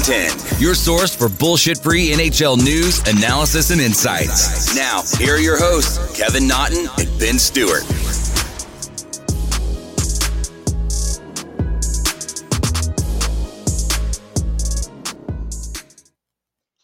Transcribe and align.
listening 0.00 0.30
to 0.30 0.36
2 0.36 0.40
5 0.40 0.50
and 0.50 0.50
10, 0.50 0.60
your 0.60 0.74
source 0.74 1.14
for 1.14 1.28
bullshit 1.28 1.78
free 1.78 2.10
NHL 2.10 2.56
news, 2.56 3.00
analysis, 3.08 3.70
and 3.70 3.80
insights. 3.80 4.74
Now, 4.74 5.02
here 5.18 5.34
are 5.34 5.38
your 5.38 5.58
hosts, 5.58 5.98
Kevin 6.18 6.46
Naughton 6.46 6.88
and 6.98 7.18
Ben 7.18 7.38
Stewart. 7.38 7.84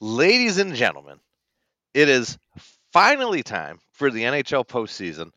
Ladies 0.01 0.59
and 0.59 0.75
gentlemen, 0.75 1.19
it 1.95 2.09
is 2.09 2.39
finally 2.93 3.43
time 3.43 3.79
for 3.93 4.11
the 4.11 4.23
NHL 4.23 4.67
postseason. 4.67 5.31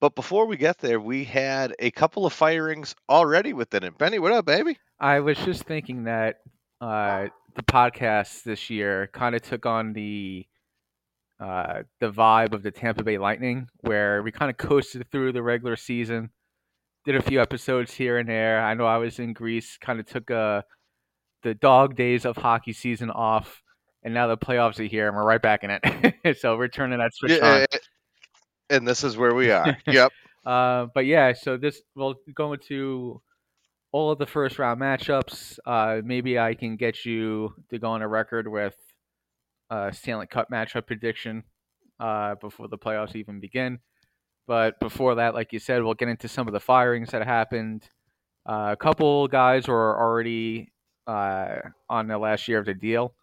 But 0.00 0.14
before 0.14 0.46
we 0.46 0.56
get 0.56 0.78
there, 0.78 1.00
we 1.00 1.24
had 1.24 1.74
a 1.78 1.90
couple 1.90 2.26
of 2.26 2.32
firings 2.32 2.94
already 3.08 3.54
within 3.54 3.84
it. 3.84 3.96
Benny, 3.96 4.18
what 4.18 4.32
up, 4.32 4.44
baby? 4.44 4.76
I 5.00 5.20
was 5.20 5.38
just 5.38 5.64
thinking 5.64 6.04
that 6.04 6.40
uh, 6.80 7.28
the 7.56 7.62
podcast 7.62 8.42
this 8.42 8.70
year 8.70 9.08
kind 9.12 9.34
of 9.34 9.42
took 9.42 9.66
on 9.66 9.92
the 9.92 10.46
uh, 11.40 11.82
the 12.00 12.10
vibe 12.10 12.52
of 12.52 12.62
the 12.62 12.70
Tampa 12.70 13.02
Bay 13.02 13.18
Lightning, 13.18 13.66
where 13.80 14.22
we 14.22 14.30
kind 14.30 14.50
of 14.50 14.56
coasted 14.56 15.10
through 15.10 15.32
the 15.32 15.42
regular 15.42 15.76
season, 15.76 16.30
did 17.04 17.16
a 17.16 17.22
few 17.22 17.40
episodes 17.40 17.92
here 17.92 18.18
and 18.18 18.28
there. 18.28 18.62
I 18.62 18.74
know 18.74 18.86
I 18.86 18.98
was 18.98 19.18
in 19.18 19.32
Greece, 19.32 19.76
kind 19.80 20.00
of 20.00 20.06
took 20.06 20.30
uh, 20.30 20.62
the 21.42 21.54
dog 21.54 21.96
days 21.96 22.24
of 22.24 22.36
hockey 22.36 22.72
season 22.72 23.10
off, 23.10 23.62
and 24.02 24.14
now 24.14 24.26
the 24.26 24.38
playoffs 24.38 24.78
are 24.78 24.84
here, 24.84 25.08
and 25.08 25.16
we're 25.16 25.24
right 25.24 25.42
back 25.42 25.64
in 25.64 25.70
it. 25.70 26.38
so 26.38 26.56
we're 26.56 26.68
turning 26.68 26.98
that 26.98 27.14
switch 27.14 27.40
on. 27.40 27.66
And 28.70 28.88
this 28.88 29.04
is 29.04 29.16
where 29.16 29.34
we 29.34 29.50
are. 29.50 29.76
yep. 29.86 30.12
Uh, 30.44 30.88
but 30.94 31.06
yeah, 31.06 31.32
so 31.32 31.56
this 31.56 31.80
we'll 31.94 32.16
go 32.34 32.52
into 32.52 33.22
all 33.94 34.10
of 34.10 34.18
the 34.18 34.26
first 34.26 34.58
round 34.58 34.80
matchups. 34.80 35.56
Uh, 35.64 36.02
maybe 36.04 36.36
I 36.36 36.54
can 36.54 36.74
get 36.74 37.04
you 37.04 37.54
to 37.70 37.78
go 37.78 37.90
on 37.90 38.02
a 38.02 38.08
record 38.08 38.48
with 38.48 38.74
a 39.70 39.92
Stanley 39.92 40.26
Cup 40.26 40.50
matchup 40.50 40.88
prediction 40.88 41.44
uh, 42.00 42.34
before 42.34 42.66
the 42.66 42.76
playoffs 42.76 43.14
even 43.14 43.38
begin. 43.38 43.78
But 44.48 44.80
before 44.80 45.14
that, 45.14 45.32
like 45.32 45.52
you 45.52 45.60
said, 45.60 45.84
we'll 45.84 45.94
get 45.94 46.08
into 46.08 46.26
some 46.26 46.48
of 46.48 46.52
the 46.52 46.58
firings 46.58 47.10
that 47.10 47.24
happened. 47.24 47.88
Uh, 48.44 48.70
a 48.72 48.76
couple 48.76 49.28
guys 49.28 49.68
were 49.68 49.96
already 49.96 50.72
uh, 51.06 51.58
on 51.88 52.08
the 52.08 52.18
last 52.18 52.48
year 52.48 52.58
of 52.58 52.66
the 52.66 52.74
deal, 52.74 53.14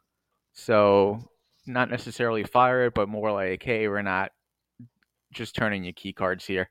so 0.54 1.20
not 1.68 1.92
necessarily 1.92 2.46
fired, 2.46 2.94
but 2.94 3.10
more 3.10 3.34
like, 3.34 3.62
hey, 3.62 3.90
we're 3.90 4.02
not 4.04 4.32
just 5.34 5.54
turning 5.54 5.84
your 5.84 5.94
key 5.94 6.14
cards 6.14 6.46
here. 6.46 6.70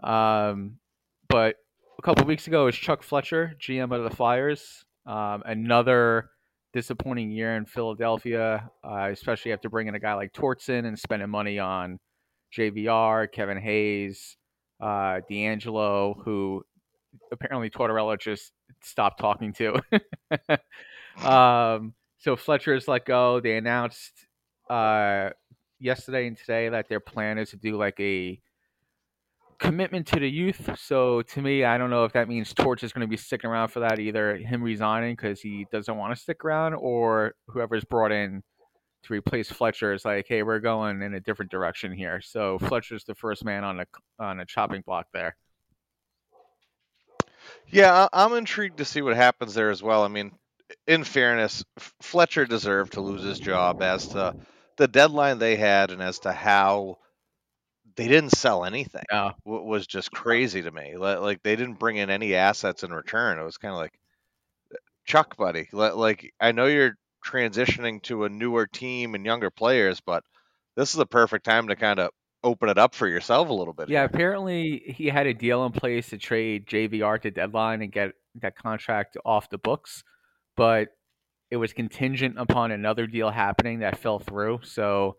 Um, 0.00 0.78
but 1.28 1.56
a 2.02 2.04
couple 2.04 2.26
weeks 2.26 2.48
ago 2.48 2.64
was 2.64 2.74
Chuck 2.74 3.04
Fletcher, 3.04 3.54
GM 3.60 3.94
of 3.94 4.02
the 4.02 4.16
Flyers. 4.16 4.84
Um, 5.06 5.44
another 5.46 6.30
disappointing 6.72 7.30
year 7.30 7.54
in 7.54 7.64
Philadelphia, 7.64 8.68
uh, 8.82 9.08
especially 9.12 9.52
after 9.52 9.68
bringing 9.68 9.94
a 9.94 10.00
guy 10.00 10.14
like 10.14 10.32
Torts 10.32 10.68
in 10.68 10.84
and 10.84 10.98
spending 10.98 11.30
money 11.30 11.60
on 11.60 12.00
JVR, 12.58 13.30
Kevin 13.30 13.56
Hayes, 13.56 14.36
uh, 14.80 15.20
DeAngelo, 15.30 16.16
who 16.24 16.64
apparently 17.30 17.70
Tortorella 17.70 18.18
just 18.18 18.50
stopped 18.82 19.20
talking 19.20 19.52
to. 19.52 19.80
um, 21.24 21.94
so 22.18 22.34
Fletcher 22.34 22.74
is 22.74 22.88
let 22.88 23.04
go. 23.04 23.38
They 23.38 23.56
announced 23.56 24.26
uh, 24.68 25.30
yesterday 25.78 26.26
and 26.26 26.36
today 26.36 26.68
that 26.68 26.88
their 26.88 26.98
plan 26.98 27.38
is 27.38 27.50
to 27.50 27.56
do 27.56 27.76
like 27.76 28.00
a 28.00 28.40
commitment 29.62 30.08
to 30.08 30.18
the 30.18 30.28
youth. 30.28 30.70
So 30.78 31.22
to 31.22 31.40
me, 31.40 31.64
I 31.64 31.78
don't 31.78 31.90
know 31.90 32.04
if 32.04 32.12
that 32.12 32.28
means 32.28 32.52
Torts 32.52 32.82
is 32.82 32.92
going 32.92 33.06
to 33.06 33.10
be 33.10 33.16
sticking 33.16 33.48
around 33.48 33.68
for 33.68 33.80
that, 33.80 33.98
either 33.98 34.36
him 34.36 34.62
resigning 34.62 35.14
because 35.14 35.40
he 35.40 35.66
doesn't 35.70 35.96
want 35.96 36.14
to 36.14 36.20
stick 36.20 36.44
around, 36.44 36.74
or 36.74 37.34
whoever's 37.46 37.84
brought 37.84 38.12
in 38.12 38.42
to 39.04 39.12
replace 39.12 39.50
Fletcher 39.50 39.92
is 39.92 40.04
like, 40.04 40.26
hey, 40.28 40.42
we're 40.42 40.60
going 40.60 41.02
in 41.02 41.14
a 41.14 41.20
different 41.20 41.50
direction 41.50 41.92
here. 41.92 42.20
So 42.20 42.58
Fletcher's 42.58 43.04
the 43.04 43.14
first 43.14 43.44
man 43.44 43.64
on 43.64 43.80
a 43.80 43.86
on 44.18 44.40
a 44.40 44.46
chopping 44.46 44.82
block 44.82 45.06
there. 45.12 45.36
Yeah, 47.68 48.08
I'm 48.12 48.34
intrigued 48.34 48.78
to 48.78 48.84
see 48.84 49.02
what 49.02 49.16
happens 49.16 49.54
there 49.54 49.70
as 49.70 49.82
well. 49.82 50.04
I 50.04 50.08
mean, 50.08 50.32
in 50.86 51.04
fairness, 51.04 51.64
Fletcher 52.00 52.46
deserved 52.46 52.94
to 52.94 53.00
lose 53.00 53.22
his 53.22 53.38
job 53.38 53.82
as 53.82 54.08
to 54.08 54.36
the 54.76 54.88
deadline 54.88 55.38
they 55.38 55.56
had 55.56 55.90
and 55.90 56.02
as 56.02 56.20
to 56.20 56.32
how 56.32 56.98
they 57.96 58.08
didn't 58.08 58.30
sell 58.30 58.64
anything 58.64 59.04
No. 59.10 59.32
was 59.44 59.86
just 59.86 60.10
crazy 60.12 60.62
to 60.62 60.70
me. 60.70 60.96
Like 60.96 61.42
they 61.42 61.56
didn't 61.56 61.78
bring 61.78 61.96
in 61.96 62.10
any 62.10 62.34
assets 62.34 62.82
in 62.82 62.92
return. 62.92 63.38
It 63.38 63.44
was 63.44 63.56
kind 63.58 63.72
of 63.72 63.78
like 63.78 63.98
uh, 64.72 64.76
Chuck, 65.04 65.36
buddy. 65.36 65.68
Like 65.72 66.32
I 66.40 66.52
know 66.52 66.66
you're 66.66 66.96
transitioning 67.24 68.02
to 68.02 68.24
a 68.24 68.28
newer 68.28 68.66
team 68.66 69.14
and 69.14 69.24
younger 69.24 69.50
players, 69.50 70.00
but 70.00 70.24
this 70.76 70.90
is 70.90 70.96
the 70.96 71.06
perfect 71.06 71.44
time 71.44 71.68
to 71.68 71.76
kind 71.76 72.00
of 72.00 72.10
open 72.44 72.68
it 72.68 72.78
up 72.78 72.94
for 72.94 73.06
yourself 73.06 73.48
a 73.48 73.52
little 73.52 73.74
bit. 73.74 73.88
Yeah, 73.88 74.00
here. 74.00 74.06
apparently 74.06 74.82
he 74.86 75.06
had 75.06 75.26
a 75.26 75.34
deal 75.34 75.64
in 75.64 75.72
place 75.72 76.08
to 76.10 76.18
trade 76.18 76.66
JVR 76.66 77.20
to 77.22 77.30
deadline 77.30 77.82
and 77.82 77.92
get 77.92 78.12
that 78.40 78.56
contract 78.56 79.16
off 79.24 79.50
the 79.50 79.58
books, 79.58 80.02
but 80.56 80.88
it 81.50 81.56
was 81.58 81.72
contingent 81.72 82.36
upon 82.38 82.72
another 82.72 83.06
deal 83.06 83.30
happening 83.30 83.80
that 83.80 83.98
fell 83.98 84.18
through. 84.18 84.60
So, 84.64 85.16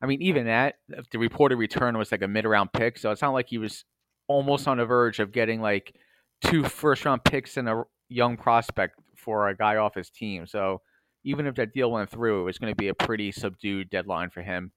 I 0.00 0.06
mean, 0.06 0.22
even 0.22 0.46
that, 0.46 0.76
the 1.10 1.18
reported 1.18 1.56
return 1.56 1.98
was 1.98 2.12
like 2.12 2.22
a 2.22 2.28
mid 2.28 2.44
round 2.44 2.72
pick. 2.72 2.98
So 2.98 3.10
it's 3.10 3.22
not 3.22 3.32
like 3.32 3.48
he 3.48 3.58
was 3.58 3.84
almost 4.28 4.68
on 4.68 4.78
the 4.78 4.86
verge 4.86 5.18
of 5.18 5.32
getting 5.32 5.60
like 5.60 5.94
two 6.42 6.64
first 6.64 7.04
round 7.04 7.24
picks 7.24 7.56
and 7.56 7.68
a 7.68 7.84
young 8.08 8.36
prospect 8.36 8.98
for 9.16 9.48
a 9.48 9.56
guy 9.56 9.76
off 9.76 9.94
his 9.94 10.10
team. 10.10 10.46
So 10.46 10.80
even 11.24 11.46
if 11.46 11.56
that 11.56 11.72
deal 11.72 11.90
went 11.90 12.10
through, 12.10 12.42
it 12.42 12.44
was 12.44 12.58
going 12.58 12.72
to 12.72 12.76
be 12.76 12.88
a 12.88 12.94
pretty 12.94 13.32
subdued 13.32 13.90
deadline 13.90 14.30
for 14.30 14.42
him. 14.42 14.72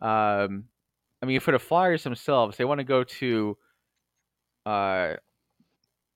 Um, 0.00 0.64
I 1.22 1.26
mean, 1.26 1.40
for 1.40 1.52
the 1.52 1.58
Flyers 1.58 2.02
themselves, 2.02 2.56
they 2.56 2.64
want 2.64 2.80
to 2.80 2.84
go 2.84 3.04
to. 3.04 3.56
Uh, 4.64 5.14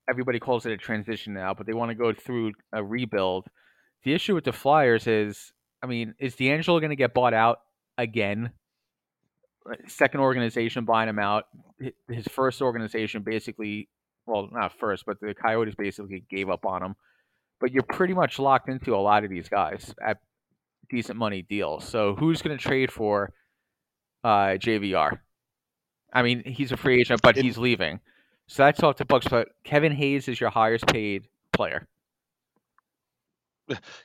everybody 0.08 0.40
calls 0.40 0.66
it 0.66 0.72
a 0.72 0.76
transition 0.76 1.34
now, 1.34 1.54
but 1.54 1.66
they 1.66 1.72
want 1.72 1.90
to 1.90 1.94
go 1.94 2.12
through 2.12 2.52
a 2.72 2.82
rebuild 2.82 3.46
the 4.02 4.14
issue 4.14 4.34
with 4.34 4.44
the 4.44 4.52
Flyers 4.52 5.06
is, 5.06 5.52
I 5.82 5.86
mean, 5.86 6.14
is 6.19 6.36
DeAngelo 6.36 6.81
going 6.81 6.90
to 6.90 6.96
get 6.96 7.14
bought 7.14 7.34
out 7.34 7.58
again? 8.00 8.50
Second 9.87 10.20
organization 10.20 10.85
buying 10.85 11.08
him 11.08 11.19
out. 11.19 11.44
His 12.08 12.26
first 12.26 12.62
organization 12.62 13.23
basically, 13.23 13.88
well, 14.26 14.49
not 14.50 14.73
first, 14.79 15.05
but 15.06 15.20
the 15.20 15.35
Coyotes 15.35 15.75
basically 15.75 16.25
gave 16.31 16.49
up 16.49 16.64
on 16.67 16.82
him. 16.82 16.97
But 17.61 17.73
you're 17.73 17.82
pretty 17.82 18.14
much 18.14 18.38
locked 18.38 18.69
into 18.69 18.94
a 18.94 18.99
lot 18.99 19.23
of 19.23 19.31
these 19.31 19.49
guys 19.49 19.94
at 20.05 20.19
decent 20.88 21.19
money 21.19 21.43
deals. 21.43 21.85
So 21.85 22.17
who's 22.17 22.43
going 22.43 22.56
to 22.56 22.62
trade 22.62 22.91
for 22.91 23.32
uh, 24.25 24.56
JVR? 24.56 25.19
I 26.12 26.23
mean, 26.23 26.43
he's 26.44 26.73
a 26.73 26.76
free 26.76 27.00
agent, 27.00 27.20
but 27.23 27.37
he's 27.37 27.58
leaving. 27.58 28.00
So 28.49 28.64
that's 28.64 28.82
off 28.82 28.96
the 28.96 29.05
books. 29.05 29.29
But 29.29 29.49
Kevin 29.62 29.93
Hayes 29.93 30.26
is 30.26 30.41
your 30.41 30.50
highest 30.50 30.87
paid 30.87 31.29
player 31.53 31.87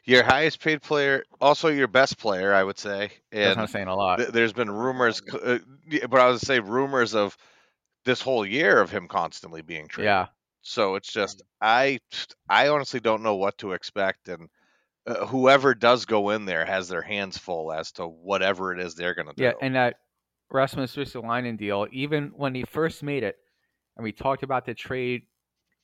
your 0.06 0.24
highest 0.24 0.60
paid 0.60 0.82
player, 0.82 1.24
also 1.42 1.70
your 1.70 1.88
best 1.88 2.18
player, 2.18 2.54
I 2.54 2.64
would 2.64 2.78
say. 2.78 3.12
And 3.32 3.44
That's 3.44 3.58
not 3.58 3.70
saying 3.70 3.88
a 3.88 3.96
lot. 3.96 4.18
Th- 4.18 4.30
there's 4.30 4.54
been 4.54 4.72
rumors, 4.72 5.22
uh, 5.34 5.60
but 6.10 6.20
I 6.20 6.30
would 6.30 6.42
say 6.42 6.60
rumors 6.60 7.16
of 7.16 7.38
this 8.06 8.22
whole 8.22 8.46
year 8.46 8.80
of 8.80 8.92
him 8.92 9.08
constantly 9.08 9.62
being 9.62 9.88
traded. 9.88 10.10
Yeah. 10.10 10.28
So 10.62 10.96
it's 10.96 11.12
just 11.12 11.44
I 11.62 12.00
I 12.50 12.70
honestly 12.70 13.00
don't 13.00 13.22
know 13.22 13.36
what 13.36 13.58
to 13.60 13.74
expect, 13.74 14.30
and 14.30 14.50
uh, 15.06 15.26
whoever 15.28 15.76
does 15.76 16.06
go 16.06 16.32
in 16.32 16.46
there 16.46 16.66
has 16.66 16.88
their 16.88 17.04
hands 17.04 17.38
full 17.38 17.72
as 17.72 17.92
to 17.94 18.08
whatever 18.08 18.74
it 18.74 18.80
is 18.80 18.96
they're 18.96 19.14
going 19.14 19.28
to 19.28 19.34
do. 19.36 19.44
Yeah, 19.44 19.52
and 19.62 19.76
that 19.76 19.98
Rasmus 20.52 20.96
Ristolainen 20.96 21.58
deal, 21.58 21.88
even 21.92 22.32
when 22.36 22.56
he 22.56 22.64
first 22.64 23.04
made 23.04 23.24
it, 23.24 23.36
and 23.96 24.04
we 24.04 24.12
talked 24.12 24.42
about 24.42 24.66
the 24.66 24.74
trade 24.74 25.24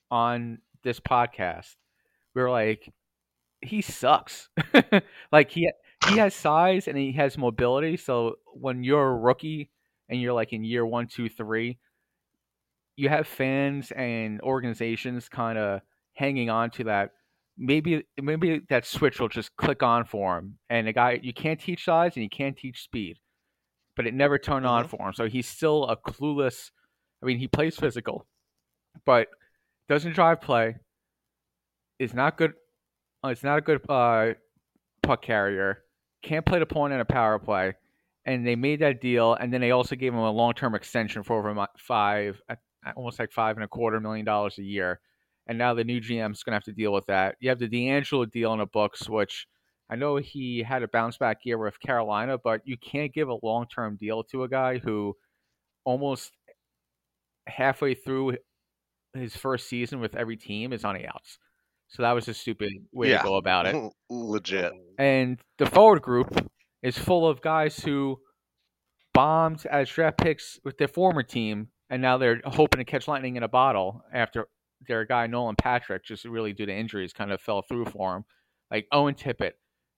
on 0.10 0.58
this 0.84 1.00
podcast, 1.00 1.76
we 2.34 2.42
were 2.42 2.50
like, 2.50 2.92
he 3.62 3.82
sucks. 3.82 4.50
like 5.32 5.52
he 5.52 5.70
he 6.08 6.18
has 6.18 6.34
size 6.34 6.88
and 6.88 6.98
he 6.98 7.12
has 7.14 7.38
mobility. 7.38 7.98
So 7.98 8.36
when 8.54 8.84
you're 8.84 9.08
a 9.08 9.16
rookie 9.16 9.70
and 10.10 10.20
you're 10.20 10.34
like 10.34 10.54
in 10.54 10.64
year 10.64 10.86
one, 10.86 11.08
two, 11.08 11.30
three, 11.30 11.78
you 12.96 13.10
have 13.10 13.28
fans 13.28 13.92
and 13.92 14.42
organizations 14.42 15.30
kind 15.30 15.58
of 15.58 15.82
hanging 16.14 16.50
on 16.50 16.72
to 16.72 16.86
that. 16.86 17.12
Maybe 17.58 18.04
maybe 18.20 18.62
that 18.70 18.86
switch 18.86 19.20
will 19.20 19.30
just 19.30 19.56
click 19.56 19.84
on 19.84 20.06
for 20.06 20.38
him. 20.38 20.58
And 20.70 20.88
a 20.88 20.94
guy 20.94 21.20
you 21.22 21.34
can't 21.34 21.60
teach 21.60 21.86
size 21.86 22.14
and 22.16 22.24
you 22.24 22.30
can't 22.30 22.58
teach 22.58 22.84
speed, 22.84 23.18
but 23.96 24.08
it 24.08 24.14
never 24.14 24.40
turned 24.40 24.66
mm-hmm. 24.66 24.74
on 24.74 24.88
for 24.88 25.08
him. 25.08 25.14
So 25.14 25.28
he's 25.28 25.48
still 25.48 25.86
a 25.86 25.96
clueless. 25.96 26.72
I 27.22 27.28
mean, 27.28 27.38
he 27.38 27.48
plays 27.48 27.76
physical, 27.76 28.26
but 29.06 29.28
doesn't 29.88 30.14
drive 30.14 30.42
play. 30.42 30.78
Is 32.00 32.16
not 32.16 32.36
good 32.36 32.54
it's 33.30 33.44
not 33.44 33.58
a 33.58 33.62
good 33.62 33.82
uh, 33.90 34.34
puck 35.04 35.22
carrier. 35.22 35.84
Can't 36.24 36.46
play 36.46 36.60
the 36.60 36.66
point 36.66 36.94
in 36.94 37.00
a 37.00 37.06
power 37.06 37.40
play. 37.40 37.76
And 38.26 38.46
they 38.46 38.56
made 38.56 38.82
that 38.82 39.02
deal, 39.02 39.34
and 39.34 39.52
then 39.52 39.62
they 39.62 39.72
also 39.72 39.96
gave 39.96 40.14
him 40.14 40.20
a 40.20 40.32
long 40.32 40.54
term 40.54 40.76
extension 40.76 41.24
for 41.24 41.40
over 41.40 41.68
five, 41.80 42.40
almost 42.96 43.18
like 43.18 43.32
five 43.32 43.58
and 43.58 43.64
a 43.64 43.68
quarter 43.68 44.00
million 44.00 44.26
dollars 44.26 44.60
a 44.60 44.64
year. 44.64 45.00
and 45.48 45.58
now 45.58 45.74
the 45.74 45.84
new 45.84 46.00
GM's 46.00 46.44
going 46.44 46.52
to 46.52 46.56
have 46.58 46.64
to 46.64 46.72
deal 46.72 46.94
with 46.94 47.06
that. 47.08 47.36
You 47.40 47.50
have 47.50 47.60
the 47.60 47.68
DeAngelo 47.68 48.32
deal 48.32 48.54
in 48.54 48.60
the 48.60 48.68
books, 48.68 49.10
which 49.10 49.48
I 49.90 49.96
know 49.96 50.18
he 50.18 50.64
had 50.64 50.84
a 50.84 50.88
bounce 50.88 51.18
back 51.18 51.40
year 51.44 51.58
with 51.58 51.80
Carolina, 51.80 52.38
but 52.42 52.62
you 52.64 52.78
can't 52.78 53.14
give 53.14 53.28
a 53.28 53.38
long 53.44 53.66
term 53.68 53.98
deal 53.98 54.24
to 54.26 54.44
a 54.44 54.50
guy 54.50 54.78
who 54.78 55.16
almost 55.84 56.32
halfway 57.48 57.96
through 57.96 58.38
his 59.14 59.36
first 59.36 59.68
season 59.68 60.00
with 60.00 60.16
every 60.16 60.38
team 60.38 60.72
is 60.74 60.86
on 60.86 60.96
the 60.96 61.08
outs. 61.08 61.40
So 61.92 62.04
that 62.04 62.14
was 62.14 62.28
a 62.28 62.34
stupid 62.34 62.72
way 62.92 63.10
Yeah. 63.12 63.18
to 63.20 63.24
go 63.24 63.36
about 63.36 63.66
it. 63.68 63.76
Legit. 64.10 64.72
And 64.98 65.40
the 65.58 65.66
forward 65.66 66.02
group 66.02 66.34
is 66.82 66.98
full 66.98 67.28
of 67.28 67.42
guys 67.42 67.78
who 67.80 68.18
bombed 69.14 69.66
as 69.66 69.90
draft 69.90 70.18
picks 70.18 70.58
with 70.64 70.78
their 70.78 70.88
former 70.88 71.22
team, 71.24 71.68
and 71.90 72.02
now 72.02 72.18
they're 72.18 72.42
hoping 72.46 72.80
to 72.80 72.86
catch 72.86 73.08
lightning 73.08 73.36
in 73.36 73.44
a 73.44 73.48
bottle 73.50 74.04
after 74.14 74.48
their 74.88 75.06
guy 75.06 75.28
Nolan 75.28 75.56
Patrick, 75.58 76.06
just 76.06 76.24
really 76.26 76.54
due 76.54 76.66
to 76.66 76.74
injuries, 76.74 77.14
kind 77.14 77.32
of 77.32 77.42
fell 77.42 77.62
through 77.62 77.86
for 77.86 78.16
him. 78.16 78.24
Like 78.72 78.88
Owen 78.94 79.16
Tippett, 79.16 79.52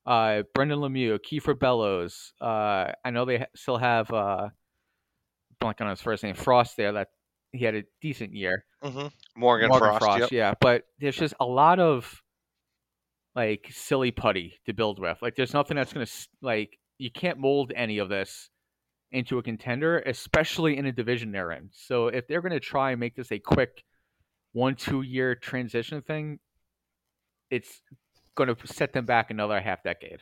uh, 0.08 0.44
Brendan 0.56 0.80
Lemieux, 0.80 1.20
Kiefer 1.20 1.58
Bellows. 1.58 2.34
Uh, 2.42 2.92
I 3.06 3.12
know 3.12 3.24
they 3.26 3.46
still 3.56 3.78
have 3.78 4.12
uh, 4.12 4.50
blank 5.60 5.80
on 5.80 5.90
his 5.90 6.02
first 6.02 6.24
name, 6.24 6.34
Frost. 6.34 6.76
There, 6.76 6.92
that 6.94 7.10
he 7.54 7.64
had 7.64 7.76
a 7.76 7.84
decent 8.02 8.34
year. 8.34 8.66
hmm 8.82 9.08
Morgan, 9.36 9.70
Morgan 9.70 9.98
Frost. 10.00 10.20
yep. 10.22 10.32
yeah. 10.32 10.54
But 10.60 10.84
there's 11.00 11.16
just 11.16 11.34
a 11.40 11.46
lot 11.46 11.80
of 11.80 12.22
like 13.36 13.68
silly 13.72 14.12
putty 14.12 14.60
to 14.66 14.74
build 14.74 15.00
with. 15.00 15.18
Like 15.22 15.36
there's 15.36 15.54
nothing 15.54 15.76
that's 15.78 15.94
gonna 15.94 16.04
s- 16.04 16.28
like 16.42 16.78
you 16.98 17.10
can't 17.12 17.40
mold 17.40 17.72
any 17.76 17.98
of 18.00 18.10
this 18.10 18.50
into 19.12 19.38
a 19.38 19.44
contender, 19.44 20.00
especially 20.00 20.78
in 20.78 20.86
a 20.86 20.92
division 20.92 21.32
they're 21.32 21.52
in. 21.52 21.70
So 21.72 22.08
if 22.08 22.28
they're 22.28 22.42
gonna 22.42 22.60
try 22.60 22.92
and 22.92 23.00
make 23.00 23.16
this 23.16 23.32
a 23.32 23.40
quick 23.40 23.84
one 24.52 24.76
two 24.76 25.02
year 25.02 25.34
transition 25.36 26.02
thing, 26.02 26.40
it's 27.50 27.82
gonna 28.36 28.56
set 28.66 28.94
them 28.94 29.06
back 29.06 29.32
another 29.32 29.60
half 29.62 29.84
decade. 29.84 30.20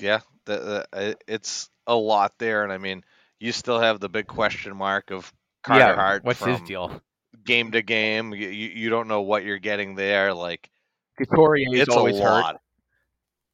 Yeah, 0.00 0.20
the, 0.44 0.86
the, 0.92 1.16
it's 1.26 1.68
a 1.86 1.94
lot 1.94 2.34
there, 2.38 2.62
and 2.62 2.72
I 2.72 2.78
mean, 2.78 3.02
you 3.44 3.52
still 3.52 3.78
have 3.80 4.00
the 4.00 4.08
big 4.08 4.26
question 4.26 4.76
mark 4.76 5.10
of 5.10 5.32
Carter 5.62 5.80
yeah, 5.90 5.94
Hart 5.94 6.24
what's 6.24 6.38
from 6.38 6.52
his 6.52 6.62
deal? 6.62 7.00
game 7.44 7.72
to 7.72 7.82
game. 7.82 8.32
You, 8.32 8.48
you 8.48 8.90
don't 8.90 9.08
know 9.08 9.22
what 9.22 9.44
you're 9.44 9.58
getting 9.58 9.94
there. 9.94 10.32
Like 10.32 10.70
Couturier 11.18 11.74
is 11.74 11.88
always 11.88 12.18
hurt. 12.18 12.56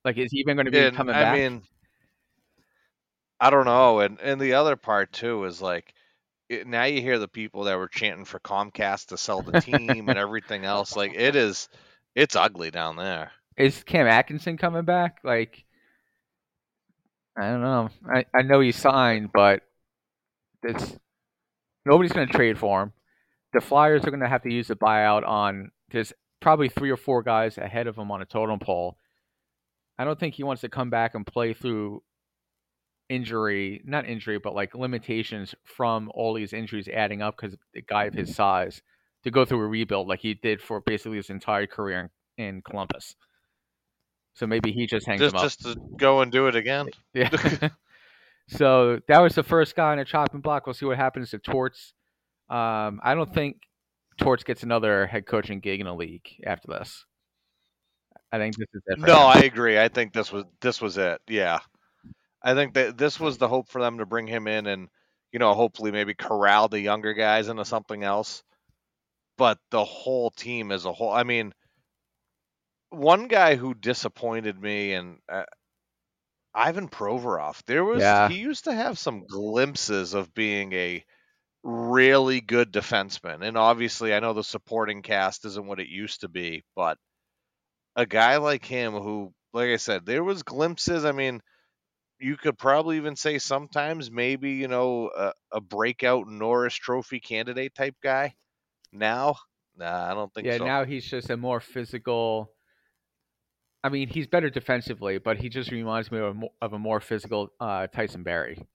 Like 0.04 0.16
is 0.18 0.30
he 0.32 0.38
even 0.38 0.56
gonna 0.56 0.70
be 0.70 0.78
And, 0.78 0.96
coming 0.96 1.14
I 1.14 1.22
back? 1.22 1.38
mean, 1.38 1.62
I 3.40 3.50
don't 3.50 3.64
know. 3.64 4.00
And 4.00 4.20
and 4.20 4.40
the 4.40 4.54
other 4.54 4.76
part 4.76 5.12
too 5.12 5.44
is 5.44 5.60
like 5.60 5.92
it, 6.48 6.66
now 6.66 6.84
you 6.84 7.00
hear 7.00 7.18
the 7.18 7.28
people 7.28 7.64
that 7.64 7.78
were 7.78 7.88
chanting 7.88 8.24
for 8.24 8.40
Comcast 8.40 9.06
to 9.08 9.16
sell 9.18 9.42
the 9.42 9.60
team 9.60 10.08
and 10.08 10.18
everything 10.18 10.64
else. 10.64 10.96
Like 10.96 11.14
it 11.14 11.36
is, 11.36 11.68
it's 12.14 12.36
ugly 12.36 12.70
down 12.70 12.96
there. 12.96 13.32
is 13.56 13.82
Cam 13.84 14.06
Atkinson 14.06 14.56
coming 14.56 14.84
back? 14.84 15.18
Like, 15.24 15.64
I 17.36 17.48
don't 17.48 17.62
know. 17.62 17.88
I, 18.12 18.24
I 18.34 18.42
know 18.42 18.60
he 18.60 18.72
signed, 18.72 19.30
but 19.32 19.62
it's 20.62 20.96
nobody's 21.86 22.12
going 22.12 22.26
to 22.26 22.32
trade 22.32 22.58
for 22.58 22.82
him. 22.82 22.92
The 23.52 23.60
Flyers 23.60 24.04
are 24.04 24.10
going 24.10 24.20
to 24.20 24.28
have 24.28 24.42
to 24.42 24.52
use 24.52 24.68
the 24.68 24.76
buyout 24.76 25.26
on. 25.26 25.70
There's 25.90 26.12
probably 26.40 26.68
three 26.68 26.90
or 26.90 26.96
four 26.96 27.22
guys 27.22 27.58
ahead 27.58 27.86
of 27.86 27.96
him 27.96 28.10
on 28.10 28.22
a 28.22 28.24
totem 28.24 28.58
pole. 28.58 28.96
I 29.98 30.04
don't 30.04 30.18
think 30.18 30.34
he 30.34 30.44
wants 30.44 30.62
to 30.62 30.68
come 30.68 30.88
back 30.88 31.14
and 31.14 31.26
play 31.26 31.52
through 31.52 32.02
injury, 33.08 33.82
not 33.84 34.06
injury, 34.08 34.38
but 34.38 34.54
like 34.54 34.74
limitations 34.74 35.54
from 35.64 36.10
all 36.14 36.32
these 36.32 36.52
injuries 36.52 36.88
adding 36.88 37.22
up 37.22 37.36
because 37.36 37.56
the 37.74 37.82
guy 37.82 38.04
of 38.04 38.14
his 38.14 38.34
size 38.34 38.82
to 39.24 39.30
go 39.30 39.44
through 39.44 39.60
a 39.60 39.66
rebuild 39.66 40.08
like 40.08 40.20
he 40.20 40.34
did 40.34 40.62
for 40.62 40.80
basically 40.80 41.16
his 41.18 41.28
entire 41.28 41.66
career 41.66 42.10
in, 42.38 42.44
in 42.44 42.62
Columbus. 42.62 43.16
So 44.34 44.46
maybe 44.46 44.72
he 44.72 44.86
just 44.86 45.06
hangs 45.06 45.20
Just 45.20 45.34
him 45.34 45.38
up. 45.38 45.44
just 45.44 45.60
to 45.62 45.74
go 45.96 46.20
and 46.22 46.30
do 46.32 46.46
it 46.46 46.54
again. 46.56 46.86
Yeah. 47.12 47.28
so 48.50 49.00
that 49.08 49.20
was 49.20 49.34
the 49.34 49.42
first 49.42 49.76
guy 49.76 49.92
on 49.92 49.98
the 49.98 50.04
chopping 50.04 50.40
block. 50.40 50.66
We'll 50.66 50.74
see 50.74 50.86
what 50.86 50.96
happens 50.96 51.30
to 51.30 51.38
Torts. 51.38 51.92
Um, 52.48 53.00
I 53.02 53.14
don't 53.14 53.32
think 53.32 53.58
Torts 54.18 54.42
gets 54.42 54.62
another 54.62 55.06
head 55.06 55.26
coaching 55.26 55.60
gig 55.60 55.80
in 55.80 55.86
the 55.86 55.94
league 55.94 56.26
after 56.44 56.68
this. 56.68 57.04
I 58.32 58.38
think 58.38 58.56
this 58.56 58.68
is 58.74 58.82
it. 58.86 58.98
No. 58.98 59.18
I 59.18 59.40
agree. 59.40 59.78
I 59.78 59.88
think 59.88 60.12
this 60.12 60.32
was 60.32 60.44
this 60.60 60.80
was 60.80 60.98
it. 60.98 61.20
Yeah, 61.28 61.60
I 62.42 62.54
think 62.54 62.74
that 62.74 62.98
this 62.98 63.18
was 63.18 63.38
the 63.38 63.48
hope 63.48 63.68
for 63.68 63.80
them 63.80 63.98
to 63.98 64.06
bring 64.06 64.26
him 64.26 64.46
in 64.46 64.66
and 64.66 64.88
you 65.32 65.38
know 65.38 65.54
hopefully 65.54 65.90
maybe 65.90 66.14
corral 66.14 66.68
the 66.68 66.80
younger 66.80 67.14
guys 67.14 67.48
into 67.48 67.64
something 67.64 68.02
else. 68.02 68.42
But 69.36 69.58
the 69.70 69.84
whole 69.84 70.30
team 70.30 70.70
as 70.70 70.84
a 70.84 70.92
whole, 70.92 71.10
I 71.10 71.22
mean, 71.22 71.54
one 72.90 73.26
guy 73.26 73.54
who 73.54 73.74
disappointed 73.74 74.60
me 74.60 74.92
and 74.92 75.18
uh, 75.28 75.44
Ivan 76.54 76.88
Provorov. 76.88 77.62
There 77.66 77.84
was 77.84 78.02
Yeah. 78.02 78.28
he 78.28 78.38
used 78.40 78.64
to 78.64 78.72
have 78.74 78.98
some 78.98 79.26
glimpses 79.26 80.14
of 80.14 80.34
being 80.34 80.72
a 80.72 81.04
really 81.62 82.40
good 82.40 82.72
defenseman, 82.72 83.46
and 83.46 83.58
obviously 83.58 84.14
I 84.14 84.20
know 84.20 84.34
the 84.34 84.44
supporting 84.44 85.02
cast 85.02 85.44
isn't 85.46 85.66
what 85.66 85.80
it 85.80 85.88
used 85.88 86.22
to 86.22 86.28
be, 86.28 86.64
but 86.76 86.98
a 87.96 88.06
guy 88.06 88.36
like 88.38 88.64
him 88.64 88.92
who 88.92 89.32
like 89.52 89.68
i 89.68 89.76
said 89.76 90.06
there 90.06 90.24
was 90.24 90.42
glimpses 90.42 91.04
i 91.04 91.12
mean 91.12 91.40
you 92.18 92.36
could 92.36 92.58
probably 92.58 92.96
even 92.96 93.16
say 93.16 93.38
sometimes 93.38 94.10
maybe 94.10 94.52
you 94.52 94.68
know 94.68 95.10
a, 95.16 95.32
a 95.52 95.60
breakout 95.60 96.28
norris 96.28 96.74
trophy 96.74 97.20
candidate 97.20 97.74
type 97.74 97.96
guy 98.02 98.34
now 98.92 99.36
nah 99.76 100.10
i 100.10 100.14
don't 100.14 100.32
think 100.34 100.46
so. 100.46 100.52
yeah, 100.52 100.58
so 100.58 100.64
now 100.64 100.84
he's 100.84 101.04
just 101.04 101.30
a 101.30 101.36
more 101.36 101.60
physical. 101.60 102.52
I 103.82 103.88
mean, 103.88 104.08
he's 104.08 104.26
better 104.26 104.50
defensively, 104.50 105.18
but 105.18 105.38
he 105.38 105.48
just 105.48 105.70
reminds 105.70 106.12
me 106.12 106.18
of 106.18 106.24
a 106.24 106.34
more, 106.34 106.50
of 106.60 106.72
a 106.74 106.78
more 106.78 107.00
physical 107.00 107.52
uh, 107.60 107.86
Tyson 107.86 108.22
Barrie. 108.22 108.66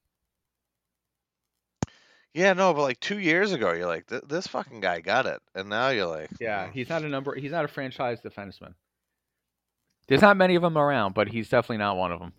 yeah 2.34 2.52
no 2.54 2.74
but 2.74 2.82
like 2.82 3.00
two 3.00 3.18
years 3.20 3.54
ago 3.54 3.72
you're 3.72 3.88
like 3.88 4.08
this 4.28 4.46
fucking 4.48 4.82
guy 4.82 5.00
got 5.00 5.26
it 5.26 5.40
and 5.54 5.70
now 5.70 5.88
you're 5.90 6.06
like 6.08 6.30
Yeah, 6.40 6.68
"Mm." 6.68 6.74
he's 6.74 6.90
not 6.90 7.04
a 7.04 7.08
number. 7.08 7.34
He's 7.36 7.52
not 7.52 7.64
a 7.66 7.68
franchise 7.70 8.20
defenseman. 8.22 8.74
There's 10.08 10.22
not 10.22 10.38
many 10.38 10.56
of 10.56 10.62
them 10.62 10.78
around, 10.78 11.14
but 11.16 11.28
he's 11.30 11.50
definitely 11.50 11.78
not 11.78 11.98
one 11.98 12.12
of 12.12 12.20
them. 12.20 12.34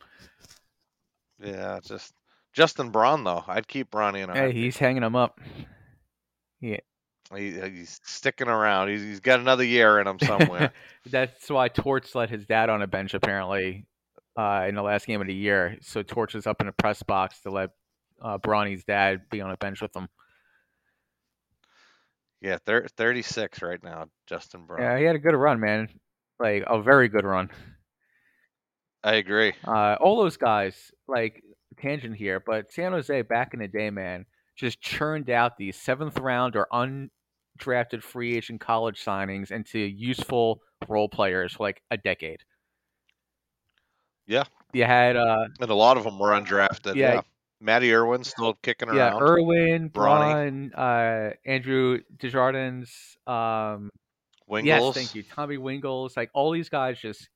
yeah 1.42 1.80
just 1.82 2.14
justin 2.52 2.90
braun 2.90 3.22
though 3.24 3.44
i'd 3.48 3.68
keep 3.68 3.90
bronny 3.90 4.22
in 4.24 4.30
Hey, 4.30 4.52
he's 4.52 4.76
hanging 4.78 5.02
him 5.02 5.14
up. 5.16 5.38
He, 7.34 7.50
he's 7.58 8.00
sticking 8.04 8.48
around 8.48 8.88
he's, 8.88 9.02
he's 9.02 9.20
got 9.20 9.40
another 9.40 9.64
year 9.64 9.98
in 10.00 10.06
him 10.06 10.18
somewhere 10.20 10.72
That's 11.10 11.48
why 11.50 11.68
Torts 11.68 12.14
let 12.14 12.30
his 12.30 12.46
dad 12.46 12.68
on 12.70 12.82
a 12.82 12.86
bench 12.86 13.14
apparently 13.14 13.86
uh, 14.36 14.66
in 14.68 14.74
the 14.74 14.82
last 14.82 15.06
game 15.06 15.20
of 15.20 15.26
the 15.26 15.34
year. 15.34 15.78
So 15.80 16.02
Torts 16.02 16.34
is 16.34 16.46
up 16.46 16.60
in 16.60 16.66
the 16.66 16.72
press 16.72 17.02
box 17.02 17.40
to 17.42 17.50
let 17.50 17.70
uh, 18.22 18.38
Bronny's 18.38 18.84
dad 18.84 19.22
be 19.30 19.40
on 19.40 19.50
a 19.50 19.56
bench 19.56 19.80
with 19.80 19.94
him. 19.96 20.08
yeah 22.42 22.58
thir- 22.66 22.86
36 22.96 23.62
right 23.62 23.82
now 23.82 24.06
justin 24.28 24.66
braun 24.66 24.82
Yeah, 24.82 24.98
he 24.98 25.04
had 25.04 25.16
a 25.16 25.20
good 25.20 25.34
run, 25.34 25.58
man. 25.60 25.88
Like 26.38 26.64
a 26.66 26.82
very 26.82 27.08
good 27.08 27.24
run. 27.24 27.50
i 29.02 29.14
agree 29.14 29.52
Uh, 29.66 29.96
all 30.00 30.16
those 30.22 30.36
guys, 30.36 30.90
like 31.08 31.42
tangent 31.78 32.16
here, 32.16 32.40
but 32.44 32.72
San 32.72 32.92
Jose 32.92 33.22
back 33.22 33.54
in 33.54 33.60
the 33.60 33.68
day, 33.68 33.90
man, 33.90 34.26
just 34.56 34.80
churned 34.80 35.30
out 35.30 35.56
these 35.56 35.76
seventh 35.76 36.18
round 36.18 36.56
or 36.56 36.66
undrafted 37.56 38.02
free 38.02 38.36
agent 38.36 38.60
college 38.60 39.04
signings 39.04 39.50
into 39.50 39.78
useful 39.78 40.60
role 40.88 41.08
players 41.08 41.54
for 41.54 41.64
like 41.64 41.82
a 41.90 41.96
decade. 41.96 42.40
Yeah. 44.26 44.44
You 44.72 44.84
had 44.84 45.16
uh 45.16 45.46
And 45.60 45.70
a 45.70 45.74
lot 45.74 45.96
of 45.96 46.04
them 46.04 46.18
were 46.18 46.30
undrafted. 46.30 46.96
Yeah. 46.96 47.14
Yeah. 47.14 47.20
Matty 47.60 47.92
Irwin's 47.92 48.28
still 48.28 48.54
kicking 48.62 48.88
yeah, 48.88 49.10
around. 49.10 49.22
Irwin, 49.22 49.90
Bronny. 49.90 50.70
Braun, 50.70 50.72
uh 50.74 51.30
Andrew 51.44 52.00
Desjardins, 52.18 53.16
um 53.26 53.90
Wingels. 54.50 54.64
yes, 54.64 54.94
thank 54.94 55.14
you. 55.14 55.22
Tommy 55.22 55.56
Wingels, 55.56 56.16
like 56.16 56.30
all 56.32 56.52
these 56.52 56.68
guys 56.68 57.00
just 57.00 57.28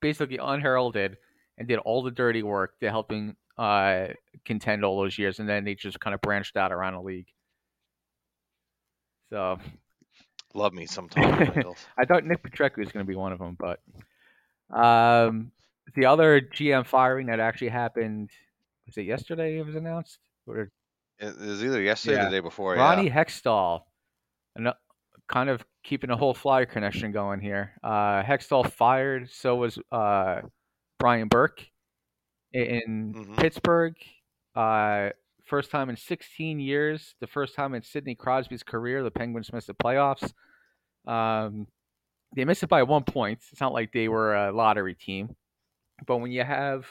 basically 0.00 0.38
unheralded 0.38 1.16
and 1.56 1.66
did 1.66 1.78
all 1.78 2.02
the 2.02 2.10
dirty 2.10 2.42
work 2.42 2.78
to 2.80 2.90
helping 2.90 3.34
uh, 3.56 4.08
contend 4.44 4.84
all 4.84 5.00
those 5.00 5.18
years, 5.18 5.40
and 5.40 5.48
then 5.48 5.64
they 5.64 5.74
just 5.74 5.98
kind 6.00 6.14
of 6.14 6.20
branched 6.20 6.56
out 6.56 6.72
around 6.72 6.94
the 6.94 7.00
league. 7.00 7.26
So 9.30 9.58
Love 10.54 10.72
me 10.72 10.86
sometimes. 10.86 11.66
I 11.98 12.04
thought 12.04 12.24
Nick 12.24 12.42
Petrecki 12.42 12.78
was 12.78 12.90
going 12.90 13.04
to 13.04 13.08
be 13.08 13.14
one 13.16 13.32
of 13.32 13.38
them, 13.38 13.56
but 13.58 13.80
um, 14.74 15.52
the 15.94 16.06
other 16.06 16.40
GM 16.40 16.86
firing 16.86 17.26
that 17.26 17.38
actually 17.38 17.68
happened 17.68 18.30
was 18.86 18.96
it 18.96 19.02
yesterday? 19.02 19.58
It 19.58 19.66
was 19.66 19.74
announced. 19.74 20.18
Or 20.46 20.70
It 21.18 21.38
was 21.38 21.62
either 21.62 21.80
yesterday 21.82 22.20
or 22.20 22.24
the 22.24 22.30
day 22.30 22.40
before. 22.40 22.74
Ronnie 22.74 23.08
yeah. 23.08 23.24
Hextall, 23.24 23.82
ano- 24.56 24.74
kind 25.28 25.50
of 25.50 25.62
keeping 25.84 26.10
a 26.10 26.16
whole 26.16 26.32
flyer 26.34 26.64
connection 26.66 27.12
going 27.12 27.40
here. 27.40 27.72
Uh, 27.82 28.22
Hextall 28.22 28.70
fired, 28.72 29.30
so 29.30 29.56
was 29.56 29.78
uh, 29.92 30.40
Brian 30.98 31.28
Burke 31.28 31.66
in 32.54 33.12
Mhm. 33.14 33.36
Pittsburgh. 33.36 33.94
Uh, 34.56 35.10
First 35.48 35.70
time 35.70 35.88
in 35.88 35.96
16 35.96 36.60
years. 36.60 37.14
The 37.20 37.26
first 37.26 37.54
time 37.54 37.74
in 37.74 37.82
Sidney 37.82 38.14
Crosby's 38.14 38.62
career, 38.62 39.02
the 39.02 39.10
Penguins 39.10 39.50
missed 39.50 39.68
the 39.68 39.74
playoffs. 39.74 40.30
Um, 41.06 41.66
they 42.36 42.44
missed 42.44 42.62
it 42.62 42.68
by 42.68 42.82
one 42.82 43.04
point. 43.04 43.40
It's 43.50 43.60
not 43.60 43.72
like 43.72 43.90
they 43.92 44.08
were 44.08 44.34
a 44.34 44.52
lottery 44.52 44.94
team. 44.94 45.34
But 46.06 46.18
when 46.18 46.30
you 46.30 46.44
have 46.44 46.84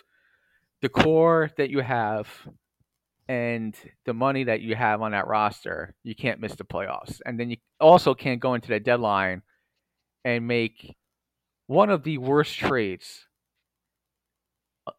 the 0.82 0.90
core 0.90 1.52
that 1.58 1.70
you 1.70 1.82
have 1.82 2.28
and 3.30 3.76
the 4.06 4.14
money 4.16 4.46
that 4.46 4.62
you 4.62 4.76
have 4.76 5.04
on 5.04 5.12
that 5.12 5.28
roster, 5.28 5.94
you 6.04 6.16
can't 6.16 6.40
miss 6.40 6.56
the 6.56 6.64
playoffs. 6.64 7.20
And 7.26 7.40
then 7.40 7.52
you 7.52 7.58
also 7.80 8.16
can't 8.16 8.40
go 8.40 8.56
into 8.56 8.70
the 8.70 8.80
deadline 8.80 9.44
and 10.26 10.48
make 10.48 10.96
one 11.68 11.92
of 11.92 12.04
the 12.04 12.18
worst 12.18 12.58
trades 12.58 13.28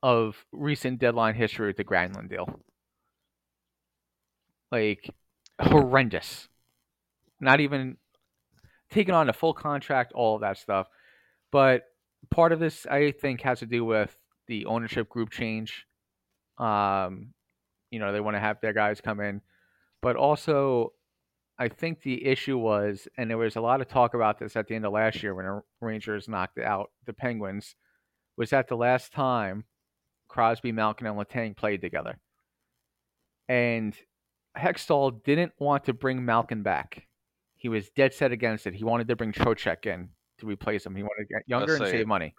of 0.01 0.45
recent 0.53 1.01
deadline 1.01 1.35
history 1.35 1.67
with 1.67 1.77
the 1.77 1.85
Granlund 1.85 2.31
deal. 2.31 2.61
Like 4.71 5.11
horrendous. 5.61 6.49
Not 7.41 7.61
even 7.61 7.97
taking 8.91 9.15
on 9.15 9.29
a 9.29 9.33
full 9.33 9.55
contract, 9.55 10.13
all 10.13 10.35
of 10.35 10.41
that 10.41 10.59
stuff. 10.59 10.89
But 11.51 11.85
part 12.31 12.53
of 12.53 12.61
this, 12.61 12.87
I 12.87 13.13
think, 13.13 13.41
has 13.43 13.61
to 13.61 13.67
do 13.67 13.85
with 13.85 14.17
the 14.47 14.67
ownership 14.67 15.09
group 15.09 15.31
change. 15.31 15.87
Um, 16.59 17.35
you 17.91 17.99
know, 17.99 18.13
they 18.13 18.21
want 18.21 18.37
to 18.37 18.41
have 18.41 18.61
their 18.61 18.73
guys 18.73 19.01
come 19.01 19.21
in, 19.21 19.41
but 20.03 20.17
also, 20.17 20.93
I 21.59 21.69
think 21.69 22.03
the 22.03 22.27
issue 22.27 22.59
was, 22.59 23.09
and 23.17 23.31
there 23.31 23.39
was 23.39 23.57
a 23.57 23.61
lot 23.61 23.81
of 23.81 23.89
talk 23.89 24.15
about 24.15 24.39
this 24.39 24.57
at 24.57 24.69
the 24.69 24.75
end 24.75 24.85
of 24.85 24.93
last 24.93 25.23
year 25.23 25.35
when 25.35 25.63
Rangers 25.81 26.29
knocked 26.29 26.59
out 26.59 26.91
the 27.07 27.13
Penguins, 27.13 27.75
was 28.37 28.51
that 28.51 28.69
the 28.69 28.77
last 28.77 29.13
time 29.13 29.65
Crosby, 30.29 30.73
Malkin, 30.73 31.07
and 31.07 31.17
Letang 31.17 31.57
played 31.57 31.81
together, 31.81 32.19
and 33.49 33.95
Hextall 34.57 35.23
didn't 35.25 35.53
want 35.59 35.85
to 35.85 35.93
bring 35.93 36.25
Malkin 36.25 36.63
back. 36.63 37.07
He 37.57 37.69
was 37.69 37.91
dead 37.91 38.15
set 38.15 38.33
against 38.33 38.67
it. 38.67 38.75
He 38.75 38.85
wanted 38.85 39.09
to 39.09 39.17
bring 39.17 39.33
Trocheck 39.33 39.87
in 39.87 40.11
to 40.39 40.47
replace 40.47 40.87
him. 40.87 40.95
He 40.95 41.03
wanted 41.03 41.27
to 41.29 41.35
get 41.35 41.43
younger 41.47 41.77
and 41.77 41.87
save 41.87 42.07
money. 42.07 42.35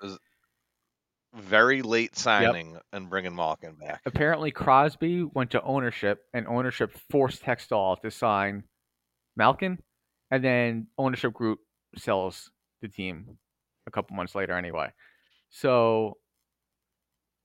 Very 1.36 1.82
late 1.82 2.16
signing 2.18 2.72
yep. 2.72 2.84
and 2.92 3.10
bringing 3.10 3.36
Malkin 3.36 3.76
back. 3.76 4.02
Apparently, 4.06 4.50
Crosby 4.50 5.24
went 5.24 5.52
to 5.52 5.62
ownership, 5.62 6.22
and 6.34 6.48
ownership 6.48 6.92
forced 7.12 7.44
Hextall 7.44 8.02
to 8.02 8.10
sign 8.10 8.64
Malkin, 9.36 9.78
and 10.32 10.44
then 10.44 10.88
ownership 10.98 11.34
group 11.34 11.60
sells 11.98 12.50
the 12.82 12.88
team 12.88 13.38
a 13.86 13.92
couple 13.92 14.16
months 14.16 14.34
later 14.34 14.54
anyway. 14.54 14.92
So, 15.50 16.18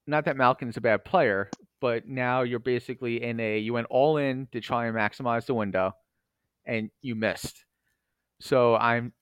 not 0.07 0.25
that 0.25 0.37
Malkin's 0.37 0.77
a 0.77 0.81
bad 0.81 1.05
player, 1.05 1.49
but 1.85 2.07
now 2.07 2.41
you're 2.41 2.57
basically 2.57 3.21
in 3.21 3.39
a 3.39 3.59
you 3.59 3.71
went 3.71 3.85
all 3.91 4.17
in 4.17 4.47
to 4.51 4.59
try 4.59 4.87
and 4.87 4.95
maximize 4.95 5.45
the 5.45 5.53
window, 5.53 5.91
and 6.65 6.89
you 7.03 7.13
missed. 7.13 7.63
So 8.41 8.75
I'm 8.75 9.13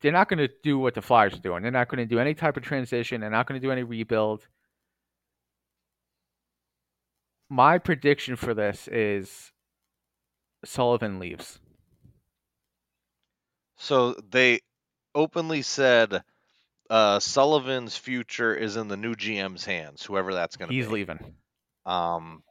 they're 0.00 0.10
not 0.10 0.30
going 0.30 0.38
to 0.38 0.48
do 0.62 0.78
what 0.78 0.94
the 0.94 1.02
Flyers 1.02 1.34
are 1.34 1.40
doing. 1.40 1.60
They're 1.62 1.70
not 1.70 1.88
going 1.90 1.98
to 1.98 2.06
do 2.06 2.18
any 2.18 2.32
type 2.32 2.56
of 2.56 2.62
transition. 2.62 3.20
They're 3.20 3.28
not 3.28 3.46
going 3.46 3.60
to 3.60 3.66
do 3.66 3.70
any 3.70 3.82
rebuild. 3.82 4.46
My 7.50 7.76
prediction 7.76 8.36
for 8.36 8.54
this 8.54 8.88
is 8.88 9.52
Sullivan 10.64 11.18
leaves. 11.18 11.58
So 13.76 14.14
they 14.30 14.60
openly 15.14 15.60
said 15.60 16.22
uh, 16.90 17.18
Sullivan's 17.18 17.96
future 17.96 18.54
is 18.54 18.76
in 18.76 18.88
the 18.88 18.96
new 18.96 19.14
GM's 19.14 19.64
hands, 19.64 20.02
whoever 20.02 20.34
that's 20.34 20.56
going 20.56 20.68
to 20.68 20.70
be. 20.70 20.76
He's 20.76 20.88
leaving. 20.88 21.34
Um, 21.86 22.42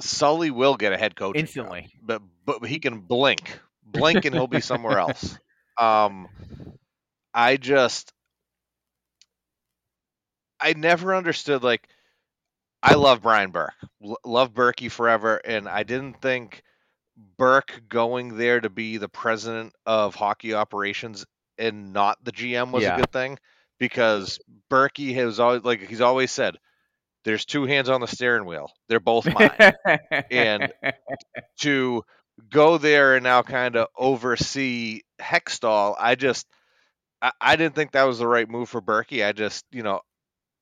Sully 0.00 0.50
will 0.50 0.76
get 0.76 0.92
a 0.92 0.98
head 0.98 1.16
coach 1.16 1.36
instantly, 1.36 1.82
job, 1.82 1.90
but 2.02 2.22
but 2.60 2.68
he 2.68 2.78
can 2.78 3.00
blink, 3.00 3.58
blink, 3.84 4.24
and 4.24 4.34
he'll 4.34 4.46
be 4.46 4.60
somewhere 4.60 4.98
else. 4.98 5.38
Um, 5.78 6.28
I 7.34 7.56
just, 7.56 8.12
I 10.60 10.74
never 10.74 11.14
understood. 11.14 11.62
Like, 11.62 11.88
I 12.82 12.94
love 12.94 13.22
Brian 13.22 13.50
Burke, 13.50 13.74
L- 14.04 14.18
love 14.24 14.52
Berkey 14.52 14.90
forever, 14.90 15.36
and 15.44 15.68
I 15.68 15.82
didn't 15.82 16.20
think 16.20 16.62
Burke 17.36 17.82
going 17.88 18.36
there 18.36 18.60
to 18.60 18.70
be 18.70 18.96
the 18.96 19.08
president 19.08 19.74
of 19.86 20.14
hockey 20.14 20.54
operations 20.54 21.24
and 21.62 21.92
not 21.92 22.22
the 22.24 22.32
GM 22.32 22.72
was 22.72 22.82
yeah. 22.82 22.94
a 22.94 22.98
good 22.98 23.12
thing 23.12 23.38
because 23.78 24.38
Berkey 24.70 25.14
has 25.14 25.40
always 25.40 25.62
like 25.62 25.80
he's 25.88 26.00
always 26.00 26.30
said 26.30 26.56
there's 27.24 27.44
two 27.44 27.64
hands 27.64 27.88
on 27.88 28.00
the 28.00 28.06
steering 28.08 28.46
wheel. 28.46 28.70
They're 28.88 29.00
both 29.00 29.26
mine. 29.32 29.72
and 30.30 30.72
to 31.60 32.02
go 32.50 32.78
there 32.78 33.14
and 33.14 33.24
now 33.24 33.42
kind 33.42 33.76
of 33.76 33.88
oversee 33.96 35.02
Hextall, 35.20 35.94
I 35.98 36.16
just 36.16 36.46
I, 37.20 37.32
I, 37.40 37.56
didn't 37.56 37.76
think 37.76 37.92
that 37.92 38.04
was 38.04 38.18
the 38.18 38.26
right 38.26 38.48
move 38.48 38.68
for 38.68 38.82
Berkey. 38.82 39.24
I 39.24 39.32
just 39.32 39.64
you 39.70 39.82
know 39.82 40.00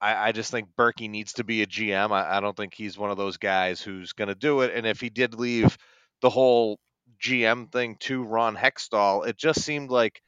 I, 0.00 0.28
I 0.28 0.33
just 0.33 0.50
think 0.50 0.69
Berkey 0.78 1.09
needs 1.09 1.35
to 1.35 1.45
be 1.45 1.62
a 1.62 1.66
GM. 1.66 2.11
I, 2.11 2.37
I 2.37 2.40
don't 2.40 2.57
think 2.57 2.75
he's 2.75 2.99
one 2.99 3.11
of 3.11 3.16
those 3.16 3.37
guys 3.37 3.80
who's 3.80 4.12
going 4.12 4.28
to 4.28 4.35
do 4.35 4.61
it. 4.61 4.73
And 4.75 4.87
if 4.87 5.00
he 5.00 5.11
did 5.11 5.35
leave 5.35 5.76
the 6.21 6.30
whole 6.30 6.78
GM 7.23 7.71
thing 7.71 7.97
to 8.00 8.23
Ron 8.23 8.57
Hextall, 8.57 9.26
it 9.26 9.37
just 9.37 9.62
seemed 9.62 9.90
like 9.90 10.23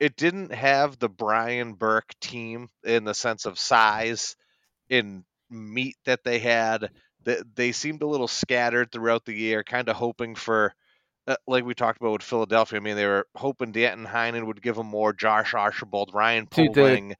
it 0.00 0.16
didn't 0.16 0.52
have 0.52 0.98
the 0.98 1.08
Brian 1.08 1.74
Burke 1.74 2.12
team 2.20 2.68
in 2.84 3.04
the 3.04 3.14
sense 3.14 3.46
of 3.46 3.58
size 3.58 4.36
in 4.88 5.24
meat 5.50 5.96
that 6.04 6.24
they 6.24 6.38
had. 6.38 6.90
That 7.24 7.56
they 7.56 7.72
seemed 7.72 8.02
a 8.02 8.06
little 8.06 8.28
scattered 8.28 8.92
throughout 8.92 9.24
the 9.24 9.32
year, 9.32 9.64
kind 9.64 9.88
of 9.88 9.96
hoping 9.96 10.34
for 10.34 10.74
uh, 11.26 11.36
like 11.46 11.64
we 11.64 11.74
talked 11.74 12.00
about 12.00 12.12
with 12.12 12.22
Philadelphia. 12.22 12.78
I 12.78 12.82
mean, 12.82 12.96
they 12.96 13.06
were 13.06 13.26
hoping 13.34 13.72
Danton 13.72 14.06
Heinen 14.06 14.46
would 14.46 14.60
give 14.60 14.76
them 14.76 14.88
more. 14.88 15.12
Josh 15.12 15.54
Archibald, 15.54 16.10
Ryan 16.12 16.46
Poehling, 16.46 17.14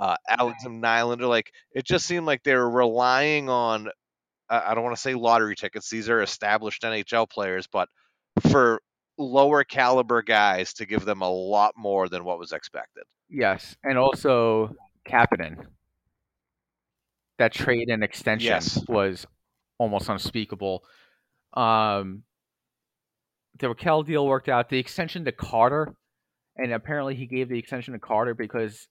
uh, 0.00 0.16
Alex 0.28 0.64
Nylander. 0.64 1.28
Like 1.28 1.50
it 1.72 1.84
just 1.84 2.06
seemed 2.06 2.26
like 2.26 2.42
they 2.44 2.54
were 2.54 2.70
relying 2.70 3.48
on. 3.48 3.88
Uh, 4.48 4.62
I 4.64 4.74
don't 4.74 4.84
want 4.84 4.96
to 4.96 5.02
say 5.02 5.14
lottery 5.14 5.56
tickets. 5.56 5.90
These 5.90 6.08
are 6.08 6.22
established 6.22 6.82
NHL 6.82 7.28
players, 7.28 7.66
but 7.66 7.88
for 8.48 8.80
lower 9.18 9.64
caliber 9.64 10.22
guys 10.22 10.72
to 10.74 10.86
give 10.86 11.04
them 11.04 11.22
a 11.22 11.30
lot 11.30 11.74
more 11.76 12.08
than 12.08 12.24
what 12.24 12.38
was 12.38 12.52
expected. 12.52 13.04
Yes, 13.28 13.76
and 13.84 13.98
also 13.98 14.74
Kapanen. 15.06 15.66
That 17.38 17.52
trade 17.52 17.88
and 17.88 18.02
extension 18.02 18.48
yes. 18.48 18.82
was 18.88 19.26
almost 19.78 20.08
unspeakable. 20.08 20.82
Um, 21.54 22.24
the 23.60 23.68
Rakell 23.68 24.04
deal 24.04 24.26
worked 24.26 24.48
out. 24.48 24.68
The 24.68 24.78
extension 24.78 25.24
to 25.24 25.32
Carter, 25.32 25.94
and 26.56 26.72
apparently 26.72 27.14
he 27.14 27.26
gave 27.26 27.48
the 27.48 27.58
extension 27.58 27.92
to 27.92 28.00
Carter 28.00 28.34
because 28.34 28.88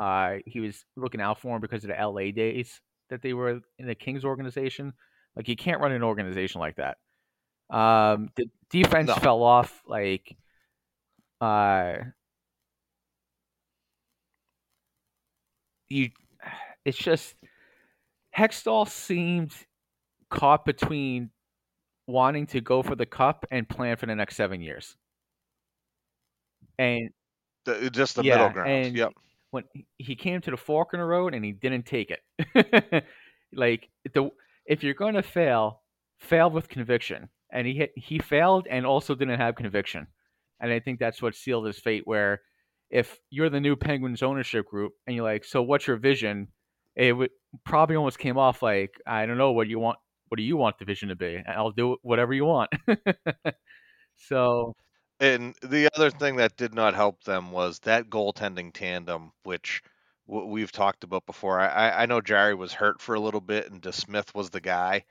uh, 0.00 0.36
he 0.46 0.60
was 0.60 0.84
looking 0.96 1.20
out 1.20 1.40
for 1.40 1.54
him 1.54 1.60
because 1.60 1.84
of 1.84 1.90
the 1.90 2.02
LA 2.02 2.30
days 2.30 2.80
that 3.10 3.20
they 3.22 3.34
were 3.34 3.60
in 3.78 3.86
the 3.86 3.94
Kings 3.94 4.24
organization. 4.24 4.92
Like 5.36 5.48
you 5.48 5.56
can't 5.56 5.80
run 5.80 5.92
an 5.92 6.02
organization 6.02 6.60
like 6.60 6.76
that. 6.76 6.96
Um, 7.72 8.28
the 8.36 8.50
defense 8.70 9.08
no. 9.08 9.14
fell 9.14 9.42
off. 9.42 9.82
Like, 9.86 10.36
uh, 11.40 11.94
you, 15.88 16.10
it's 16.84 16.98
just 16.98 17.34
Hextall 18.36 18.88
seemed 18.88 19.52
caught 20.30 20.64
between 20.64 21.30
wanting 22.06 22.46
to 22.48 22.60
go 22.60 22.82
for 22.82 22.94
the 22.94 23.06
cup 23.06 23.46
and 23.50 23.68
plan 23.68 23.96
for 23.96 24.06
the 24.06 24.14
next 24.14 24.36
seven 24.36 24.60
years. 24.60 24.96
And 26.78 27.10
the, 27.64 27.90
just 27.90 28.16
the 28.16 28.22
yeah, 28.22 28.36
middle 28.36 28.50
ground. 28.50 28.70
And 28.70 28.96
yep. 28.96 29.12
When 29.50 29.64
he 29.98 30.16
came 30.16 30.40
to 30.40 30.50
the 30.50 30.56
fork 30.56 30.94
in 30.94 31.00
the 31.00 31.04
road 31.04 31.34
and 31.34 31.44
he 31.44 31.52
didn't 31.52 31.84
take 31.84 32.10
it. 32.10 33.04
like 33.52 33.88
the 34.14 34.30
if 34.64 34.82
you're 34.82 34.94
going 34.94 35.14
to 35.14 35.22
fail, 35.22 35.82
fail 36.18 36.50
with 36.50 36.68
conviction. 36.68 37.28
And 37.52 37.66
he 37.66 37.88
he 37.96 38.18
failed 38.18 38.66
and 38.70 38.86
also 38.86 39.14
didn't 39.14 39.38
have 39.38 39.54
conviction. 39.54 40.06
And 40.60 40.72
I 40.72 40.80
think 40.80 40.98
that's 40.98 41.20
what 41.20 41.34
sealed 41.34 41.66
his 41.66 41.78
fate. 41.78 42.02
Where 42.04 42.40
if 42.90 43.18
you're 43.30 43.50
the 43.50 43.60
new 43.60 43.76
Penguins 43.76 44.22
ownership 44.22 44.66
group 44.66 44.92
and 45.06 45.16
you're 45.16 45.24
like, 45.24 45.44
so 45.44 45.62
what's 45.62 45.86
your 45.86 45.96
vision? 45.96 46.48
It 46.94 47.12
would 47.12 47.30
probably 47.64 47.96
almost 47.96 48.18
came 48.18 48.38
off 48.38 48.62
like, 48.62 48.90
I 49.06 49.26
don't 49.26 49.38
know 49.38 49.52
what 49.52 49.68
you 49.68 49.78
want 49.78 49.98
what 50.32 50.38
do 50.38 50.44
you 50.44 50.56
want 50.56 50.78
the 50.78 50.86
vision 50.86 51.10
to 51.10 51.14
be? 51.14 51.42
I'll 51.46 51.72
do 51.72 51.98
whatever 52.00 52.32
you 52.32 52.46
want. 52.46 52.70
so, 54.16 54.74
and 55.20 55.54
the 55.62 55.90
other 55.94 56.08
thing 56.08 56.36
that 56.36 56.56
did 56.56 56.72
not 56.72 56.94
help 56.94 57.22
them 57.24 57.52
was 57.52 57.78
that 57.80 58.08
goaltending 58.08 58.72
tandem, 58.72 59.32
which 59.42 59.82
we've 60.26 60.72
talked 60.72 61.04
about 61.04 61.26
before. 61.26 61.60
I, 61.60 61.90
I 61.90 62.06
know 62.06 62.22
Jarry 62.22 62.54
was 62.54 62.72
hurt 62.72 63.02
for 63.02 63.14
a 63.14 63.20
little 63.20 63.42
bit, 63.42 63.70
and 63.70 63.82
DeSmith 63.82 64.34
was 64.34 64.48
the 64.48 64.60
guy. 64.62 65.04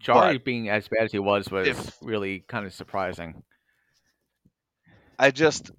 Jarry 0.00 0.38
being 0.38 0.68
as 0.68 0.86
bad 0.88 1.04
as 1.04 1.12
he 1.12 1.18
was 1.18 1.50
was 1.50 1.68
if, 1.68 1.96
really 2.02 2.44
kind 2.46 2.66
of 2.66 2.74
surprising. 2.74 3.42
I 5.18 5.30
just, 5.30 5.70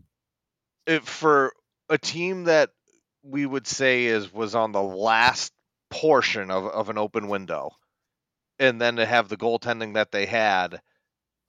if 0.87 1.03
for 1.03 1.53
a 1.89 1.97
team 1.97 2.45
that 2.45 2.71
we 3.23 3.45
would 3.45 3.67
say 3.67 4.05
is 4.05 4.31
was 4.33 4.55
on 4.55 4.71
the 4.71 4.81
last 4.81 5.51
portion 5.89 6.49
of, 6.51 6.65
of 6.65 6.89
an 6.89 6.97
open 6.97 7.27
window 7.27 7.71
and 8.59 8.79
then 8.81 8.95
to 8.95 9.05
have 9.05 9.29
the 9.29 9.37
goaltending 9.37 9.93
that 9.95 10.11
they 10.11 10.25
had, 10.25 10.81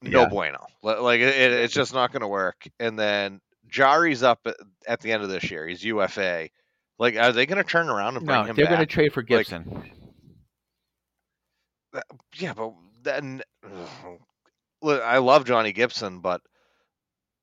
no 0.01 0.21
Yeah. 0.21 0.27
bueno. 0.29 0.65
Like 0.83 1.21
it, 1.21 1.35
it- 1.35 1.51
it's 1.53 1.73
just 1.73 1.93
not 1.93 2.11
going 2.11 2.21
to 2.21 2.27
work. 2.27 2.67
And 2.79 2.97
then 2.99 3.41
Jarry's 3.69 4.23
up 4.23 4.41
at, 4.45 4.55
at 4.87 4.99
the 5.01 5.11
end 5.11 5.23
of 5.23 5.29
this 5.29 5.49
year. 5.49 5.67
He's 5.67 5.83
UFA. 5.83 6.49
Like, 6.99 7.15
are 7.15 7.31
they 7.31 7.45
going 7.45 7.63
to 7.63 7.69
turn 7.69 7.89
around 7.89 8.17
and 8.17 8.25
bring 8.25 8.39
No, 8.41 8.43
him 8.45 8.55
they're 8.55 8.65
going 8.67 8.79
to 8.79 8.85
trade 8.85 9.13
for 9.13 9.21
Gibson. 9.21 9.89
Yeah, 12.35 12.53
but 12.53 12.73
then 13.03 13.41
look, 14.81 15.01
I 15.01 15.17
love 15.17 15.45
Johnny 15.45 15.71
Gibson, 15.71 16.19
but 16.19 16.41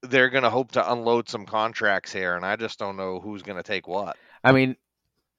they're 0.02 0.30
going 0.30 0.44
to 0.44 0.50
hope 0.50 0.72
to 0.72 0.92
unload 0.92 1.28
some 1.28 1.46
contracts 1.46 2.12
here, 2.12 2.36
and 2.36 2.44
I 2.44 2.56
just 2.56 2.78
don't 2.78 2.96
know 2.96 3.20
who's 3.20 3.42
going 3.42 3.56
to 3.56 3.62
take 3.62 3.88
what. 3.88 4.16
I 4.42 4.52
mean, 4.52 4.76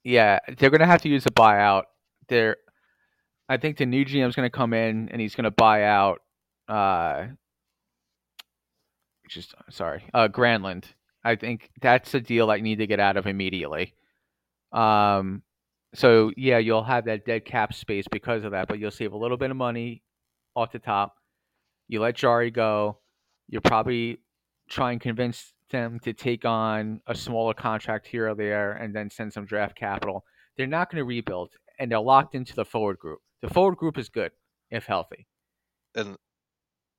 yeah, 0.04 0.40
they're 0.58 0.70
going 0.70 0.82
to 0.82 0.88
have 0.88 1.02
to 1.04 1.10
use 1.10 1.26
a 1.26 1.32
buyout. 1.32 1.84
They're, 2.28 2.58
I 3.48 3.58
think 3.58 3.78
the 3.78 3.86
new 3.86 4.06
GM's 4.06 4.36
going 4.36 4.50
to 4.50 4.56
come 4.56 4.74
in 4.74 5.10
and 5.10 5.22
he's 5.22 5.36
going 5.36 5.44
to 5.44 5.52
buy 5.52 5.84
out. 5.84 6.22
Uh, 6.68 7.28
just 9.30 9.54
sorry, 9.70 10.04
uh, 10.14 10.28
Granlund. 10.28 10.86
I 11.24 11.36
think 11.36 11.70
that's 11.82 12.14
a 12.14 12.20
deal 12.20 12.52
I 12.52 12.60
need 12.60 12.80
to 12.80 12.88
get 12.88 13.00
out 13.00 13.18
of 13.18 13.26
immediately. 13.26 13.94
Um, 14.72 15.42
so 15.98 16.32
yeah, 16.38 16.58
you'll 16.58 16.84
have 16.84 17.06
that 17.06 17.26
dead 17.26 17.46
cap 17.46 17.74
space 17.74 18.06
because 18.12 18.44
of 18.44 18.52
that, 18.52 18.68
but 18.68 18.80
you'll 18.80 18.92
save 18.92 19.14
a 19.14 19.18
little 19.18 19.38
bit 19.38 19.52
of 19.52 19.58
money 19.58 20.04
off 20.56 20.72
the 20.72 20.80
top. 20.80 21.16
You 21.88 22.02
let 22.02 22.16
Jarry 22.16 22.52
go. 22.52 23.00
You'll 23.48 23.62
probably 23.62 24.20
try 24.70 24.92
and 24.92 25.02
convince 25.02 25.54
them 25.72 26.00
to 26.00 26.14
take 26.14 26.46
on 26.46 27.02
a 27.08 27.16
smaller 27.16 27.54
contract 27.54 28.08
here 28.08 28.30
or 28.30 28.36
there 28.36 28.74
and 28.74 28.96
then 28.96 29.10
send 29.10 29.34
some 29.34 29.46
draft 29.46 29.78
capital. 29.78 30.24
They're 30.58 30.68
not 30.68 30.90
going 30.90 31.02
to 31.02 31.06
rebuild, 31.06 31.52
and 31.80 31.92
they're 31.92 32.00
locked 32.00 32.36
into 32.36 32.56
the 32.56 32.66
forward 32.66 32.98
group. 32.98 33.20
The 33.42 33.50
forward 33.50 33.78
group 33.78 33.98
is 33.98 34.10
good 34.10 34.32
if 34.72 34.86
healthy. 34.86 35.28
And 35.96 36.18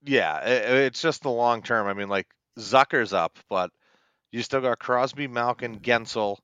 yeah, 0.04 0.40
it's 0.44 1.00
just 1.00 1.22
the 1.22 1.30
long 1.30 1.62
term. 1.62 1.86
I 1.86 1.94
mean, 1.94 2.08
like 2.08 2.26
Zucker's 2.58 3.12
up, 3.12 3.38
but 3.48 3.70
you 4.30 4.42
still 4.42 4.60
got 4.60 4.78
Crosby, 4.78 5.26
Malkin, 5.26 5.80
Guentzel, 5.80 6.38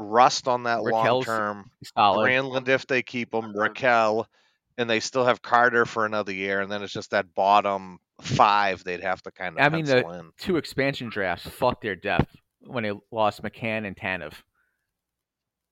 Rust 0.00 0.48
on 0.48 0.62
that 0.64 0.82
long 0.82 1.04
Rakell's 1.04 1.26
term. 1.26 1.70
Solid. 1.96 2.26
Granlund 2.28 2.68
if 2.68 2.86
they 2.86 3.02
keep 3.02 3.34
him, 3.34 3.54
Raquel, 3.56 4.26
and 4.78 4.88
they 4.88 4.98
still 5.00 5.24
have 5.26 5.42
Carter 5.42 5.84
for 5.84 6.06
another 6.06 6.32
year, 6.32 6.60
and 6.62 6.72
then 6.72 6.82
it's 6.82 6.92
just 6.92 7.10
that 7.10 7.34
bottom 7.34 7.98
five 8.22 8.82
they'd 8.84 9.02
have 9.02 9.22
to 9.22 9.30
kind 9.30 9.58
of 9.58 9.64
I 9.64 9.68
mean, 9.68 9.84
the- 9.84 9.94
pencil 10.02 10.12
in. 10.12 10.30
Two 10.38 10.56
expansion 10.56 11.08
drafts 11.10 11.48
fucked 11.48 11.82
their 11.82 11.96
depth 11.96 12.34
when 12.60 12.84
they 12.84 12.92
lost 13.10 13.42
McCann 13.42 13.86
and 13.86 13.96
Tanev. 13.96 14.32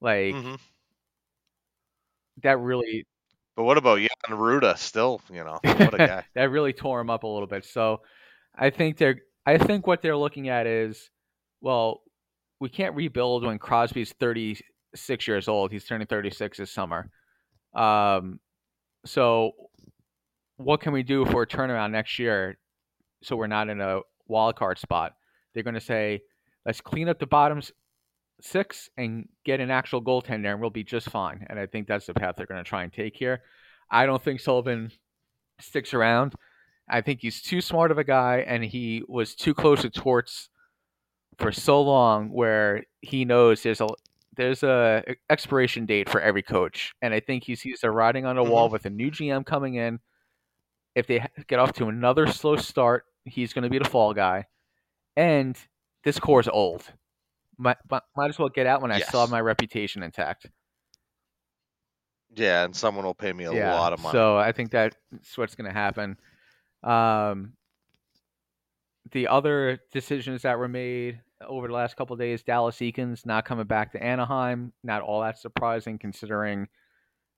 Like 0.01 0.35
Mhm. 0.35 0.59
that 2.43 2.59
really 2.59 3.07
But 3.57 3.65
what 3.65 3.77
about 3.79 3.99
Jan 3.99 4.09
Rutta? 4.39 4.79
Still, 4.79 5.21
you 5.31 5.43
know, 5.45 5.59
what 5.63 5.95
a 5.95 5.99
guy. 6.07 6.25
that 6.35 6.51
really 6.51 6.73
tore 6.73 7.01
him 7.01 7.11
up 7.11 7.25
a 7.25 7.27
little 7.27 7.49
bit. 7.49 7.65
So 7.65 8.03
I 8.55 8.71
think 8.71 8.97
they're 8.99 9.21
I 9.47 9.59
think 9.59 9.87
what 9.87 10.03
they're 10.03 10.17
looking 10.17 10.49
at 10.49 10.67
is 10.67 11.11
well, 11.61 12.03
we 12.61 12.69
can't 12.69 12.95
rebuild 12.95 13.45
when 13.45 13.59
Crosby's 13.59 14.13
36 14.19 15.29
years 15.29 15.49
old. 15.49 15.71
He's 15.71 15.85
turning 15.85 16.07
36 16.07 16.59
this 16.59 16.71
summer. 16.71 17.11
Um 17.75 18.41
so 19.05 19.53
what 20.57 20.81
can 20.81 20.93
we 20.93 21.03
do 21.03 21.25
for 21.25 21.43
a 21.43 21.47
turnaround 21.47 21.93
next 21.93 22.19
year 22.19 22.59
so 23.23 23.37
we're 23.37 23.47
not 23.47 23.69
in 23.69 23.81
a 23.81 24.01
wild 24.27 24.57
card 24.57 24.79
spot? 24.79 25.15
They're 25.55 25.63
going 25.63 25.75
to 25.75 25.81
say 25.81 26.21
let's 26.67 26.81
clean 26.81 27.09
up 27.09 27.19
the 27.19 27.27
bottoms 27.27 27.73
six 28.41 28.89
and 28.97 29.29
get 29.45 29.61
an 29.61 29.71
actual 29.71 30.03
goaltender 30.03 30.53
and 30.53 30.61
we'll 30.61 30.71
be 30.71 30.85
just 30.85 31.11
fine. 31.11 31.47
And 31.49 31.59
I 31.59 31.67
think 31.67 31.87
that's 31.87 32.07
the 32.07 32.15
path 32.15 32.35
they're 32.37 32.47
going 32.47 32.63
to 32.63 32.69
try 32.69 32.83
and 32.83 32.93
take 32.93 33.17
here. 33.17 33.43
I 33.91 34.07
don't 34.07 34.23
think 34.23 34.41
Sullivan 34.41 34.93
sticks 35.61 35.95
around. 35.95 36.35
I 36.91 37.01
think 37.01 37.21
he's 37.21 37.43
too 37.43 37.61
smart 37.61 37.91
of 37.91 37.99
a 37.99 38.05
guy, 38.05 38.45
and 38.47 38.65
he 38.65 39.03
was 39.09 39.35
too 39.35 39.55
close 39.55 39.83
to 39.83 39.91
Torts 39.91 40.49
for 41.39 41.53
so 41.53 41.81
long, 41.83 42.31
where 42.31 42.85
he 43.01 43.25
knows 43.25 43.63
there's 43.63 43.81
a 43.81 43.89
there's 44.37 44.63
a 44.63 45.03
expiration 45.31 45.87
date 45.87 46.09
for 46.09 46.21
every 46.21 46.43
coach, 46.43 46.95
and 47.03 47.13
I 47.15 47.21
think 47.21 47.45
he 47.45 47.55
sees 47.57 47.81
the 47.81 47.91
writing 47.91 48.25
on 48.27 48.37
the 48.37 48.45
wall 48.45 48.69
with 48.69 48.85
a 48.87 48.91
new 48.91 49.11
GM 49.11 49.45
coming 49.45 49.75
in. 49.75 50.01
If 50.95 51.07
they 51.07 51.25
get 51.47 51.59
off 51.59 51.73
to 51.75 51.89
another 51.89 52.27
slow 52.27 52.57
start, 52.57 53.05
he's 53.25 53.53
going 53.53 53.65
to 53.65 53.71
be 53.71 53.79
the 53.79 53.89
fall 53.89 54.15
guy, 54.15 54.47
and 55.17 55.57
this 56.05 56.19
core 56.19 56.41
is 56.41 56.49
old. 56.49 56.85
Might, 57.61 57.79
might 57.91 58.29
as 58.29 58.39
well 58.39 58.49
get 58.49 58.67
out 58.67 58.83
when 58.83 58.93
I 58.93 59.01
still 59.01 59.21
have 59.21 59.31
my 59.31 59.41
reputation 59.41 60.05
intact. 60.05 60.49
Yeah, 62.37 62.65
and 62.65 62.75
someone 62.75 63.05
will 63.05 63.15
pay 63.15 63.33
me 63.33 63.45
a 63.45 63.53
lot 63.53 63.93
of 63.93 64.01
money. 64.01 64.13
So 64.13 64.37
I 64.37 64.53
think 64.53 64.71
that's 64.71 64.97
what's 65.37 65.57
going 65.57 65.67
to 65.67 65.73
happen. 65.73 66.19
Um, 66.85 67.55
the 69.11 69.27
other 69.29 69.81
decisions 69.93 70.43
that 70.43 70.59
were 70.59 70.69
made 70.69 71.21
over 71.47 71.69
the 71.69 71.75
last 71.75 71.97
couple 71.97 72.17
days, 72.17 72.43
Dallas 72.43 72.77
Eakins 72.77 73.25
not 73.25 73.45
coming 73.45 73.67
back 73.67 73.93
to 73.93 74.03
Anaheim, 74.03 74.73
not 74.83 75.03
all 75.03 75.23
that 75.23 75.39
surprising 75.39 75.99
considering 75.99 76.69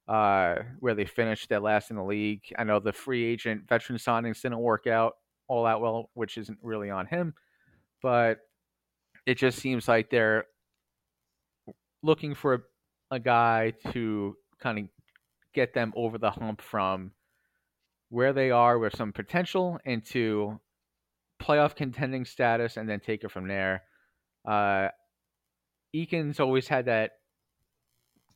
uh, 0.08 0.56
where 0.80 0.94
they 0.94 1.04
finished 1.04 1.48
their 1.48 1.60
last 1.60 1.90
in 1.90 1.96
the 1.96 2.04
league. 2.04 2.42
I 2.58 2.64
know 2.64 2.80
the 2.80 2.92
free 2.92 3.24
agent 3.24 3.68
veteran 3.68 3.98
signings 3.98 4.42
didn't 4.42 4.58
work 4.58 4.86
out 4.86 5.14
all 5.48 5.64
that 5.64 5.80
well, 5.80 6.10
which 6.14 6.38
isn't 6.38 6.58
really 6.62 6.90
on 6.90 7.06
him, 7.06 7.34
but 8.02 8.38
it 9.26 9.36
just 9.36 9.58
seems 9.58 9.86
like 9.86 10.10
they're 10.10 10.44
looking 12.02 12.34
for 12.34 12.54
a, 12.54 13.16
a 13.16 13.18
guy 13.20 13.72
to 13.92 14.36
kind 14.60 14.78
of 14.78 14.84
get 15.54 15.74
them 15.74 15.92
over 15.96 16.18
the 16.18 16.30
hump 16.30 16.62
from 16.62 17.12
where 18.08 18.32
they 18.32 18.50
are 18.50 18.78
with 18.78 18.96
some 18.96 19.12
potential 19.12 19.78
into 19.84 20.58
playoff 21.40 21.74
contending 21.74 22.24
status 22.24 22.76
and 22.76 22.88
then 22.88 23.00
take 23.00 23.24
it 23.24 23.30
from 23.30 23.48
there. 23.48 23.82
Uh, 24.46 24.88
Eakins 25.94 26.40
always 26.40 26.68
had 26.68 26.87
that 26.87 27.12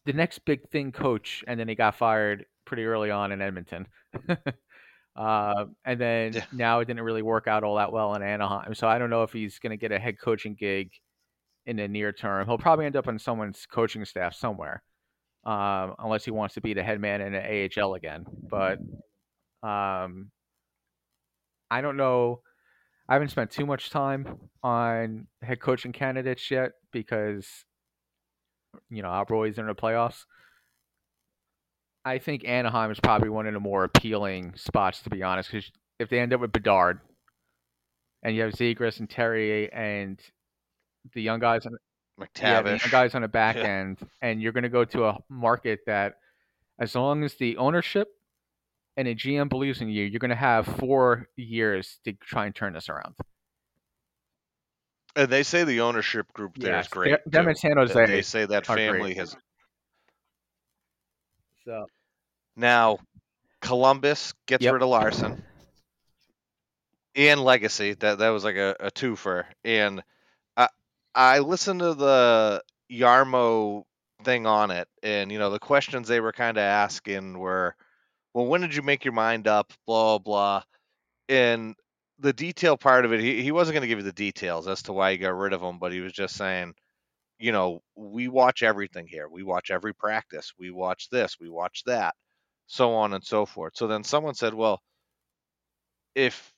the 0.04 0.12
next 0.12 0.40
big 0.44 0.68
thing 0.70 0.92
coach, 0.92 1.42
and 1.46 1.58
then 1.58 1.68
he 1.68 1.74
got 1.74 1.94
fired 1.96 2.44
pretty 2.64 2.84
early 2.84 3.10
on 3.10 3.32
in 3.32 3.40
Edmonton. 3.40 3.86
uh, 5.16 5.64
and 5.84 6.00
then 6.00 6.32
Yeah. 6.34 6.44
now 6.52 6.80
it 6.80 6.86
didn't 6.86 7.02
really 7.02 7.22
work 7.22 7.46
out 7.46 7.64
all 7.64 7.76
that 7.76 7.92
well 7.92 8.14
in 8.14 8.22
Anaheim. 8.22 8.74
So 8.74 8.88
I 8.88 8.98
don't 8.98 9.10
know 9.10 9.22
if 9.22 9.32
he's 9.32 9.58
going 9.58 9.70
to 9.70 9.76
get 9.76 9.92
a 9.92 9.98
head 9.98 10.18
coaching 10.20 10.54
gig 10.54 10.90
in 11.66 11.76
the 11.76 11.88
near 11.88 12.12
term. 12.12 12.46
He'll 12.46 12.58
probably 12.58 12.86
end 12.86 12.96
up 12.96 13.08
on 13.08 13.18
someone's 13.18 13.66
coaching 13.66 14.04
staff 14.04 14.34
somewhere, 14.34 14.82
um, 15.44 15.94
unless 15.98 16.24
he 16.24 16.30
wants 16.30 16.54
to 16.54 16.60
be 16.60 16.74
the 16.74 16.82
head 16.82 17.00
man 17.00 17.20
in 17.20 17.32
the 17.32 17.70
AHL 17.82 17.94
again. 17.94 18.26
But 18.50 18.78
um, 19.62 20.30
I 21.70 21.80
don't 21.80 21.96
know. 21.96 22.40
I 23.08 23.14
haven't 23.14 23.28
spent 23.28 23.50
too 23.50 23.66
much 23.66 23.90
time 23.90 24.38
on 24.62 25.26
head 25.42 25.60
coaching 25.60 25.92
candidates 25.92 26.50
yet 26.50 26.72
because 26.92 27.46
you 28.88 29.02
know 29.02 29.08
our 29.08 29.24
boys 29.26 29.58
are 29.58 29.62
in 29.62 29.66
the 29.66 29.74
playoffs. 29.74 30.24
I 32.04 32.18
think 32.18 32.46
Anaheim 32.46 32.90
is 32.90 33.00
probably 33.00 33.28
one 33.30 33.46
of 33.46 33.54
the 33.54 33.60
more 33.60 33.84
appealing 33.84 34.54
spots 34.56 35.02
to 35.02 35.10
be 35.10 35.22
honest, 35.22 35.50
because 35.50 35.70
if 35.98 36.08
they 36.08 36.18
end 36.18 36.32
up 36.32 36.40
with 36.40 36.52
Bedard, 36.52 37.00
and 38.22 38.34
you 38.34 38.42
have 38.42 38.52
Zegras 38.52 39.00
and 39.00 39.08
Terry 39.08 39.70
and 39.72 40.18
the 41.12 41.22
young 41.22 41.40
guys 41.40 41.66
on 41.66 41.72
yeah, 42.40 42.62
the 42.62 42.70
young 42.70 42.90
guys 42.90 43.14
on 43.14 43.22
the 43.22 43.28
back 43.28 43.56
Yeah. 43.64 43.64
end, 43.64 43.98
and 44.22 44.40
you're 44.40 44.52
going 44.52 44.62
to 44.64 44.68
go 44.70 44.84
to 44.84 45.04
a 45.06 45.18
market 45.28 45.80
that, 45.86 46.14
as 46.78 46.94
long 46.94 47.22
as 47.22 47.34
the 47.34 47.56
ownership 47.58 48.08
and 48.96 49.08
a 49.08 49.14
GM 49.14 49.48
believes 49.48 49.80
in 49.80 49.88
you, 49.88 50.04
you're 50.04 50.20
going 50.20 50.30
to 50.30 50.34
have 50.36 50.66
four 50.66 51.28
years 51.36 51.98
to 52.04 52.12
try 52.12 52.46
and 52.46 52.54
turn 52.54 52.72
this 52.72 52.88
around. 52.88 53.14
And 55.16 55.28
they 55.30 55.42
say 55.44 55.64
the 55.64 55.80
ownership 55.82 56.32
group 56.32 56.58
there 56.58 56.72
is 56.78 56.86
Yes, 56.86 56.88
great. 56.88 57.10
them- 57.10 57.20
them 57.26 57.48
in 57.48 57.54
San 57.54 57.76
Jose 57.76 57.94
They- 57.94 58.06
They 58.06 58.22
say 58.22 58.46
that 58.46 58.68
are 58.68 58.74
great. 58.74 58.86
family 58.86 59.14
has 59.14 59.36
So 61.64 61.86
now 62.56 62.98
Columbus 63.60 64.34
gets 64.46 64.62
Yep. 64.64 64.72
rid 64.74 64.82
of 64.82 64.88
Larsen 64.88 65.42
and 67.14 67.42
Legacy. 67.42 67.94
That 67.94 68.18
that 68.18 68.28
was 68.30 68.44
like 68.44 68.56
a, 68.56 68.76
a 68.80 68.90
twofer. 68.90 69.44
And 69.64 70.02
I 70.56 70.68
I 71.14 71.38
listened 71.38 71.80
to 71.80 71.94
the 71.94 72.62
Jarmo 72.90 73.84
thing 74.24 74.46
on 74.46 74.70
it, 74.70 74.88
and 75.02 75.32
you 75.32 75.38
know 75.38 75.50
the 75.50 75.58
questions 75.58 76.06
they 76.08 76.20
were 76.20 76.32
kind 76.32 76.56
of 76.58 76.62
asking 76.62 77.38
were, 77.38 77.76
well, 78.34 78.46
when 78.46 78.60
did 78.60 78.74
you 78.74 78.82
make 78.82 79.04
your 79.04 79.14
mind 79.14 79.48
up? 79.48 79.72
Blah 79.86 80.18
blah. 80.18 80.62
And 81.28 81.74
the 82.18 82.32
detail 82.32 82.76
part 82.76 83.04
of 83.04 83.12
it, 83.12 83.20
he, 83.20 83.42
he 83.42 83.52
wasn't 83.52 83.74
going 83.74 83.82
to 83.82 83.88
give 83.88 83.98
you 83.98 84.04
the 84.04 84.12
details 84.12 84.68
as 84.68 84.82
to 84.82 84.92
why 84.92 85.12
he 85.12 85.18
got 85.18 85.36
rid 85.36 85.52
of 85.52 85.62
him, 85.62 85.78
but 85.78 85.92
he 85.92 86.00
was 86.00 86.12
just 86.12 86.36
saying, 86.36 86.74
you 87.38 87.52
know, 87.52 87.80
we 87.96 88.28
watch 88.28 88.62
everything 88.62 89.06
here. 89.06 89.28
We 89.28 89.42
watch 89.42 89.70
every 89.70 89.94
practice. 89.94 90.52
We 90.58 90.70
watch 90.70 91.08
this. 91.10 91.36
We 91.40 91.48
watch 91.48 91.82
that, 91.86 92.14
so 92.66 92.94
on 92.94 93.14
and 93.14 93.24
so 93.24 93.46
forth. 93.46 93.72
So 93.76 93.86
then 93.86 94.04
someone 94.04 94.34
said, 94.34 94.54
well, 94.54 94.80
if 96.14 96.52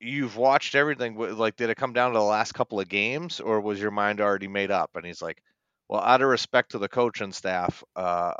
you've 0.00 0.36
watched 0.36 0.74
everything, 0.74 1.16
like, 1.16 1.56
did 1.56 1.70
it 1.70 1.76
come 1.76 1.92
down 1.92 2.12
to 2.12 2.18
the 2.18 2.24
last 2.24 2.52
couple 2.52 2.80
of 2.80 2.88
games, 2.88 3.40
or 3.40 3.60
was 3.60 3.80
your 3.80 3.90
mind 3.90 4.20
already 4.20 4.48
made 4.48 4.70
up? 4.70 4.90
And 4.94 5.06
he's 5.06 5.22
like, 5.22 5.42
well, 5.88 6.00
out 6.00 6.22
of 6.22 6.28
respect 6.28 6.72
to 6.72 6.78
the 6.78 6.88
coach 6.88 7.20
and 7.20 7.34
staff, 7.34 7.82
uh, 7.96 8.34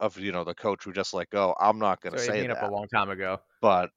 of 0.00 0.18
you 0.18 0.32
know 0.32 0.44
the 0.44 0.54
coach 0.54 0.84
who 0.84 0.92
just 0.92 1.14
let 1.14 1.30
go. 1.30 1.54
I'm 1.58 1.78
not 1.78 2.00
going 2.00 2.12
to 2.14 2.18
So 2.18 2.26
say 2.26 2.42
made 2.42 2.50
up 2.50 2.62
a 2.62 2.66
long 2.66 2.88
time 2.88 3.10
ago. 3.10 3.40
but 3.60 3.90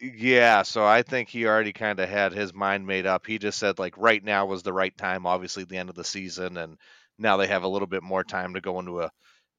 yeah. 0.00 0.62
So 0.62 0.84
I 0.84 1.02
think 1.02 1.28
he 1.28 1.46
already 1.46 1.72
kind 1.72 1.98
of 2.00 2.08
had 2.08 2.32
his 2.32 2.52
mind 2.54 2.86
made 2.86 3.06
up. 3.06 3.26
He 3.26 3.38
just 3.38 3.58
said 3.58 3.78
like 3.78 3.96
right 3.96 4.22
now 4.22 4.46
was 4.46 4.62
the 4.62 4.72
right 4.72 4.96
time. 4.96 5.26
Obviously, 5.26 5.64
the 5.64 5.78
end 5.78 5.88
of 5.88 5.94
the 5.96 6.04
season, 6.04 6.56
and 6.56 6.78
now 7.18 7.36
they 7.36 7.46
have 7.46 7.62
a 7.62 7.68
little 7.68 7.88
bit 7.88 8.02
more 8.02 8.24
time 8.24 8.54
to 8.54 8.60
go 8.60 8.78
into 8.78 9.00
a 9.02 9.10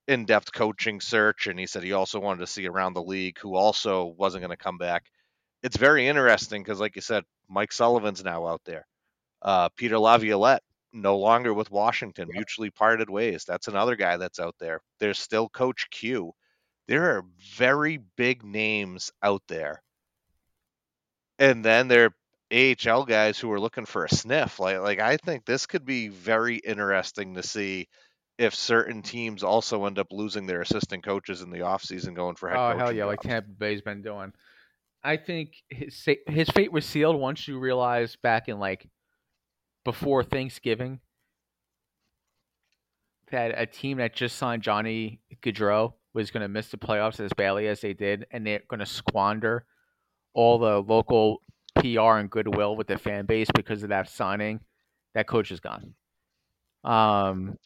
in-depth 0.07 0.53
coaching 0.53 1.01
search. 1.01 1.47
And 1.47 1.59
he 1.59 1.67
said 1.67 1.83
he 1.83 1.93
also 1.93 2.19
wanted 2.19 2.41
to 2.41 2.47
see 2.47 2.67
around 2.67 2.93
the 2.93 3.03
league 3.03 3.39
who 3.39 3.55
also 3.55 4.05
wasn't 4.05 4.43
going 4.43 4.57
to 4.57 4.63
come 4.63 4.77
back. 4.77 5.05
It's 5.63 5.77
very 5.77 6.07
interesting 6.07 6.63
because, 6.63 6.79
like 6.79 6.95
you 6.95 7.01
said, 7.01 7.23
Mike 7.49 7.71
Sullivan's 7.71 8.23
now 8.23 8.47
out 8.47 8.61
there. 8.65 8.85
Uh, 9.41 9.69
Peter 9.77 9.99
Laviolette 9.99 10.63
no 10.93 11.17
longer 11.17 11.53
with 11.53 11.71
Washington, 11.71 12.29
mutually 12.31 12.69
parted 12.69 13.09
ways. 13.09 13.45
That's 13.45 13.67
another 13.67 13.95
guy 13.95 14.17
that's 14.17 14.39
out 14.39 14.55
there. 14.59 14.81
There's 14.99 15.19
still 15.19 15.49
Coach 15.49 15.89
Q. 15.91 16.33
There 16.87 17.17
are 17.17 17.25
very 17.55 17.99
big 18.15 18.43
names 18.43 19.11
out 19.21 19.43
there. 19.47 19.81
And 21.39 21.63
then 21.63 21.87
there 21.87 22.05
are 22.05 22.15
AHL 22.51 23.05
guys 23.05 23.37
who 23.37 23.51
are 23.51 23.59
looking 23.59 23.85
for 23.85 24.05
a 24.05 24.09
sniff. 24.09 24.59
Like 24.59 24.79
like 24.79 24.99
I 24.99 25.17
think 25.17 25.45
this 25.45 25.65
could 25.65 25.85
be 25.85 26.07
very 26.07 26.57
interesting 26.57 27.35
to 27.35 27.43
see 27.43 27.89
if 28.37 28.55
certain 28.55 29.01
teams 29.01 29.43
also 29.43 29.85
end 29.85 29.99
up 29.99 30.07
losing 30.11 30.45
their 30.45 30.61
assistant 30.61 31.03
coaches 31.03 31.41
in 31.41 31.49
the 31.49 31.59
offseason 31.59 32.13
going 32.13 32.35
for 32.35 32.49
head 32.49 32.57
Oh 32.57 32.77
hell 32.77 32.91
yeah, 32.91 33.05
like 33.05 33.21
jobs. 33.21 33.27
Tampa 33.27 33.49
Bay's 33.49 33.81
been 33.81 34.01
doing. 34.01 34.31
I 35.03 35.17
think 35.17 35.55
his 35.69 36.05
his 36.27 36.49
fate 36.49 36.71
was 36.71 36.85
sealed 36.85 37.19
once 37.19 37.47
you 37.47 37.59
realize 37.59 38.15
back 38.15 38.47
in 38.47 38.59
like 38.59 38.87
before 39.87 40.21
Thanksgiving 40.21 40.99
that 43.31 43.53
a 43.55 43.65
team 43.65 43.99
that 43.99 44.13
just 44.13 44.35
signed 44.35 44.61
Johnny 44.61 45.21
Gaudreau 45.41 45.93
was 46.13 46.29
going 46.29 46.41
to 46.41 46.49
miss 46.49 46.67
the 46.67 46.75
playoffs 46.75 47.21
as 47.21 47.31
badly 47.31 47.69
as 47.69 47.79
they 47.79 47.93
did, 47.93 48.25
and 48.31 48.45
they're 48.45 48.63
going 48.67 48.81
to 48.81 48.85
squander 48.85 49.63
all 50.33 50.59
the 50.59 50.81
local 50.81 51.41
PR 51.75 52.17
and 52.17 52.29
goodwill 52.29 52.75
with 52.75 52.87
the 52.87 52.97
fan 52.97 53.27
base 53.27 53.47
because 53.55 53.81
of 53.81 53.89
that 53.89 54.09
signing. 54.09 54.59
That 55.15 55.25
coach 55.25 55.51
is 55.51 55.61
gone. 55.61 55.93
Um, 56.83 57.57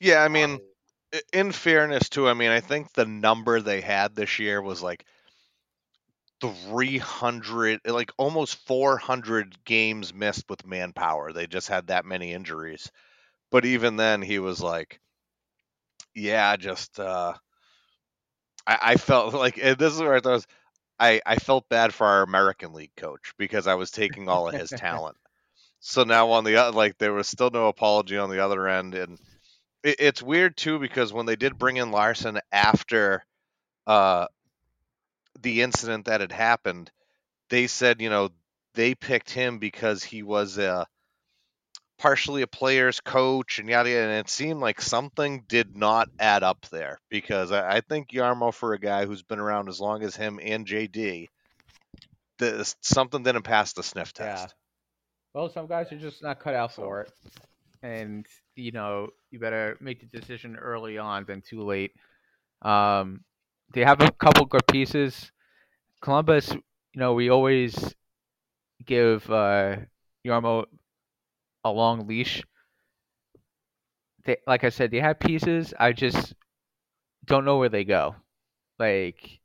Yeah, 0.00 0.24
I 0.24 0.28
mean, 0.28 0.60
in 1.34 1.52
fairness 1.52 2.08
too, 2.08 2.30
I 2.30 2.32
mean, 2.32 2.50
I 2.50 2.60
think 2.60 2.94
the 2.94 3.04
number 3.04 3.60
they 3.60 3.82
had 3.82 4.14
this 4.14 4.38
year 4.38 4.62
was 4.62 4.82
like 4.82 5.04
300, 6.40 7.80
like 7.86 8.12
almost 8.16 8.66
400 8.66 9.64
games 9.64 10.14
missed 10.14 10.48
with 10.48 10.66
manpower. 10.66 11.32
They 11.32 11.46
just 11.46 11.68
had 11.68 11.88
that 11.88 12.04
many 12.04 12.32
injuries. 12.32 12.90
But 13.50 13.64
even 13.64 13.96
then, 13.96 14.22
he 14.22 14.38
was 14.38 14.60
like, 14.60 15.00
yeah, 16.14 16.56
just, 16.56 17.00
uh, 17.00 17.34
I, 18.66 18.78
I 18.82 18.96
felt 18.96 19.34
like, 19.34 19.58
and 19.60 19.78
this 19.78 19.94
is 19.94 20.00
where 20.00 20.14
I 20.14 20.20
thought 20.20 20.32
was, 20.32 20.46
I, 21.00 21.20
I 21.24 21.36
felt 21.36 21.68
bad 21.68 21.94
for 21.94 22.06
our 22.06 22.22
American 22.22 22.72
League 22.72 22.94
coach 22.96 23.32
because 23.38 23.66
I 23.66 23.74
was 23.74 23.90
taking 23.90 24.28
all 24.28 24.48
of 24.48 24.54
his 24.54 24.70
talent. 24.76 25.16
So 25.80 26.02
now 26.04 26.30
on 26.30 26.44
the 26.44 26.56
other, 26.56 26.76
like, 26.76 26.98
there 26.98 27.12
was 27.12 27.28
still 27.28 27.50
no 27.50 27.68
apology 27.68 28.18
on 28.18 28.30
the 28.30 28.44
other 28.44 28.66
end. 28.68 28.94
And 28.94 29.18
it, 29.82 29.96
it's 29.98 30.22
weird 30.22 30.56
too 30.56 30.78
because 30.78 31.12
when 31.12 31.26
they 31.26 31.36
did 31.36 31.58
bring 31.58 31.76
in 31.76 31.90
Larsen 31.92 32.40
after 32.52 33.24
uh, 33.86 34.26
the 35.40 35.62
incident 35.62 36.06
that 36.06 36.20
had 36.20 36.32
happened, 36.32 36.90
they 37.50 37.66
said, 37.66 38.00
you 38.00 38.10
know, 38.10 38.30
they 38.74 38.94
picked 38.94 39.30
him 39.30 39.58
because 39.58 40.04
he 40.04 40.22
was 40.22 40.58
a 40.58 40.86
partially 41.98 42.42
a 42.42 42.46
player's 42.46 43.00
coach 43.00 43.58
and 43.58 43.68
yada 43.68 43.90
yada. 43.90 44.02
And 44.04 44.20
it 44.20 44.30
seemed 44.30 44.60
like 44.60 44.80
something 44.80 45.44
did 45.48 45.76
not 45.76 46.08
add 46.18 46.42
up 46.42 46.66
there 46.70 47.00
because 47.10 47.52
I, 47.52 47.76
I 47.76 47.80
think 47.80 48.10
Jarmo, 48.10 48.54
for 48.54 48.72
a 48.72 48.78
guy 48.78 49.04
who's 49.04 49.22
been 49.22 49.40
around 49.40 49.68
as 49.68 49.80
long 49.80 50.02
as 50.02 50.16
him 50.16 50.38
and 50.42 50.66
JD, 50.66 51.28
this, 52.38 52.76
something 52.80 53.22
didn't 53.22 53.42
pass 53.42 53.72
the 53.72 53.82
sniff 53.82 54.12
test. 54.12 54.48
Yeah. 54.48 54.54
Well, 55.34 55.50
some 55.50 55.66
guys 55.66 55.92
are 55.92 55.98
just 55.98 56.22
not 56.22 56.40
cut 56.40 56.54
out 56.54 56.72
for 56.72 57.02
it, 57.02 57.12
and 57.82 58.26
you 58.56 58.72
know 58.72 59.10
you 59.30 59.38
better 59.38 59.76
make 59.80 60.00
the 60.00 60.18
decision 60.18 60.56
early 60.56 60.98
on 60.98 61.24
than 61.24 61.42
too 61.42 61.62
late. 61.62 61.92
Um, 62.62 63.20
they 63.72 63.82
have 63.84 64.00
a 64.00 64.10
couple 64.12 64.46
good 64.46 64.66
pieces. 64.66 65.30
Columbus, 66.00 66.52
you 66.52 66.62
know, 66.96 67.14
we 67.14 67.28
always 67.28 67.94
give 68.84 69.28
uh, 69.30 69.76
Jarmo 70.26 70.64
a 71.64 71.70
long 71.70 72.06
leash. 72.06 72.42
They, 74.24 74.36
like 74.46 74.64
I 74.64 74.68
said, 74.70 74.90
they 74.90 75.00
have 75.00 75.20
pieces. 75.20 75.74
I 75.78 75.92
just 75.92 76.34
don't 77.26 77.44
know 77.44 77.58
where 77.58 77.68
they 77.68 77.84
go. 77.84 78.16
Like 78.78 79.40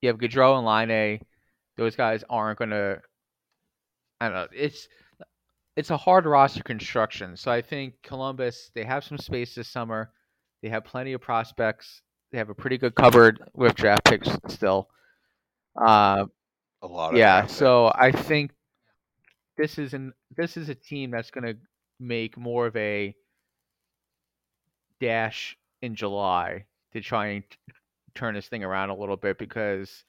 you 0.00 0.08
have 0.08 0.18
Gaudreau 0.18 0.58
and 0.58 0.66
Laine 0.66 1.20
Those 1.76 1.96
guys 1.96 2.24
aren't 2.28 2.58
gonna. 2.58 2.98
I 4.20 4.28
don't 4.28 4.34
know. 4.34 4.46
It's 4.52 4.88
it's 5.76 5.90
a 5.90 5.96
hard 5.96 6.26
roster 6.26 6.62
construction. 6.62 7.36
So 7.36 7.50
I 7.50 7.62
think 7.62 7.94
Columbus 8.02 8.70
they 8.74 8.84
have 8.84 9.04
some 9.04 9.18
space 9.18 9.54
this 9.54 9.68
summer. 9.68 10.12
They 10.62 10.68
have 10.68 10.84
plenty 10.84 11.12
of 11.14 11.20
prospects. 11.20 12.02
They 12.34 12.38
have 12.38 12.50
a 12.50 12.54
pretty 12.54 12.78
good 12.78 12.96
cupboard 12.96 13.38
with 13.54 13.76
draft 13.76 14.06
picks 14.06 14.28
still. 14.48 14.88
Uh, 15.80 16.26
A 16.82 16.86
lot 16.88 17.12
of 17.12 17.16
yeah, 17.16 17.46
so 17.46 17.92
I 17.94 18.10
think 18.10 18.50
this 19.56 19.78
is 19.78 19.94
an 19.94 20.12
this 20.36 20.56
is 20.56 20.68
a 20.68 20.74
team 20.74 21.12
that's 21.12 21.30
going 21.30 21.44
to 21.44 21.56
make 22.00 22.36
more 22.36 22.66
of 22.66 22.74
a 22.74 23.14
dash 25.00 25.56
in 25.80 25.94
July 25.94 26.64
to 26.92 27.00
try 27.00 27.26
and 27.28 27.44
t- 27.48 27.56
turn 28.16 28.34
this 28.34 28.48
thing 28.48 28.64
around 28.64 28.90
a 28.90 28.96
little 28.96 29.16
bit 29.16 29.38
because, 29.38 30.02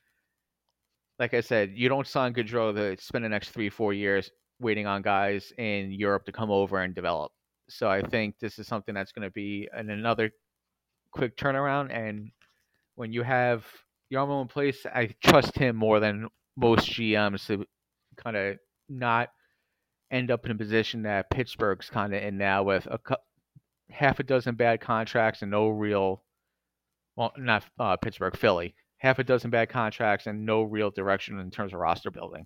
like 1.19 1.35
I 1.35 1.41
said, 1.41 1.73
you 1.75 1.89
don't 1.89 2.07
sign 2.07 2.33
Gaudreau 2.33 2.73
to 2.73 2.99
spend 3.03 3.23
the 3.23 3.29
next 3.29 3.49
three 3.49 3.69
four 3.69 3.93
years 3.93 4.31
waiting 4.59 4.87
on 4.87 5.03
guys 5.03 5.53
in 5.59 5.91
Europe 5.91 6.25
to 6.25 6.31
come 6.31 6.49
over 6.49 6.81
and 6.81 6.95
develop. 6.95 7.31
So 7.69 7.87
I 7.87 8.01
think 8.01 8.39
this 8.39 8.57
is 8.57 8.65
something 8.65 8.95
that's 8.95 9.11
going 9.11 9.27
to 9.27 9.31
be 9.31 9.69
an, 9.73 9.91
another 9.91 10.31
quick 11.15 11.37
turnaround. 11.37 11.95
And 11.95 12.31
when 12.95 13.11
you 13.11 13.23
have 13.23 13.65
Jarmo 14.11 14.41
in 14.41 14.47
place, 14.47 14.85
I 14.85 15.09
trust 15.23 15.57
him 15.57 15.75
more 15.75 15.99
than 15.99 16.27
most 16.57 16.89
GMs 16.89 17.47
to 17.47 17.65
kind 18.17 18.37
of 18.37 18.57
not 18.89 19.29
end 20.11 20.31
up 20.31 20.45
in 20.45 20.51
a 20.51 20.55
position 20.55 21.03
that 21.03 21.29
Pittsburgh's 21.29 21.89
kind 21.89 22.13
of 22.13 22.21
in 22.21 22.37
now 22.37 22.63
with 22.63 22.87
a 22.89 22.97
cou- 22.97 23.15
half 23.89 24.19
a 24.19 24.23
dozen 24.23 24.55
bad 24.55 24.81
contracts 24.81 25.41
and 25.41 25.51
no 25.51 25.69
real, 25.69 26.23
well, 27.15 27.33
not 27.37 27.65
uh, 27.79 27.97
Pittsburgh, 27.97 28.37
Philly, 28.37 28.75
half 28.97 29.19
a 29.19 29.23
dozen 29.23 29.49
bad 29.49 29.69
contracts 29.69 30.27
and 30.27 30.45
no 30.45 30.63
real 30.63 30.91
direction 30.91 31.39
in 31.39 31.51
terms 31.51 31.73
of 31.73 31.79
roster 31.79 32.11
building. 32.11 32.45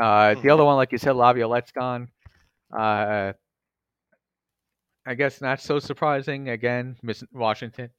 Uh, 0.00 0.34
the 0.34 0.50
other 0.50 0.64
one, 0.64 0.76
like 0.76 0.92
you 0.92 0.98
said, 0.98 1.16
Laviolette's 1.16 1.72
gone. 1.72 2.08
Uh, 2.76 3.32
I 5.06 5.14
guess 5.14 5.40
not 5.40 5.60
so 5.60 5.78
surprising. 5.78 6.50
Again, 6.50 6.96
missing 7.02 7.28
Washington, 7.32 7.90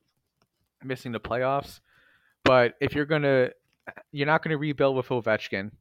missing 0.83 1.11
the 1.11 1.19
playoffs. 1.19 1.79
But 2.43 2.75
if 2.79 2.93
you're 2.93 3.05
gonna, 3.05 3.49
you're 4.11 4.27
not 4.27 4.43
gonna 4.43 4.57
rebuild 4.57 4.95
with 4.95 5.07
Ovechkin. 5.07 5.71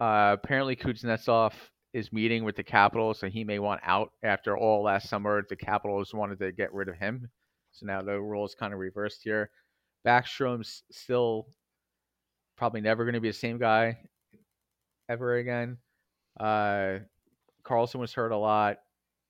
Uh, 0.00 0.36
apparently, 0.42 0.76
Kuznetsov 0.76 1.52
is 1.92 2.12
meeting 2.12 2.44
with 2.44 2.54
the 2.56 2.62
Capitals, 2.62 3.18
so 3.18 3.28
he 3.28 3.44
may 3.44 3.58
want 3.58 3.80
out 3.84 4.12
after 4.22 4.56
all 4.56 4.84
last 4.84 5.08
summer. 5.08 5.42
The 5.48 5.56
Capitals 5.56 6.14
wanted 6.14 6.38
to 6.38 6.52
get 6.52 6.72
rid 6.72 6.88
of 6.88 6.96
him, 6.96 7.28
so 7.72 7.86
now 7.86 8.02
the 8.02 8.20
roles 8.20 8.54
kind 8.54 8.72
of 8.72 8.78
reversed 8.78 9.20
here. 9.24 9.50
Backstrom's 10.06 10.84
still 10.92 11.48
probably 12.56 12.80
never 12.80 13.04
going 13.04 13.14
to 13.14 13.20
be 13.20 13.28
the 13.28 13.34
same 13.34 13.58
guy 13.58 13.98
ever 15.08 15.36
again. 15.36 15.78
Uh, 16.38 16.98
Carlson 17.64 18.00
was 18.00 18.12
hurt 18.12 18.32
a 18.32 18.36
lot. 18.36 18.78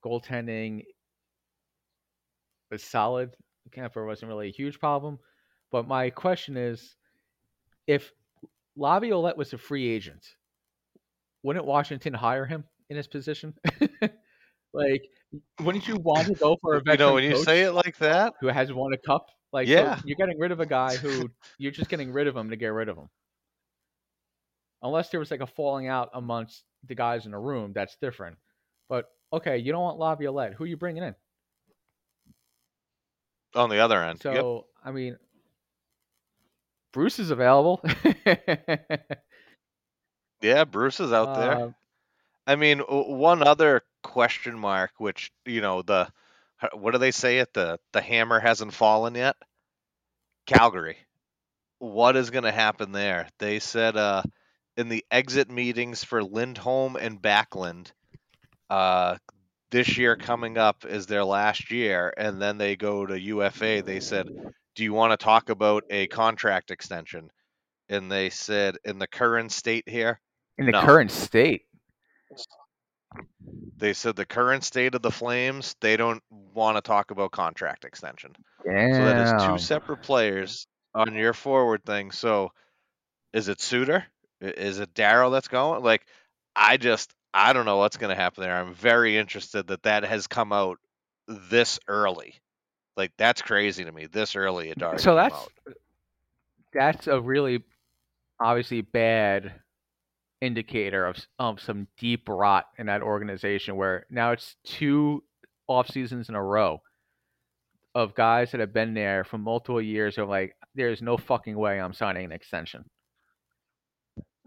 Goaltending 0.05 0.83
was 2.71 2.83
solid. 2.83 3.31
Kuemper 3.71 4.07
wasn't 4.07 4.29
really 4.31 4.49
a 4.49 4.53
huge 4.53 4.79
problem. 4.79 5.19
But 5.71 5.87
my 5.87 6.11
question 6.11 6.57
is, 6.57 6.97
if 7.87 8.13
Laviolette 8.77 9.37
was 9.37 9.53
a 9.53 9.59
free 9.59 9.89
agent, 9.89 10.25
wouldn't 11.43 11.65
Washington 11.65 12.15
hire 12.15 12.47
him 12.47 12.65
in 12.89 12.97
his 12.97 13.07
position? 13.07 13.55
like, 14.73 15.03
wouldn't 15.61 15.87
you 15.89 15.97
want 15.97 16.29
to 16.29 16.35
go 16.35 16.57
for 16.61 16.75
a 16.75 16.81
veteran? 16.81 16.93
you 16.99 17.05
know, 17.05 17.15
when 17.15 17.25
you 17.25 17.37
say 17.45 17.63
it 17.63 17.73
like 17.73 17.99
that, 17.99 18.35
who 18.41 18.49
has 18.49 18.73
won 18.73 18.93
a 18.93 18.99
cup? 18.99 19.27
Like, 19.53 19.69
so 19.69 19.75
Yeah. 19.75 20.01
you're 20.05 20.17
getting 20.17 20.39
rid 20.39 20.53
of 20.53 20.61
a 20.61 20.67
guy 20.67 20.97
who 20.97 21.31
you're 21.59 21.73
just 21.73 21.91
getting 21.91 22.13
rid 22.13 22.27
of 22.27 22.37
him 22.37 22.51
to 22.51 22.57
get 22.57 22.69
rid 22.69 22.89
of 22.89 22.97
him. 22.97 23.09
Unless 24.83 25.11
there 25.11 25.21
was 25.21 25.31
like 25.31 25.41
a 25.41 25.47
falling 25.47 25.89
out 25.89 26.11
amongst 26.15 26.65
the 26.87 26.95
guys 26.95 27.27
in 27.27 27.33
the 27.33 27.39
room, 27.39 27.73
that's 27.73 27.97
different. 27.97 28.37
But 28.89 29.07
okay, 29.33 29.59
you 29.59 29.73
don't 29.73 29.83
want 29.83 29.99
Laviolette. 29.99 30.55
Who 30.55 30.65
are 30.65 30.69
you 30.69 30.77
bringing 30.77 31.03
in? 31.03 31.15
On 33.59 33.71
the 33.71 33.79
other 33.79 34.03
end, 34.03 34.21
So 34.23 34.33
yep. 34.33 34.65
I 34.85 34.93
mean, 34.93 35.17
Bruce 36.93 37.19
is 37.19 37.31
available. 37.31 37.83
yeah, 40.41 40.65
Bruce 40.65 41.01
is 41.01 41.13
out 41.13 41.35
there. 41.37 41.53
Uh, 41.53 41.71
I 42.47 42.57
mean, 42.57 42.79
one 42.81 43.43
other 43.43 43.83
question 44.03 44.59
mark, 44.59 44.93
which 44.99 45.33
you 45.45 45.61
know 45.61 45.83
the 45.83 46.09
what 46.73 46.93
do 46.93 46.99
they 46.99 47.11
say 47.11 47.39
it? 47.39 47.53
The 47.53 47.79
the 47.93 48.01
hammer 48.01 48.41
hasn't 48.41 48.73
fallen 48.73 49.15
yet. 49.15 49.37
Calgary. 50.47 50.97
What 51.79 52.17
is 52.17 52.31
going 52.31 52.45
to 52.45 52.53
happen 52.53 52.91
there? 52.91 53.29
They 53.39 53.61
said 53.61 53.97
uh, 53.97 54.23
in 54.77 54.89
the 54.89 55.05
exit 55.11 55.51
meetings 55.51 56.03
for 56.03 56.25
Lindholm 56.25 56.97
and 56.97 57.21
Backlund, 57.21 57.93
uh, 58.71 59.17
this 59.71 59.97
year 59.99 60.17
coming 60.17 60.57
up 60.59 60.85
is 60.85 61.07
their 61.07 61.25
last 61.25 61.71
year, 61.71 62.13
and 62.17 62.41
then 62.41 62.59
they 62.59 62.77
go 62.77 63.05
to 63.05 63.19
UFA. 63.19 63.83
They 63.83 64.01
said, 64.01 64.29
"Do 64.75 64.85
you 64.85 64.93
want 64.93 65.19
to 65.19 65.23
talk 65.23 65.51
about 65.51 65.85
a 65.91 66.07
contract 66.09 66.71
extension?" 66.71 67.31
And 67.89 68.11
they 68.11 68.31
said, 68.31 68.79
"In 68.85 68.99
the 68.99 69.07
current 69.07 69.53
state 69.53 69.89
here, 69.89 70.21
In 70.57 70.67
the 70.67 70.73
No. 70.73 70.83
current 70.83 71.11
state. 71.11 71.67
they 73.77 73.93
said 73.93 74.17
the 74.17 74.27
current 74.27 74.65
state 74.65 74.95
of 74.95 75.03
the 75.03 75.11
Flames, 75.11 75.77
they 75.81 75.97
don't 75.97 76.23
want 76.31 76.77
to 76.77 76.81
talk 76.81 77.11
about 77.11 77.31
contract 77.31 77.85
extension." 77.85 78.35
Damn. 78.65 78.95
So 78.95 79.05
that 79.05 79.19
is 79.19 79.47
two 79.47 79.59
separate 79.59 80.03
players 80.03 80.67
on 80.95 81.15
your 81.15 81.33
forward 81.33 81.85
thing. 81.85 82.11
So 82.11 82.53
is 83.33 83.49
it 83.49 83.61
Sutter? 83.61 84.05
Is 84.41 84.79
it 84.79 84.95
Darryl 84.95 85.33
that's 85.33 85.49
going? 85.49 85.83
Like, 85.83 86.07
I 86.57 86.77
just 86.77 87.15
I 87.33 87.53
don't 87.53 87.67
know 87.67 87.77
what's 87.77 87.97
going 87.97 88.15
to 88.15 88.21
happen 88.21 88.43
there. 88.43 88.57
I'm 88.57 88.75
very 88.75 89.17
interested 89.17 89.69
that 89.69 89.83
that 89.83 90.05
has 90.05 90.27
come 90.27 90.53
out 90.53 90.79
this 91.27 91.79
early. 91.87 92.35
Like 92.97 93.13
that's 93.17 93.43
crazy 93.43 93.85
to 93.85 93.93
me. 93.93 94.07
This 94.07 94.35
early, 94.35 94.71
it 94.71 94.79
dark. 94.79 94.99
so 94.99 95.15
that's 95.15 95.35
out. 95.35 95.53
Uh, 95.69 95.73
that's 96.73 97.07
a 97.07 97.21
really 97.21 97.63
obviously 98.41 98.81
bad 98.81 99.53
indicator 100.41 101.07
of 101.07 101.17
of 101.39 101.61
some 101.61 101.87
deep 101.99 102.29
rot 102.29 102.67
in 102.79 102.87
that 102.87 103.03
organization 103.03 103.77
where 103.77 104.07
now 104.11 104.33
it's 104.33 104.57
two 104.65 105.23
off 105.67 105.89
seasons 105.91 106.29
in 106.29 106.35
a 106.35 106.43
row 106.43 106.81
of 107.95 108.15
guys 108.15 108.53
that 108.53 108.61
have 108.61 108.73
been 108.73 108.95
there 108.95 109.25
for 109.25 109.39
multiple 109.39 109.83
years 109.83 110.19
are 110.19 110.27
like 110.27 110.55
there's 110.75 111.03
no 111.03 111.17
fucking 111.17 111.57
way 111.57 111.81
I'm 111.81 111.93
signing 111.93 112.27
an 112.27 112.33
extension. 112.33 112.85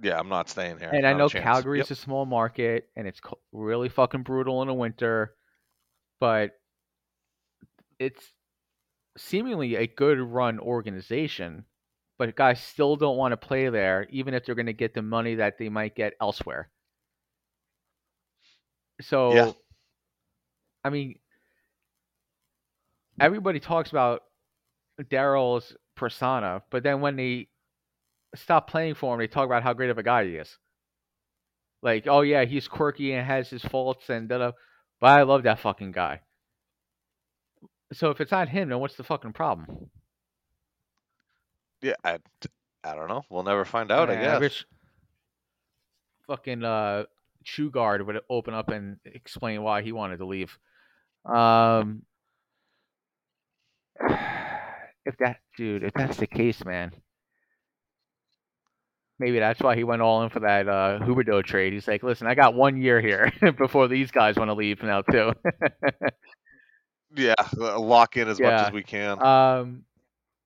Yeah, 0.01 0.19
I'm 0.19 0.29
not 0.29 0.49
staying 0.49 0.79
here. 0.79 0.91
And 0.91 1.05
I 1.07 1.13
Not 1.13 1.21
a 1.21 1.23
know 1.23 1.29
chance. 1.29 1.43
Calgary 1.43 1.79
Yep. 1.79 1.87
is 1.87 1.91
a 1.91 1.95
small 1.95 2.25
market 2.25 2.89
and 2.95 3.07
it's 3.07 3.21
really 3.51 3.89
fucking 3.89 4.23
brutal 4.23 4.61
in 4.61 4.67
the 4.67 4.73
winter, 4.73 5.35
but 6.19 6.59
it's 7.99 8.33
seemingly 9.17 9.75
a 9.75 9.87
good 9.87 10.19
run 10.19 10.59
organization. 10.59 11.65
But 12.17 12.35
guys 12.35 12.61
still 12.61 12.95
don't 12.97 13.17
want 13.17 13.33
to 13.33 13.37
play 13.37 13.69
there, 13.69 14.07
even 14.09 14.33
if 14.33 14.45
they're 14.45 14.55
going 14.55 14.67
to 14.67 14.73
get 14.73 14.93
the 14.93 15.01
money 15.01 15.35
that 15.35 15.57
they 15.57 15.69
might 15.69 15.95
get 15.95 16.13
elsewhere. 16.21 16.69
So, 19.01 19.35
Yeah. 19.35 19.53
I 20.83 20.89
mean, 20.89 21.19
everybody 23.19 23.59
talks 23.59 23.91
about 23.91 24.23
Darryl's 25.01 25.75
persona, 25.95 26.63
but 26.71 26.83
then 26.83 27.01
when 27.01 27.17
they 27.17 27.49
stop 28.35 28.69
playing 28.69 28.95
for 28.95 29.13
him, 29.13 29.19
they 29.19 29.27
talk 29.27 29.45
about 29.45 29.63
how 29.63 29.73
great 29.73 29.89
of 29.89 29.97
a 29.97 30.03
guy 30.03 30.25
he 30.25 30.35
is. 30.35 30.57
Like, 31.81 32.07
oh 32.07 32.21
yeah, 32.21 32.45
he's 32.45 32.67
quirky 32.67 33.13
and 33.13 33.25
has 33.25 33.49
his 33.49 33.63
faults 33.63 34.09
and 34.09 34.29
da 34.29 34.37
da. 34.37 34.51
But 34.99 35.07
I 35.19 35.23
love 35.23 35.43
that 35.43 35.59
fucking 35.59 35.91
guy. 35.91 36.21
So 37.93 38.09
if 38.11 38.21
it's 38.21 38.31
not 38.31 38.47
him, 38.49 38.69
then 38.69 38.79
what's 38.79 38.95
the 38.95 39.03
fucking 39.03 39.33
problem? 39.33 39.89
Yeah, 41.81 41.95
I, 42.03 42.19
I 42.83 42.95
don't 42.95 43.07
know. 43.09 43.23
We'll 43.29 43.43
never 43.43 43.65
find 43.65 43.91
out. 43.91 44.09
I 44.09 44.13
Yeah, 44.13 44.21
guess. 44.33 44.39
wish 44.39 44.65
fucking 46.27 46.63
uh, 46.63 47.03
Chew 47.43 47.71
Guard 47.71 48.05
would 48.05 48.19
open 48.29 48.53
up 48.53 48.69
and 48.69 48.97
explain 49.05 49.63
why 49.63 49.81
he 49.81 49.91
wanted 49.91 50.17
to 50.17 50.25
leave. 50.25 50.57
Um, 51.25 52.03
if 55.05 55.17
that 55.19 55.37
dude, 55.57 55.83
if 55.83 55.93
that's 55.93 56.17
the 56.17 56.27
case, 56.27 56.63
man, 56.63 56.91
maybe 59.21 59.39
that's 59.39 59.61
why 59.61 59.75
he 59.77 59.85
went 59.85 60.01
all 60.01 60.23
in 60.23 60.29
for 60.29 60.41
that 60.41 60.67
uh, 60.67 60.99
Huberdeau 61.01 61.41
trade. 61.45 61.71
He's 61.71 61.87
like, 61.87 62.03
listen, 62.03 62.27
I 62.27 62.35
got 62.35 62.55
one 62.55 62.81
year 62.81 62.99
here 62.99 63.31
before 63.57 63.87
these 63.87 64.11
guys 64.11 64.35
want 64.35 64.49
to 64.49 64.53
leave 64.53 64.83
now 64.83 65.01
too. 65.01 65.31
Yeah, 67.13 67.33
uh, 67.59 67.77
lock 67.77 68.15
in 68.15 68.29
as 68.29 68.39
much 68.39 68.53
as 68.67 68.71
we 68.71 68.83
can. 68.83 69.21
Um, 69.21 69.83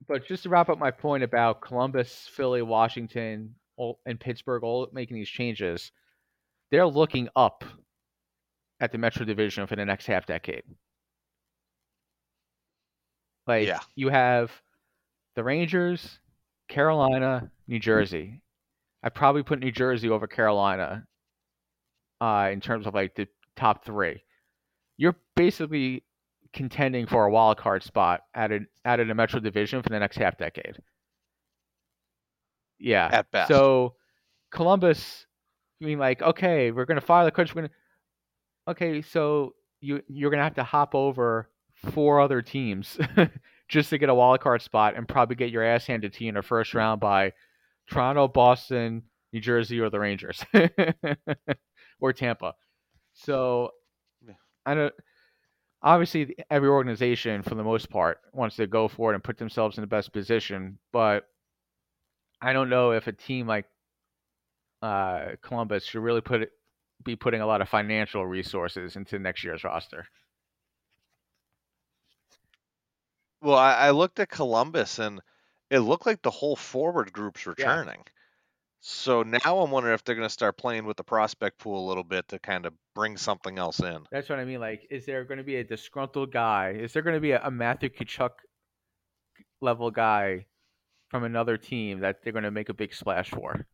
but 0.07 0.25
just 0.27 0.41
to 0.43 0.49
wrap 0.49 0.67
up 0.67 0.79
my 0.79 0.89
point 0.89 1.23
about 1.23 1.61
Columbus, 1.61 2.27
Philly, 2.31 2.63
Washington, 2.63 3.53
and 4.05 4.19
Pittsburgh 4.19 4.63
all 4.63 4.87
making 4.91 5.15
these 5.15 5.29
changes, 5.29 5.91
they're 6.71 6.87
looking 6.87 7.29
up 7.35 7.63
at 8.79 8.91
the 8.91 8.97
Metro 8.97 9.25
Division 9.25 9.67
for 9.67 9.75
the 9.75 9.85
next 9.85 10.07
half 10.07 10.25
decade. 10.25 10.63
Like 13.45 13.67
Yeah. 13.67 13.79
you 13.95 14.09
have 14.09 14.51
the 15.35 15.43
Rangers, 15.43 16.19
Carolina, 16.67 17.51
New 17.67 17.77
Jersey. 17.79 18.41
I 19.05 19.09
probably 19.09 19.43
put 19.43 19.59
New 19.59 19.71
Jersey 19.71 20.09
over 20.09 20.25
Carolina 20.25 21.05
uh, 22.19 22.49
in 22.51 22.59
terms 22.59 22.87
of 22.87 22.95
like 22.95 23.15
the 23.15 23.27
top 23.55 23.85
three. 23.85 24.23
You're 24.97 25.15
basically 25.35 26.03
contending 26.53 27.05
for 27.05 27.25
a 27.25 27.31
wild 27.31 27.57
card 27.57 27.83
spot 27.83 28.21
of 28.33 28.51
out 28.83 28.99
of 28.99 29.07
the 29.07 29.13
Metro 29.13 29.39
Division 29.39 29.83
for 29.83 29.89
the 29.89 29.99
next 29.99 30.17
half 30.17 30.39
decade. 30.39 30.77
Yeah. 32.79 33.07
At 33.11 33.31
best. 33.31 33.47
So 33.47 33.93
Columbus, 34.51 35.27
I 35.81 35.85
mean, 35.85 35.99
like, 35.99 36.23
okay, 36.23 36.71
we're 36.71 36.85
gonna 36.85 36.99
fire 36.99 37.25
the 37.25 37.31
coach. 37.31 37.53
We're 37.53 37.63
gonna, 37.63 37.73
okay, 38.69 39.03
so 39.03 39.53
you 39.81 40.01
you're 40.07 40.31
gonna 40.31 40.43
have 40.43 40.55
to 40.55 40.63
hop 40.63 40.95
over 40.95 41.51
four 41.91 42.21
other 42.21 42.41
teams 42.41 42.97
just 43.67 43.91
to 43.91 43.99
get 43.99 44.09
a 44.09 44.15
wild 44.15 44.39
card 44.39 44.63
spot 44.63 44.95
and 44.95 45.07
probably 45.07 45.35
get 45.35 45.51
your 45.51 45.63
ass 45.63 45.85
handed 45.85 46.13
to 46.13 46.23
you 46.23 46.29
in 46.29 46.35
the 46.35 46.41
first 46.41 46.73
round 46.73 46.99
by 46.99 47.33
Toronto, 47.89 48.27
Boston, 48.27 49.03
New 49.33 49.41
Jersey, 49.41 49.79
or 49.79 49.89
the 49.89 49.99
Rangers 49.99 50.43
or 51.99 52.13
Tampa. 52.13 52.53
So 53.13 53.71
I 54.65 54.73
don't. 54.75 54.93
Obviously, 55.81 56.35
every 56.49 56.69
organization, 56.69 57.43
for 57.43 57.53
the 57.53 57.63
most 57.63 57.89
part, 57.91 58.19
wants 58.33 58.55
to 58.55 58.65
go 58.65 58.87
for 58.87 59.11
it 59.11 59.15
and 59.15 59.23
put 59.23 59.37
themselves 59.37 59.77
in 59.77 59.81
the 59.81 59.87
best 59.87 60.11
position. 60.11 60.79
But 60.91 61.27
I 62.41 62.53
don't 62.53 62.69
know 62.69 62.91
if 62.91 63.05
a 63.07 63.11
team 63.11 63.45
like 63.47 63.65
uh, 64.81 65.35
Columbus 65.41 65.85
should 65.85 66.01
really 66.01 66.21
put 66.21 66.41
it, 66.41 66.51
be 67.03 67.15
putting 67.15 67.41
a 67.41 67.45
lot 67.45 67.61
of 67.61 67.69
financial 67.69 68.25
resources 68.25 68.95
into 68.95 69.19
next 69.19 69.43
year's 69.43 69.63
roster. 69.63 70.05
Well, 73.41 73.57
I, 73.57 73.73
I 73.73 73.91
looked 73.91 74.19
at 74.19 74.29
Columbus 74.29 74.99
and 74.99 75.21
it 75.75 75.81
looked 75.81 76.05
like 76.05 76.21
the 76.21 76.31
whole 76.31 76.55
forward 76.55 77.11
group's 77.11 77.45
returning. 77.45 77.99
So 78.79 79.23
now 79.23 79.59
I'm 79.59 79.71
wondering 79.71 79.95
if 79.95 80.03
they're 80.03 80.15
going 80.15 80.27
to 80.27 80.33
start 80.33 80.57
playing 80.57 80.85
with 80.85 80.95
the 80.95 81.03
prospect 81.03 81.57
pool 81.57 81.85
a 81.85 81.87
little 81.87 82.03
bit 82.03 82.27
to 82.29 82.39
kind 82.39 82.65
of 82.65 82.73
bring 82.93 83.17
something 83.17 83.57
else 83.57 83.79
in. 83.79 84.05
That's 84.11 84.29
what 84.29 84.39
I 84.39 84.45
mean. 84.45 84.59
Like, 84.59 84.87
is 84.89 85.05
there 85.05 85.23
going 85.25 85.39
to 85.39 85.43
be 85.43 85.55
a 85.57 85.63
disgruntled 85.63 86.31
guy? 86.31 86.69
Is 86.79 86.93
there 86.93 87.01
going 87.01 87.15
to 87.15 87.19
be 87.19 87.31
a, 87.31 87.41
a 87.43 87.51
Matthew 87.51 87.89
Tkachuk 87.89 88.29
level 89.59 89.89
guy 89.91 90.45
from 91.09 91.23
another 91.23 91.57
team 91.57 91.99
that 92.01 92.23
they're 92.23 92.33
going 92.33 92.43
to 92.43 92.51
make 92.51 92.69
a 92.69 92.73
big 92.73 92.93
splash 92.93 93.31
for? 93.31 93.65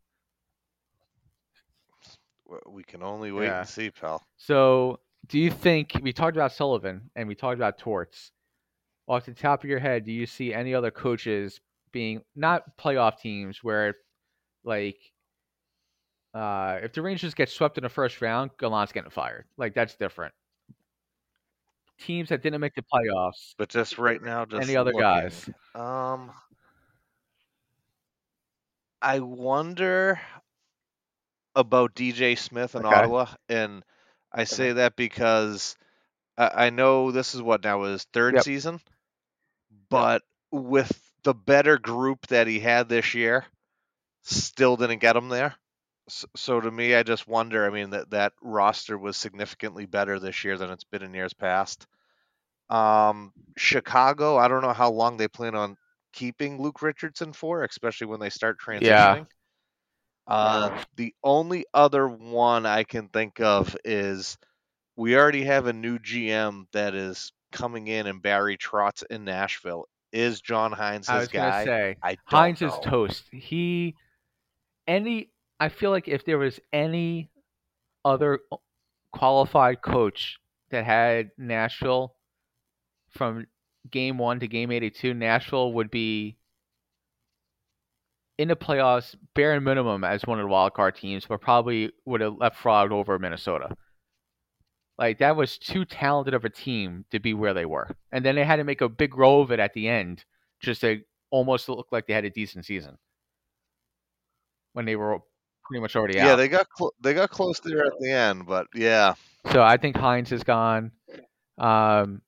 We 2.68 2.84
can 2.84 3.04
only 3.04 3.32
wait 3.32 3.46
Yeah. 3.46 3.60
and 3.60 3.68
see, 3.70 3.92
pal. 3.92 4.26
So, 4.38 5.00
do 5.28 5.40
you 5.40 5.52
think 5.52 6.00
we 6.02 6.14
talked 6.14 6.36
about 6.36 6.52
Sullivan 6.54 7.10
and 7.16 7.28
we 7.28 7.36
talked 7.36 7.56
about 7.58 7.78
Torts? 7.78 8.32
Off 9.08 9.26
the 9.26 9.34
top 9.34 9.64
of 9.64 9.70
your 9.70 9.80
head, 9.80 10.06
do 10.06 10.12
you 10.12 10.26
see 10.26 10.54
any 10.54 10.74
other 10.74 10.92
coaches 10.92 11.60
being 11.92 12.24
not 12.36 12.78
playoff 12.78 13.20
teams 13.20 13.64
where, 13.64 13.96
like, 14.64 15.00
uh, 16.34 16.80
if 16.82 16.94
the 16.94 17.02
Rangers 17.02 17.34
get 17.34 17.50
swept 17.50 17.78
in 17.78 17.84
the 17.84 17.90
first 17.90 18.22
round, 18.22 18.52
Gallant's 18.60 18.92
getting 18.94 19.10
fired. 19.12 19.46
Like 19.58 19.74
that's 19.74 19.96
different. 19.96 20.34
Teams 22.00 22.30
that 22.30 22.42
didn't 22.42 22.60
make 22.62 22.74
the 22.76 22.82
playoffs, 22.84 23.56
But 23.58 23.70
just 23.70 23.98
right 23.98 24.22
now, 24.22 24.46
just 24.46 24.74
any 24.74 24.78
other 24.78 24.94
looking, 24.94 25.22
guys? 25.22 25.50
Um, 25.76 26.34
I 29.04 29.20
wonder 29.20 30.20
about 31.56 31.96
DJ 31.96 32.36
Smith 32.36 32.76
in 32.76 32.84
Okay. 32.84 32.86
Ottawa, 32.86 33.26
and 33.48 33.86
I 34.34 34.44
say 34.44 34.74
that 34.74 34.96
because 34.98 35.76
I, 36.38 36.68
I 36.68 36.70
know 36.72 37.12
this 37.12 37.36
is 37.36 37.42
what 37.42 37.64
now 37.64 37.84
his 37.84 38.04
third 38.14 38.38
Yep. 38.38 38.42
season, 38.42 38.82
but 39.90 40.24
with 40.52 41.11
the 41.24 41.34
better 41.34 41.78
group 41.78 42.28
that 42.28 42.48
he 42.48 42.60
had 42.60 42.90
this 42.90 43.14
year, 43.14 43.46
still 44.24 44.78
didn't 44.78 45.00
get 45.00 45.16
him 45.16 45.30
there. 45.30 45.56
So, 46.10 46.28
so 46.36 46.62
to 46.62 46.72
me, 46.72 46.96
I 46.96 47.04
just 47.04 47.28
wonder. 47.28 47.66
I 47.66 47.70
mean, 47.70 47.92
that 47.92 48.10
that 48.12 48.34
roster 48.42 48.98
was 48.98 49.18
significantly 49.18 49.86
better 49.86 50.20
this 50.20 50.44
year 50.44 50.58
than 50.58 50.72
it's 50.72 50.84
been 50.84 51.04
in 51.04 51.14
years 51.14 51.34
past. 51.34 51.86
Um, 52.70 53.34
Chicago, 53.58 54.38
I 54.38 54.48
don't 54.48 54.62
know 54.62 54.74
how 54.74 54.92
long 54.92 55.18
they 55.18 55.28
plan 55.28 55.56
on 55.56 55.78
keeping 56.14 56.62
Luke 56.62 56.82
Richardson 56.82 57.34
for, 57.34 57.64
especially 57.64 58.08
when 58.08 58.20
they 58.20 58.30
start 58.30 58.60
transitioning. 58.60 58.82
Yeah. 58.82 59.24
Uh, 60.28 60.82
the 60.96 61.14
only 61.24 61.66
other 61.74 62.08
one 62.08 62.66
I 62.66 62.84
can 62.84 63.10
think 63.10 63.42
of 63.42 63.76
is 63.84 64.38
we 64.96 65.18
already 65.18 65.44
have 65.44 65.68
a 65.68 65.74
new 65.74 66.00
GM 66.00 66.66
that 66.74 66.96
is 66.96 67.34
coming 67.52 67.88
in 67.88 68.08
and 68.08 68.22
Barry 68.22 68.58
Trotz 68.58 69.04
in 69.10 69.26
Nashville. 69.26 69.88
Is 70.12 70.42
John 70.42 70.72
Hynes 70.72 71.10
I 71.10 71.14
his 71.14 71.22
was 71.22 71.28
guy? 71.30 71.66
say 71.66 71.96
I 72.04 72.18
Hynes 72.30 72.62
is 72.62 72.74
toast. 72.84 73.24
He 73.32 73.96
any 74.88 75.30
I 75.60 75.70
feel 75.70 75.92
like 75.92 76.08
if 76.08 76.26
there 76.26 76.38
was 76.38 76.60
any 76.74 77.30
other 78.04 78.40
qualified 79.14 79.82
coach 79.82 80.40
that 80.72 80.86
had 80.86 81.32
Nashville 81.38 82.16
from 83.10 83.46
game 83.90 84.18
one 84.18 84.40
to 84.40 84.48
game 84.48 84.72
82, 84.72 85.14
Nashville 85.14 85.74
would 85.74 85.92
be 85.92 86.38
in 88.38 88.48
the 88.48 88.56
playoffs, 88.56 89.16
bare 89.36 89.60
minimum 89.62 90.04
as 90.04 90.24
one 90.26 90.40
of 90.40 90.44
the 90.44 90.50
wild 90.50 90.74
card 90.74 90.96
teams, 90.96 91.26
but 91.28 91.42
probably 91.42 91.92
would 92.06 92.22
have 92.22 92.38
left 92.38 92.56
fraud 92.56 92.92
over 92.92 93.20
Minnesota. 93.20 93.76
Like 94.98 95.20
that 95.20 95.36
was 95.36 95.58
too 95.58 95.86
talented 95.86 96.34
of 96.34 96.46
a 96.46 96.50
team 96.50 97.06
to 97.12 97.20
be 97.20 97.34
where 97.34 97.54
they 97.54 97.66
were, 97.66 97.96
and 98.12 98.24
then 98.24 98.36
they 98.36 98.44
had 98.44 98.58
to 98.58 98.64
make 98.64 98.82
a 98.82 98.90
big 98.90 99.16
row 99.18 99.42
of 99.42 99.52
it 99.52 99.60
at 99.60 99.74
the 99.74 99.88
end 99.88 100.24
just 100.62 100.82
to 100.82 101.02
almost 101.32 101.70
look 101.70 101.88
like 101.92 102.06
they 102.08 102.14
had 102.14 102.26
a 102.26 102.30
decent 102.30 102.66
season 102.66 102.98
when 104.74 104.86
they 104.86 104.96
were 104.96 105.20
pretty 105.64 105.82
much 105.82 105.96
already 105.96 106.20
out. 106.20 106.28
Yeah, 106.28 106.36
they 106.36 106.48
got 106.48 106.68
cl- 106.78 106.94
they 107.02 107.14
got 107.14 107.30
close 107.32 107.60
there 107.62 107.86
at 107.86 107.94
the 108.00 108.12
end, 108.12 108.46
but 108.46 108.68
yeah, 108.76 109.16
So 109.52 109.64
I 109.64 109.78
think 109.78 109.96
Hynes 109.96 110.32
is 110.32 110.44
gone. 110.44 110.92
Um, 111.58 112.22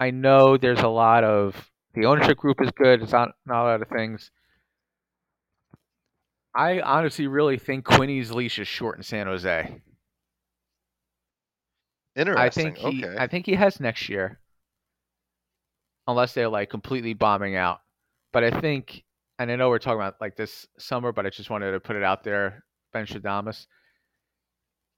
I 0.00 0.10
know 0.10 0.56
there's 0.56 0.80
a 0.80 0.88
lot 0.88 1.24
of 1.24 1.70
the 1.94 2.06
ownership 2.06 2.38
group 2.38 2.60
is 2.62 2.70
good. 2.72 3.02
It's 3.02 3.12
not 3.12 3.30
not 3.46 3.62
a 3.62 3.64
lot 3.64 3.82
of 3.82 3.88
things. 3.88 4.30
I 6.54 6.80
honestly 6.80 7.26
really 7.28 7.58
think 7.58 7.84
Quinny's 7.84 8.32
leash 8.32 8.58
is 8.58 8.66
short 8.66 8.96
in 8.96 9.02
San 9.04 9.26
Jose. 9.26 9.82
Interesting. 12.16 12.38
I 12.38 12.50
think 12.50 12.78
he 12.78 13.04
okay. 13.04 13.16
I 13.18 13.26
think 13.26 13.46
he 13.46 13.54
has 13.54 13.80
next 13.80 14.08
year. 14.08 14.38
Unless 16.06 16.34
they're 16.34 16.48
like 16.48 16.70
completely 16.70 17.14
bombing 17.14 17.56
out. 17.56 17.80
But 18.32 18.44
I 18.44 18.60
think 18.60 19.04
and 19.38 19.50
I 19.50 19.56
know 19.56 19.70
we're 19.70 19.78
talking 19.78 19.98
about 19.98 20.16
like 20.20 20.36
this 20.36 20.66
summer, 20.78 21.12
but 21.12 21.24
I 21.24 21.30
just 21.30 21.48
wanted 21.48 21.72
to 21.72 21.80
put 21.80 21.96
it 21.96 22.02
out 22.02 22.22
there, 22.22 22.62
Ben 22.92 23.06
Shadamas. 23.06 23.66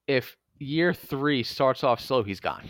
If 0.09 0.37
year 0.59 0.93
three 0.93 1.45
starts 1.45 1.85
off 1.85 2.01
slow, 2.01 2.25
he's 2.25 2.41
gone. 2.41 2.69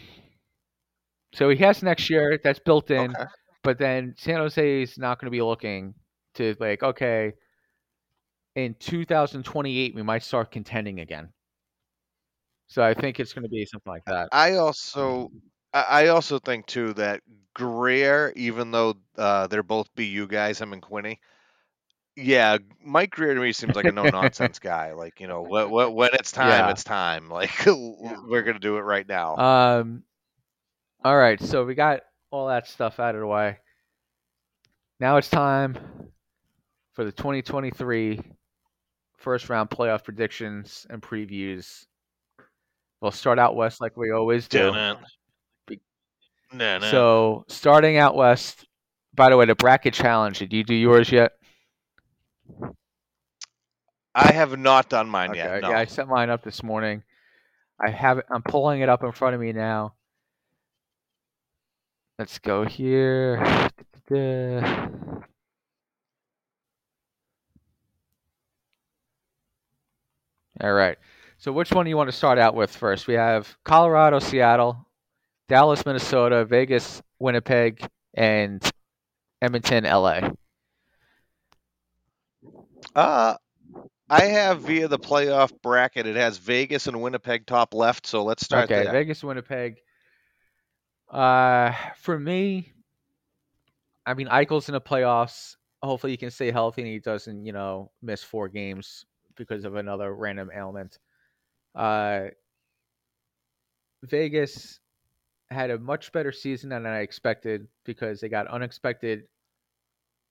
So 1.35 1.49
he 1.49 1.57
has 1.59 1.83
next 1.83 2.11
year, 2.11 2.39
that's 2.45 2.59
built 2.59 2.91
in, 2.91 3.11
okay. 3.13 3.25
but 3.63 3.79
then 3.79 4.15
San 4.19 4.37
Jose 4.37 4.83
is 4.83 4.99
not 4.99 5.19
going 5.19 5.27
to 5.27 5.31
be 5.31 5.41
looking 5.41 5.95
to 6.35 6.55
like, 6.61 6.83
okay, 6.83 7.33
in 8.55 8.75
2028 8.79 9.95
we 9.95 10.03
might 10.03 10.23
start 10.23 10.51
contending 10.51 11.01
again. 11.01 11.31
So 12.73 12.83
I 12.83 12.95
think 12.95 13.21
it's 13.21 13.35
going 13.35 13.43
to 13.43 13.51
be 13.51 13.67
something 13.67 13.93
like 13.93 14.07
that. 14.07 14.31
I 14.33 14.57
also 14.57 15.31
I 15.75 16.09
also 16.09 16.39
think 16.39 16.67
too 16.67 16.95
that 16.95 17.21
Grier, 17.55 18.33
even 18.35 18.71
though 18.71 18.95
uh, 19.19 19.47
they're 19.47 19.63
both 19.63 19.95
BU 19.95 20.27
guys, 20.27 20.59
him 20.59 20.73
and 20.73 20.81
Quinny. 20.81 21.21
Yeah, 22.17 22.57
Mike 22.83 23.11
Grier 23.11 23.35
to 23.35 23.41
me 23.41 23.53
seems 23.53 23.77
like 23.77 23.85
a 23.85 23.93
no 23.93 24.09
nonsense 24.09 24.59
guy. 24.59 24.93
Like 24.95 25.21
you 25.21 25.27
know, 25.27 25.43
what, 25.43 25.71
what, 25.71 25.95
when 25.95 26.11
it's 26.15 26.33
time, 26.33 26.49
Yeah. 26.49 26.71
it's 26.71 26.83
time. 26.83 27.29
Like 27.31 27.67
we're 27.67 28.43
gonna 28.43 28.59
do 28.59 28.79
it 28.79 28.83
right 28.83 29.07
now. 29.07 29.37
Um, 29.37 30.03
all 31.05 31.17
right, 31.17 31.41
so 31.43 31.67
we 31.67 31.75
got 31.75 32.01
all 32.31 32.49
that 32.49 32.67
stuff 32.67 33.01
out 33.01 33.15
of 33.15 33.21
the 33.21 33.27
way. 33.27 33.59
Now 34.99 35.19
it's 35.19 35.29
time 35.29 35.77
for 36.95 37.05
the 37.05 37.13
2023 37.13 38.23
first 39.19 39.51
round 39.51 39.69
playoff 39.69 40.05
predictions 40.05 40.87
and 40.89 41.03
previews. 41.03 41.87
We'll 43.03 43.11
start 43.11 43.41
out 43.41 43.57
west 43.57 43.81
like 43.81 43.97
we 43.97 44.13
always 44.13 44.47
do. 44.47 44.59
Dun-dun. 44.71 44.99
Dun-dun. 46.57 46.91
So 46.91 47.45
starting 47.49 47.99
out 47.99 48.15
west. 48.15 48.65
By 49.13 49.29
the 49.29 49.37
way, 49.37 49.45
the 49.45 49.57
bracket 49.57 49.93
challenge. 49.93 50.39
Did 50.39 50.53
you 50.53 50.63
do 50.63 50.75
yours 50.75 51.11
yet? 51.11 51.33
I 54.15 54.31
have 54.31 54.57
not 54.57 54.89
done 54.89 55.09
mine 55.09 55.31
Okay. 55.31 55.39
yet. 55.39 55.63
No. 55.63 55.71
Yeah, 55.71 55.79
I 55.79 55.85
set 55.85 56.07
mine 56.07 56.31
up 56.31 56.45
this 56.45 56.63
morning. 56.63 57.03
I 57.85 57.91
have 57.91 58.19
it. 58.19 58.27
I'm 58.31 58.43
pulling 58.43 58.83
it 58.83 58.89
up 58.89 59.03
in 59.03 59.11
front 59.11 59.35
of 59.35 59.41
me 59.41 59.53
now. 59.53 59.95
Let's 62.21 62.39
go 62.39 62.65
here. 62.65 63.69
All 70.61 70.73
right. 70.73 70.99
So 71.43 71.51
which 71.51 71.73
one 71.73 71.85
do 71.85 71.89
you 71.89 71.97
want 71.97 72.09
to 72.09 72.17
start 72.17 72.39
out 72.39 72.55
with 72.55 72.71
first? 72.71 73.09
We 73.09 73.15
have 73.15 73.57
Colorado, 73.65 74.21
Seattle, 74.21 74.87
Dallas, 75.49 75.85
Minnesota, 75.85 76.45
Vegas, 76.45 77.03
Winnipeg, 77.19 77.85
and 78.15 78.63
Edmonton, 79.41 79.83
LA. 79.83 80.31
Uh, 82.95 83.35
I 84.09 84.23
have 84.23 84.61
via 84.61 84.87
the 84.87 85.01
playoff 85.01 85.51
bracket. 85.65 86.07
It 86.07 86.15
has 86.15 86.39
Vegas 86.39 86.87
and 86.87 87.03
Winnipeg 87.03 87.45
top 87.45 87.75
left. 87.75 88.07
So 88.07 88.23
let's 88.23 88.45
start 88.45 88.71
okay, 88.71 88.85
there. 88.85 88.93
Vegas, 88.93 89.25
Winnipeg. 89.25 89.81
Uh, 91.11 91.73
for 91.97 92.17
me, 92.17 92.73
I 94.07 94.15
mean, 94.15 94.29
Eichel's 94.29 94.69
in 94.69 94.75
the 94.75 94.81
playoffs. 94.81 95.57
Hopefully, 95.83 96.13
he 96.13 96.19
can 96.19 96.31
stay 96.31 96.53
healthy 96.53 96.83
and 96.83 96.91
he 96.93 97.01
doesn't, 97.01 97.45
you 97.45 97.53
know, 97.53 97.91
miss 98.01 98.23
four 98.23 98.49
games 98.49 99.07
because 99.35 99.65
of 99.65 99.75
another 99.75 100.15
random 100.15 100.49
ailment. 100.55 101.01
Uh, 101.75 102.29
Vegas 104.05 104.81
had 105.51 105.71
a 105.71 105.79
much 105.79 106.13
better 106.13 106.33
season 106.33 106.71
than 106.71 106.87
I 106.87 107.01
expected 107.01 107.69
because 107.85 108.21
they 108.21 108.29
got 108.29 108.47
unexpected 108.49 109.25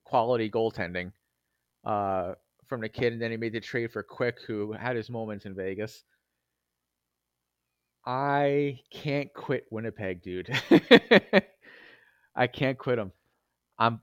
quality 0.04 0.50
goaltending 0.50 1.12
uh, 1.86 2.34
from 2.68 2.82
the 2.82 2.90
kid, 2.90 3.14
and 3.14 3.22
then 3.22 3.32
he 3.32 3.38
made 3.38 3.54
the 3.54 3.60
trade 3.60 3.92
for 3.92 4.04
Quick, 4.04 4.40
who 4.46 4.74
had 4.74 4.96
his 4.96 5.10
moments 5.10 5.46
in 5.46 5.56
Vegas. 5.56 6.04
I 8.06 8.80
can't 8.90 9.32
quit 9.34 9.66
Winnipeg, 9.70 10.24
dude. 10.24 10.50
I 12.36 12.48
can't 12.48 12.78
quit 12.78 12.98
them. 12.98 13.12
I'm 13.78 14.02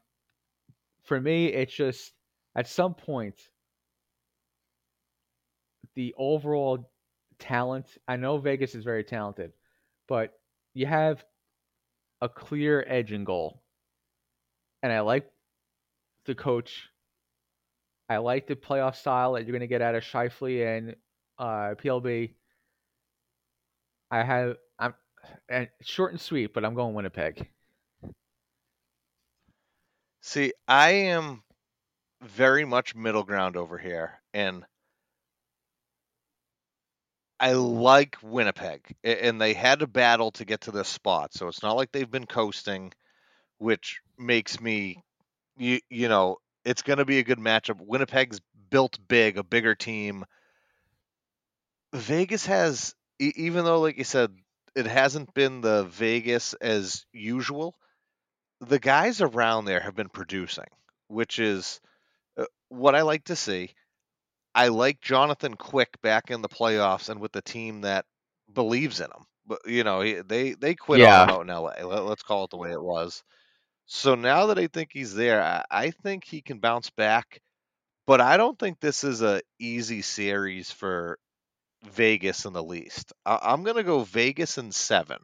for 1.05 1.21
me, 1.21 1.47
it's 1.47 1.75
just 1.75 2.13
at 2.55 2.69
some 2.69 2.95
point 2.95 3.35
the 5.95 6.15
overall 6.17 6.89
talent. 7.39 7.87
I 8.07 8.17
know 8.17 8.39
Vegas 8.39 8.75
is 8.75 8.85
very 8.85 9.05
talented, 9.05 9.53
but 10.07 10.33
you 10.75 10.87
have 10.87 11.25
a 12.21 12.29
clear 12.29 12.85
edge 12.87 13.13
in 13.13 13.25
goal. 13.25 13.63
And 14.83 14.93
I 14.93 15.01
like 15.01 15.31
the 16.27 16.35
coach. 16.35 16.89
I 18.09 18.19
like 18.19 18.47
the 18.47 18.57
playoff 18.57 18.97
style 18.97 19.33
that 19.33 19.45
you're 19.45 19.53
going 19.53 19.61
to 19.61 19.67
get 19.67 19.83
out 19.83 19.95
of 19.95 20.03
Scheifele 20.03 20.79
and 20.79 20.97
uh, 21.39 21.75
PLD. 21.75 22.35
I 24.11 24.23
have 24.23 24.57
I'm 24.79 24.95
and 25.49 25.69
short 25.83 26.13
and 26.13 26.21
sweet, 26.21 26.55
but 26.55 26.65
I'm 26.65 26.75
going 26.75 26.95
Winnipeg. 26.95 27.49
See, 30.23 30.53
I 30.67 30.91
am 30.91 31.43
very 32.23 32.65
much 32.65 32.95
middle 32.95 33.23
ground 33.23 33.57
over 33.57 33.79
here, 33.79 34.21
and 34.33 34.65
I 37.41 37.53
like 37.53 38.17
Winnipeg, 38.23 38.97
and 39.05 39.41
they 39.41 39.55
had 39.55 39.81
to 39.81 39.87
battle 39.87 40.33
to 40.33 40.45
get 40.45 40.63
to 40.63 40.73
this 40.73 40.89
spot. 40.89 41.33
So 41.35 41.49
it's 41.49 41.63
not 41.63 41.77
like 41.77 41.93
they've 41.93 42.11
been 42.11 42.27
coasting, 42.27 42.93
which 43.59 44.01
makes 44.19 44.61
me, 44.61 45.03
you 45.57 45.81
you 45.89 46.09
know, 46.09 46.39
it's 46.65 46.83
going 46.83 46.99
to 46.99 47.05
be 47.05 47.19
a 47.19 47.25
good 47.25 47.39
matchup. 47.39 47.81
Winnipeg's 47.81 48.41
built 48.71 48.99
big, 49.09 49.39
a 49.39 49.45
bigger 49.45 49.75
team. 49.75 50.25
Vegas 51.95 52.47
has, 52.47 52.95
even 53.19 53.65
though, 53.65 53.81
like 53.81 53.99
you 53.99 54.05
said, 54.05 54.35
it 54.75 54.87
hasn't 54.87 55.33
been 55.33 55.61
the 55.61 55.85
Vegas 55.85 56.55
as 56.55 57.07
usual. 57.13 57.75
The 58.61 58.79
guys 58.79 59.21
around 59.21 59.65
there 59.65 59.81
have 59.81 59.95
been 59.95 60.09
producing, 60.09 60.69
which 61.07 61.39
is 61.39 61.81
uh, 62.37 62.45
what 62.69 62.95
I 62.95 63.03
like 63.03 63.25
to 63.25 63.37
see. 63.37 63.71
I 64.59 64.69
like 64.69 65.01
Jonathan 65.01 65.55
Quick 65.55 66.01
back 66.03 66.31
in 66.31 66.43
the 66.43 66.49
playoffs 66.49 67.09
and 67.09 67.21
with 67.21 67.33
the 67.33 67.43
team 67.43 67.83
that 67.83 68.05
believes 68.53 69.01
in 69.01 69.07
him. 69.07 69.25
But 69.47 69.61
you 69.67 69.85
know, 69.85 70.23
they 70.23 70.55
they 70.55 70.75
quit 70.75 71.01
Yeah. 71.01 71.27
out 71.29 71.43
in 71.43 71.49
LA. 71.49 71.85
Let, 71.85 72.05
let's 72.05 72.23
call 72.23 72.45
it 72.45 72.51
the 72.51 72.59
way 72.59 72.73
it 72.73 72.83
was. 72.83 73.23
So 73.87 74.15
now 74.15 74.47
that 74.47 74.59
I 74.59 74.67
think 74.69 74.91
he's 74.93 75.15
there, 75.15 75.43
I, 75.43 75.65
I 75.71 75.91
think 75.91 76.25
he 76.25 76.43
can 76.43 76.59
bounce 76.59 76.91
back. 76.91 77.41
But 78.07 78.21
I 78.21 78.37
don't 78.37 78.59
think 78.59 78.81
this 78.81 79.05
is 79.05 79.23
a 79.23 79.43
easy 79.59 80.03
series 80.03 80.71
for 80.71 81.19
Vegas 81.85 82.45
in 82.47 82.53
the 82.53 82.63
least. 82.63 83.13
I, 83.25 83.39
I'm 83.43 83.65
gonna 83.65 83.85
go 83.85 84.05
Vegas 84.05 84.59
in 84.59 84.73
seven 84.73 85.19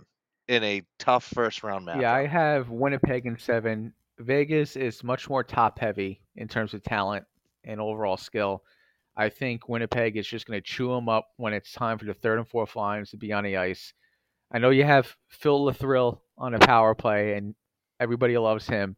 in 0.48 0.62
a 0.64 0.82
tough 0.98 1.24
first 1.24 1.62
round 1.62 1.86
matchup. 1.86 2.00
Yeah, 2.00 2.12
I 2.12 2.26
have 2.26 2.70
Winnipeg 2.70 3.26
in 3.26 3.38
seven. 3.38 3.94
Vegas 4.18 4.76
is 4.76 5.02
much 5.04 5.28
more 5.28 5.42
top 5.44 5.78
heavy 5.78 6.20
in 6.36 6.48
terms 6.48 6.74
of 6.74 6.82
talent 6.82 7.26
and 7.64 7.80
overall 7.80 8.16
skill. 8.16 8.62
I 9.16 9.28
think 9.28 9.68
Winnipeg 9.68 10.16
is 10.16 10.26
just 10.26 10.46
going 10.46 10.60
to 10.60 10.66
chew 10.66 10.88
them 10.88 11.08
up 11.08 11.28
when 11.36 11.52
it's 11.52 11.72
time 11.72 11.98
for 11.98 12.04
the 12.04 12.14
third 12.14 12.38
and 12.38 12.48
fourth 12.48 12.74
lines 12.74 13.10
to 13.10 13.16
be 13.16 13.32
on 13.32 13.44
the 13.44 13.56
ice. 13.56 13.92
I 14.52 14.58
know 14.58 14.70
you 14.70 14.84
have 14.84 15.16
Phil 15.28 15.66
LaThrill 15.66 16.18
on 16.36 16.54
a 16.54 16.58
power 16.58 16.94
play, 16.94 17.34
and 17.34 17.54
everybody 18.00 18.36
loves 18.36 18.66
him, 18.66 18.96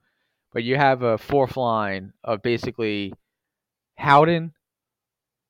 but 0.53 0.65
you 0.65 0.77
have 0.77 1.03
a 1.03 1.19
fourth 1.19 1.57
line 1.57 2.13
of 2.25 2.43
basically 2.43 3.13
Howden, 3.97 4.53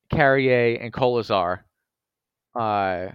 Carrier, 0.09 0.77
and 0.81 0.91
Kolesar, 0.91 1.59
uh, 2.55 3.07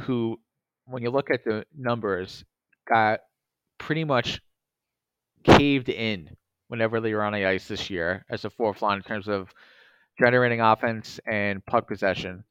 who, 0.00 0.38
when 0.86 1.02
you 1.02 1.10
look 1.10 1.30
at 1.30 1.44
the 1.44 1.64
numbers, 1.76 2.44
got 2.88 3.20
pretty 3.78 4.04
much 4.04 4.40
caved 5.44 5.88
in 5.90 6.30
whenever 6.68 7.00
they 7.00 7.12
were 7.12 7.22
on 7.22 7.34
the 7.34 7.44
ice 7.44 7.68
this 7.68 7.90
year 7.90 8.24
as 8.30 8.44
a 8.44 8.50
fourth 8.50 8.80
line 8.80 8.96
in 8.96 9.02
terms 9.02 9.28
of 9.28 9.52
generating 10.18 10.60
offense 10.60 11.20
and 11.26 11.64
puck 11.66 11.88
possession. 11.88 12.44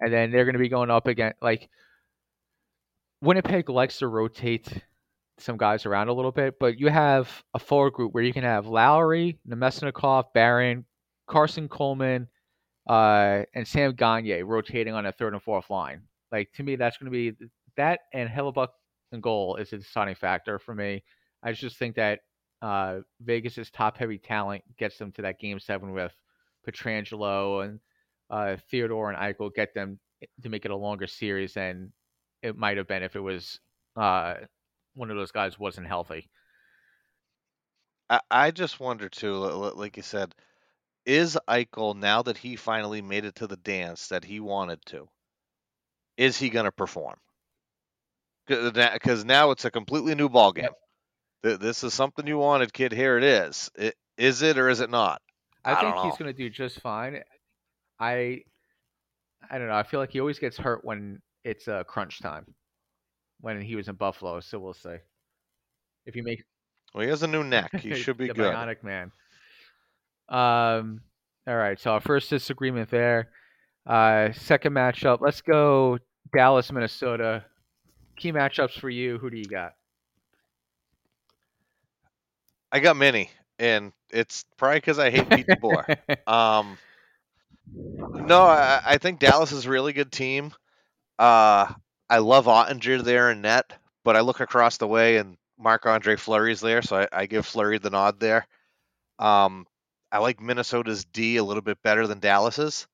And 0.00 0.12
then 0.12 0.30
they're 0.30 0.44
going 0.44 0.54
to 0.54 0.60
be 0.60 0.68
going 0.68 0.90
up 0.90 1.06
against 1.06 1.42
like 1.42 1.68
Winnipeg 3.20 3.68
likes 3.68 3.98
to 3.98 4.08
rotate 4.08 4.68
some 5.38 5.56
guys 5.56 5.86
around 5.86 6.08
a 6.08 6.12
little 6.12 6.32
bit, 6.32 6.58
but 6.58 6.78
you 6.78 6.88
have 6.88 7.28
a 7.54 7.58
forward 7.58 7.92
group 7.92 8.12
where 8.12 8.22
you 8.22 8.32
can 8.32 8.44
have 8.44 8.66
Lowry, 8.66 9.38
Namestnikov, 9.48 10.24
Barron, 10.34 10.84
Karson 11.28 11.68
Kuhlman, 11.68 12.26
uh, 12.88 13.44
and 13.54 13.66
Sam 13.66 13.94
Gagne 13.94 14.42
rotating 14.42 14.94
on 14.94 15.06
a 15.06 15.12
third 15.12 15.34
and 15.34 15.42
fourth 15.42 15.70
line. 15.70 16.02
Like 16.32 16.52
to 16.54 16.62
me, 16.62 16.76
that's 16.76 16.96
going 16.96 17.10
to 17.10 17.16
be 17.16 17.46
that 17.76 18.00
and 18.12 18.28
Hellebuyck 18.28 18.68
and 19.12 19.22
goal 19.22 19.56
is 19.56 19.72
a 19.72 19.78
deciding 19.78 20.16
factor 20.16 20.58
for 20.58 20.74
me. 20.74 21.02
I 21.42 21.52
just 21.52 21.76
think 21.76 21.96
that 21.96 22.20
uh, 22.60 23.00
Vegas's 23.20 23.70
top 23.70 23.96
heavy 23.96 24.18
talent 24.18 24.62
gets 24.78 24.98
them 24.98 25.12
to 25.12 25.22
that 25.22 25.38
game 25.38 25.58
seven 25.60 25.92
with 25.92 26.12
Pietrangelo 26.68 27.64
and 27.64 27.80
uh, 28.30 28.56
Theodore 28.70 29.10
and 29.10 29.18
Eichel 29.18 29.54
get 29.54 29.74
them 29.74 29.98
to 30.42 30.48
make 30.48 30.64
it 30.64 30.70
a 30.70 30.76
longer 30.76 31.06
series 31.06 31.54
than 31.54 31.92
it 32.42 32.56
might 32.56 32.76
have 32.76 32.88
been 32.88 33.02
if 33.02 33.16
it 33.16 33.20
was 33.20 33.60
uh, 33.96 34.34
one 34.94 35.10
of 35.10 35.16
those 35.16 35.32
guys 35.32 35.58
wasn't 35.58 35.86
healthy. 35.86 36.28
I, 38.10 38.20
I 38.30 38.50
just 38.50 38.80
wonder 38.80 39.08
too, 39.08 39.34
like 39.36 39.96
you 39.96 40.02
said, 40.02 40.34
is 41.06 41.38
Eichel 41.48 41.96
now 41.96 42.22
that 42.22 42.36
he 42.36 42.56
finally 42.56 43.00
made 43.00 43.24
it 43.24 43.36
to 43.36 43.46
the 43.46 43.56
dance 43.56 44.08
that 44.08 44.24
he 44.24 44.40
wanted 44.40 44.84
to? 44.86 45.08
Is 46.16 46.36
he 46.36 46.50
going 46.50 46.64
to 46.66 46.72
perform? 46.72 47.16
Because 48.46 49.24
now 49.24 49.52
it's 49.52 49.64
a 49.64 49.70
completely 49.70 50.14
new 50.14 50.28
ball 50.28 50.52
game. 50.52 50.68
Yep. 51.42 51.60
This 51.60 51.84
is 51.84 51.94
something 51.94 52.26
you 52.26 52.38
wanted, 52.38 52.72
kid. 52.72 52.92
Here 52.92 53.16
it 53.16 53.24
is. 53.24 53.70
Is 54.16 54.42
it 54.42 54.58
or 54.58 54.68
is 54.68 54.80
it 54.80 54.90
not? 54.90 55.22
I, 55.64 55.72
I 55.72 55.80
think 55.80 55.96
he's 56.04 56.16
going 56.16 56.32
to 56.32 56.36
do 56.36 56.48
just 56.48 56.80
fine. 56.80 57.22
I 57.98 58.42
I 59.50 59.58
don't 59.58 59.68
know. 59.68 59.74
I 59.74 59.82
feel 59.82 60.00
like 60.00 60.10
he 60.10 60.20
always 60.20 60.38
gets 60.38 60.56
hurt 60.56 60.84
when 60.84 61.20
it's 61.44 61.68
uh, 61.68 61.84
crunch 61.84 62.20
time. 62.20 62.54
When 63.40 63.60
he 63.60 63.76
was 63.76 63.88
in 63.88 63.94
Buffalo, 63.94 64.40
so 64.40 64.58
we'll 64.58 64.74
see. 64.74 64.96
If 66.06 66.14
he 66.14 66.22
makes, 66.22 66.42
well, 66.92 67.04
he 67.04 67.10
has 67.10 67.22
a 67.22 67.28
new 67.28 67.44
neck. 67.44 67.72
He 67.76 67.94
should 67.94 68.16
be 68.16 68.28
the 68.28 68.34
good. 68.34 68.54
Bionic 68.54 68.82
man. 68.82 69.12
Um. 70.28 71.00
All 71.46 71.56
right. 71.56 71.78
So 71.78 71.92
our 71.92 72.00
first 72.00 72.30
disagreement 72.30 72.90
there. 72.90 73.30
Uh, 73.86 74.32
second 74.32 74.74
matchup. 74.74 75.20
Let's 75.20 75.40
go 75.40 75.98
Dallas, 76.36 76.70
Minnesota. 76.72 77.44
Key 78.16 78.32
matchups 78.32 78.78
for 78.78 78.90
you. 78.90 79.18
Who 79.18 79.30
do 79.30 79.38
you 79.38 79.44
got? 79.44 79.72
I 82.70 82.80
got 82.80 82.96
many, 82.96 83.30
and 83.58 83.92
it's 84.10 84.44
probably 84.56 84.78
because 84.78 84.98
I 84.98 85.10
hate 85.10 85.28
Pete 85.28 85.46
DeBoer. 85.46 85.96
um, 86.28 86.78
no, 87.74 88.42
I, 88.42 88.80
I, 88.84 88.98
think 88.98 89.18
Dallas 89.18 89.52
is 89.52 89.66
a 89.66 89.70
really 89.70 89.92
good 89.92 90.10
team. 90.10 90.52
Uh, 91.18 91.72
I 92.08 92.18
love 92.18 92.46
Oettinger 92.46 93.02
there 93.02 93.30
in 93.30 93.42
net, 93.42 93.72
but 94.04 94.16
I 94.16 94.20
look 94.20 94.40
across 94.40 94.78
the 94.78 94.86
way 94.86 95.18
and 95.18 95.36
Marc 95.58 95.86
Andre 95.86 96.16
Fleury's 96.16 96.60
there, 96.60 96.82
so 96.82 96.96
I, 96.96 97.08
I, 97.12 97.26
give 97.26 97.44
Fleury 97.44 97.78
the 97.78 97.90
nod 97.90 98.20
there. 98.20 98.46
Um, 99.18 99.66
I 100.10 100.18
like 100.18 100.40
Minnesota's 100.40 101.04
D 101.04 101.36
a 101.36 101.44
little 101.44 101.62
bit 101.62 101.82
better 101.82 102.06
than 102.06 102.20
Dallas's. 102.20 102.86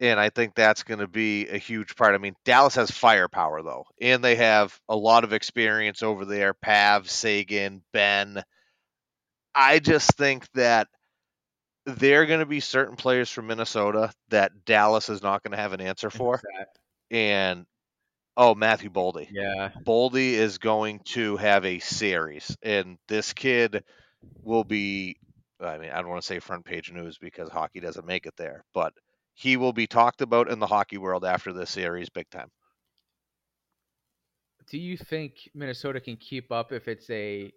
And 0.00 0.18
I 0.18 0.30
think 0.30 0.54
that's 0.54 0.82
going 0.82 0.98
to 0.98 1.06
be 1.06 1.46
a 1.48 1.56
huge 1.56 1.94
part. 1.94 2.14
I 2.14 2.18
mean, 2.18 2.34
Dallas 2.44 2.74
has 2.74 2.90
firepower, 2.90 3.62
though, 3.62 3.86
and 4.00 4.24
they 4.24 4.34
have 4.36 4.76
a 4.88 4.96
lot 4.96 5.22
of 5.22 5.32
experience 5.32 6.02
over 6.02 6.24
there 6.24 6.52
Pav, 6.52 7.08
Seguin, 7.08 7.80
Benn. 7.92 8.42
I 9.54 9.78
just 9.78 10.16
think 10.16 10.50
that 10.52 10.88
there 11.86 12.22
are 12.22 12.26
going 12.26 12.40
to 12.40 12.46
be 12.46 12.60
certain 12.60 12.96
players 12.96 13.30
from 13.30 13.46
Minnesota 13.46 14.12
that 14.30 14.64
Dallas 14.64 15.08
is 15.08 15.22
not 15.22 15.42
going 15.42 15.52
to 15.52 15.58
have 15.62 15.72
an 15.72 15.80
answer 15.80 16.10
for. 16.10 16.40
And 17.10 17.66
oh, 18.36 18.54
Matthew 18.54 18.90
Boldy. 18.90 19.28
Yeah. 19.30 19.70
Boldy 19.86 20.32
is 20.32 20.58
going 20.58 21.00
to 21.06 21.36
have 21.36 21.64
a 21.64 21.78
series, 21.78 22.56
and 22.62 22.98
this 23.08 23.32
kid 23.32 23.84
will 24.42 24.64
be. 24.64 25.16
I 25.60 25.78
mean, 25.78 25.90
I 25.90 26.00
don't 26.00 26.08
want 26.08 26.20
to 26.20 26.26
say 26.26 26.40
front 26.40 26.64
page 26.64 26.92
news 26.92 27.16
because 27.16 27.48
hockey 27.48 27.80
doesn't 27.80 28.06
make 28.06 28.26
it 28.26 28.34
there, 28.36 28.64
but 28.74 28.92
he 29.34 29.56
will 29.56 29.72
be 29.72 29.86
talked 29.86 30.20
about 30.20 30.50
in 30.50 30.58
the 30.58 30.66
hockey 30.66 30.98
world 30.98 31.24
after 31.24 31.52
this 31.52 31.70
series 31.70 32.08
big 32.10 32.28
time. 32.30 32.48
Do 34.68 34.78
you 34.78 34.96
think 34.96 35.48
Minnesota 35.54 36.00
can 36.00 36.16
keep 36.16 36.50
up 36.50 36.72
if 36.72 36.88
it's 36.88 37.08
a 37.10 37.52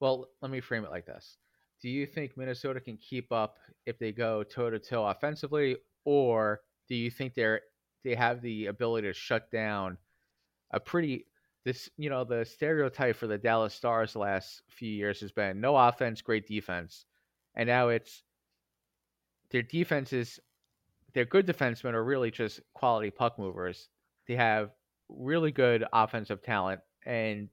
well, 0.00 0.26
let 0.42 0.50
me 0.50 0.60
frame 0.60 0.84
it 0.84 0.90
like 0.90 1.06
this. 1.06 1.36
Do 1.80 1.88
you 1.88 2.06
think 2.06 2.36
Minnesota 2.36 2.80
can 2.80 2.96
keep 2.96 3.30
up 3.32 3.56
if 3.86 3.98
they 3.98 4.12
go 4.12 4.42
toe 4.42 4.70
to 4.70 4.78
toe 4.78 5.06
offensively, 5.06 5.76
or 6.04 6.60
do 6.88 6.94
you 6.94 7.10
think 7.10 7.34
they're 7.34 7.60
they 8.04 8.14
have 8.14 8.40
the 8.40 8.66
ability 8.66 9.08
to 9.08 9.12
shut 9.12 9.50
down 9.50 9.98
a 10.72 10.80
pretty 10.80 11.26
this 11.64 11.88
you 11.96 12.10
know 12.10 12.24
the 12.24 12.44
stereotype 12.44 13.16
for 13.16 13.26
the 13.26 13.38
Dallas 13.38 13.74
Stars 13.74 14.12
the 14.12 14.20
last 14.20 14.62
few 14.68 14.90
years 14.90 15.20
has 15.20 15.32
been 15.32 15.60
no 15.60 15.76
offense, 15.76 16.22
great 16.22 16.46
defense, 16.46 17.06
and 17.54 17.68
now 17.68 17.88
it's 17.88 18.22
their 19.50 19.62
defenses 19.62 20.40
their 21.14 21.24
good 21.24 21.46
defensemen 21.46 21.94
are 21.94 22.04
really 22.04 22.30
just 22.30 22.60
quality 22.74 23.10
puck 23.10 23.38
movers. 23.38 23.88
They 24.26 24.36
have 24.36 24.70
really 25.08 25.52
good 25.52 25.84
offensive 25.92 26.42
talent, 26.42 26.80
and 27.06 27.48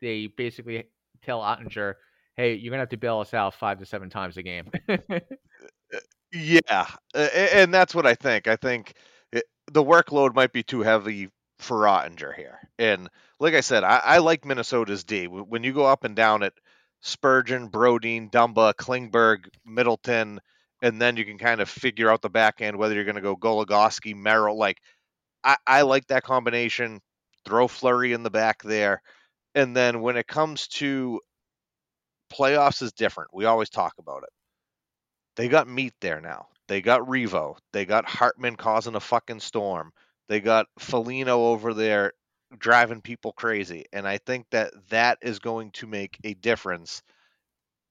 they 0.00 0.26
basically 0.26 0.84
tell 1.22 1.40
Oettinger, 1.40 1.94
"Hey, 2.36 2.54
you're 2.54 2.70
gonna 2.70 2.82
have 2.82 2.90
to 2.90 2.96
bail 2.96 3.20
us 3.20 3.34
out 3.34 3.54
five 3.54 3.78
to 3.78 3.86
seven 3.86 4.10
times 4.10 4.36
a 4.36 4.42
game." 4.42 4.70
Uh, 4.88 5.96
uh, 5.96 5.98
yeah, 6.32 6.86
uh, 7.14 7.18
and 7.18 7.72
that's 7.72 7.94
what 7.94 8.06
I 8.06 8.14
think. 8.14 8.46
I 8.46 8.56
think 8.56 8.94
the 9.32 9.82
workload 9.82 10.34
might 10.34 10.52
be 10.52 10.62
too 10.62 10.80
heavy 10.80 11.30
for 11.58 11.78
Oettinger 11.82 12.34
here. 12.34 12.58
And 12.78 13.08
like 13.40 13.54
I 13.54 13.60
said, 13.60 13.84
I, 13.84 14.00
I 14.04 14.18
like 14.18 14.44
Minnesota's 14.44 15.04
D. 15.04 15.26
When 15.26 15.64
you 15.64 15.72
go 15.72 15.86
up 15.86 16.04
and 16.04 16.14
down 16.14 16.42
it, 16.42 16.54
Spurgeon, 17.00 17.70
Brodin, 17.70 18.30
Dumba, 18.30 18.74
Klingberg, 18.74 19.48
Middleton 19.64 20.40
and 20.82 21.00
then 21.00 21.16
you 21.16 21.24
can 21.24 21.38
kind 21.38 21.60
of 21.60 21.68
figure 21.68 22.10
out 22.10 22.22
the 22.22 22.30
back 22.30 22.60
end 22.60 22.76
whether 22.76 22.94
you're 22.94 23.04
going 23.04 23.16
to 23.16 23.20
go 23.20 23.36
Goligoski, 23.36 24.14
Merrill. 24.14 24.56
Like, 24.56 24.78
I, 25.42 25.56
I 25.66 25.82
like 25.82 26.06
that 26.08 26.22
combination. 26.22 27.00
Throw 27.44 27.68
Fleury 27.68 28.12
in 28.12 28.22
the 28.22 28.30
back 28.30 28.62
there. 28.62 29.02
And 29.58 29.76
then 29.76 30.00
when 30.00 30.16
it 30.16 30.26
comes 30.26 30.68
to 30.68 31.20
playoffs 32.32 32.82
is 32.82 32.92
different. 32.92 33.30
We 33.32 33.46
always 33.46 33.70
talk 33.70 33.94
about 33.98 34.22
it. 34.22 34.30
They 35.36 35.48
got 35.48 35.68
meat 35.68 35.94
there 36.00 36.20
now. 36.20 36.46
They 36.68 36.82
got 36.82 37.00
Revo. 37.02 37.56
They 37.72 37.84
got 37.84 38.08
Hartman 38.08 38.56
causing 38.56 38.94
a 38.94 39.00
fucking 39.00 39.40
storm. 39.40 39.92
They 40.28 40.40
got 40.40 40.66
Foligno 40.78 41.46
over 41.46 41.72
there 41.72 42.12
driving 42.58 43.00
people 43.00 43.32
crazy. 43.32 43.86
And 43.92 44.06
I 44.06 44.18
think 44.18 44.46
that 44.50 44.72
that 44.90 45.18
is 45.22 45.38
going 45.38 45.70
to 45.72 45.86
make 45.86 46.18
a 46.24 46.34
difference– 46.34 47.02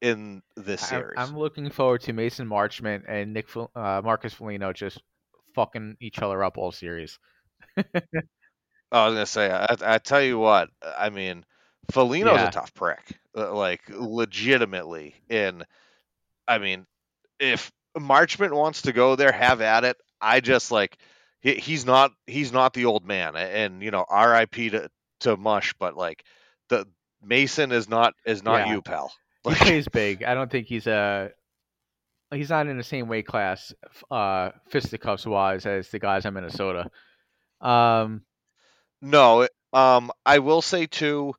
in 0.01 0.41
this 0.55 0.81
series. 0.81 1.15
I'm 1.17 1.37
looking 1.37 1.69
forward 1.69 2.01
to 2.01 2.13
Mason 2.13 2.47
Marchment 2.47 3.03
and 3.07 3.33
Nick 3.33 3.47
uh, 3.55 4.01
Marcus 4.03 4.33
Foligno 4.33 4.73
just 4.73 5.01
fucking 5.55 5.97
each 5.99 6.19
other 6.19 6.43
up 6.43 6.57
all 6.57 6.71
series. 6.71 7.17
I 7.77 7.83
was 9.05 9.15
gonna 9.15 9.25
say, 9.25 9.51
I, 9.51 9.75
I, 9.81 9.97
tell 9.97 10.21
you 10.21 10.37
what, 10.37 10.69
I 10.97 11.09
mean, 11.09 11.43
Foligno's 11.91 12.35
yeah. 12.35 12.47
a 12.47 12.51
tough 12.51 12.73
prick, 12.73 13.19
uh, 13.35 13.53
like 13.53 13.81
legitimately. 13.89 15.15
And 15.29 15.65
I 16.47 16.57
mean, 16.57 16.85
if 17.39 17.71
Marchment 17.97 18.53
wants 18.53 18.83
to 18.83 18.93
go 18.93 19.15
there, 19.15 19.31
have 19.31 19.61
at 19.61 19.83
it. 19.83 19.97
I 20.19 20.39
just 20.39 20.71
like 20.71 20.97
he, 21.41 21.55
he's 21.55 21.85
not 21.85 22.11
he's 22.25 22.51
not 22.51 22.73
the 22.73 22.85
old 22.85 23.05
man, 23.05 23.35
and 23.35 23.81
you 23.81 23.91
know, 23.91 24.05
R.I.P. 24.07 24.71
to 24.71 24.89
to 25.21 25.37
Mush, 25.37 25.73
but 25.79 25.95
like 25.95 26.23
the 26.69 26.87
Mason 27.23 27.71
is 27.71 27.89
not 27.89 28.13
is 28.25 28.43
not 28.43 28.67
yeah. 28.67 28.73
you, 28.73 28.81
pal. 28.81 29.11
He 29.47 29.55
plays 29.55 29.87
big. 29.87 30.23
I 30.23 30.33
don't 30.33 30.51
think 30.51 30.67
he's 30.67 30.87
a. 30.87 31.31
He's 32.31 32.49
not 32.49 32.67
in 32.67 32.75
the 32.75 32.83
same 32.83 33.07
weight 33.07 33.25
class, 33.25 33.73
uh, 34.11 34.49
fisticuffs 34.67 35.25
wise, 35.25 35.65
as 35.65 35.87
the 35.87 35.99
guys 35.99 36.25
in 36.25 36.33
Minnesota. 36.33 36.89
Um, 37.61 38.23
no, 39.01 39.47
um, 39.71 40.11
I 40.25 40.39
will 40.39 40.61
say 40.61 40.85
too. 40.85 41.33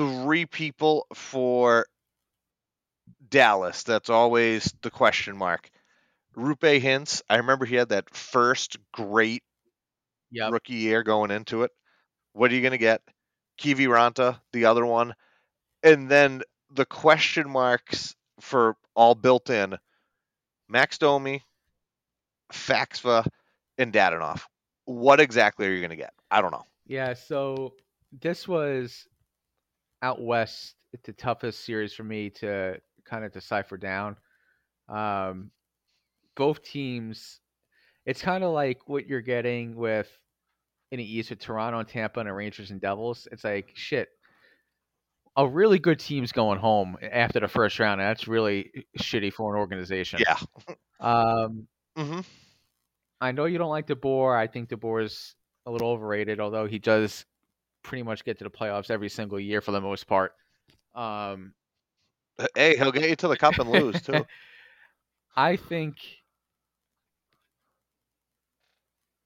Three 0.00 0.46
people 0.46 1.06
for 1.12 1.86
Dallas. 3.28 3.82
That's 3.82 4.08
always 4.08 4.72
the 4.80 4.90
question 4.90 5.36
mark. 5.36 5.68
Roope 6.34 6.80
Hintz, 6.80 7.20
I 7.28 7.36
remember 7.36 7.66
he 7.66 7.76
had 7.76 7.90
that 7.90 8.08
first 8.08 8.78
great 8.92 9.42
yep. 10.30 10.52
rookie 10.52 10.72
year 10.72 11.02
going 11.02 11.30
into 11.30 11.64
it. 11.64 11.70
What 12.32 12.50
are 12.50 12.54
you 12.54 12.62
going 12.62 12.70
to 12.72 12.78
get? 12.78 13.02
Kiviranta, 13.60 14.40
the 14.54 14.64
other 14.64 14.86
one, 14.86 15.14
and 15.82 16.08
then 16.08 16.40
the 16.72 16.86
question 16.86 17.50
marks 17.50 18.16
for 18.40 18.78
all 18.94 19.14
built 19.14 19.50
in: 19.50 19.76
Max 20.66 20.96
Domi, 20.96 21.42
Faksa, 22.50 23.26
and 23.76 23.92
Dadonov. 23.92 24.44
What 24.86 25.20
exactly 25.20 25.66
are 25.66 25.72
you 25.72 25.80
going 25.80 25.90
to 25.90 25.96
get? 25.96 26.14
I 26.30 26.40
don't 26.40 26.52
know. 26.52 26.64
Yeah, 26.86 27.12
so 27.12 27.74
this 28.18 28.48
was 28.48 29.06
out 30.02 30.20
west. 30.20 30.74
It's 30.92 31.06
the 31.06 31.12
toughest 31.12 31.64
series 31.64 31.92
for 31.92 32.04
me 32.04 32.30
to 32.30 32.80
kind 33.04 33.24
of 33.24 33.32
decipher 33.32 33.76
down. 33.76 34.16
Um, 34.88 35.50
both 36.36 36.62
teams, 36.62 37.40
it's 38.06 38.22
kind 38.22 38.42
of 38.44 38.52
like 38.52 38.88
what 38.88 39.06
you're 39.06 39.20
getting 39.20 39.76
with 39.76 40.08
in 40.90 40.98
the 40.98 41.04
East 41.04 41.30
with 41.30 41.38
Toronto 41.38 41.78
and 41.78 41.88
Tampa 41.88 42.20
and 42.20 42.28
the 42.28 42.32
Rangers 42.32 42.70
and 42.70 42.80
Devils. 42.80 43.28
It's 43.30 43.44
like 43.44 43.72
shit. 43.74 44.08
A 45.36 45.46
really 45.46 45.78
good 45.78 46.00
team's 46.00 46.32
going 46.32 46.58
home 46.58 46.96
after 47.00 47.38
the 47.38 47.48
first 47.48 47.78
round. 47.78 48.00
And 48.00 48.10
that's 48.10 48.26
really 48.26 48.84
shitty 48.98 49.32
for 49.32 49.54
an 49.54 49.60
organization. 49.60 50.20
Yeah. 50.20 50.38
Um, 50.98 51.68
hmm 51.96 52.20
I 53.20 53.32
know 53.32 53.44
you 53.44 53.58
don't 53.58 53.70
like 53.70 53.86
DeBoer. 53.86 54.36
I 54.36 54.46
think 54.46 54.70
DeBoer 54.70 55.04
is 55.04 55.34
a 55.66 55.70
little 55.70 55.90
overrated, 55.90 56.40
although 56.40 56.66
he 56.66 56.78
does 56.78 57.26
pretty 57.82 58.02
much 58.02 58.24
get 58.24 58.38
to 58.38 58.44
the 58.44 58.50
playoffs 58.50 58.90
every 58.90 59.08
single 59.08 59.40
year 59.40 59.60
for 59.60 59.72
the 59.72 59.80
most 59.80 60.06
part. 60.06 60.34
Um, 60.94 61.54
Hey, 62.54 62.76
he'll 62.76 62.92
get 62.92 63.08
you 63.08 63.16
to 63.16 63.28
the 63.28 63.36
cup 63.36 63.58
and 63.58 63.70
lose 63.70 64.00
too. 64.00 64.24
I 65.36 65.56
think 65.56 65.96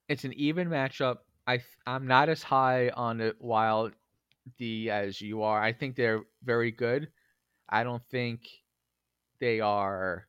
it's 0.08 0.24
an 0.24 0.32
even 0.34 0.68
matchup. 0.68 1.18
I 1.46 1.60
I'm 1.86 2.06
not 2.06 2.28
as 2.28 2.42
high 2.42 2.88
on 2.90 3.18
the 3.18 3.36
Wild 3.40 3.92
D 4.58 4.90
as 4.90 5.20
you 5.20 5.42
are. 5.42 5.62
I 5.62 5.72
think 5.72 5.96
they're 5.96 6.22
very 6.42 6.70
good. 6.70 7.08
I 7.68 7.84
don't 7.84 8.02
think 8.10 8.40
they 9.40 9.60
are 9.60 10.26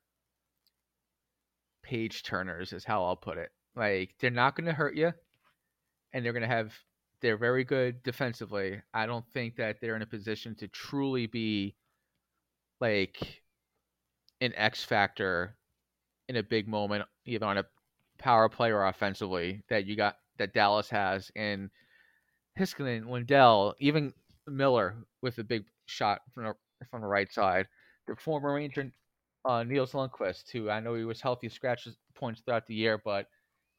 page 1.83 2.23
turners, 2.23 2.73
is 2.73 2.83
how 2.83 3.03
I'll 3.03 3.15
put 3.15 3.37
it. 3.37 3.51
Like 3.75 4.15
they're 4.19 4.29
not 4.31 4.55
going 4.55 4.65
to 4.67 4.73
hurt 4.73 4.95
you, 4.95 5.13
and 6.13 6.25
they're 6.25 6.33
going 6.33 6.41
to 6.43 6.47
have. 6.47 6.73
They're 7.21 7.37
very 7.37 7.63
good 7.63 8.03
defensively. 8.03 8.81
I 8.93 9.05
don't 9.05 9.25
think 9.33 9.55
that 9.55 9.77
they're 9.81 9.95
in 9.95 10.01
a 10.01 10.07
position 10.07 10.55
to 10.55 10.67
truly 10.67 11.27
be 11.27 11.75
like 12.79 13.41
an 14.41 14.53
X 14.55 14.83
factor 14.83 15.55
in 16.27 16.35
a 16.35 16.43
big 16.43 16.67
moment, 16.67 17.05
either 17.25 17.45
on 17.45 17.57
a 17.57 17.65
power 18.17 18.49
play 18.49 18.71
or 18.71 18.85
offensively 18.85 19.63
that 19.69 19.85
you 19.85 19.95
got 19.95 20.17
that 20.37 20.53
Dallas 20.53 20.89
has, 20.89 21.31
in 21.35 21.69
Heiskanen, 22.59 23.09
Lindell, 23.09 23.75
even 23.79 24.13
Miller 24.47 24.95
with 25.21 25.37
a 25.37 25.43
big 25.43 25.65
shot 25.85 26.21
from 26.33 26.43
the, 26.43 26.55
from 26.91 27.01
the 27.01 27.07
right 27.07 27.31
side. 27.31 27.67
The 28.07 28.15
former 28.15 28.53
Ranger 28.53 28.91
uh, 29.45 29.63
Nils 29.63 29.93
Lundkvist, 29.93 30.51
who 30.51 30.69
I 30.69 30.79
know 30.79 30.95
he 30.95 31.05
was 31.05 31.21
healthy, 31.21 31.49
scratches 31.49 31.95
points 32.15 32.41
throughout 32.41 32.67
the 32.67 32.75
year, 32.75 33.01
but 33.03 33.27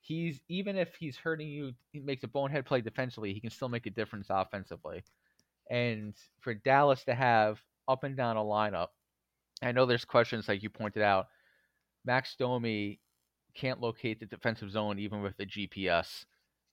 he's 0.06 0.40
even 0.48 0.76
if 0.76 0.94
he's 0.94 1.16
hurting 1.16 1.48
you, 1.48 1.72
he 1.92 2.00
makes 2.00 2.22
a 2.22 2.28
bonehead 2.28 2.64
play 2.64 2.80
defensively, 2.80 3.32
he 3.34 3.40
can 3.40 3.50
still 3.50 3.68
make 3.68 3.86
a 3.86 3.90
difference 3.90 4.28
offensively. 4.30 5.02
And 5.70 6.14
for 6.40 6.54
Dallas 6.54 7.04
to 7.04 7.14
have 7.14 7.58
up 7.88 8.04
and 8.04 8.16
down 8.16 8.36
a 8.36 8.40
lineup, 8.40 8.88
I 9.62 9.72
know 9.72 9.86
there's 9.86 10.04
questions 10.04 10.48
like 10.48 10.62
you 10.62 10.70
pointed 10.70 11.02
out. 11.02 11.26
Max 12.04 12.36
Domi 12.38 13.00
can't 13.54 13.80
locate 13.80 14.20
the 14.20 14.26
defensive 14.26 14.70
zone 14.70 14.98
even 14.98 15.22
with 15.22 15.36
the 15.38 15.46
GPS. 15.46 16.24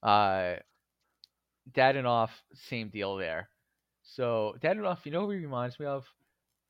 Uh, 0.03 0.55
Dadonov, 1.71 2.29
same 2.53 2.89
deal 2.89 3.15
there. 3.15 3.49
So 4.03 4.55
Dadonov, 4.61 4.99
you 5.05 5.11
know 5.11 5.21
who 5.25 5.31
he 5.31 5.37
reminds 5.37 5.79
me 5.79 5.87
of? 5.87 6.05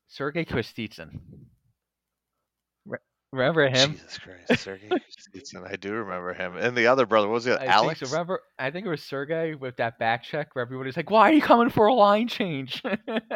Sergei 0.06 0.44
Kostitsyn. 0.44 1.18
Re- 3.34 3.46
Remember 3.46 3.68
him? 3.68 3.92
Jesus 3.92 4.18
Christ, 4.18 4.62
Sergey 4.62 4.88
I 5.66 5.76
do 5.76 5.92
remember 5.92 6.32
him. 6.34 6.56
And 6.56 6.76
the 6.76 6.86
other 6.86 7.06
brother, 7.06 7.28
what 7.28 7.34
was 7.34 7.46
it? 7.46 7.60
I 7.60 7.66
Alex? 7.66 8.00
Think. 8.00 8.12
Remember, 8.12 8.40
I 8.58 8.70
think 8.70 8.86
it 8.86 8.88
was 8.90 9.02
Sergey 9.02 9.54
with 9.54 9.76
that 9.76 9.98
back 9.98 10.22
check 10.22 10.54
where 10.54 10.64
everybody's 10.64 10.96
like, 10.96 11.10
"Why 11.10 11.30
are 11.30 11.32
you 11.32 11.42
coming 11.42 11.70
for 11.70 11.86
a 11.86 11.94
line 11.94 12.28
change 12.28 12.82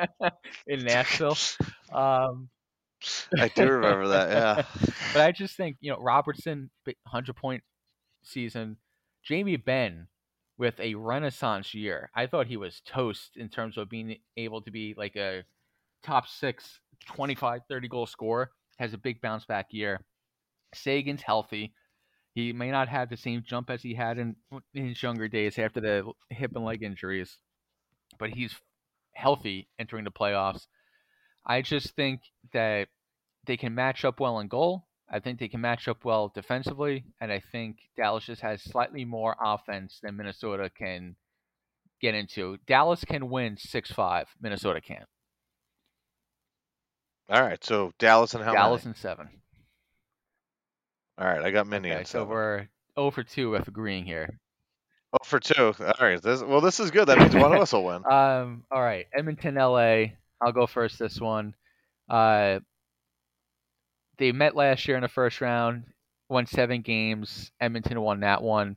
in 0.67 0.85
Nashville?" 0.85 1.37
Um, 1.93 2.49
I 3.39 3.49
do 3.49 3.69
remember 3.69 4.09
that. 4.09 4.29
Yeah. 4.31 4.63
but 5.13 5.23
I 5.23 5.33
just 5.33 5.57
think 5.57 5.77
you 5.81 5.91
know 5.91 5.99
Robertson, 5.99 6.71
hundred 7.07 7.37
point 7.37 7.63
season, 8.23 8.77
Jamie 9.25 9.57
Benn 9.57 10.09
with 10.59 10.79
a 10.81 10.95
renaissance 10.95 11.75
year. 11.75 12.11
I 12.15 12.27
thought 12.27 12.47
he 12.47 12.57
was 12.57 12.83
toast 12.87 13.37
in 13.37 13.49
terms 13.49 13.79
of 13.79 13.89
being 13.89 14.17
able 14.37 14.61
to 14.63 14.71
be 14.71 14.95
like 14.97 15.17
a 15.17 15.45
top 16.03 16.27
six, 16.27 16.81
25, 17.07 17.63
30 17.69 17.89
goal 17.89 18.07
scorer. 18.07 18.51
Has 18.79 18.95
a 18.95 18.99
big 18.99 19.21
bounce 19.21 19.45
back 19.45 19.67
year. 19.71 20.01
Seguin's 20.75 21.23
healthy. 21.23 21.73
He 22.35 22.53
may 22.53 22.71
not 22.71 22.89
have 22.89 23.09
the 23.09 23.17
same 23.17 23.43
jump 23.45 23.71
as 23.71 23.83
he 23.83 23.95
had 23.95 24.19
in, 24.19 24.37
in 24.73 24.87
his 24.87 25.03
younger 25.03 25.27
days 25.27 25.59
after 25.59 25.81
the 25.81 26.13
hip 26.31 26.53
and 26.55 26.65
leg 26.65 26.83
injuries, 26.83 27.39
but 28.19 28.31
he's 28.31 28.55
healthy 29.15 29.69
entering 29.79 30.05
the 30.05 30.11
playoffs. 30.11 30.67
I 31.45 31.63
just 31.63 31.97
think 31.97 32.21
that 32.53 32.89
they 33.47 33.57
can 33.57 33.75
match 33.75 34.05
up 34.05 34.21
well 34.21 34.39
in 34.39 34.47
goal. 34.47 34.87
I 35.11 35.21
think 35.21 35.41
they 35.41 35.49
can 35.49 35.63
match 35.63 35.89
up 35.89 36.05
well 36.05 36.31
defensively, 36.33 37.07
and 37.21 37.33
I 37.33 37.41
think 37.41 37.79
Dallas 37.97 38.27
just 38.27 38.43
has 38.43 38.63
slightly 38.63 39.05
more 39.05 39.35
offense 39.41 39.99
than 40.03 40.17
Minnesota 40.17 40.71
can 40.71 41.17
get 42.01 42.15
into. 42.15 42.59
Dallas 42.67 43.05
can 43.05 43.31
win 43.31 43.57
six 43.57 43.91
five. 43.91 44.29
Minnesota 44.41 44.81
can't. 44.81 45.09
All 47.29 47.43
right. 47.43 47.63
So 47.65 47.93
Dallas 47.99 48.35
and 48.35 48.43
how 48.43 48.53
Dallas 48.53 48.85
many? 48.85 48.91
and 48.91 48.97
seven. 48.97 49.29
All 51.19 51.27
right. 51.27 51.43
I 51.43 51.51
got 51.51 51.67
Minnie 51.67 51.93
Okay, 51.93 52.05
so 52.05 52.25
we're 52.25 52.69
0 52.99 53.11
for 53.11 53.23
2 53.23 53.51
with 53.51 53.69
agreeing 53.69 54.05
here. 54.05 54.39
Oh, 55.13 55.25
for 55.25 55.41
two. 55.41 55.75
All 55.81 55.95
right. 56.01 56.21
This, 56.21 56.43
well, 56.43 56.61
this 56.61 56.81
is 56.81 56.91
good. 56.91 57.09
That 57.09 57.19
means 57.19 57.35
one 57.35 57.53
of 57.53 57.61
us 57.61 57.73
will 57.73 57.85
win. 57.85 58.03
Um, 58.11 58.65
all 58.71 58.83
right, 58.83 59.07
Edmonton, 59.17 59.55
LA. 59.55 60.07
I'll 60.41 60.53
go 60.53 60.67
first 60.67 60.99
this 60.99 61.21
one. 61.21 61.55
Uh, 62.09 62.61
they 64.19 64.33
met 64.33 64.55
last 64.55 64.87
year 64.87 64.97
in 64.97 65.03
the 65.03 65.09
first 65.09 65.41
round, 65.41 65.85
won 66.29 66.47
seven 66.47 66.83
games. 66.83 67.51
Edmonton 67.61 68.01
won 68.01 68.21
that 68.21 68.43
one. 68.43 68.77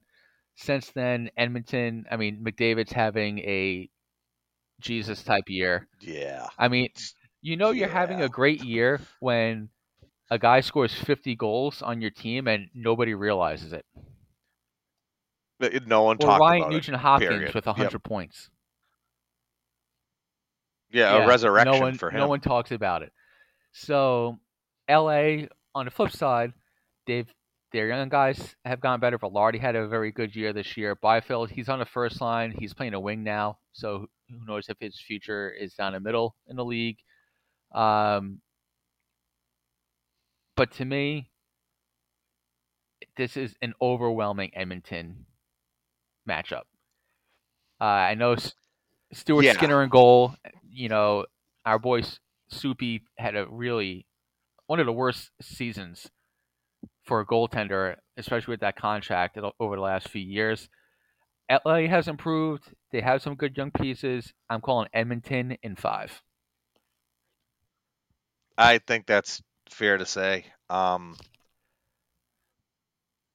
Since 0.55 0.91
then, 0.91 1.31
Edmonton. 1.35 2.05
I 2.09 2.15
mean, 2.15 2.43
McDavid's 2.43 2.91
having 2.91 3.39
a 3.39 3.89
Jesus 4.79 5.23
type 5.23 5.45
year. 5.47 5.87
Yeah. 5.99 6.47
I 6.57 6.69
mean, 6.69 6.89
you 7.41 7.57
know 7.57 7.71
you're 7.71 7.89
having 7.89 8.21
a 8.21 8.29
great 8.29 8.63
year 8.63 9.01
when 9.19 9.69
a 10.29 10.37
guy 10.39 10.61
scores 10.61 10.93
50 10.93 11.35
goals 11.35 11.81
on 11.81 12.01
your 12.01 12.11
team 12.11 12.47
and 12.47 12.69
nobody 12.73 13.13
realizes 13.13 13.73
it. 13.73 13.85
No 15.85 16.03
one 16.03 16.15
Or 16.15 16.19
talked 16.19 16.39
Ryan 16.39 16.61
about 16.61 16.71
Nugent. 16.71 16.97
Hopkins 16.97 17.29
period. 17.29 17.53
with 17.53 17.65
Yep. 17.65 17.77
100 17.77 17.99
points. 18.03 18.49
Yeah, 20.91 21.23
a 21.23 21.27
resurrection 21.27 21.73
no 21.73 21.79
one, 21.79 21.97
for 21.97 22.09
him. 22.09 22.19
No 22.19 22.27
one 22.27 22.41
talks 22.41 22.71
about 22.71 23.03
it. 23.03 23.13
So, 23.71 24.39
LA 24.89 25.47
on 25.73 25.85
the 25.85 25.91
flip 25.91 26.11
side, 26.11 26.53
they've 27.07 27.27
their 27.71 27.87
young 27.87 28.09
guys 28.09 28.55
have 28.65 28.81
gotten 28.81 28.99
better. 28.99 29.17
Vilardi 29.17 29.57
had 29.57 29.77
a 29.77 29.87
very 29.87 30.11
good 30.11 30.35
year 30.35 30.51
this 30.51 30.75
year. 30.75 30.93
Byfield, 30.95 31.49
he's 31.49 31.69
on 31.69 31.79
the 31.79 31.85
first 31.85 32.19
line. 32.19 32.51
He's 32.51 32.73
playing 32.73 32.93
a 32.93 32.99
wing 32.99 33.23
now, 33.23 33.59
so 33.71 34.07
who 34.29 34.45
knows 34.45 34.67
if 34.67 34.77
his 34.81 34.99
future 34.99 35.49
is 35.49 35.73
down 35.75 35.93
the 35.93 36.01
middle 36.01 36.35
in 36.47 36.57
the 36.57 36.65
league. 36.65 36.97
Um, 37.73 38.41
but 40.55 40.71
to 40.73 40.85
me, 40.85 41.29
this 43.17 43.37
is 43.37 43.55
an 43.61 43.73
overwhelming 43.81 44.51
Edmonton 44.55 45.25
matchup. 46.27 46.63
Uh, 47.79 47.85
I 47.85 48.13
know 48.15 48.33
S- 48.33 48.53
Stuart 49.13 49.43
Yeah. 49.43 49.53
Skinner 49.53 49.83
in 49.83 49.89
goal. 49.89 50.35
You 50.69 50.89
know, 50.89 51.25
our 51.65 51.79
boy 51.79 52.01
Soupy 52.49 53.01
had 53.17 53.35
a 53.35 53.47
really 53.47 54.05
one 54.67 54.79
of 54.79 54.85
the 54.85 54.93
worst 54.93 55.31
seasons 55.41 56.09
for 57.03 57.19
a 57.19 57.25
goaltender, 57.25 57.95
especially 58.17 58.53
with 58.53 58.61
that 58.61 58.75
contract 58.75 59.37
over 59.59 59.75
the 59.75 59.81
last 59.81 60.07
few 60.09 60.21
years. 60.21 60.69
LA 61.65 61.87
has 61.87 62.07
improved. 62.07 62.63
They 62.91 63.01
have 63.01 63.21
some 63.21 63.35
good 63.35 63.57
young 63.57 63.71
pieces. 63.71 64.33
I'm 64.49 64.61
calling 64.61 64.87
Edmonton 64.93 65.57
in 65.63 65.75
five. 65.75 66.21
I 68.57 68.77
think 68.79 69.07
that's 69.07 69.41
fair 69.69 69.97
to 69.97 70.05
say. 70.05 70.45
Um, 70.69 71.17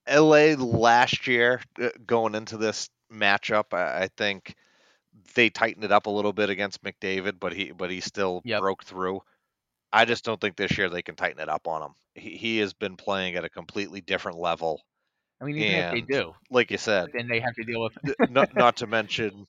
LA 0.07 0.55
last 0.55 1.27
year, 1.27 1.62
uh, 1.81 1.89
going 2.07 2.35
into 2.35 2.57
this 2.59 2.91
matchup, 3.12 3.73
I, 3.73 4.05
I 4.05 4.09
think 4.17 4.55
they 5.35 5.51
tightened 5.51 5.85
it 5.85 5.93
up 5.93 6.07
a 6.07 6.11
little 6.11 6.33
bit 6.33 6.51
against 6.51 6.83
McDavid, 6.83 7.39
but 7.41 7.53
he 7.53 7.73
but 7.73 7.91
he 7.91 8.01
still 8.01 8.45
Yep. 8.45 8.61
broke 8.61 8.85
through. 8.85 9.23
I 9.93 10.05
just 10.05 10.25
don't 10.25 10.41
think 10.41 10.57
this 10.57 10.79
year 10.79 10.89
they 10.91 11.03
can 11.03 11.17
tighten 11.17 11.41
it 11.41 11.49
up 11.49 11.69
on 11.69 11.83
him. 11.83 11.95
He, 12.14 12.37
he 12.37 12.59
has 12.59 12.75
been 12.75 12.97
playing 12.97 13.37
at 13.37 13.45
a 13.45 13.51
completely 13.51 14.01
different 14.01 14.39
level. 14.39 14.83
I 15.41 15.45
mean, 15.45 15.59
even 15.59 15.77
if 15.77 15.89
they 15.91 16.01
do, 16.03 16.33
Like 16.51 16.71
you 16.71 16.79
said, 16.79 17.11
then 17.12 17.29
they 17.29 17.41
have 17.41 17.55
to 17.55 17.64
deal 17.64 17.83
with 17.83 17.95
not, 18.27 18.55
not 18.55 18.77
to 18.79 18.87
mention 18.87 19.47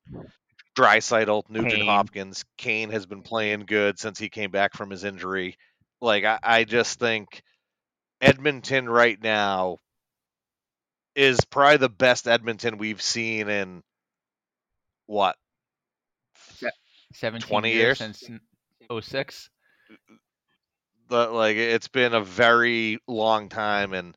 Draisaitl, 0.78 1.50
Nugent 1.50 1.74
Kane. 1.74 1.86
Hopkins, 1.86 2.46
Kane 2.58 2.92
has 2.92 3.06
been 3.08 3.24
playing 3.24 3.62
good 3.66 3.98
since 3.98 4.20
he 4.20 4.30
came 4.30 4.52
back 4.52 4.74
from 4.76 4.92
his 4.92 5.04
injury. 5.04 5.58
Like 6.02 6.24
I, 6.24 6.40
I 6.44 6.64
just 6.66 7.00
think 7.00 7.42
Edmonton 8.22 8.88
right 8.88 9.22
now 9.22 9.78
is 11.16 11.40
probably 11.46 11.78
the 11.78 11.90
best 11.90 12.28
Edmonton 12.28 12.78
we've 12.78 13.02
seen 13.02 13.50
in 13.50 13.82
what 15.08 15.36
17 17.14 17.48
20 17.50 17.72
years, 17.74 18.00
years? 18.00 18.18
since 18.20 18.40
06. 19.02 19.50
the 21.10 21.28
like 21.28 21.58
it's 21.58 21.88
been 21.88 22.14
a 22.14 22.22
very 22.24 23.00
long 23.08 23.50
time 23.50 23.94
and 23.94 24.16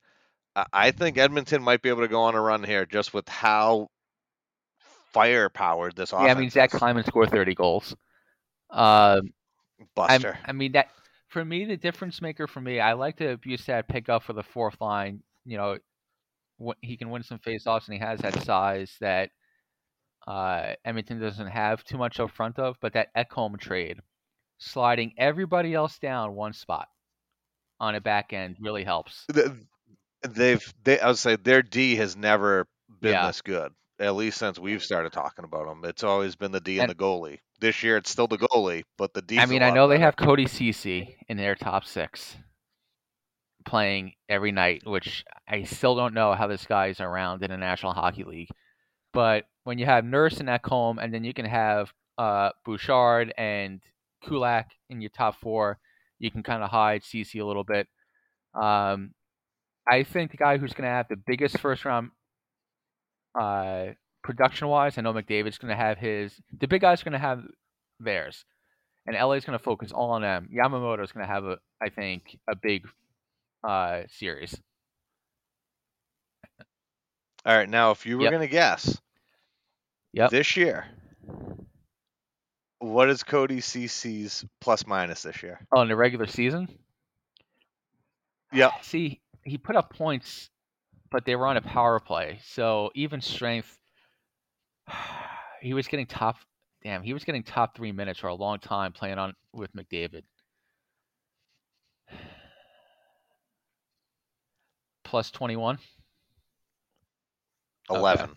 I- 0.54 0.66
I 0.72 0.90
think 0.90 1.16
Edmonton 1.16 1.62
might 1.62 1.80
be 1.80 1.88
able 1.88 2.02
to 2.02 2.08
go 2.08 2.22
on 2.22 2.34
a 2.34 2.40
run 2.40 2.64
here 2.64 2.84
just 2.84 3.14
with 3.14 3.28
how 3.28 3.88
firepowered 5.12 5.96
this 5.96 6.12
Yeah, 6.12 6.18
I 6.18 6.34
mean 6.34 6.50
Zach. 6.50 6.70
Kleiman 6.70 7.04
scored 7.04 7.30
30 7.30 7.54
goals. 7.54 7.94
Um, 8.70 8.80
I'm- 8.80 9.32
Buster. 9.94 10.38
I 10.44 10.52
mean 10.52 10.72
that 10.72 10.88
for 11.28 11.44
me, 11.44 11.64
the 11.64 11.76
difference 11.76 12.20
maker 12.20 12.46
for 12.46 12.60
me, 12.60 12.80
I 12.80 12.92
like 12.94 13.16
to 13.18 13.36
Bjugstad 13.38 13.88
pick 13.88 14.08
up 14.08 14.22
for 14.24 14.32
the 14.32 14.42
fourth 14.42 14.80
line. 14.80 15.22
You 15.44 15.56
know, 15.56 15.78
wh- 16.64 16.78
he 16.82 16.96
can 16.96 17.10
win 17.10 17.22
some 17.22 17.38
faceoffs 17.38 17.86
and 17.86 17.94
he 17.94 18.00
has 18.00 18.20
that 18.20 18.42
size 18.42 18.94
that 19.00 19.30
uh, 20.26 20.74
Edmonton 20.84 21.20
doesn't 21.20 21.46
have 21.46 21.82
too 21.84 21.96
much 21.98 22.20
up 22.20 22.30
front 22.30 22.58
of. 22.58 22.76
But 22.80 22.92
that 22.94 23.08
Ekholm 23.16 23.58
trade, 23.58 24.00
sliding 24.58 25.14
everybody 25.16 25.72
else 25.72 25.98
down 25.98 26.34
one 26.34 26.52
spot 26.52 26.88
on 27.78 27.94
a 27.94 28.00
back 28.00 28.32
end 28.32 28.56
really 28.60 28.84
helps. 28.84 29.24
Th- 29.32 29.46
They've 30.28 30.74
they 30.84 31.00
I 31.00 31.06
would 31.06 31.16
say 31.18 31.36
their 31.36 31.62
D 31.62 31.96
has 31.96 32.14
never 32.16 32.66
been 33.00 33.12
Yeah. 33.12 33.28
this 33.28 33.40
good. 33.40 33.72
At 34.00 34.16
least 34.16 34.38
since 34.38 34.58
we've 34.58 34.82
started 34.82 35.12
talking 35.12 35.44
about 35.44 35.66
them. 35.66 35.84
It's 35.84 36.02
always 36.02 36.34
been 36.34 36.52
the 36.52 36.60
D 36.60 36.78
and, 36.78 36.90
And- 36.90 36.98
the 36.98 37.02
goalie. 37.02 37.38
This 37.60 37.82
year 37.82 37.98
it's 37.98 38.10
still 38.10 38.26
the 38.26 38.38
goalie, 38.38 38.84
but 38.96 39.12
the 39.12 39.20
D 39.20 39.38
I 39.38 39.44
mean, 39.44 39.62
I 39.62 39.70
know 39.70 39.86
they 39.86 39.98
have 39.98 40.16
Cody 40.16 40.46
Cece 40.46 41.14
in 41.28 41.36
their 41.36 41.54
top 41.54 41.84
six 41.84 42.36
playing 43.66 44.14
every 44.28 44.52
night, 44.52 44.82
which 44.86 45.24
I 45.46 45.64
still 45.64 45.94
don't 45.94 46.14
know 46.14 46.32
how 46.32 46.46
this 46.46 46.64
guy's 46.64 47.00
around 47.00 47.42
in 47.42 47.50
the 47.50 47.58
National 47.58 47.92
Hockey 47.92 48.24
League. 48.24 48.48
But 49.12 49.44
when 49.64 49.78
you 49.78 49.84
have 49.84 50.04
Nurse 50.06 50.40
and 50.40 50.48
Ekholm, 50.48 51.02
and 51.02 51.12
then 51.12 51.24
you 51.24 51.34
can 51.34 51.44
have 51.44 51.92
uh, 52.16 52.50
Bouchard 52.64 53.34
and 53.36 53.82
Kulak 54.24 54.70
in 54.88 55.02
your 55.02 55.10
top 55.10 55.38
four, 55.38 55.78
you 56.18 56.30
can 56.30 56.42
kind 56.42 56.62
of 56.62 56.70
hide 56.70 57.02
Cece 57.02 57.40
a 57.40 57.44
little 57.44 57.64
bit. 57.64 57.86
Um, 58.54 59.12
I 59.86 60.04
think 60.04 60.30
the 60.30 60.36
guy 60.36 60.56
who's 60.56 60.72
going 60.72 60.88
to 60.88 60.94
have 60.94 61.08
the 61.08 61.16
biggest 61.26 61.58
first 61.58 61.84
round 61.84 62.10
uh, 63.38 63.86
production 64.22 64.68
wise, 64.68 64.98
I 64.98 65.02
know 65.02 65.12
McDavid's 65.12 65.58
going 65.58 65.70
to 65.70 65.76
have 65.76 65.98
his. 65.98 66.34
The 66.58 66.66
big 66.68 66.80
guy's 66.80 67.02
are 67.02 67.04
going 67.04 67.12
to 67.12 67.18
have 67.18 67.42
theirs, 67.98 68.44
and 69.06 69.16
LA's 69.16 69.44
going 69.44 69.58
to 69.58 69.62
focus 69.62 69.92
all 69.92 70.10
on 70.10 70.22
them. 70.22 70.48
Yamamoto's 70.54 71.12
going 71.12 71.26
to 71.26 71.32
have 71.32 71.44
a, 71.44 71.58
I 71.82 71.88
think, 71.90 72.38
a 72.48 72.56
big 72.56 72.86
uh, 73.62 74.02
series. 74.08 74.54
All 77.46 77.56
right, 77.56 77.68
now 77.68 77.90
if 77.90 78.04
you 78.04 78.18
were 78.18 78.24
Yep. 78.24 78.32
gonna 78.32 78.46
guess 78.48 79.00
Yep. 80.12 80.30
this 80.30 80.56
year, 80.58 80.86
what 82.80 83.08
is 83.08 83.22
Cody 83.22 83.60
Cece's 83.60 84.44
plus 84.60 84.86
minus 84.86 85.22
this 85.22 85.42
year? 85.42 85.66
Oh, 85.72 85.80
in 85.80 85.88
the 85.88 85.96
regular 85.96 86.26
season, 86.26 86.68
Yeah. 88.52 88.70
see, 88.82 89.22
he 89.44 89.56
put 89.56 89.74
up 89.74 89.94
points, 89.94 90.50
but 91.10 91.24
they 91.24 91.36
were 91.36 91.46
on 91.46 91.56
a 91.56 91.62
power 91.62 92.00
play, 92.00 92.40
so 92.44 92.90
even 92.94 93.20
strength. 93.20 93.78
He 95.62 95.74
was 95.74 95.88
getting 95.88 96.06
top. 96.06 96.36
Damn, 96.82 97.02
he 97.02 97.12
was 97.12 97.22
getting 97.24 97.42
top 97.42 97.76
three 97.76 97.92
minutes 97.92 98.18
for 98.18 98.28
a 98.28 98.34
long 98.34 98.60
time 98.60 98.92
playing 98.92 99.18
on 99.18 99.34
with 99.52 99.70
McDavid. 99.76 100.22
Plus 105.04 105.30
twenty 105.30 105.56
one. 105.56 105.78
Eleven. 107.90 108.36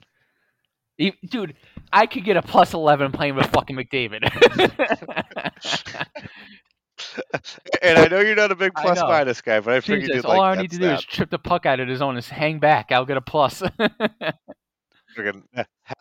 E- 0.98 1.14
Dude, 1.30 1.56
I 1.92 2.06
could 2.06 2.24
get 2.24 2.38
a 2.38 2.42
plus 2.42 2.74
11 2.74 3.12
playing 3.14 3.36
with 3.36 3.48
fucking 3.48 3.76
McDavid. 3.76 4.24
and 7.82 7.98
I 7.98 8.08
know 8.08 8.20
you're 8.20 8.36
not 8.36 8.52
a 8.52 8.56
big 8.56 8.72
I 8.76 8.82
plus 8.82 9.00
minus 9.02 9.42
guy, 9.42 9.60
but 9.60 9.74
I 9.74 9.80
figured 9.80 10.02
Jesus, 10.02 10.16
you'd 10.18 10.26
all 10.26 10.38
like 10.38 10.54
I 10.54 10.56
that 10.56 10.62
need 10.62 10.72
to 10.72 10.78
do 10.80 10.92
is 10.92 11.04
trip 11.04 11.30
the 11.30 11.40
puck 11.40 11.66
out 11.66 11.80
of 11.80 11.88
his 11.88 12.02
own 12.02 12.16
and 12.16 12.26
hang 12.26 12.60
back. 12.60 12.92
I'll 12.92 13.06
get 13.06 13.18
a 13.18 13.22
plus. 13.22 13.62
Friggin- 15.16 15.44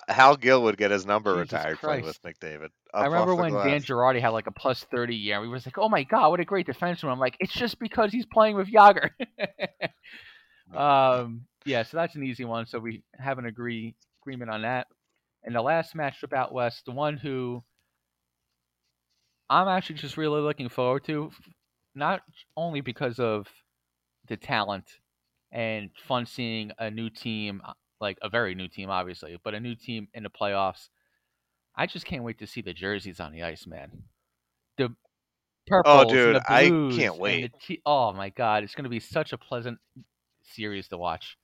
Hal 0.09 0.37
Gill 0.37 0.63
would 0.63 0.77
get 0.77 0.91
his 0.91 1.05
number 1.05 1.35
Jesus 1.37 1.53
retired 1.53 1.79
playing 1.79 2.05
with 2.05 2.21
McDavid. 2.23 2.69
I 2.95 3.07
remember 3.07 3.35
when 3.35 3.53
Dan 3.53 3.63
glass. 3.63 3.85
Girardi 3.85 4.21
had 4.21 4.31
like 4.31 4.47
a 4.47 4.53
plus 4.53 4.85
30 4.85 5.15
year. 5.15 5.41
We 5.41 5.49
was 5.49 5.67
like, 5.67 5.79
oh 5.79 5.89
my 5.89 6.05
God, 6.05 6.31
what 6.31 6.41
a 6.41 6.45
great 6.45 6.67
defenseman. 6.67 7.11
I'm 7.11 7.19
like, 7.19 7.37
it's 7.41 7.53
just 7.53 7.79
because 7.79 8.13
he's 8.13 8.27
playing 8.27 8.57
with 8.57 8.69
Jagr. 8.69 9.11
um, 10.77 11.43
yeah, 11.65 11.83
so 11.83 11.97
that's 11.97 12.15
an 12.15 12.25
easy 12.25 12.45
one. 12.45 12.67
So 12.67 12.79
we 12.79 13.03
have 13.19 13.39
an 13.39 13.47
agree 13.47 13.95
agreement 14.23 14.51
on 14.51 14.63
that. 14.63 14.87
And 15.45 15.55
the 15.55 15.63
last 15.63 15.95
matchup 15.95 16.33
out 16.33 16.53
west, 16.53 16.85
the 16.87 16.93
one 16.93 17.17
who 17.17 17.63
I'm 19.53 19.69
actually 19.69 19.97
just 19.97 20.17
really 20.17 20.41
looking 20.41 20.69
forward 20.71 21.05
to, 21.05 21.31
not 21.95 22.23
only 22.57 22.81
because 22.81 23.19
of 23.19 23.49
the 24.29 24.37
talent 24.37 25.01
and 25.53 25.91
fun 26.07 26.25
seeing 26.27 26.73
a 26.79 26.91
new 26.91 27.11
team, 27.11 27.61
uh, 27.65 27.75
like 28.01 28.19
a 28.23 28.31
very 28.31 28.55
new 28.55 28.69
team, 28.69 28.89
obviously, 28.91 29.39
but 29.45 29.55
a 29.55 29.61
new 29.61 29.75
team 29.75 30.09
in 30.15 30.23
the 30.23 30.31
playoffs. 30.31 30.89
I 31.77 31.87
just 31.87 32.07
can't 32.07 32.25
wait 32.25 32.39
to 32.39 32.47
see 32.47 32.63
the 32.63 32.73
jerseys 32.73 33.21
on 33.21 33.33
the 33.33 33.43
ice, 33.43 33.67
man. 33.67 34.05
The 34.79 34.95
purples 35.67 35.95
and 35.95 36.09
Oh, 36.11 36.15
dude, 36.35 36.37
the 36.37 36.43
I 36.49 36.73
can't 36.91 37.17
wait. 37.19 37.53
te- 37.61 37.83
oh 37.87 38.13
my 38.13 38.31
god, 38.31 38.65
it's 38.65 38.75
going 38.75 38.85
to 38.85 38.91
be 38.91 39.01
such 39.01 39.33
a 39.33 39.39
pleasant 39.39 39.79
series 40.43 40.89
to 40.89 40.99
watch. 40.99 41.39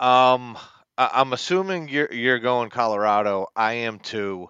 Um, 0.00 0.58
I- 0.98 1.10
I'm 1.14 1.32
assuming 1.32 1.88
you're 1.88 2.12
you're 2.12 2.38
going 2.38 2.70
Colorado. 2.70 3.46
I 3.56 3.74
am 3.74 3.98
too, 3.98 4.48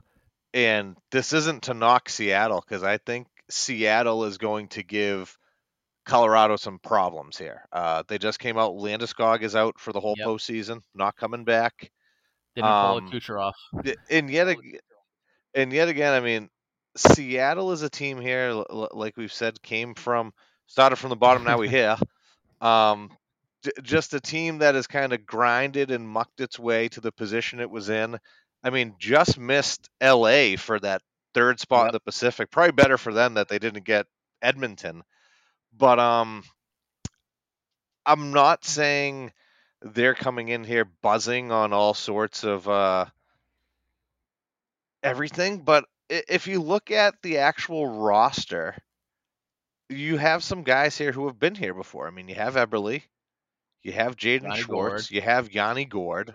and 0.56 0.96
this 1.12 1.34
isn't 1.34 1.64
to 1.64 1.74
knock 1.74 2.08
Seattle 2.10 2.64
because 2.66 2.82
I 2.82 2.98
think 2.98 3.28
Seattle 3.50 4.24
is 4.24 4.38
going 4.38 4.68
to 4.70 4.82
give 4.82 5.38
Colorado 6.06 6.56
some 6.56 6.78
problems 6.78 7.38
here. 7.38 7.62
Uh, 7.72 8.02
they 8.08 8.18
just 8.18 8.38
came 8.40 8.58
out. 8.58 8.72
Landeskog 8.72 9.42
is 9.42 9.56
out 9.56 9.78
for 9.78 9.92
the 9.92 10.00
whole 10.00 10.16
Yep. 10.16 10.26
postseason, 10.26 10.82
not 10.94 11.16
coming 11.16 11.44
back. 11.44 11.90
Didn't 12.56 12.76
pull 12.78 12.96
Um, 12.96 12.98
a 12.98 13.02
Kucherov. 13.02 13.52
And 14.10 14.30
yet 14.30 14.48
ag- 14.48 14.80
and 15.54 15.72
yet 15.72 15.88
again 15.88 16.12
i 16.12 16.20
mean 16.20 16.50
seattle 16.96 17.72
is 17.72 17.82
a 17.82 17.90
team 17.90 18.20
here 18.20 18.48
l- 18.50 18.88
like 18.92 19.16
we've 19.16 19.32
said 19.32 19.60
came 19.62 19.94
from 19.94 20.32
started 20.66 20.96
from 20.96 21.10
the 21.10 21.16
bottom 21.16 21.44
now 21.44 21.58
we 21.58 21.68
here 21.68 21.96
um 22.60 23.10
just 23.82 24.14
a 24.14 24.20
team 24.20 24.58
that 24.58 24.74
has 24.74 24.86
kind 24.86 25.12
of 25.12 25.26
grinded 25.26 25.90
and 25.90 26.08
mucked 26.08 26.40
its 26.40 26.58
way 26.58 26.88
to 26.88 27.00
the 27.00 27.12
position 27.12 27.60
it 27.60 27.70
was 27.70 27.88
in 27.90 28.18
i 28.66 28.70
mean 28.70 28.94
just 28.98 29.38
missed 29.38 29.88
la 30.02 30.56
for 30.56 30.78
that 30.80 31.00
third 31.34 31.60
spot 31.60 31.88
in 31.88 31.92
the 31.92 32.00
pacific. 32.00 32.50
Probably 32.50 32.72
better 32.72 32.96
for 32.96 33.12
them 33.12 33.34
that 33.34 33.48
they 33.48 33.58
didn't 33.58 33.84
get 33.84 34.06
edmonton. 34.42 35.02
But 35.76 35.98
um 35.98 36.42
i'm 38.04 38.32
not 38.32 38.64
saying 38.64 39.32
they're 39.82 40.14
coming 40.14 40.48
in 40.48 40.64
here 40.64 40.86
buzzing 41.02 41.52
on 41.52 41.72
all 41.72 41.94
sorts 41.94 42.42
of 42.44 42.66
uh 42.68 43.06
everything, 45.02 45.58
but 45.58 45.84
if 46.08 46.46
you 46.46 46.60
look 46.60 46.90
at 46.90 47.20
the 47.22 47.38
actual 47.38 47.86
roster, 47.86 48.76
you 49.88 50.16
have 50.16 50.42
some 50.42 50.62
guys 50.62 50.96
here 50.96 51.12
who 51.12 51.26
have 51.26 51.38
been 51.38 51.54
here 51.54 51.74
before. 51.74 52.06
I 52.06 52.10
mean, 52.10 52.28
you 52.28 52.34
have 52.34 52.54
Eberle, 52.54 53.02
you 53.82 53.92
have 53.92 54.16
Jaden 54.16 54.54
Schwartz, 54.54 55.08
Gourde. 55.08 55.10
you 55.10 55.20
have 55.20 55.52
Yanni 55.52 55.84
Gourde, 55.84 56.34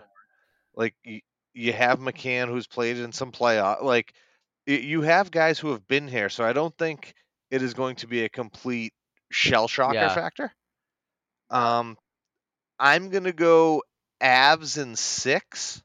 like 0.74 0.94
you, 1.54 1.72
have 1.72 1.98
McCann 1.98 2.48
who's 2.48 2.66
played 2.66 2.98
in 2.98 3.12
some 3.12 3.32
playoff. 3.32 3.82
Like 3.82 4.12
you 4.66 5.02
have 5.02 5.30
guys 5.30 5.58
who 5.58 5.70
have 5.70 5.86
been 5.88 6.08
here, 6.08 6.28
so 6.28 6.44
I 6.44 6.52
don't 6.52 6.76
think 6.78 7.14
it 7.50 7.62
is 7.62 7.74
going 7.74 7.96
to 7.96 8.06
be 8.06 8.24
a 8.24 8.28
complete 8.28 8.92
shell 9.30 9.68
shocker 9.68 9.94
Yeah. 9.94 10.14
factor. 10.14 10.52
Um, 11.50 11.96
I'm 12.78 13.10
gonna 13.10 13.32
go 13.32 13.82
Avs 14.22 14.80
in 14.80 14.96
six 14.96 15.82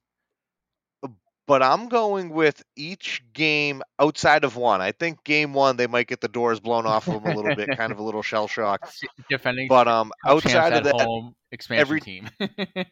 but 1.48 1.64
I'm 1.64 1.88
going 1.88 2.30
with 2.30 2.62
each 2.76 3.24
game 3.32 3.82
outside 4.00 4.44
of 4.44 4.58
one. 4.58 4.82
I 4.82 4.92
think 4.92 5.24
game 5.24 5.54
one 5.54 5.78
they 5.78 5.88
might 5.88 6.08
get 6.08 6.20
the 6.20 6.28
doors 6.28 6.60
blown 6.60 6.86
off 6.86 7.08
of 7.08 7.24
them 7.24 7.32
a 7.32 7.36
little 7.36 7.56
bit, 7.56 7.70
kind 7.78 7.92
of 7.94 8.00
a 8.00 8.04
little 8.04 8.22
shell 8.22 8.50
shock. 8.50 8.92
Defending 9.30 9.70
But 9.70 9.88
um, 9.88 10.12
outside 10.26 10.74
of 10.74 10.84
that, 10.84 11.00
home 11.00 11.36
expansion 11.54 11.82
every- 11.82 12.02
team. 12.02 12.30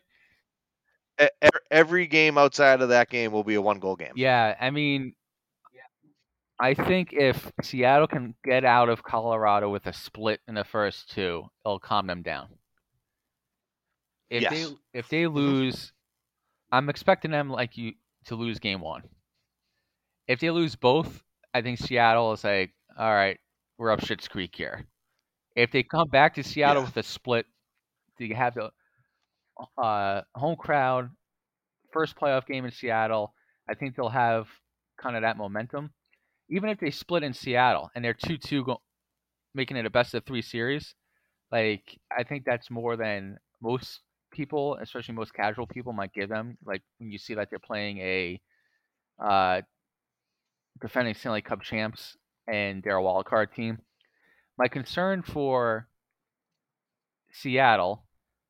every 1.72 2.08
game 2.08 2.38
outside 2.38 2.82
of 2.82 2.90
that 2.90 3.10
game 3.10 3.32
will 3.32 3.44
be 3.44 3.56
a 3.56 3.62
one 3.62 3.80
goal 3.80 3.96
game. 3.96 4.14
yeah, 4.16 4.56
I 4.60 4.70
mean, 4.72 5.14
I 6.60 6.74
think 6.74 7.14
if 7.14 7.52
Seattle 7.62 8.08
can 8.08 8.36
get 8.44 8.64
out 8.64 8.90
of 8.90 9.04
Colorado 9.04 9.70
with 9.70 9.86
a 9.88 9.94
split 9.94 10.40
in 10.48 10.56
the 10.56 10.64
first 10.64 11.12
two, 11.12 11.46
it'll 11.66 11.80
calm 11.80 12.08
them 12.08 12.22
down. 12.22 12.48
If 14.30 14.42
Yes. 14.44 14.52
they 14.52 15.00
if 15.00 15.10
they 15.10 15.28
lose, 15.28 15.92
I'm 16.72 16.90
expecting 16.90 17.32
them 17.32 17.50
like 17.50 17.78
you 17.78 17.94
to 18.26 18.36
lose 18.36 18.60
game 18.60 18.82
one. 18.82 19.04
If 20.28 20.40
they 20.40 20.50
lose 20.52 20.76
both, 20.76 21.24
I 21.54 21.62
think 21.62 21.80
Seattle 21.80 22.32
is 22.34 22.44
like, 22.44 22.74
all 22.98 23.14
right, 23.14 23.40
we're 23.78 23.92
up 23.92 24.04
shit's 24.04 24.28
creek 24.28 24.56
here. 24.56 24.86
If 25.56 25.72
they 25.72 25.84
come 25.84 26.08
back 26.10 26.36
to 26.36 26.44
Seattle 26.44 26.84
Yeah. 26.84 26.86
with 26.86 26.98
a 26.98 27.04
split, 27.04 27.46
do 28.18 28.26
you 28.26 28.36
have 28.36 28.56
the 28.56 28.72
uh, 29.78 30.22
home 30.36 30.56
crowd, 30.56 31.10
first 31.92 32.16
playoff 32.16 32.46
game 32.46 32.66
in 32.66 32.72
Seattle. 32.72 33.34
I 33.70 33.74
think 33.76 33.96
they'll 33.96 34.10
have 34.10 34.48
kind 35.02 35.16
of 35.16 35.24
that 35.24 35.38
momentum. 35.38 35.92
Even 36.50 36.70
if 36.70 36.80
they 36.80 36.92
split 36.92 37.24
in 37.24 37.34
Seattle 37.34 37.90
and 37.96 38.04
they're 38.06 38.14
two 38.14 38.38
two, 38.38 38.64
go- 38.64 38.82
making 39.54 39.78
it 39.78 39.86
a 39.86 39.90
best 39.90 40.14
of 40.14 40.26
three 40.26 40.42
series, 40.42 40.94
like 41.52 42.00
I 42.16 42.24
think 42.24 42.44
that's 42.46 42.70
more 42.70 42.96
than 42.98 43.38
most 43.62 44.02
people, 44.32 44.78
especially 44.82 45.16
most 45.16 45.34
casual 45.34 45.68
people, 45.68 45.94
might 45.94 46.14
give 46.14 46.30
them. 46.30 46.58
Like 46.66 46.84
when 47.00 47.12
you 47.12 47.18
see 47.18 47.36
that 47.36 47.50
they're 47.50 47.60
playing 47.60 48.00
a 48.00 48.42
uh, 49.24 49.62
defending 50.82 51.14
Stanley 51.14 51.42
Cup 51.42 51.62
champs 51.62 52.18
and 52.48 52.84
they're 52.84 52.96
a 52.98 53.04
wild 53.04 53.26
card 53.26 53.54
team. 53.54 53.80
My 54.58 54.68
concern 54.68 55.22
for 55.22 55.88
Seattle, 57.32 58.05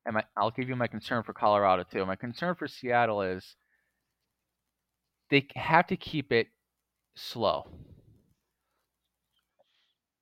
and 0.06 0.14
my, 0.14 0.24
I'll 0.36 0.52
give 0.52 0.68
you 0.70 0.76
my 0.76 0.88
concern 0.88 1.24
for 1.24 1.34
Colorado 1.34 1.84
too. 1.84 2.06
My 2.06 2.16
concern 2.16 2.56
for 2.56 2.68
Seattle 2.68 3.22
is 3.22 3.56
they 5.30 5.46
have 5.56 5.86
to 5.88 5.96
keep 5.96 6.32
it 6.32 6.48
slow. 7.16 7.66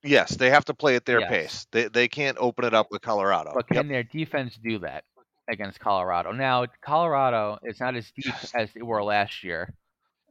Yes, 0.03 0.35
they 0.37 0.49
have 0.51 0.65
to 0.65 0.73
play 0.73 0.95
at 0.95 1.05
their 1.05 1.21
Yes. 1.21 1.23
pace. 1.23 1.67
They 1.71 1.87
they 1.89 2.07
can't 2.07 2.37
open 2.39 2.65
it 2.65 2.73
up 2.73 2.87
with 2.91 3.01
Colorado. 3.01 3.53
But 3.53 3.67
Yep. 3.71 3.85
can 3.85 3.87
their 3.87 4.03
defense 4.03 4.57
do 4.57 4.79
that 4.79 5.05
against 5.49 5.79
Colorado? 5.79 6.31
Now, 6.31 6.65
Colorado 6.81 7.57
is 7.63 7.79
not 7.79 7.95
as 7.95 8.11
deep 8.11 8.37
as 8.53 8.73
they 8.73 8.81
were 8.81 9.03
last 9.03 9.43
year. 9.43 9.73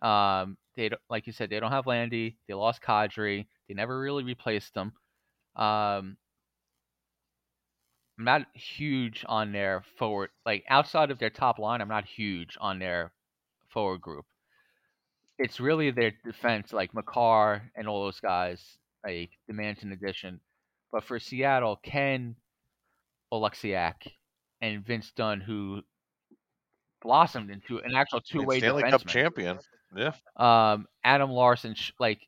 Um, 0.02 0.58
they 0.76 0.88
don't, 0.90 1.02
like 1.10 1.26
you 1.26 1.32
said, 1.32 1.50
they 1.50 1.60
don't 1.60 1.72
have 1.72 1.86
Landy. 1.86 2.38
They 2.48 2.54
lost 2.54 2.82
Kadri. 2.82 3.46
They 3.68 3.74
never 3.74 3.98
really 4.00 4.24
replaced 4.24 4.74
them. 4.74 4.92
Um, 5.56 6.16
I'm 8.18 8.24
not 8.24 8.46
huge 8.54 9.24
on 9.28 9.52
their 9.52 9.82
forward, 9.98 10.30
like 10.46 10.64
outside 10.68 11.10
of 11.10 11.18
their 11.18 11.30
top 11.30 11.58
line. 11.58 11.80
I'm 11.80 11.88
not 11.88 12.04
huge 12.04 12.56
on 12.60 12.78
their 12.78 13.12
forward 13.68 14.00
group. 14.00 14.24
It's 15.38 15.58
really 15.58 15.90
their 15.90 16.12
defense, 16.24 16.72
like 16.72 16.94
Makar 16.94 17.62
and 17.74 17.88
all 17.88 18.04
those 18.04 18.20
guys, 18.20 18.78
like 19.04 19.30
demands 19.48 19.82
an 19.82 19.92
addition. 19.92 20.40
But 20.92 21.04
for 21.04 21.18
Seattle, 21.18 21.80
Ken 21.82 22.36
Oleksiak 23.32 23.94
and 24.60 24.86
Vince 24.86 25.10
Dunn, 25.16 25.40
who 25.40 25.82
blossomed 27.02 27.50
into 27.50 27.78
an 27.78 27.94
actual 27.96 28.20
two-way 28.20 28.58
Stanley 28.58 28.84
defenseman. 28.84 28.90
Cup 28.90 29.06
champion. 29.06 29.58
Yeah. 29.96 30.12
Um, 30.36 30.86
Adam 31.02 31.30
Larsson, 31.30 31.74
like 31.98 32.20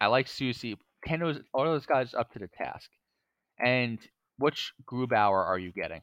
I 0.00 0.06
like 0.06 0.28
Susie. 0.28 0.78
Ken 1.04 1.20
those 1.20 1.40
are 1.52 1.66
those 1.66 1.86
guys 1.86 2.14
up 2.14 2.32
to 2.32 2.38
the 2.38 2.48
task? 2.48 2.88
And 3.58 3.98
which 4.38 4.72
Grubauer 4.84 5.44
are 5.44 5.58
you 5.58 5.72
getting? 5.72 6.02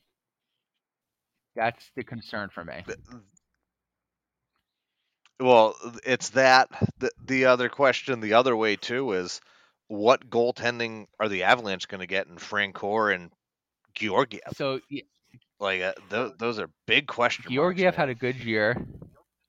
That's 1.55 1.91
the 1.95 2.03
concern 2.03 2.49
for 2.53 2.63
me. 2.63 2.84
Well, 5.39 5.75
it's 6.05 6.29
that. 6.29 6.69
The, 6.99 7.11
the 7.25 7.45
other 7.45 7.67
question, 7.69 8.19
the 8.19 8.34
other 8.34 8.55
way 8.55 8.75
too, 8.75 9.13
is 9.13 9.41
what 9.88 10.29
goaltending 10.29 11.07
are 11.19 11.27
the 11.27 11.43
Avalanche 11.43 11.88
going 11.88 11.99
to 11.99 12.07
get 12.07 12.27
in 12.27 12.38
Francouz 12.38 13.13
and 13.15 13.32
Georgiev? 13.93 14.41
So 14.53 14.79
Like 15.59 15.82
uh, 15.82 15.93
th- 16.09 16.34
those 16.38 16.59
are 16.59 16.69
big 16.88 17.07
question 17.07 17.43
marks. 17.43 17.55
Georgiev 17.55 17.95
had 17.95 18.09
a 18.09 18.15
good 18.15 18.36
year. 18.36 18.86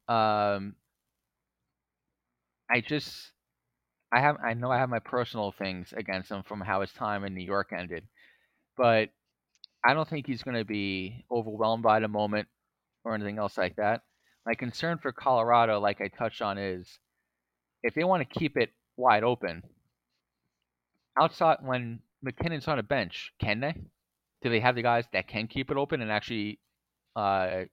Um, 0.09 0.75
I 2.71 2.81
just, 2.81 3.33
I 4.13 4.21
have, 4.21 4.37
I 4.45 4.55
know 4.55 4.71
I 4.71 4.79
have 4.79 4.89
my 4.89 4.99
personal 4.99 5.53
things 5.53 5.93
against 5.97 6.31
him 6.31 6.43
from 6.43 6.61
how 6.61 6.81
his 6.81 6.93
time 6.93 7.25
in 7.25 7.35
New 7.35 7.45
York 7.45 7.71
ended, 7.77 8.05
but 8.77 9.11
I 9.85 9.95
don't 9.95 10.09
think 10.09 10.27
he's 10.27 10.43
going 10.43 10.57
to 10.57 10.65
be 10.65 11.25
overwhelmed 11.31 11.83
by 11.83 12.01
the 12.01 12.09
moment 12.09 12.49
or 13.05 13.15
anything 13.15 13.39
else 13.39 13.59
like 13.59 13.77
that. 13.77 14.03
My 14.47 14.55
concern 14.55 14.99
for 14.99 15.13
Colorado, 15.13 15.81
like 15.81 16.01
I 16.01 16.09
touched 16.09 16.43
on, 16.43 16.59
is 16.59 16.99
if 17.83 17.95
they 17.95 18.05
want 18.05 18.29
to 18.29 18.39
keep 18.41 18.57
it 18.57 18.73
wide 18.97 19.25
open, 19.25 19.63
outside 21.21 21.59
when 21.63 22.03
MacKinnon's 22.23 22.69
on 22.69 22.79
a 22.79 22.83
bench, 22.83 23.33
can 23.39 23.61
they? 23.61 23.75
Do 24.43 24.51
they 24.51 24.61
have 24.61 24.75
the 24.75 24.83
guys 24.83 25.07
that 25.13 25.29
can 25.29 25.47
keep 25.49 25.71
it 25.71 25.77
open 25.77 26.01
and 26.03 26.11
actually 26.11 26.61
uh, 27.17 27.65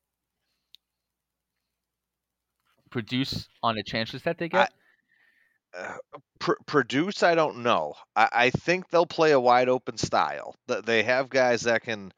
produce 2.92 3.48
on 3.64 3.76
the 3.76 3.84
chances 3.84 4.24
that 4.24 4.38
they 4.38 4.50
get? 4.50 4.72
Uh, 5.74 5.98
pr- 6.40 6.62
produce, 6.66 7.24
I 7.24 7.36
don't 7.36 7.60
know. 7.64 7.96
I-, 8.16 8.30
I 8.32 8.50
think 8.50 8.90
they'll 8.90 9.06
play 9.06 9.32
a 9.32 9.40
wide 9.40 9.70
open 9.70 9.98
style. 9.98 10.56
They 10.68 11.04
have 11.04 11.30
guys 11.30 11.62
that 11.64 11.84
can 11.84 12.12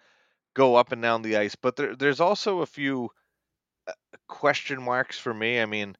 go 0.53 0.75
up 0.75 0.91
and 0.91 1.01
down 1.01 1.21
the 1.21 1.37
ice, 1.37 1.55
but 1.55 1.75
there, 1.75 1.95
there's 1.95 2.19
also 2.21 2.61
a 2.61 2.65
few 2.65 3.09
uh, 3.87 3.93
question 4.27 4.81
marks 4.81 5.17
for 5.19 5.33
me. 5.33 5.61
I 5.61 5.65
mean, 5.65 5.95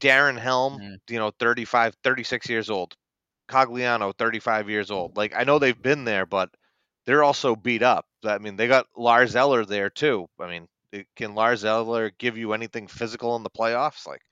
Darren 0.00 0.38
Helm, 0.38 0.80
Mhm. 0.80 1.00
you 1.08 1.18
know, 1.18 1.30
35, 1.30 1.94
36 2.02 2.48
years 2.48 2.70
old. 2.70 2.96
Cogliano, 3.48 4.16
35 4.16 4.68
years 4.70 4.90
old. 4.90 5.16
Like, 5.16 5.34
I 5.34 5.44
know 5.44 5.58
they've 5.58 5.80
been 5.80 6.04
there, 6.04 6.26
but 6.26 6.50
they're 7.06 7.24
also 7.24 7.56
beat 7.56 7.82
up. 7.82 8.06
I 8.24 8.38
mean, 8.38 8.56
they 8.56 8.68
got 8.68 8.86
Lars 8.96 9.34
Eller 9.36 9.64
there 9.64 9.90
too. 9.90 10.28
I 10.38 10.46
mean, 10.48 10.68
can 11.16 11.34
Lars 11.34 11.64
Eller 11.64 12.10
give 12.10 12.36
you 12.36 12.52
anything 12.52 12.86
physical 12.88 13.36
in 13.36 13.42
the 13.42 13.50
playoffs? 13.50 14.06
Like, 14.06 14.22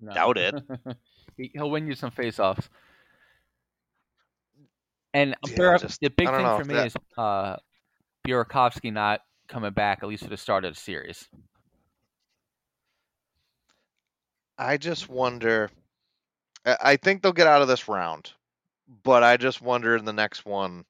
No. 0.00 0.12
doubt 0.14 0.38
it. 0.38 0.54
He- 1.38 1.50
He'll 1.54 1.70
win 1.70 1.86
you 1.86 1.94
some 1.94 2.10
faceoffs. 2.10 2.68
And 5.14 5.34
Yeah, 5.46 5.56
Bur- 5.56 5.78
just- 5.78 6.00
the 6.00 6.10
big 6.10 6.28
thing 6.28 6.44
for 6.58 6.64
me 6.64 6.74
that- 6.74 6.86
is 6.88 6.96
uh, 7.16 7.56
Burakovsky 8.26 8.92
not 8.92 9.22
coming 9.48 9.72
back 9.72 10.02
at 10.02 10.08
least 10.08 10.24
for 10.24 10.28
the 10.28 10.36
start 10.36 10.66
of 10.66 10.74
the 10.74 10.80
series. 10.80 11.26
I 14.58 14.76
just 14.76 15.08
wonder. 15.08 15.70
I 16.66 16.96
think 16.96 17.22
they'll 17.22 17.32
get 17.32 17.46
out 17.46 17.62
of 17.62 17.68
this 17.68 17.88
round, 17.88 18.32
but 19.04 19.22
I 19.22 19.36
just 19.36 19.62
wonder 19.62 19.96
in 19.96 20.04
the 20.04 20.12
next 20.12 20.44
one 20.44 20.84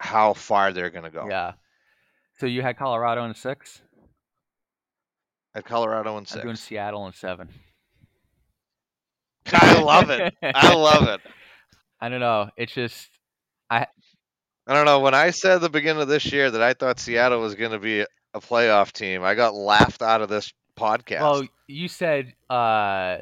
how 0.00 0.32
far 0.32 0.72
they're 0.72 0.90
going 0.90 1.04
to 1.04 1.10
go. 1.10 1.28
Yeah. 1.28 1.52
So 2.38 2.46
you 2.46 2.62
had 2.62 2.76
Colorado 2.78 3.24
in 3.26 3.34
six. 3.34 3.82
At 5.54 5.64
Colorado 5.64 6.16
in 6.18 6.26
I'm 6.32 6.40
doing. 6.40 6.56
Seattle 6.56 7.06
in 7.06 7.12
seven. 7.12 7.48
I 9.54 9.80
love 9.80 10.10
it. 10.10 10.34
I 10.42 10.74
love 10.74 11.08
it. 11.08 11.20
I 12.00 12.08
don't 12.08 12.20
know. 12.20 12.48
It's 12.56 12.72
just 12.72 13.08
I 13.70 13.86
I 14.66 14.74
don't 14.74 14.84
know. 14.84 15.00
When 15.00 15.14
I 15.14 15.30
said 15.30 15.56
at 15.56 15.60
the 15.62 15.70
beginning 15.70 16.02
of 16.02 16.08
this 16.08 16.30
year 16.32 16.50
that 16.50 16.62
I 16.62 16.74
thought 16.74 17.00
Seattle 17.00 17.40
was 17.40 17.54
going 17.54 17.72
to 17.72 17.78
be 17.78 18.00
a 18.00 18.06
playoff 18.40 18.92
team, 18.92 19.22
I 19.24 19.34
got 19.34 19.54
laughed 19.54 20.02
out 20.02 20.20
of 20.22 20.28
this 20.28 20.52
podcast. 20.78 21.20
well, 21.20 21.44
you 21.66 21.88
said 21.88 22.34
uh, 22.50 23.18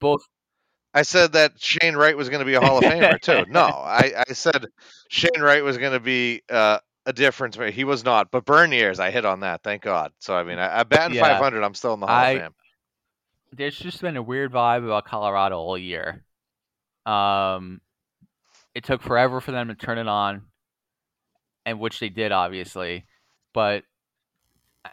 both. 0.00 0.22
I 0.92 1.02
said 1.02 1.32
that 1.32 1.52
Shane 1.58 1.94
Wright 1.96 2.16
was 2.16 2.28
going 2.28 2.40
to 2.40 2.44
be 2.44 2.54
a 2.54 2.60
Hall 2.60 2.78
of 2.78 2.84
Famer 2.84 3.20
too. 3.20 3.44
No, 3.50 3.60
I, 3.62 4.24
I 4.28 4.32
said 4.32 4.66
Shane 5.08 5.40
Wright 5.40 5.62
was 5.62 5.78
going 5.78 5.92
to 5.92 6.00
be 6.00 6.42
uh, 6.50 6.78
a 7.06 7.12
difference. 7.12 7.56
He 7.72 7.84
was 7.84 8.04
not. 8.04 8.30
But 8.32 8.44
Beniers, 8.44 8.98
I 8.98 9.10
hit 9.10 9.24
on 9.24 9.40
that. 9.40 9.62
Thank 9.62 9.82
God. 9.82 10.12
So 10.18 10.34
I 10.36 10.42
mean, 10.44 10.58
I, 10.58 10.80
I 10.80 10.82
batting 10.82 11.16
Yeah. 11.16 11.22
500. 11.28 11.62
I'm 11.62 11.74
still 11.74 11.94
in 11.94 12.00
the 12.00 12.06
Hall 12.06 12.16
I- 12.16 12.30
of 12.30 12.40
Fame. 12.42 12.50
There's 13.52 13.78
just 13.78 14.00
been 14.00 14.16
a 14.16 14.22
weird 14.22 14.52
vibe 14.52 14.84
about 14.84 15.04
Colorado 15.06 15.58
all 15.58 15.78
year. 15.78 16.24
Um, 17.06 17.80
it 18.74 18.84
took 18.84 19.02
forever 19.02 19.40
for 19.40 19.52
them 19.52 19.68
to 19.68 19.74
turn 19.74 19.98
it 19.98 20.08
on, 20.08 20.46
and 21.66 21.78
which 21.80 22.00
they 22.00 22.08
did, 22.08 22.32
obviously. 22.32 23.06
But 23.52 23.84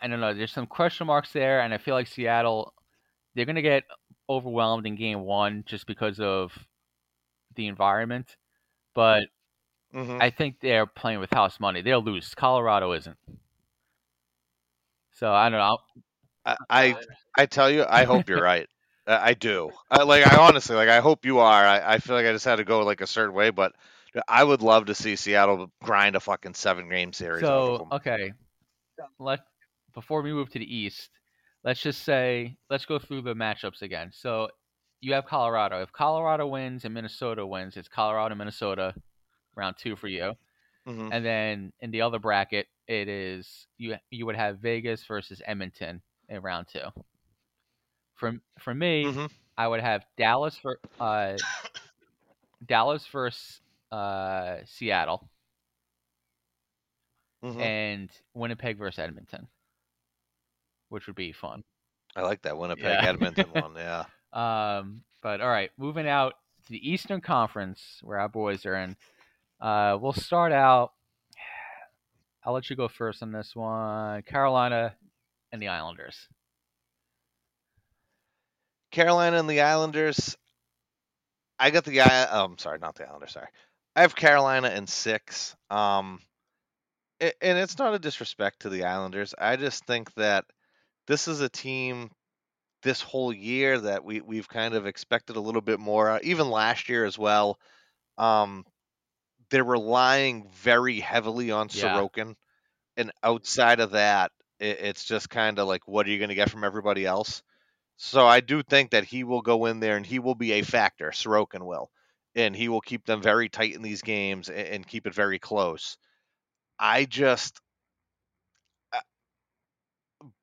I 0.02 0.08
don't 0.08 0.20
know. 0.20 0.34
There's 0.34 0.52
some 0.52 0.68
question 0.68 1.08
marks 1.08 1.32
there, 1.34 1.62
and 1.62 1.74
I 1.74 1.78
feel 1.78 1.96
like 1.96 2.08
Seattle 2.08 2.74
they're 3.36 3.46
going 3.46 3.56
to 3.58 3.62
get 3.64 3.86
overwhelmed 4.30 4.86
in 4.88 4.96
game 4.96 5.22
one 5.22 5.64
just 5.68 5.88
because 5.88 6.20
of 6.20 6.52
the 7.56 7.68
environment. 7.68 8.38
But 8.96 9.24
hmm 9.92 10.20
I 10.20 10.30
think 10.32 10.60
they're 10.62 10.88
playing 10.88 11.20
with 11.20 11.32
house 11.34 11.60
money. 11.60 11.82
They'll 11.82 12.04
lose. 12.04 12.36
Colorado 12.36 12.94
isn't. 12.94 13.18
So 15.12 15.32
I 15.34 15.50
don't 15.50 15.60
know. 15.60 15.80
I, 16.70 16.96
I 17.38 17.46
tell 17.46 17.70
you, 17.70 17.86
I 17.88 18.04
hope 18.06 18.30
you're 18.30 18.42
right. 18.44 18.68
I 19.08 19.34
do. 19.34 19.72
I, 19.90 20.04
like 20.04 20.26
I 20.26 20.38
honestly, 20.38 20.76
like 20.76 20.90
I 20.90 21.00
hope 21.00 21.26
you 21.26 21.40
are. 21.40 21.66
I, 21.66 21.94
I 21.94 21.98
feel 22.00 22.16
like 22.16 22.26
I 22.26 22.34
just 22.34 22.46
had 22.46 22.58
to 22.58 22.64
go 22.66 22.84
like 22.84 23.02
a 23.02 23.08
certain 23.08 23.34
way, 23.34 23.50
but 23.52 23.74
I 24.28 24.44
would 24.44 24.62
love 24.62 24.86
to 24.88 24.96
see 24.96 25.16
Seattle 25.16 25.72
grind 25.84 26.16
a 26.16 26.20
fucking 26.20 26.54
seven 26.56 26.90
game 26.90 27.14
series. 27.14 27.46
So 27.46 27.88
okay, 27.92 28.34
let 29.20 29.40
before 29.94 30.22
we 30.22 30.34
move 30.34 30.50
to 30.52 30.60
the 30.60 30.76
East, 30.76 31.10
let's 31.64 31.82
just 31.82 32.04
say 32.04 32.58
let's 32.70 32.86
go 32.86 33.00
through 33.00 33.22
the 33.22 33.34
matchups 33.34 33.82
again. 33.82 34.12
So 34.14 34.50
you 35.02 35.14
have 35.14 35.26
Colorado. 35.26 35.82
If 35.82 35.92
Colorado 35.92 36.48
wins 36.48 36.86
and 36.86 36.94
Minnesota 36.94 37.46
wins, 37.46 37.78
it's 37.78 37.88
Colorado 37.88 38.36
Minnesota 38.36 38.94
round 39.56 39.78
two 39.78 39.96
for 39.96 40.08
you. 40.08 40.34
Mhm. 40.88 41.10
And 41.12 41.26
then 41.26 41.74
in 41.82 41.92
the 41.92 42.02
other 42.02 42.20
bracket, 42.20 42.68
it 42.88 43.08
is 43.08 43.68
you 43.78 43.96
you 44.10 44.26
would 44.26 44.36
have 44.36 44.60
Vegas 44.60 45.06
versus 45.06 45.42
Edmonton 45.46 46.02
in 46.30 46.42
round 46.42 46.68
two. 46.72 46.88
For 48.16 48.34
for 48.60 48.74
me, 48.74 49.06
Mhm. 49.06 49.32
I 49.58 49.68
would 49.68 49.82
have 49.82 50.06
Dallas 50.18 50.58
for 50.58 50.80
uh, 51.00 51.38
Dallas 52.66 53.06
versus 53.08 53.62
uh, 53.92 54.58
Seattle 54.66 55.30
Mhm. 57.44 57.62
and 57.62 58.12
Winnipeg 58.34 58.78
versus 58.78 59.00
Edmonton, 59.00 59.48
which 60.90 61.08
would 61.08 61.16
be 61.16 61.32
fun. 61.32 61.64
I 62.16 62.22
like 62.22 62.42
that 62.44 62.58
Winnipeg 62.58 62.84
Yeah. 62.84 63.06
Edmonton 63.10 63.52
one. 63.52 63.76
Yeah. 63.76 64.06
Um, 64.34 65.04
but 65.22 65.40
all 65.42 65.48
right, 65.50 65.72
moving 65.78 66.08
out 66.08 66.34
to 66.66 66.72
the 66.72 66.90
Eastern 66.90 67.22
Conference 67.22 68.00
where 68.02 68.20
our 68.20 68.30
boys 68.30 68.66
are 68.66 68.76
in. 68.76 68.98
Uh, 69.62 69.98
we'll 70.02 70.14
start 70.14 70.52
out. 70.52 70.94
I'll 72.44 72.54
let 72.54 72.70
you 72.70 72.76
go 72.76 72.88
first 72.88 73.22
on 73.22 73.32
this 73.32 73.56
one. 73.56 74.24
Carolina 74.24 74.96
and 75.52 75.62
the 75.62 75.68
Islanders. 75.70 76.28
Carolina 78.92 79.38
and 79.38 79.50
the 79.50 79.62
Islanders. 79.62 80.38
I 81.60 81.72
got 81.72 81.86
the 81.86 81.92
guy. 81.92 82.28
Oh, 82.32 82.46
I'm 82.46 82.58
sorry, 82.58 82.80
not 82.80 82.96
the 82.96 83.08
Islanders. 83.08 83.32
Sorry, 83.34 83.48
I 83.96 84.02
have 84.02 84.16
Carolina 84.16 84.70
in 84.70 84.88
six. 84.88 85.56
Um, 85.70 86.22
a- 87.22 87.44
and 87.44 87.58
it's 87.58 87.78
not 87.78 87.94
a 87.94 88.00
disrespect 88.00 88.62
to 88.62 88.70
the 88.70 88.86
Islanders. 88.86 89.34
I 89.38 89.56
just 89.56 89.86
think 89.86 90.14
that 90.16 90.46
this 91.08 91.28
is 91.28 91.42
a 91.42 91.50
team 91.50 92.12
this 92.84 93.02
whole 93.02 93.34
year 93.34 93.80
that 93.80 94.04
we 94.04 94.22
we've 94.22 94.48
kind 94.48 94.74
of 94.76 94.86
expected 94.86 95.36
a 95.36 95.42
little 95.42 95.62
bit 95.62 95.80
more. 95.80 96.12
uh, 96.12 96.20
Even 96.24 96.50
last 96.50 96.90
year 96.90 97.06
as 97.06 97.18
well. 97.18 97.60
Um, 98.18 98.66
they're 99.50 99.64
relying 99.64 100.50
very 100.50 101.00
heavily 101.00 101.52
on 101.52 101.70
Yeah. 101.72 102.00
Sorokin, 102.00 102.36
and 102.98 103.12
outside 103.24 103.80
of 103.80 103.92
that, 103.92 104.32
it, 104.60 104.80
it's 104.82 105.04
just 105.06 105.30
kind 105.30 105.60
of 105.60 105.68
like, 105.68 105.88
what 105.88 106.08
are 106.08 106.10
you 106.10 106.20
going 106.20 106.30
to 106.30 106.36
get 106.36 106.50
from 106.52 106.64
everybody 106.64 107.06
else? 107.06 107.44
So 107.98 108.26
I 108.28 108.42
do 108.42 108.64
think 108.64 108.92
that 108.92 109.04
he 109.06 109.24
will 109.24 109.42
go 109.42 109.66
in 109.66 109.80
there 109.80 109.98
and 109.98 110.06
he 110.06 110.20
will 110.20 110.36
be 110.36 110.54
a 110.54 110.62
factor. 110.64 111.12
Sorokin 111.12 111.66
will, 111.66 111.90
and 112.36 112.56
he 112.56 112.70
will 112.70 112.82
keep 112.82 113.06
them 113.06 113.22
very 113.22 113.50
tight 113.50 113.76
in 113.76 113.82
these 113.82 114.02
games 114.02 114.50
and, 114.50 114.68
and 114.68 114.88
keep 114.88 115.08
it 115.08 115.14
very 115.16 115.40
close. 115.40 115.98
I 116.80 117.06
just 117.06 117.60
uh, 118.94 119.00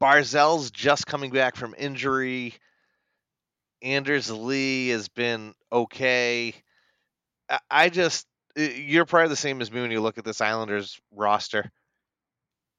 Barzal's 0.00 0.70
just 0.70 1.06
coming 1.06 1.30
back 1.30 1.56
from 1.56 1.74
injury. 1.78 2.54
Anders 3.82 4.30
Lee 4.30 4.88
has 4.88 5.08
been 5.08 5.54
okay. 5.72 6.54
I- 7.48 7.60
I 7.70 7.88
just 7.88 8.26
you're 8.56 9.06
probably 9.06 9.28
the 9.30 9.36
same 9.36 9.60
as 9.60 9.70
me 9.72 9.80
when 9.80 9.90
you 9.90 10.00
look 10.00 10.18
at 10.18 10.24
this 10.24 10.40
Islanders 10.40 11.00
roster. 11.12 11.70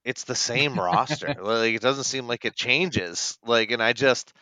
It's 0.06 0.26
the 0.26 0.36
same 0.36 0.80
roster. 0.80 1.36
Like 1.42 1.76
it 1.76 1.82
doesn't 1.82 2.06
seem 2.06 2.28
like 2.28 2.46
it 2.46 2.56
changes. 2.56 3.38
Like 3.46 3.72
and 3.72 3.84
I 3.84 3.94
just 3.94 4.34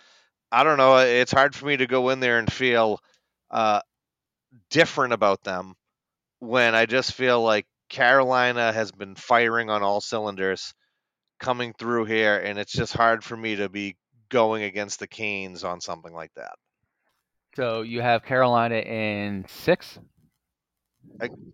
I 0.52 0.64
don't 0.64 0.78
know, 0.78 0.98
it's 0.98 1.32
hard 1.32 1.56
for 1.56 1.66
me 1.66 1.78
to 1.78 1.88
go 1.88 2.10
in 2.10 2.20
there 2.22 2.40
and 2.40 2.52
feel 2.52 3.00
uh 3.52 3.82
different 4.70 5.14
about 5.14 5.44
them 5.44 5.76
when 6.40 6.76
I 6.76 6.86
just 6.86 7.14
feel 7.14 7.42
like 7.42 7.66
Carolina 7.90 8.72
has 8.74 8.92
been 8.92 9.16
firing 9.16 9.70
on 9.70 9.84
all 9.84 10.02
cylinders 10.02 10.74
coming 11.40 11.74
through 11.74 12.06
here 12.06 12.38
and 12.38 12.58
it's 12.60 12.74
just 12.74 12.94
hard 12.94 13.24
for 13.24 13.36
me 13.38 13.56
to 13.58 13.70
be 13.70 13.98
going 14.30 14.64
against 14.64 15.00
the 15.00 15.08
Canes 15.08 15.64
on 15.64 15.82
something 15.82 16.14
like 16.14 16.34
that. 16.36 16.54
So 17.56 17.82
you 17.82 18.02
have 18.02 18.24
Carolina 18.24 18.76
in 18.78 19.46
six. 19.48 20.00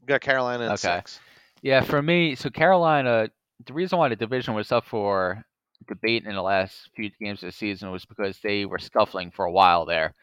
Got 0.05 0.21
Carolina 0.21 0.65
in 0.65 0.75
Okay. 0.75 0.75
six. 0.75 1.21
Yeah, 1.61 1.81
for 1.81 2.01
me, 2.01 2.35
so 2.35 2.49
Carolina, 2.49 3.29
the 3.65 3.73
reason 3.73 3.99
why 3.99 4.09
the 4.09 4.15
division 4.15 4.53
was 4.53 4.71
up 4.71 4.85
for 4.85 5.43
debate 5.87 6.25
in 6.25 6.35
the 6.35 6.41
last 6.41 6.89
few 6.95 7.09
games 7.21 7.41
of 7.43 7.47
the 7.47 7.51
season 7.51 7.91
was 7.91 8.05
because 8.05 8.39
they 8.43 8.65
were 8.65 8.79
scuffling 8.79 9.31
for 9.31 9.45
a 9.45 9.51
while 9.51 9.85
there. 9.85 10.13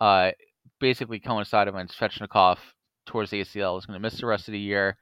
Uh, 0.00 0.30
basically 0.80 1.18
coincided 1.18 1.74
when 1.74 1.88
Svechnikov 1.88 2.58
towards 3.06 3.30
the 3.30 3.40
ACL 3.40 3.78
is 3.78 3.86
going 3.86 3.98
to 3.98 4.02
miss 4.02 4.20
the 4.20 4.26
rest 4.26 4.48
of 4.48 4.52
the 4.52 4.58
year. 4.58 4.96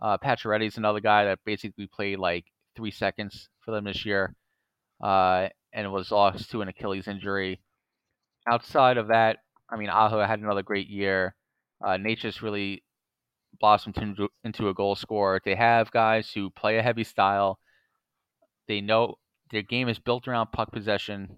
Uh, 0.00 0.18
Pacioretty's 0.18 0.78
another 0.78 1.00
guy 1.00 1.24
that 1.24 1.38
basically 1.44 1.86
played 1.86 2.18
like 2.18 2.44
three 2.74 2.90
seconds 2.90 3.48
for 3.60 3.70
them 3.70 3.84
this 3.84 4.04
year, 4.04 4.34
uh, 5.02 5.48
and 5.72 5.92
was 5.92 6.10
lost 6.10 6.50
to 6.50 6.62
an 6.62 6.68
Achilles 6.68 7.06
injury. 7.06 7.60
Outside 8.48 8.96
of 8.96 9.08
that, 9.08 9.38
I 9.70 9.76
mean, 9.76 9.90
Aho 9.90 10.24
had 10.24 10.40
another 10.40 10.62
great 10.62 10.88
year. 10.88 11.36
Uh, 11.84 11.98
Nature's 11.98 12.42
really 12.42 12.82
blossomed 13.60 13.98
into, 13.98 14.28
into 14.44 14.68
a 14.68 14.74
goal 14.74 14.94
scorer. 14.94 15.40
They 15.44 15.54
have 15.54 15.90
guys 15.90 16.30
who 16.32 16.50
play 16.50 16.78
a 16.78 16.82
heavy 16.82 17.04
style. 17.04 17.58
They 18.68 18.80
know 18.80 19.16
their 19.50 19.62
game 19.62 19.88
is 19.88 19.98
built 19.98 20.26
around 20.26 20.52
puck 20.52 20.72
possession. 20.72 21.36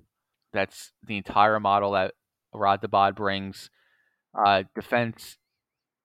That's 0.53 0.93
the 1.07 1.17
entire 1.17 1.59
model 1.61 1.93
that 1.93 2.15
Rod 2.55 2.81
Dabod 2.81 3.17
brings. 3.17 3.71
Uh, 4.35 4.65
defense, 4.75 5.37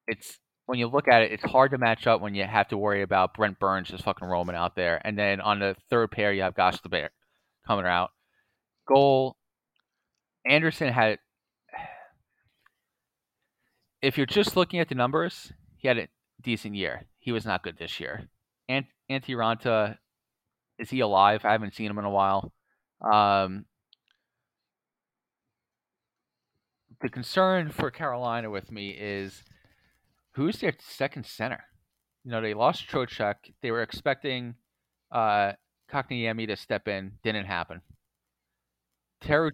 it's 0.08 0.40
when 0.66 0.78
you 0.78 0.88
look 0.88 1.08
at 1.08 1.24
it, 1.24 1.32
it's 1.32 1.44
hard 1.44 1.72
to 1.72 1.80
match 1.80 2.06
up 2.06 2.22
when 2.22 2.36
you 2.36 2.44
have 2.44 2.68
to 2.68 2.78
worry 2.78 3.02
about 3.02 3.34
Brent 3.34 3.60
Burns 3.60 3.90
just 3.90 4.04
fucking 4.04 4.28
roaming 4.28 4.56
out 4.56 4.76
there. 4.76 5.02
And 5.04 5.18
then 5.18 5.42
on 5.42 5.60
the 5.60 5.76
third 5.90 6.12
pair, 6.12 6.32
you 6.32 6.44
have 6.44 6.54
Gosh 6.54 6.80
the 6.82 6.90
Bear 6.90 7.10
coming 7.66 7.86
out. 7.86 8.12
Goal, 8.88 9.36
Anderson 10.46 10.92
had. 10.94 11.20
If 14.02 14.16
you're 14.16 14.26
just 14.26 14.56
looking 14.56 14.80
at 14.80 14.88
the 14.88 14.96
numbers, 14.96 15.52
he 15.80 15.88
had 15.88 15.98
a 15.98 16.08
decent 16.42 16.76
year. 16.76 17.06
He 17.18 17.32
was 17.32 17.46
not 17.46 17.64
good 17.64 17.78
this 17.78 18.00
year. 18.00 18.28
Ant- 18.68 18.86
Antti 19.10 19.36
Raanta, 19.36 19.98
is 20.78 20.90
he 20.90 21.00
alive? 21.00 21.46
I 21.46 21.54
haven't 21.54 21.74
seen 21.74 21.90
him 21.90 21.98
in 21.98 22.06
a 22.06 22.10
while. 22.10 22.52
Um, 23.02 23.66
the 27.02 27.10
concern 27.10 27.70
for 27.72 27.90
Carolina 27.90 28.50
with 28.50 28.72
me 28.72 28.90
is 28.90 29.42
who's 30.32 30.60
their 30.60 30.74
second 30.80 31.26
center? 31.26 31.64
You 32.26 32.32
know, 32.32 32.42
they 32.42 32.54
lost 32.54 32.88
Trocheck. 32.88 33.36
They 33.62 33.72
were 33.72 33.82
expecting 33.82 34.56
uh, 35.12 35.54
Kotkaniemi 35.90 36.48
to 36.48 36.58
step 36.58 36.90
in. 36.90 37.14
Didn't 37.24 37.46
happen. 37.46 37.82
Teru, 39.22 39.50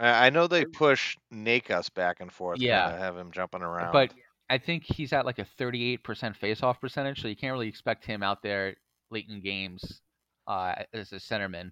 I 0.00 0.30
know 0.30 0.46
they 0.46 0.64
push 0.64 1.16
Necas 1.32 1.92
back 1.92 2.20
and 2.20 2.32
forth. 2.32 2.58
Yeah. 2.60 2.98
have 2.98 3.16
him 3.16 3.30
jumping 3.32 3.62
around. 3.62 3.92
But 3.92 4.12
I 4.52 4.58
think 4.58 4.84
he's 4.84 5.14
at 5.14 5.24
like 5.24 5.38
a 5.38 5.46
38% 5.58 6.02
faceoff 6.04 6.78
percentage, 6.78 7.22
so 7.22 7.28
you 7.28 7.36
can't 7.36 7.54
really 7.54 7.68
expect 7.68 8.04
him 8.04 8.22
out 8.22 8.42
there 8.42 8.76
late 9.10 9.24
in 9.30 9.40
games 9.40 10.02
uh, 10.46 10.74
as 10.92 11.10
a 11.12 11.16
centerman. 11.16 11.70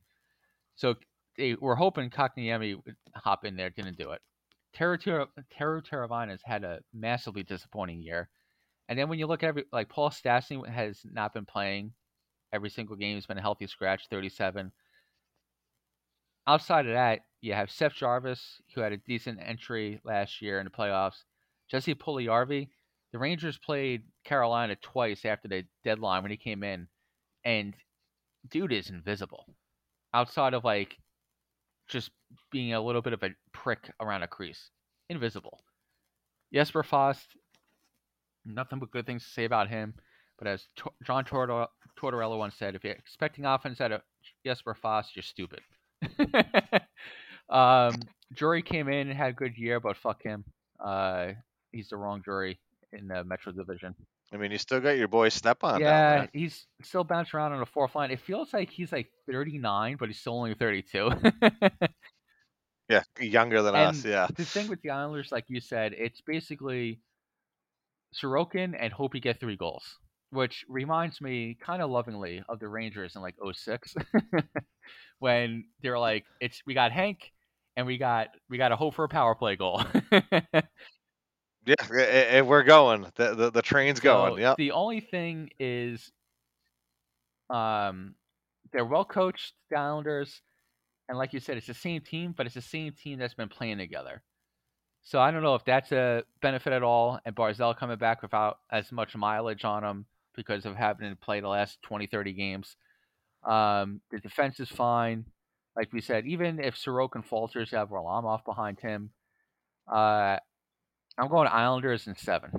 So 0.77 0.95
they 1.37 1.57
were 1.57 1.77
hoping 1.77 2.09
Kotkaniemi 2.09 2.77
would 2.83 2.97
hop 3.15 3.45
in 3.45 3.55
there, 3.55 3.69
didn't 3.69 3.99
do 3.99 4.13
it. 4.13 4.23
Teru 4.75 4.97
Teru 4.97 5.83
Teravainen 5.83 6.39
had 6.43 6.65
a 6.65 6.81
massively 6.95 7.43
disappointing 7.43 8.01
year. 8.01 8.31
And 8.89 8.99
then 8.99 9.11
when 9.11 9.19
you 9.19 9.27
look 9.27 9.43
at 9.43 9.49
every, 9.49 9.65
like 9.75 9.91
Paul 9.91 10.09
Stastny 10.09 10.67
has 10.67 11.03
not 11.05 11.35
been 11.35 11.45
playing 11.45 11.93
every 12.51 12.71
single 12.71 12.97
game. 12.97 13.17
He's 13.17 13.27
been 13.27 13.37
a 13.37 13.43
healthy 13.43 13.67
scratch, 13.67 14.07
37. 14.09 14.73
Outside 16.47 16.87
of 16.87 16.95
that, 16.95 17.21
you 17.43 17.53
have 17.53 17.71
Seth 17.71 17.93
Jarvis, 17.93 18.63
who 18.75 18.81
had 18.81 18.95
a 18.95 18.97
decent 18.97 19.39
entry 19.45 20.01
last 20.03 20.41
year 20.41 20.61
in 20.61 20.65
the 20.65 20.71
playoffs. 20.71 21.25
Jesse 21.71 21.95
Puljujarvi. 21.95 22.69
The 23.13 23.19
Rangers 23.19 23.59
played 23.59 24.03
Carolina 24.25 24.77
twice 24.77 25.25
after 25.25 25.49
the 25.49 25.65
deadline 25.85 26.23
when 26.23 26.31
he 26.31 26.37
came 26.37 26.63
in, 26.63 26.87
and 27.45 27.75
dude 28.51 28.73
is 28.73 28.91
invisible. 28.91 29.47
Outside 30.15 30.55
of 30.55 30.65
like 30.65 30.97
just 31.89 32.11
being 32.53 32.73
a 32.73 32.81
little 32.81 33.03
bit 33.03 33.13
of 33.13 33.23
a 33.23 33.31
prick 33.53 33.91
around 34.01 34.23
a 34.23 34.29
crease, 34.29 34.71
invisible. 35.09 35.61
Jesper 36.53 36.83
Fast, 36.83 37.27
nothing 38.45 38.79
but 38.79 38.91
good 38.91 39.07
things 39.07 39.25
to 39.25 39.31
say 39.31 39.45
about 39.45 39.69
him. 39.69 39.95
But 40.39 40.49
as 40.49 40.67
John 41.05 41.25
Tortor- 41.25 41.69
Tortorella 42.01 42.39
once 42.39 42.55
said, 42.55 42.75
if 42.75 42.83
you're 42.83 42.95
expecting 42.95 43.45
offense 43.45 43.81
out 43.81 43.93
of 43.93 44.03
Jesper 44.45 44.75
Fast, 44.75 45.15
you're 45.15 45.23
stupid. 45.23 45.61
um, 47.51 47.95
Jury 48.33 48.63
came 48.63 48.89
in 48.89 49.09
and 49.09 49.17
had 49.17 49.31
a 49.31 49.35
good 49.35 49.59
year, 49.59 49.81
but 49.81 49.97
fuck 49.97 50.23
him. 50.23 50.45
Uh, 50.83 51.33
he's 51.73 51.89
the 51.89 51.97
wrong 51.97 52.23
jury 52.25 52.59
in 52.93 53.09
the 53.09 53.25
Metro 53.25 53.53
Division. 53.53 53.95
I 54.33 54.37
mean, 54.37 54.53
you 54.53 54.59
still 54.59 54.81
got 54.81 54.97
your 54.97 55.09
boy 55.09 55.29
Stepan 55.29 55.81
down 55.81 55.81
yeah, 55.81 56.27
he's 56.33 56.67
still 56.83 57.03
bouncing 57.03 57.37
around 57.37 57.53
on 57.53 57.61
the 57.61 57.67
fourth 57.67 57.95
line. 57.97 58.13
It 58.13 58.21
feels 58.21 58.53
like 58.53 58.71
he's 58.71 58.93
like 58.93 59.11
39, 59.31 59.97
but 59.99 60.09
he's 60.09 60.19
still 60.21 60.35
only 60.35 60.55
32. 60.55 61.11
Yeah, 62.91 63.05
younger 63.21 63.63
than 63.63 63.77
us. 63.77 64.05
Yeah. 64.05 64.27
the 64.35 64.45
thing 64.45 64.67
with 64.67 64.83
the 64.83 64.91
Islanders, 64.91 65.31
like 65.31 65.45
you 65.47 65.61
said, 65.61 65.95
it's 65.97 66.21
basically 66.23 66.99
Sorokin 68.13 68.75
and 68.77 68.93
hope 68.93 69.15
you 69.15 69.21
get 69.21 69.39
three 69.39 69.57
goals, 69.57 69.85
which 70.31 70.65
reminds 70.69 71.21
me 71.21 71.57
kind 71.65 71.83
of 71.83 71.91
lovingly 71.91 72.43
of 72.49 72.59
the 72.59 72.67
Rangers 72.67 73.15
in 73.15 73.23
like 73.23 73.37
06 73.53 73.95
when 75.21 75.67
they're 75.83 76.01
like, 76.01 76.25
it's 76.41 76.63
we 76.67 76.75
got 76.75 76.91
Hank 76.91 77.31
and 77.77 77.87
we 77.87 77.97
got 77.97 78.31
we 78.49 78.59
got 78.59 78.73
a 78.73 78.77
hope 78.77 78.95
for 78.95 79.05
a 79.05 79.09
power 79.09 79.37
play 79.37 79.55
goal. 79.55 79.85
Yeah, 81.71 81.87
a- 81.93 82.39
a- 82.39 82.43
we're 82.43 82.63
going. 82.63 83.07
The 83.15 83.35
the, 83.35 83.51
the 83.51 83.63
train's 83.63 84.01
going. 84.01 84.35
So 84.35 84.39
Yep. 84.39 84.57
The 84.57 84.73
only 84.73 85.01
thing 85.01 85.51
is, 85.59 86.11
um, 87.49 88.15
they're 88.73 88.85
well 88.85 89.05
coached, 89.05 89.55
Islanders, 89.77 90.43
and 91.09 91.19
like 91.19 91.33
you 91.33 91.41
said, 91.41 91.57
it's 91.57 91.67
the 91.67 91.75
same 91.75 92.03
team, 92.03 92.35
but 92.37 92.47
it's 92.47 92.55
the 92.55 92.61
same 92.61 92.93
team 92.93 93.19
that's 93.19 93.35
been 93.35 93.49
playing 93.49 93.79
together. 93.79 94.23
So 95.03 95.21
I 95.21 95.31
don't 95.31 95.43
know 95.43 95.55
if 95.55 95.65
that's 95.65 95.93
a 95.93 96.25
benefit 96.43 96.73
at 96.73 96.83
all. 96.83 97.19
And 97.25 97.35
Barzal 97.35 97.77
coming 97.77 97.99
back 97.99 98.23
without 98.23 98.59
as 98.71 98.93
much 98.93 99.17
mileage 99.17 99.65
on 99.65 99.83
him 99.83 100.07
because 100.37 100.67
of 100.67 100.77
having 100.77 101.11
to 101.11 101.17
play 101.17 101.41
the 101.41 101.49
last 101.49 101.81
20, 101.83 102.07
30 102.07 102.33
games. 102.33 102.77
Um, 103.45 104.01
the 104.11 104.19
defense 104.19 104.61
is 104.61 104.69
fine. 104.69 105.25
Like 105.77 105.93
we 105.93 106.01
said, 106.01 106.27
even 106.27 106.61
if 106.61 106.77
Sorokin 106.77 107.25
falters, 107.25 107.73
you 107.73 107.79
have 107.79 107.89
Varlamov 107.89 108.45
behind 108.45 108.79
him. 108.81 109.11
Uh, 109.91 110.37
I'm 111.21 111.29
going 111.29 111.49
Islanders 111.49 112.07
in 112.07 112.17
seven. 112.17 112.51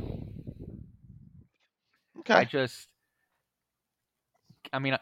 Okay. 2.20 2.34
I 2.34 2.46
just, 2.46 2.88
I 4.72 4.78
mean, 4.78 4.96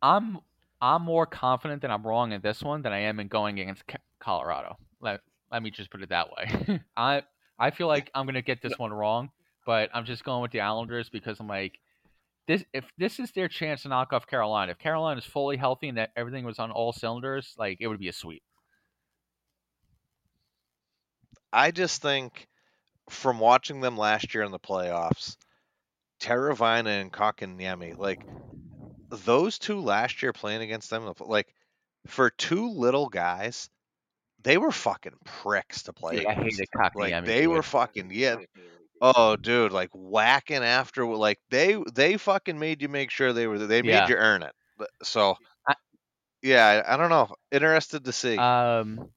I'm 0.00 0.38
I'm 0.80 1.02
more 1.02 1.26
confident 1.26 1.82
that 1.82 1.90
I'm 1.90 2.06
wrong 2.06 2.30
in 2.30 2.40
this 2.40 2.62
one 2.62 2.82
than 2.82 2.92
I 2.92 3.00
am 3.00 3.18
in 3.18 3.26
going 3.26 3.58
against 3.58 3.82
Colorado. 4.20 4.76
Let 5.00 5.20
Let 5.50 5.64
me 5.64 5.72
just 5.72 5.90
put 5.90 6.02
it 6.02 6.10
that 6.10 6.28
way. 6.30 6.80
I 6.96 7.22
I 7.58 7.72
feel 7.72 7.88
like 7.88 8.08
I'm 8.14 8.24
gonna 8.26 8.42
get 8.42 8.62
this 8.62 8.78
one 8.78 8.92
wrong, 8.92 9.30
but 9.66 9.90
I'm 9.92 10.04
just 10.04 10.22
going 10.22 10.40
with 10.40 10.52
the 10.52 10.60
Islanders 10.60 11.08
because 11.08 11.40
I'm 11.40 11.48
like, 11.48 11.80
this 12.46 12.64
if 12.72 12.84
this 12.98 13.18
is 13.18 13.32
their 13.32 13.48
chance 13.48 13.82
to 13.82 13.88
knock 13.88 14.12
off 14.12 14.28
Carolina. 14.28 14.70
If 14.70 14.78
Carolina 14.78 15.18
is 15.18 15.26
fully 15.26 15.56
healthy 15.56 15.88
and 15.88 15.98
that 15.98 16.10
everything 16.16 16.44
was 16.44 16.60
on 16.60 16.70
all 16.70 16.92
cylinders, 16.92 17.54
like 17.58 17.78
it 17.80 17.88
would 17.88 17.98
be 17.98 18.08
a 18.08 18.12
sweep. 18.12 18.44
I 21.52 21.70
just 21.70 22.02
think 22.02 22.46
from 23.10 23.38
watching 23.38 23.80
them 23.80 23.96
last 23.96 24.34
year 24.34 24.44
in 24.44 24.52
the 24.52 24.58
playoffs, 24.58 25.36
Teravainen 26.20 27.00
and 27.00 27.12
Kotkaniemi, 27.12 27.96
like 27.96 28.24
those 29.10 29.58
two 29.58 29.80
last 29.80 30.22
year 30.22 30.32
playing 30.32 30.62
against 30.62 30.90
them, 30.90 31.12
like 31.20 31.46
for 32.06 32.30
two 32.30 32.70
little 32.70 33.08
guys, 33.08 33.70
they 34.42 34.58
were 34.58 34.70
fucking 34.72 35.14
pricks 35.24 35.84
to 35.84 35.92
play. 35.92 36.16
Dude, 36.16 36.26
I 36.26 36.32
against. 36.32 36.58
hated 36.58 36.68
Kotkaniemi. 36.76 36.94
Like 37.12 37.24
they 37.24 37.40
dude. 37.42 37.50
were 37.50 37.62
fucking 37.62 38.10
yeah. 38.12 38.36
Oh, 39.00 39.36
dude, 39.36 39.72
like 39.72 39.90
whacking 39.94 40.64
after, 40.64 41.06
like 41.06 41.38
they 41.50 41.80
they 41.94 42.16
fucking 42.16 42.58
made 42.58 42.82
you 42.82 42.88
make 42.88 43.10
sure 43.10 43.32
they 43.32 43.46
were 43.46 43.58
they 43.58 43.82
made 43.82 43.90
Yeah. 43.90 44.08
you 44.08 44.16
earn 44.16 44.42
it. 44.42 44.52
So, 45.02 45.36
I- 45.68 45.74
yeah, 46.42 46.82
I, 46.86 46.94
I 46.94 46.96
don't 46.96 47.10
know. 47.10 47.28
Interested 47.52 48.04
to 48.04 48.12
see. 48.12 48.36
Um, 48.36 49.08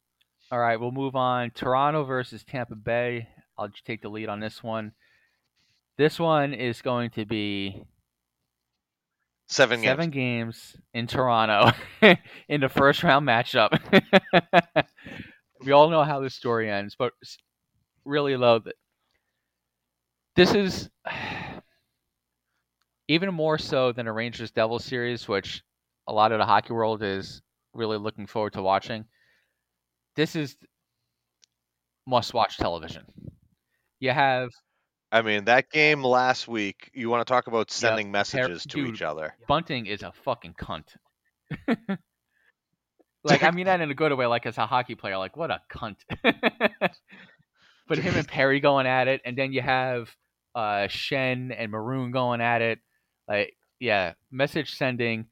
all 0.51 0.59
right, 0.59 0.79
we'll 0.79 0.91
move 0.91 1.15
on. 1.15 1.51
Toronto 1.51 2.03
versus 2.03 2.43
Tampa 2.43 2.75
Bay. 2.75 3.29
I'll 3.57 3.69
just 3.69 3.85
take 3.85 4.01
the 4.01 4.09
lead 4.09 4.27
on 4.27 4.41
this 4.41 4.61
one. 4.61 4.91
This 5.97 6.19
one 6.19 6.53
is 6.53 6.81
going 6.81 7.11
to 7.11 7.25
be 7.25 7.83
seven 9.47 9.79
games. 9.79 9.89
seven 9.89 10.09
games 10.09 10.75
in 10.93 11.07
Toronto 11.07 11.71
in 12.49 12.59
the 12.59 12.67
first 12.67 13.01
round 13.03 13.25
matchup. 13.25 13.79
we 15.61 15.71
all 15.71 15.89
know 15.89 16.03
how 16.03 16.19
this 16.19 16.35
story 16.35 16.69
ends, 16.69 16.95
but 16.99 17.13
really 18.03 18.35
though, 18.35 18.59
th- 18.59 18.75
this 20.35 20.53
is 20.53 20.89
even 23.07 23.33
more 23.33 23.57
so 23.57 23.93
than 23.93 24.07
a 24.07 24.13
Rangers 24.13 24.51
Devil 24.51 24.79
series, 24.79 25.29
which 25.29 25.63
a 26.07 26.13
lot 26.13 26.33
of 26.33 26.39
the 26.39 26.45
hockey 26.45 26.73
world 26.73 27.03
is 27.03 27.41
really 27.73 27.97
looking 27.97 28.27
forward 28.27 28.53
to 28.53 28.61
watching. 28.61 29.05
This 30.15 30.35
is 30.35 30.55
must 32.07 32.33
watch 32.33 32.57
television. 32.57 33.05
You 33.99 34.11
have 34.11 34.49
I 35.11 35.21
mean, 35.21 35.45
that 35.45 35.69
game 35.69 36.03
last 36.03 36.47
week. 36.47 36.89
You 36.93 37.09
want 37.09 37.25
to 37.25 37.31
talk 37.31 37.47
about 37.47 37.69
sending 37.69 38.11
messages 38.11 38.63
to 38.63 38.77
dude. 38.77 38.95
each 38.95 39.01
other? 39.01 39.35
Bunting 39.47 39.85
is 39.85 40.03
a 40.03 40.13
fucking 40.23 40.53
cunt. 40.53 40.85
like 43.25 43.43
I 43.43 43.51
mean 43.51 43.65
that 43.65 43.81
in 43.81 43.91
a 43.91 43.93
good 43.93 44.13
way, 44.13 44.25
like 44.25 44.45
as 44.45 44.57
a 44.57 44.65
hockey 44.65 44.95
player, 44.95 45.17
like 45.17 45.35
what 45.35 45.51
a 45.51 45.59
cunt. 45.69 45.97
but 47.87 47.97
him 47.97 48.15
and 48.15 48.27
Perry 48.27 48.61
going 48.61 48.87
at 48.87 49.09
it, 49.09 49.21
and 49.25 49.37
then 49.37 49.51
you 49.51 49.61
have 49.61 50.09
uh 50.55 50.87
Schenn 50.87 51.53
and 51.57 51.71
Maroon 51.71 52.11
going 52.11 52.39
at 52.39 52.61
it. 52.61 52.79
Like 53.27 53.53
yeah, 53.81 54.13
message 54.31 54.75
sending, 54.75 55.25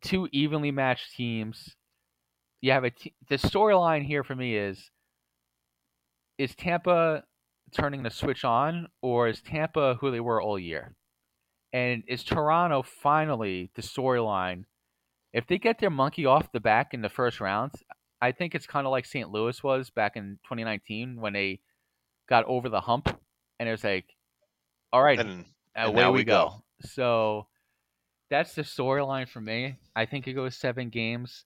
two 0.00 0.28
evenly 0.30 0.70
matched 0.70 1.16
teams. 1.16 1.74
You 2.60 2.72
have 2.72 2.84
a 2.84 2.92
the 3.28 3.36
storyline 3.36 4.04
here 4.04 4.24
for 4.24 4.34
me 4.34 4.56
is 4.56 4.90
is 6.38 6.54
Tampa 6.54 7.24
turning 7.72 8.02
the 8.02 8.10
switch 8.10 8.44
on, 8.44 8.88
or 9.02 9.28
is 9.28 9.40
Tampa 9.40 9.94
who 10.00 10.10
they 10.10 10.20
were 10.20 10.40
all 10.40 10.58
year? 10.58 10.94
And 11.72 12.04
is 12.08 12.24
Toronto 12.24 12.82
finally 12.82 13.70
the 13.74 13.82
storyline? 13.82 14.64
If 15.32 15.46
they 15.46 15.58
get 15.58 15.78
their 15.78 15.90
monkey 15.90 16.24
off 16.26 16.52
the 16.52 16.60
back 16.60 16.94
in 16.94 17.02
the 17.02 17.08
first 17.08 17.40
round, 17.40 17.72
I 18.20 18.32
think 18.32 18.54
it's 18.54 18.66
kind 18.66 18.86
of 18.86 18.90
like 18.90 19.04
St. 19.04 19.30
Louis 19.30 19.62
was 19.62 19.90
back 19.90 20.16
in 20.16 20.38
2019 20.44 21.20
when 21.20 21.32
they 21.34 21.60
got 22.28 22.44
over 22.46 22.68
the 22.68 22.80
hump, 22.80 23.08
and 23.58 23.68
it 23.68 23.72
was 23.72 23.84
like, 23.84 24.06
all 24.92 25.02
right, 25.02 25.20
And 25.20 25.44
and 25.74 25.88
away 25.88 25.96
now 25.96 26.12
we 26.12 26.18
we 26.18 26.24
go. 26.24 26.48
go. 26.48 26.62
So 26.82 27.48
that's 28.30 28.54
the 28.54 28.62
storyline 28.62 29.28
for 29.28 29.40
me. 29.40 29.76
I 29.94 30.06
think 30.06 30.26
it 30.26 30.32
goes 30.34 30.56
seven 30.56 30.88
games. 30.90 31.44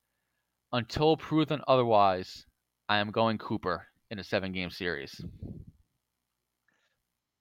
Until 0.72 1.16
proven 1.16 1.62
otherwise, 1.66 2.46
I 2.88 2.98
am 2.98 3.10
going 3.10 3.38
Cooper 3.38 3.86
in 4.10 4.18
a 4.18 4.24
seven 4.24 4.52
game 4.52 4.70
series. 4.70 5.20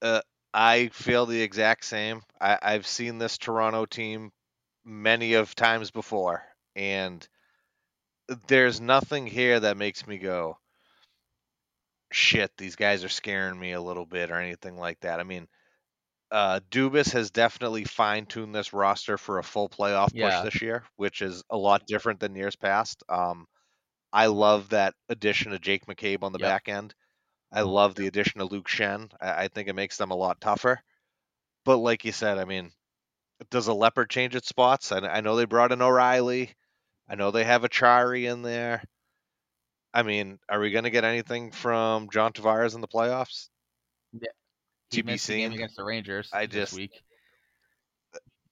Uh, 0.02 0.22
I 0.54 0.90
feel 0.94 1.26
the 1.26 1.42
exact 1.42 1.86
same. 1.86 2.22
I, 2.42 2.58
I've 2.62 2.88
seen 2.88 3.18
this 3.18 3.38
Toronto 3.38 3.86
team 3.86 4.32
many 4.84 5.34
of 5.34 5.54
times 5.54 5.92
before, 5.92 6.44
and 6.76 7.28
there's 8.48 8.82
nothing 8.82 9.28
here 9.28 9.60
that 9.60 9.78
makes 9.78 10.08
me 10.08 10.18
go, 10.18 10.58
shit, 12.12 12.52
these 12.58 12.76
guys 12.76 13.04
are 13.04 13.10
scaring 13.10 13.60
me 13.60 13.74
a 13.74 13.82
little 13.82 14.06
bit 14.06 14.32
or 14.32 14.40
anything 14.40 14.78
like 14.78 15.00
that. 15.02 15.20
I 15.20 15.24
mean, 15.24 15.48
uh, 16.32 16.60
Dubas 16.70 17.12
has 17.14 17.32
definitely 17.32 17.86
fine 17.86 18.26
tuned 18.26 18.54
this 18.54 18.74
roster 18.74 19.18
for 19.18 19.40
a 19.40 19.44
full 19.44 19.70
playoff 19.70 20.10
Yeah. 20.12 20.18
push 20.18 20.42
this 20.42 20.62
year, 20.62 20.86
which 20.96 21.22
is 21.22 21.44
a 21.50 21.58
lot 21.58 21.86
different 21.88 22.20
than 22.20 22.36
years 22.36 22.56
past. 22.56 23.04
Um, 23.10 23.48
I 24.14 24.28
love 24.28 24.70
that 24.70 24.96
addition 25.10 25.54
of 25.54 25.62
Jake 25.62 25.86
McCabe 25.88 26.24
on 26.24 26.34
the 26.34 26.40
Yep. 26.40 26.40
back 26.40 26.70
end. 26.70 26.96
I 27.52 27.62
love 27.62 27.96
the 27.96 28.08
addition 28.08 28.42
of 28.42 28.52
Luke 28.52 28.68
Schenn. 28.70 29.12
I, 29.22 29.46
I 29.46 29.48
think 29.50 29.70
it 29.70 29.74
makes 29.76 29.98
them 29.98 30.12
a 30.12 30.16
lot 30.18 30.42
tougher. 30.42 30.82
But 31.66 31.78
like 31.78 32.06
you 32.06 32.12
said, 32.12 32.38
I 32.40 32.46
mean, 32.46 32.72
does 33.52 33.68
a 33.68 33.74
leopard 33.74 34.10
change 34.10 34.36
its 34.36 34.50
spots? 34.50 34.92
I, 34.92 35.00
I 35.00 35.22
know 35.22 35.36
they 35.36 35.46
brought 35.46 35.72
in 35.72 35.82
O'Reilly. 35.82 36.56
I 37.10 37.16
know 37.16 37.32
they 37.32 37.46
have 37.46 37.64
Acciari 37.64 38.32
in 38.32 38.44
there. 38.44 38.84
I 39.94 40.02
mean, 40.04 40.40
are 40.50 40.60
we 40.60 40.72
going 40.72 40.86
to 40.86 40.90
get 40.90 41.04
anything 41.04 41.52
from 41.52 42.10
John 42.10 42.34
Tavares 42.34 42.74
in 42.76 42.82
the 42.82 42.88
playoffs? 42.88 43.50
He 44.12 44.20
To 44.92 45.04
be 45.04 45.18
seen. 45.18 45.54
against 45.54 45.76
the 45.76 45.84
Rangers 45.84 46.30
I 46.34 46.46
this 46.46 46.72
just- 46.72 46.74
week. 46.76 46.92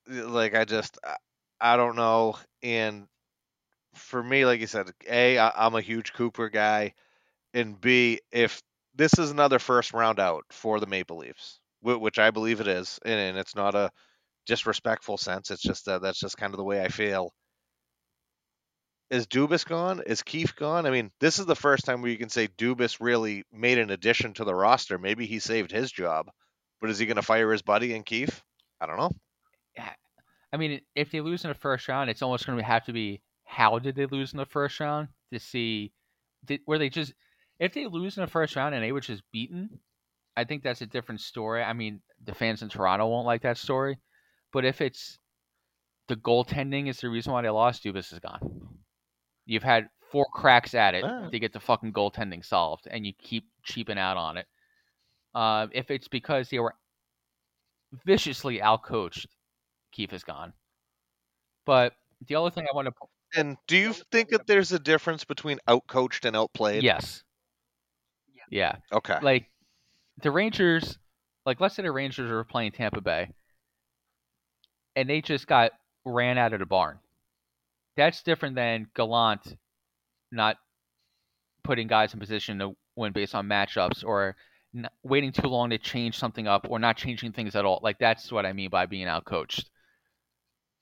like 0.08 0.54
I 0.54 0.64
just 0.64 0.98
I, 1.04 1.16
I 1.60 1.76
don't 1.76 1.96
know. 1.96 2.36
And 2.62 3.06
for 3.94 4.22
me, 4.22 4.44
like 4.46 4.60
you 4.60 4.66
said, 4.66 4.90
a 5.08 5.38
I, 5.38 5.66
I'm 5.66 5.74
a 5.74 5.80
huge 5.80 6.12
Cooper 6.12 6.48
guy, 6.48 6.94
and 7.54 7.80
b 7.80 8.20
if 8.32 8.62
this 8.94 9.18
is 9.18 9.30
another 9.30 9.58
first 9.58 9.92
round 9.92 10.18
out 10.20 10.44
for 10.50 10.80
the 10.80 10.86
Maple 10.86 11.18
Leafs, 11.18 11.60
which 11.82 12.18
I 12.18 12.30
believe 12.30 12.60
it 12.60 12.68
is, 12.68 12.98
and, 13.04 13.18
and 13.18 13.38
it's 13.38 13.54
not 13.56 13.74
a 13.74 13.90
disrespectful 14.46 15.18
sense. 15.18 15.50
It's 15.50 15.62
just 15.62 15.84
that 15.86 16.02
that's 16.02 16.18
just 16.20 16.36
kind 16.36 16.52
of 16.52 16.58
the 16.58 16.64
way 16.64 16.82
I 16.82 16.88
feel. 16.88 17.32
Is 19.10 19.26
Dubas 19.26 19.64
gone? 19.64 20.02
Is 20.06 20.22
Keefe 20.22 20.54
gone? 20.56 20.84
I 20.84 20.90
mean, 20.90 21.10
this 21.18 21.38
is 21.38 21.46
the 21.46 21.56
first 21.56 21.84
time 21.84 22.02
where 22.02 22.10
you 22.10 22.18
can 22.18 22.28
say 22.28 22.48
Dubas 22.48 22.98
really 23.00 23.44
made 23.52 23.78
an 23.78 23.90
addition 23.90 24.34
to 24.34 24.44
the 24.44 24.54
roster. 24.54 24.98
Maybe 24.98 25.26
he 25.26 25.38
saved 25.38 25.70
his 25.70 25.90
job, 25.90 26.30
but 26.80 26.90
is 26.90 26.98
he 26.98 27.06
going 27.06 27.16
to 27.16 27.22
fire 27.22 27.50
his 27.50 27.62
buddy 27.62 27.94
in 27.94 28.02
Keefe? 28.02 28.42
I 28.80 28.86
don't 28.86 28.98
know. 28.98 29.12
I 30.52 30.56
mean, 30.56 30.80
if 30.94 31.10
they 31.10 31.20
lose 31.20 31.44
in 31.44 31.48
the 31.48 31.54
first 31.54 31.88
round, 31.88 32.10
it's 32.10 32.22
almost 32.22 32.46
going 32.46 32.58
to 32.58 32.64
have 32.64 32.84
to 32.86 32.92
be 32.92 33.20
how 33.44 33.78
did 33.78 33.96
they 33.96 34.06
lose 34.06 34.32
in 34.32 34.38
the 34.38 34.46
first 34.46 34.78
round 34.80 35.08
to 35.32 35.38
see 35.38 35.92
did, 36.44 36.60
were 36.66 36.78
they 36.78 36.88
just 36.88 37.12
if 37.58 37.74
they 37.74 37.86
lose 37.86 38.16
in 38.16 38.22
the 38.22 38.30
first 38.30 38.56
round 38.56 38.74
and 38.74 38.84
they 38.84 38.92
were 38.92 39.00
just 39.00 39.22
beaten, 39.32 39.80
I 40.36 40.44
think 40.44 40.62
that's 40.62 40.82
a 40.82 40.86
different 40.86 41.20
story. 41.20 41.62
I 41.62 41.72
mean, 41.72 42.00
the 42.24 42.34
fans 42.34 42.62
in 42.62 42.68
Toronto 42.68 43.08
won't 43.08 43.26
like 43.26 43.42
that 43.42 43.58
story, 43.58 43.98
but 44.52 44.64
if 44.64 44.80
it's 44.80 45.18
the 46.06 46.16
goaltending 46.16 46.88
is 46.88 47.00
the 47.00 47.08
reason 47.08 47.32
why 47.32 47.42
they 47.42 47.50
lost, 47.50 47.84
Dubas 47.84 48.12
is 48.12 48.18
gone. 48.20 48.67
You've 49.48 49.62
had 49.62 49.88
four 50.12 50.26
cracks 50.30 50.74
at 50.74 50.94
it 50.94 51.02
Alright. 51.04 51.32
to 51.32 51.38
get 51.38 51.54
the 51.54 51.58
fucking 51.60 51.94
goaltending 51.94 52.44
solved, 52.44 52.86
and 52.90 53.06
you 53.06 53.14
keep 53.18 53.48
cheaping 53.64 53.98
out 53.98 54.18
on 54.18 54.36
it. 54.36 54.46
Uh, 55.34 55.68
if 55.72 55.90
it's 55.90 56.06
because 56.06 56.50
they 56.50 56.58
were 56.58 56.74
viciously 58.04 58.58
outcoached, 58.58 59.26
Keefe 59.92 60.12
is 60.12 60.22
gone. 60.22 60.52
But 61.64 61.94
the 62.26 62.34
other 62.34 62.50
thing 62.50 62.66
I 62.70 62.76
want 62.76 62.88
to 62.88 63.40
And 63.40 63.56
do 63.66 63.78
you 63.78 63.94
think 64.12 64.28
that 64.30 64.46
there's 64.46 64.72
a 64.72 64.78
difference 64.78 65.24
between 65.24 65.58
outcoached 65.66 66.26
and 66.26 66.36
outplayed? 66.36 66.82
yes, 66.82 67.22
yeah, 68.50 68.76
Okay. 68.92 69.18
like 69.22 69.50
the 70.22 70.30
Rangers, 70.30 70.98
like 71.46 71.58
let's 71.58 71.74
say 71.74 71.82
the 71.82 71.92
Rangers 71.92 72.30
are 72.30 72.44
playing 72.44 72.72
Tampa 72.72 73.00
Bay, 73.00 73.32
and 74.94 75.08
they 75.08 75.22
just 75.22 75.46
got 75.46 75.72
ran 76.04 76.36
out 76.36 76.52
of 76.52 76.58
the 76.60 76.66
barn. 76.66 76.98
That's 77.98 78.22
different 78.22 78.54
than 78.54 78.86
Gallant 78.94 79.56
not 80.32 80.56
putting 81.64 81.88
guys 81.88 82.14
in 82.14 82.20
position 82.20 82.58
to 82.60 82.76
win 82.96 83.12
based 83.12 83.34
on 83.34 83.46
matchups 83.46 84.04
or 84.04 84.36
n- 84.74 84.88
waiting 85.02 85.32
too 85.32 85.48
long 85.48 85.70
to 85.70 85.78
change 85.78 86.16
something 86.16 86.46
up 86.46 86.66
or 86.70 86.78
not 86.78 86.96
changing 86.96 87.32
things 87.32 87.56
at 87.56 87.64
all. 87.66 87.80
Like 87.82 87.98
that's 87.98 88.32
what 88.32 88.46
I 88.46 88.52
mean 88.52 88.70
by 88.70 88.86
being 88.86 89.08
outcoached. 89.08 89.64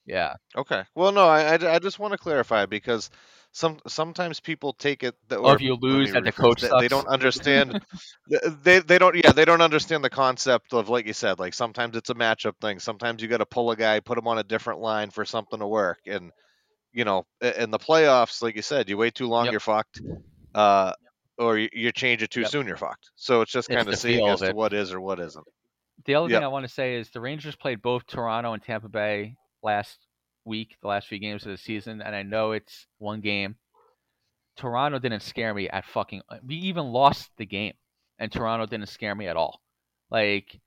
Yeah. 0.05 0.35
Okay. 0.57 0.85
Well, 0.95 1.11
no, 1.11 1.27
I, 1.27 1.57
I, 1.57 1.75
I 1.75 1.79
just 1.79 1.99
want 1.99 2.13
to 2.13 2.19
clarify 2.19 2.67
because 2.67 3.11
some 3.51 3.79
sometimes 3.89 4.39
people 4.39 4.75
take 4.75 5.03
it 5.03 5.15
that 5.29 5.39
Or 5.39 5.55
if 5.55 5.63
you 5.63 5.75
lose, 5.75 6.13
that 6.13 6.25
the 6.25 6.33
coach 6.33 6.61
they, 6.61 6.71
they 6.81 6.89
don't 6.89 7.09
understand 7.09 7.81
they 8.63 8.81
they 8.81 8.99
don't 8.99 9.17
yeah 9.17 9.33
they 9.33 9.47
don't 9.47 9.63
understand 9.63 10.05
the 10.05 10.11
concept 10.11 10.75
of 10.75 10.91
like 10.91 11.07
you 11.07 11.15
said 11.15 11.39
like 11.39 11.55
sometimes 11.55 11.97
it's 11.97 12.11
a 12.11 12.15
matchup 12.15 12.55
thing 12.61 12.79
sometimes 12.79 13.23
you 13.23 13.29
got 13.29 13.39
to 13.39 13.47
pull 13.47 13.71
a 13.71 13.77
guy 13.77 13.99
put 14.01 14.19
him 14.19 14.29
on 14.29 14.39
a 14.39 14.45
different 14.45 14.81
line 14.81 15.11
for 15.11 15.25
something 15.25 15.59
to 15.59 15.67
work 15.67 16.01
and 16.07 16.33
you 16.97 17.05
know 17.05 17.25
in 17.43 17.71
the 17.71 17.79
playoffs 17.79 18.43
like 18.43 18.57
you 18.57 18.63
said 18.63 18.89
you 18.89 18.97
wait 18.97 19.15
too 19.15 19.29
long 19.29 19.45
Yep. 19.45 19.53
you're 19.53 19.61
fucked 19.61 20.01
uh 20.55 20.93
or 21.39 21.59
you, 21.59 21.69
you 21.73 21.93
change 21.93 22.23
it 22.23 22.31
too 22.31 22.41
Yep. 22.41 22.51
soon 22.51 22.67
you're 22.67 22.77
fucked 22.77 23.11
so 23.15 23.43
it's 23.43 23.53
just 23.53 23.69
kind 23.69 23.87
the 23.87 23.93
of 23.93 23.99
seeing 23.99 24.27
as 24.27 24.41
to 24.41 24.53
what 24.53 24.73
is 24.73 24.93
or 24.93 25.01
what 25.01 25.21
isn't 25.21 25.47
The 26.07 26.15
other 26.15 26.29
Yep. 26.29 26.39
thing 26.39 26.45
I 26.45 26.49
want 26.49 26.67
to 26.67 26.73
say 26.73 26.97
is 26.97 27.11
the 27.11 27.21
Rangers 27.21 27.55
played 27.55 27.83
both 27.83 28.07
Toronto 28.07 28.55
and 28.55 28.63
Tampa 28.63 28.89
Bay 28.89 29.37
last 29.63 30.07
week, 30.47 30.77
the 30.81 30.89
last 30.89 31.07
few 31.09 31.19
games 31.19 31.45
of 31.45 31.51
the 31.51 31.59
season, 31.59 32.01
and 32.01 32.17
I 32.17 32.23
know 32.23 32.53
it's 32.53 32.87
one 32.99 33.21
game. 33.21 33.57
Toronto 34.57 34.99
didn't 34.99 35.21
scare 35.21 35.53
me 35.53 35.69
at 35.69 35.85
fucking. 35.85 36.23
We 36.47 36.55
even 36.57 36.87
lost 36.87 37.31
the 37.37 37.45
game, 37.45 37.75
and 38.19 38.33
Toronto 38.33 38.65
didn't 38.65 38.89
scare 38.89 39.15
me 39.15 39.27
at 39.27 39.37
all. 39.37 39.61
Like 40.11 40.61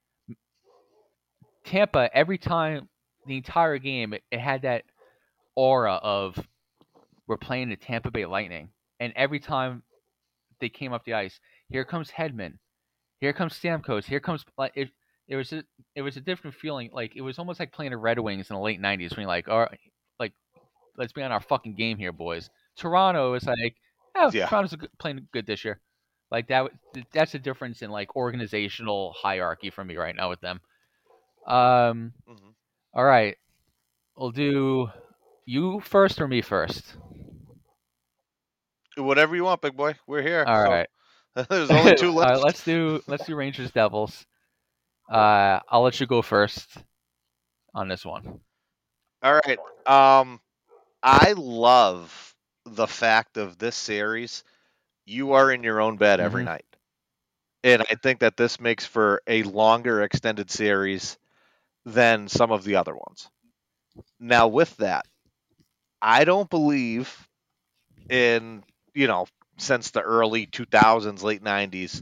Tampa, 1.65 2.09
every 2.13 2.37
time 2.37 2.87
the 3.25 3.37
entire 3.37 3.79
game, 3.79 4.13
it, 4.13 4.23
it 4.31 4.39
had 4.39 4.61
that 4.61 4.83
aura 5.59 5.95
of 5.95 6.39
we're 7.27 7.37
playing 7.37 7.69
the 7.69 7.75
Tampa 7.75 8.11
Bay 8.11 8.25
Lightning, 8.25 8.69
and 8.99 9.13
every 9.15 9.39
time 9.39 9.83
they 10.59 10.69
came 10.69 10.93
up 10.93 11.05
the 11.05 11.13
ice, 11.13 11.39
here 11.69 11.85
comes 11.85 12.11
Hedman, 12.11 12.57
here 13.21 13.33
comes 13.33 13.53
Stamkos, 13.59 14.05
here 14.05 14.19
comes 14.19 14.45
like 14.57 14.73
it. 14.75 14.89
It 15.27 15.35
was 15.35 15.53
a, 15.53 15.63
it 15.95 16.01
was 16.03 16.17
a 16.17 16.21
different 16.21 16.55
feeling. 16.55 16.89
Like 16.93 17.15
it 17.15 17.21
was 17.21 17.39
almost 17.39 17.59
like 17.59 17.71
playing 17.71 17.91
the 17.91 17.97
Red 17.97 18.19
Wings 18.19 18.49
in 18.49 18.55
the 18.55 18.61
late 18.61 18.81
'90s 18.81 19.11
when 19.11 19.21
you're 19.23 19.27
like, 19.27 19.47
all 19.49 19.59
right, 19.61 19.79
like 20.19 20.33
let's 20.97 21.13
be 21.13 21.23
on 21.23 21.31
our 21.31 21.41
fucking 21.41 21.75
game 21.75 21.97
here, 21.97 22.13
boys. 22.13 22.49
Toronto 22.77 23.33
is 23.35 23.45
like, 23.45 23.75
oh, 24.15 24.31
Yeah. 24.33 24.47
Toronto's 24.47 24.75
good, 24.75 24.89
playing 24.99 25.27
good 25.33 25.45
this 25.47 25.65
year. 25.65 25.79
Like 26.31 26.47
that. 26.49 26.71
That's 27.13 27.35
a 27.35 27.39
difference 27.39 27.81
in 27.81 27.91
like 27.91 28.15
organizational 28.15 29.13
hierarchy 29.17 29.69
for 29.71 29.83
me 29.85 29.97
right 29.97 30.15
now 30.15 30.29
with 30.29 30.41
them. 30.41 30.61
Um. 31.47 32.13
Mhm. 32.27 32.53
All 32.93 33.05
right, 33.05 33.37
we'll 34.17 34.31
do 34.31 34.89
you 35.49 35.79
first 35.81 36.21
or 36.21 36.27
me 36.27 36.41
first. 36.41 36.95
whatever 38.97 39.35
you 39.35 39.43
want 39.43 39.61
big 39.61 39.75
boy 39.75 39.93
we're 40.07 40.21
here 40.21 40.47
All 40.47 40.61
so- 40.63 40.69
right. 40.69 40.87
there's 41.49 41.71
only 41.71 41.93
two 41.93 42.11
left 42.11 42.31
right, 42.31 42.37
let's 42.37 42.63
do 42.63 43.01
let's 43.07 43.25
do 43.25 43.35
Rangers 43.35 43.71
Devils. 43.71 44.25
Uh, 45.11 45.59
I'll 45.69 45.81
let 45.81 45.99
you 45.99 46.07
go 46.07 46.21
first 46.21 46.77
on 47.73 47.87
this 47.87 48.05
one. 48.05 48.41
All 49.23 49.39
right. 49.45 49.59
Um, 49.85 50.39
I 51.03 51.33
love 51.33 52.35
the 52.65 52.87
fact 52.87 53.37
of 53.37 53.57
this 53.57 53.75
series. 53.75 54.43
You 55.05 55.33
are 55.33 55.51
in 55.51 55.63
your 55.63 55.81
own 55.81 55.97
bed 55.97 56.19
every 56.19 56.43
Mhm. 56.43 56.45
night, 56.45 56.65
and 57.63 57.81
I 57.83 57.95
think 57.95 58.19
that 58.19 58.37
this 58.37 58.59
makes 58.59 58.85
for 58.85 59.21
a 59.27 59.43
longer 59.43 60.01
extended 60.01 60.49
series 60.49 61.17
than 61.85 62.27
some 62.27 62.51
of 62.51 62.63
the 62.63 62.75
other 62.75 62.93
ones. 62.95 63.29
Now, 64.19 64.47
with 64.47 64.75
that, 64.77 65.05
I 66.01 66.25
don't 66.25 66.49
believe 66.49 67.27
in 68.09 68.63
you 68.93 69.07
know 69.07 69.27
since 69.57 69.91
the 69.91 70.01
early 70.01 70.45
2000s, 70.47 71.23
late 71.23 71.41
90s, 71.43 72.01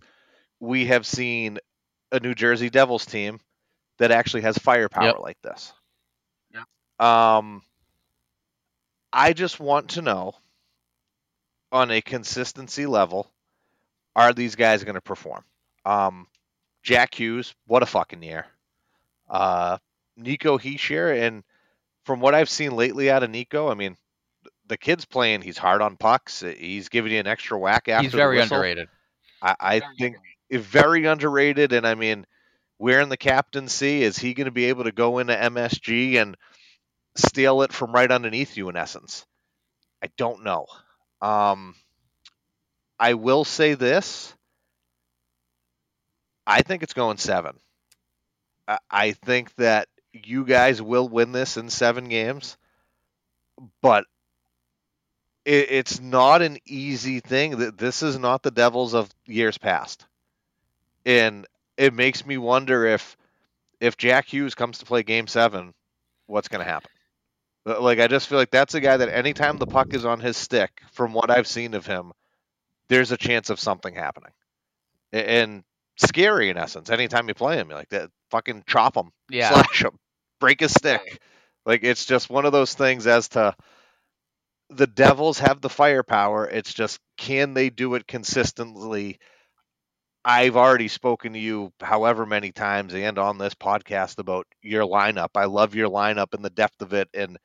we 0.60 0.86
have 0.88 1.06
seen 1.06 1.60
a 2.12 2.20
New 2.20 2.34
Jersey 2.36 2.70
Devils 2.70 3.06
team 3.06 3.40
that 4.00 4.12
actually 4.12 4.42
has 4.42 4.58
firepower 4.58 5.18
Yep. 5.18 5.20
like 5.20 5.38
this. 5.42 5.74
Um, 7.00 7.62
I 9.14 9.34
just 9.34 9.60
want 9.60 9.90
to 9.92 10.02
know 10.02 10.36
on 11.72 11.92
a 11.92 12.02
consistency 12.02 12.86
level, 12.86 13.32
are 14.16 14.34
these 14.34 14.56
guys 14.56 14.84
going 14.84 14.96
to 14.96 15.02
perform? 15.02 15.44
Um, 15.86 16.28
Jack 16.84 17.20
Hughes, 17.20 17.54
what 17.68 17.84
a 17.84 17.86
fucking 17.88 18.24
year. 18.24 18.46
Uh, 19.30 19.78
Nico 20.18 20.58
Hischier, 20.58 21.26
and 21.28 21.44
from 22.08 22.22
what 22.22 22.34
I've 22.34 22.50
seen 22.50 22.72
lately 22.72 23.12
out 23.12 23.22
of 23.22 23.30
Nico, 23.30 23.70
I 23.70 23.74
mean, 23.76 23.98
the 24.66 24.78
kid's 24.78 25.04
playing. 25.06 25.42
He's 25.42 25.58
hard 25.58 25.82
on 25.82 25.98
pucks. 25.98 26.40
He's 26.40 26.88
giving 26.88 27.12
you 27.12 27.20
an 27.20 27.28
extra 27.28 27.60
whack 27.60 27.90
after 27.90 28.04
He's 28.06 28.14
very 28.14 28.38
whistle. 28.38 28.56
underrated. 28.56 28.88
I, 29.42 29.56
I 29.60 29.82
think 30.00 30.16
very 30.50 31.06
underrated. 31.06 31.74
And 31.74 31.86
I 31.86 31.96
mean, 31.96 32.26
wearing 32.80 33.10
the 33.10 33.18
captaincy, 33.18 34.04
is 34.04 34.18
he 34.18 34.34
going 34.34 34.46
to 34.46 34.52
be 34.52 34.66
able 34.66 34.86
to 34.86 34.94
go 34.94 35.20
into 35.20 35.36
MSG 35.36 36.16
and 36.16 36.38
steal 37.16 37.62
it 37.64 37.74
from 37.74 37.92
right 37.92 38.10
underneath 38.10 38.56
you? 38.56 38.70
In 38.70 38.78
essence, 38.78 39.26
I 40.02 40.08
don't 40.18 40.46
know. 40.46 40.66
Um, 41.22 41.76
I 42.98 43.16
will 43.16 43.44
say 43.44 43.74
this: 43.74 44.34
I 46.48 46.62
think 46.62 46.84
it's 46.84 46.94
going 46.94 47.18
seven. 47.18 47.60
I, 48.66 48.78
I 48.90 49.12
think 49.12 49.54
that 49.56 49.90
you 50.26 50.46
guys 50.46 50.82
will 50.82 51.08
win 51.08 51.32
this 51.32 51.58
in 51.58 51.70
seven 51.70 52.08
games, 52.10 52.58
but 53.82 54.06
it, 55.46 55.68
it's 55.72 56.00
not 56.00 56.42
an 56.42 56.58
easy 56.66 57.20
thing. 57.20 57.58
That 57.58 57.78
this 57.78 58.04
is 58.04 58.18
not 58.18 58.44
the 58.44 58.52
Devils 58.52 58.94
of 58.94 59.10
years 59.26 59.58
past, 59.58 60.06
and 61.06 61.46
it 61.78 61.94
makes 61.94 62.26
me 62.26 62.38
wonder 62.38 62.86
if 62.86 63.16
if 63.80 63.98
Jack 63.98 64.26
Hughes 64.32 64.56
comes 64.56 64.80
to 64.80 64.86
play 64.86 65.04
Game 65.04 65.28
Seven, 65.28 65.74
what's 66.26 66.48
going 66.48 66.64
to 66.66 66.70
happen? 66.72 66.90
Like 67.66 68.00
I 68.00 68.08
just 68.08 68.28
feel 68.28 68.38
like 68.38 68.50
that's 68.52 68.76
a 68.76 68.80
guy 68.82 68.98
that 68.98 69.10
anytime 69.10 69.58
the 69.58 69.68
puck 69.68 69.94
is 69.94 70.06
on 70.06 70.20
his 70.22 70.38
stick, 70.38 70.82
from 70.94 71.14
what 71.14 71.30
I've 71.30 71.48
seen 71.48 71.74
of 71.74 71.86
him, 71.86 72.14
there's 72.88 73.12
a 73.12 73.18
chance 73.18 73.50
of 73.50 73.60
something 73.60 73.94
happening, 73.94 74.32
and 75.12 75.64
scary 75.98 76.50
in 76.50 76.58
essence. 76.58 76.90
Anytime 76.90 77.28
you 77.28 77.34
play 77.34 77.58
him, 77.58 77.68
you're 77.70 77.78
like 77.78 77.90
that, 77.90 78.10
fucking 78.32 78.64
chop 78.68 78.96
him, 78.96 79.12
Yeah. 79.30 79.50
slash 79.50 79.84
him, 79.84 80.00
break 80.40 80.60
his 80.60 80.72
stick. 80.74 81.22
Like 81.66 81.84
it's 81.84 82.06
just 82.06 82.30
one 82.30 82.46
of 82.46 82.52
those 82.52 82.74
things 82.74 83.08
as 83.08 83.28
to 83.30 83.56
the 84.70 84.88
Devils 84.88 85.40
have 85.40 85.62
the 85.62 85.70
firepower. 85.70 86.46
It's 86.48 86.74
just 86.74 87.00
can 87.18 87.54
they 87.54 87.70
do 87.70 87.96
it 87.96 88.08
consistently? 88.08 89.20
I've 90.26 90.58
already 90.58 90.90
spoken 90.90 91.34
to 91.34 91.40
you 91.40 91.72
however 91.80 92.26
many 92.26 92.52
times 92.52 92.94
and 92.94 93.18
on 93.18 93.38
this 93.38 93.54
podcast 93.56 94.20
about 94.20 94.46
your 94.62 94.84
lineup. 94.84 95.30
I 95.36 95.46
love 95.46 95.74
your 95.74 95.90
lineup 95.90 96.34
and 96.34 96.44
the 96.44 96.50
depth 96.50 96.82
of 96.82 96.94
it 96.94 97.10
and 97.14 97.38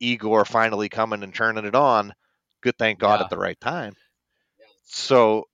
Igor 0.00 0.44
finally 0.44 0.88
coming 0.88 1.22
and 1.22 1.34
turning 1.34 1.64
it 1.64 1.74
on. 1.74 2.12
Good 2.60 2.76
thank 2.78 2.98
God 2.98 3.20
Yeah. 3.20 3.24
at 3.24 3.30
the 3.30 3.38
right 3.38 3.58
time. 3.60 3.94
So 4.84 5.48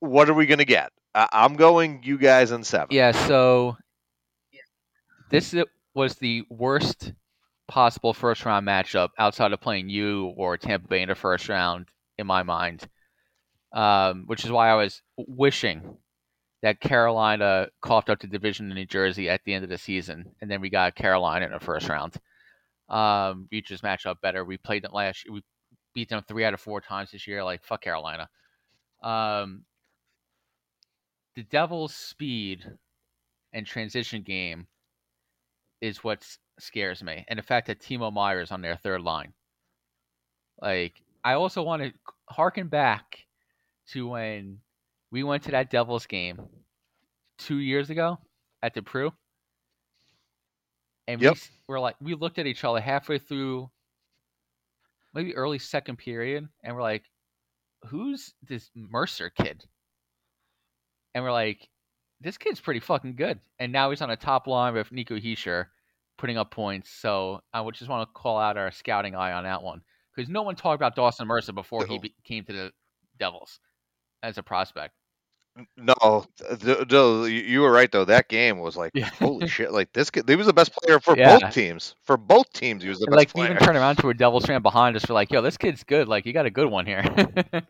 what 0.00 0.28
are 0.28 0.34
we 0.34 0.46
gonna 0.46 0.64
get? 0.64 0.90
I- 1.14 1.28
I'm 1.32 1.56
going 1.56 2.02
you 2.02 2.18
guys 2.18 2.50
in 2.52 2.62
seven. 2.64 2.88
Yeah. 2.90 3.12
So 3.12 3.76
this 5.30 5.54
i- 5.54 5.64
was 5.98 6.14
the 6.14 6.44
worst 6.48 7.12
possible 7.66 8.14
first 8.14 8.44
round 8.44 8.64
matchup 8.64 9.08
outside 9.18 9.52
of 9.52 9.60
playing 9.60 9.88
you 9.88 10.32
or 10.36 10.56
Tampa 10.56 10.86
Bay 10.86 11.02
in 11.02 11.08
the 11.08 11.16
first 11.16 11.48
round, 11.48 11.88
in 12.16 12.26
my 12.26 12.44
mind. 12.44 12.86
Um, 13.72 14.22
which 14.26 14.44
is 14.44 14.50
why 14.50 14.70
I 14.70 14.76
was 14.76 15.02
wishing 15.16 15.98
that 16.62 16.80
Carolina 16.80 17.66
coughed 17.82 18.10
up 18.10 18.20
the 18.20 18.28
division 18.28 18.70
in 18.70 18.76
New 18.76 18.86
Jersey 18.86 19.28
at 19.28 19.42
the 19.44 19.52
end 19.52 19.64
of 19.64 19.70
the 19.70 19.76
season, 19.76 20.24
and 20.40 20.48
then 20.48 20.60
we 20.60 20.70
got 20.70 20.94
Carolina 20.94 21.46
in 21.46 21.52
the 21.52 21.58
first 21.58 21.88
round. 21.88 22.14
Um, 22.88 23.48
we 23.50 23.60
just 23.60 23.82
match 23.82 24.06
up 24.06 24.20
better. 24.22 24.44
We 24.44 24.56
played 24.56 24.84
them 24.84 24.92
last. 24.94 25.24
We 25.28 25.42
beat 25.94 26.08
them 26.10 26.22
three 26.26 26.44
out 26.44 26.54
of 26.54 26.60
four 26.60 26.80
times 26.80 27.10
this 27.10 27.26
year. 27.26 27.42
Like 27.42 27.64
fuck 27.64 27.82
Carolina. 27.82 28.28
Um, 29.02 29.64
the 31.34 31.42
Devils' 31.42 31.94
speed 31.94 32.64
and 33.52 33.66
transition 33.66 34.22
game 34.22 34.68
is 35.80 36.02
what 36.04 36.26
scares 36.58 37.02
me, 37.02 37.24
and 37.28 37.38
the 37.38 37.42
fact 37.42 37.66
that 37.68 37.80
Timo 37.80 38.12
Meier 38.12 38.40
is 38.40 38.50
on 38.50 38.62
their 38.62 38.76
third 38.76 39.00
line. 39.02 39.32
Like, 40.60 41.02
I 41.24 41.34
also 41.34 41.62
want 41.62 41.82
to 41.82 41.92
harken 42.28 42.68
back 42.68 43.26
to 43.88 44.08
when 44.08 44.60
we 45.10 45.22
went 45.22 45.44
to 45.44 45.52
that 45.52 45.70
Devils 45.70 46.06
game 46.06 46.40
two 47.38 47.58
years 47.58 47.90
ago 47.90 48.18
at 48.62 48.74
the 48.74 48.82
Pru, 48.82 49.12
and 51.06 51.20
Yep. 51.20 51.34
we 51.34 51.40
were 51.68 51.80
like, 51.80 51.96
we 52.00 52.14
looked 52.14 52.38
at 52.38 52.46
each 52.46 52.64
other 52.64 52.80
halfway 52.80 53.18
through, 53.18 53.70
maybe 55.14 55.34
early 55.36 55.58
second 55.58 55.96
period, 55.96 56.48
and 56.62 56.74
we're 56.76 56.82
like, 56.82 57.04
"Who's 57.86 58.34
this 58.42 58.70
Mercer 58.74 59.30
kid?" 59.30 59.64
And 61.14 61.24
we're 61.24 61.32
like, 61.32 61.68
"This 62.20 62.38
kid's 62.38 62.60
pretty 62.60 62.80
fucking 62.80 63.16
good." 63.16 63.40
And 63.58 63.72
now 63.72 63.90
he's 63.90 64.02
on 64.02 64.10
a 64.10 64.16
top 64.16 64.46
line 64.46 64.74
with 64.74 64.90
Nico 64.92 65.16
Hischier, 65.16 65.66
putting 66.16 66.36
up 66.38 66.50
points. 66.50 66.90
So 66.90 67.40
I 67.52 67.60
would 67.60 67.74
just 67.74 67.90
want 67.90 68.08
to 68.08 68.12
call 68.12 68.38
out 68.38 68.56
our 68.56 68.70
scouting 68.70 69.14
eye 69.14 69.32
on 69.32 69.44
that 69.44 69.62
one 69.62 69.82
because 70.14 70.28
no 70.28 70.42
one 70.42 70.56
talked 70.56 70.76
about 70.76 70.96
Dawson 70.96 71.26
Mercer 71.28 71.52
before 71.52 71.86
he 71.86 71.98
No. 71.98 72.08
came 72.24 72.44
to 72.44 72.52
the 72.52 72.72
Devils 73.18 73.60
as 74.22 74.38
a 74.38 74.42
prospect. 74.42 74.94
No, 75.76 76.24
th- 76.38 76.60
th- 76.60 76.88
no, 76.88 77.24
you- 77.24 77.42
you 77.42 77.60
were 77.62 77.72
right 77.72 77.90
though. 77.90 78.04
That 78.04 78.28
game 78.28 78.60
was 78.60 78.76
like, 78.76 78.92
Yeah. 78.94 79.06
holy 79.06 79.48
shit! 79.48 79.72
Like 79.72 79.92
this, 79.92 80.08
kid, 80.08 80.28
he 80.28 80.36
was 80.36 80.46
the 80.46 80.52
best 80.52 80.72
player 80.72 81.00
for 81.00 81.16
Yeah. 81.16 81.40
both 81.40 81.52
teams. 81.52 81.96
For 82.04 82.16
both 82.16 82.52
teams, 82.52 82.84
he 82.84 82.88
was 82.88 83.00
the 83.00 83.06
And, 83.06 83.10
best 83.12 83.18
like 83.18 83.30
player. 83.32 83.50
even 83.52 83.56
turn 83.64 83.76
around 83.76 83.96
to 83.96 84.08
a 84.10 84.14
Devils 84.14 84.46
fan 84.46 84.62
behind 84.62 84.94
us 84.94 85.04
for 85.04 85.14
like, 85.14 85.32
yo, 85.32 85.42
this 85.42 85.56
kid's 85.56 85.82
good. 85.82 86.06
Like 86.06 86.26
you 86.26 86.32
got 86.32 86.46
a 86.46 86.50
good 86.50 86.68
one 86.70 86.86
here. 86.86 87.02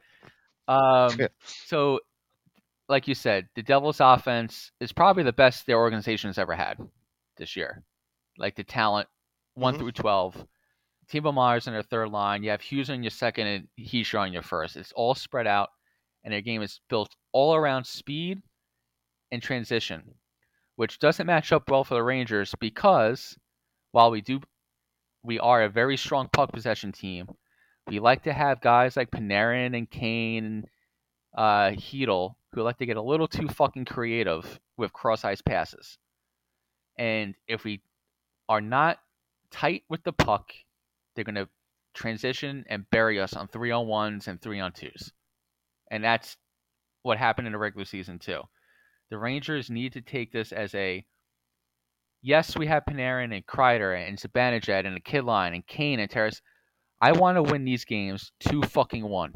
um, 0.69 1.17
Yeah. 1.19 1.29
so 1.67 2.01
like 2.89 3.07
you 3.09 3.15
said, 3.15 3.49
the 3.55 3.63
Devils 3.63 4.01
offense 4.01 4.71
is 4.81 4.93
probably 4.93 5.23
the 5.23 5.33
best 5.33 5.67
their 5.67 5.79
organization 5.79 6.29
has 6.29 6.39
ever 6.39 6.55
had 6.55 6.79
this 7.37 7.57
year. 7.57 7.83
Like 8.39 8.57
the 8.57 8.65
talent, 8.65 9.09
one 9.55 9.75
Mhm. 9.75 9.79
through 9.79 9.93
twelve. 9.93 10.47
Timo 11.09 11.33
Meier's 11.33 11.67
on 11.67 11.73
their 11.75 11.83
third 11.83 12.11
line. 12.11 12.43
You 12.43 12.51
have 12.51 12.61
Hughes 12.61 12.91
on 12.91 13.03
your 13.03 13.11
second 13.11 13.47
and 13.47 13.69
Hischier 13.79 14.21
on 14.21 14.33
your 14.33 14.43
first. 14.43 14.77
It's 14.77 14.93
all 14.93 15.15
spread 15.15 15.47
out, 15.47 15.71
and 16.25 16.33
their 16.33 16.43
game 16.43 16.63
is 16.63 16.81
built 16.89 17.15
all 17.33 17.55
around 17.55 17.85
speed 17.87 18.43
and 19.33 19.43
transition, 19.43 20.15
which 20.77 20.99
doesn't 20.99 21.27
match 21.27 21.53
up 21.53 21.71
well 21.71 21.85
for 21.85 21.95
the 21.95 22.03
Rangers 22.03 22.55
because 22.61 23.39
while 23.93 24.11
we 24.11 24.21
do 24.21 24.41
we 25.23 25.39
are 25.39 25.63
a 25.63 25.69
very 25.69 25.97
strong 25.97 26.29
puck 26.33 26.53
possession 26.53 26.93
team, 26.93 27.29
we 27.87 27.99
like 28.01 28.23
to 28.23 28.33
have 28.33 28.61
guys 28.61 28.97
like 28.97 29.11
Panarin 29.11 29.77
and 29.77 29.91
Kane 29.91 30.45
and 30.45 30.67
uh, 31.37 31.71
Heedle 31.71 32.37
who 32.53 32.63
like 32.63 32.79
to 32.79 32.87
get 32.87 32.97
a 32.97 33.03
little 33.03 33.29
too 33.29 33.49
fucking 33.49 33.85
creative 33.85 34.61
with 34.77 34.93
cross 34.93 35.25
ice 35.25 35.43
passes. 35.43 35.99
And 36.99 37.35
if 37.47 37.65
we 37.65 37.83
are 38.49 38.61
not 38.61 38.99
tight 39.51 39.85
with 39.89 40.03
the 40.05 40.13
puck, 40.13 40.53
they're 41.15 41.25
going 41.25 41.35
to 41.35 41.49
transition 41.95 42.65
and 42.69 42.89
bury 42.91 43.21
us 43.21 43.35
on 43.35 43.49
three 43.49 43.71
on 43.71 43.87
ones 43.87 44.29
and 44.29 44.41
three 44.41 44.61
on 44.61 44.73
twos. 44.73 45.13
And 45.91 46.03
that's 46.03 46.37
what 47.03 47.19
happened 47.19 47.47
in 47.47 47.53
the 47.53 47.59
regular 47.59 47.85
season, 47.85 48.19
too. 48.19 48.43
The 49.11 49.19
Rangers 49.19 49.71
need 49.71 49.95
to 49.95 50.01
take 50.01 50.33
this 50.33 50.53
as 50.53 50.75
a 50.75 51.05
yes, 52.23 52.57
we 52.57 52.67
have 52.67 52.85
Panarin 52.85 53.35
and 53.35 53.47
Kreider 53.47 53.97
and 53.97 54.19
Zibanejad 54.19 54.87
and 54.87 54.97
the 54.97 55.01
kid 55.01 55.25
line 55.25 55.55
and 55.55 55.67
Kane 55.67 56.01
and 56.01 56.11
Terrace. 56.11 56.43
I 57.01 57.13
want 57.13 57.37
to 57.37 57.43
win 57.43 57.65
these 57.65 57.85
games 57.85 58.33
two 58.41 58.63
fucking 58.63 59.05
one 59.05 59.33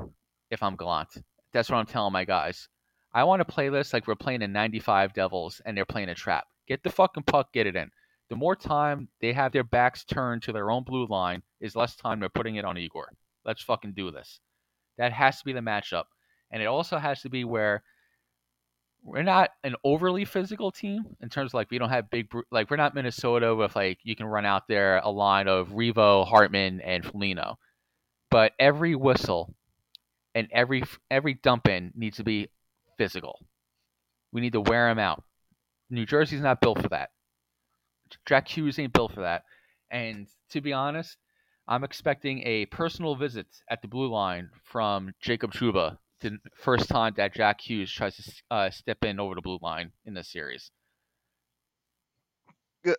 if 0.50 0.62
I'm 0.62 0.76
Gallant. 0.76 1.08
That's 1.52 1.70
what 1.70 1.78
I'm 1.78 1.86
telling 1.86 2.12
my 2.12 2.24
guys. 2.24 2.68
I 3.14 3.24
want 3.24 3.42
a 3.42 3.44
playlist 3.44 3.92
like 3.92 4.06
we're 4.06 4.14
playing 4.14 4.40
the 4.40 4.48
95 4.48 5.12
Devils 5.12 5.60
and 5.64 5.76
they're 5.76 5.84
playing 5.84 6.08
a 6.08 6.14
trap. 6.14 6.46
Get 6.66 6.82
the 6.82 6.90
fucking 6.90 7.24
puck, 7.24 7.52
get 7.52 7.66
it 7.66 7.76
in. 7.76 7.90
The 8.30 8.36
more 8.36 8.56
time 8.56 9.08
they 9.20 9.32
have 9.32 9.52
their 9.52 9.64
backs 9.64 10.04
turned 10.04 10.42
to 10.44 10.52
their 10.52 10.70
own 10.70 10.84
blue 10.84 11.06
line 11.06 11.42
is 11.60 11.76
less 11.76 11.96
time 11.96 12.20
they're 12.20 12.30
putting 12.30 12.56
it 12.56 12.64
on 12.64 12.78
Igor. 12.78 13.12
Let's 13.44 13.62
fucking 13.62 13.92
do 13.92 14.10
this. 14.10 14.40
That 14.96 15.12
has 15.12 15.38
to 15.38 15.44
be 15.44 15.52
the 15.52 15.60
matchup. 15.60 16.04
And 16.50 16.62
it 16.62 16.66
also 16.66 16.98
has 16.98 17.20
to 17.22 17.28
be 17.28 17.44
where 17.44 17.82
we're 19.02 19.22
not 19.22 19.50
an 19.64 19.74
overly 19.84 20.24
physical 20.24 20.70
team 20.70 21.04
in 21.20 21.28
terms 21.28 21.50
of 21.50 21.54
like 21.54 21.70
we 21.70 21.78
don't 21.78 21.90
have 21.90 22.10
big 22.10 22.30
like 22.50 22.70
we're 22.70 22.76
not 22.76 22.94
Minnesota 22.94 23.54
with 23.54 23.74
like 23.74 23.98
you 24.04 24.14
can 24.14 24.26
run 24.26 24.46
out 24.46 24.68
there 24.68 24.98
a 24.98 25.10
line 25.10 25.48
of 25.48 25.70
Revo, 25.70 26.26
Hartman, 26.26 26.80
and 26.80 27.04
Foligno, 27.04 27.58
but 28.30 28.52
every 28.58 28.94
whistle 28.94 29.54
and 30.34 30.48
every 30.52 30.84
every 31.10 31.34
dump 31.34 31.68
in 31.68 31.92
needs 31.96 32.18
to 32.18 32.24
be 32.24 32.48
physical. 33.02 33.40
We 34.32 34.40
need 34.40 34.52
to 34.52 34.60
wear 34.60 34.88
them 34.88 34.98
out. 35.00 35.24
New 35.90 36.06
Jersey's 36.06 36.40
not 36.40 36.60
built 36.60 36.80
for 36.80 36.88
that. 36.90 37.10
Jack 38.26 38.46
Hughes 38.48 38.78
ain't 38.78 38.92
built 38.92 39.12
for 39.12 39.22
that. 39.22 39.42
And 39.90 40.28
to 40.50 40.60
be 40.60 40.72
honest, 40.72 41.16
I'm 41.66 41.82
expecting 41.82 42.42
a 42.46 42.66
personal 42.66 43.16
visit 43.16 43.46
at 43.68 43.82
the 43.82 43.88
blue 43.88 44.08
line 44.08 44.50
from 44.64 45.12
Jacob 45.20 45.52
Trouba 45.52 45.98
the 46.20 46.38
first 46.56 46.88
time 46.88 47.14
that 47.16 47.34
Jack 47.34 47.60
Hughes 47.60 47.92
tries 47.92 48.16
to 48.16 48.32
uh, 48.50 48.70
step 48.70 49.04
in 49.04 49.18
over 49.18 49.34
the 49.34 49.42
blue 49.42 49.58
line 49.60 49.92
in 50.04 50.14
this 50.14 50.30
series. 50.30 50.70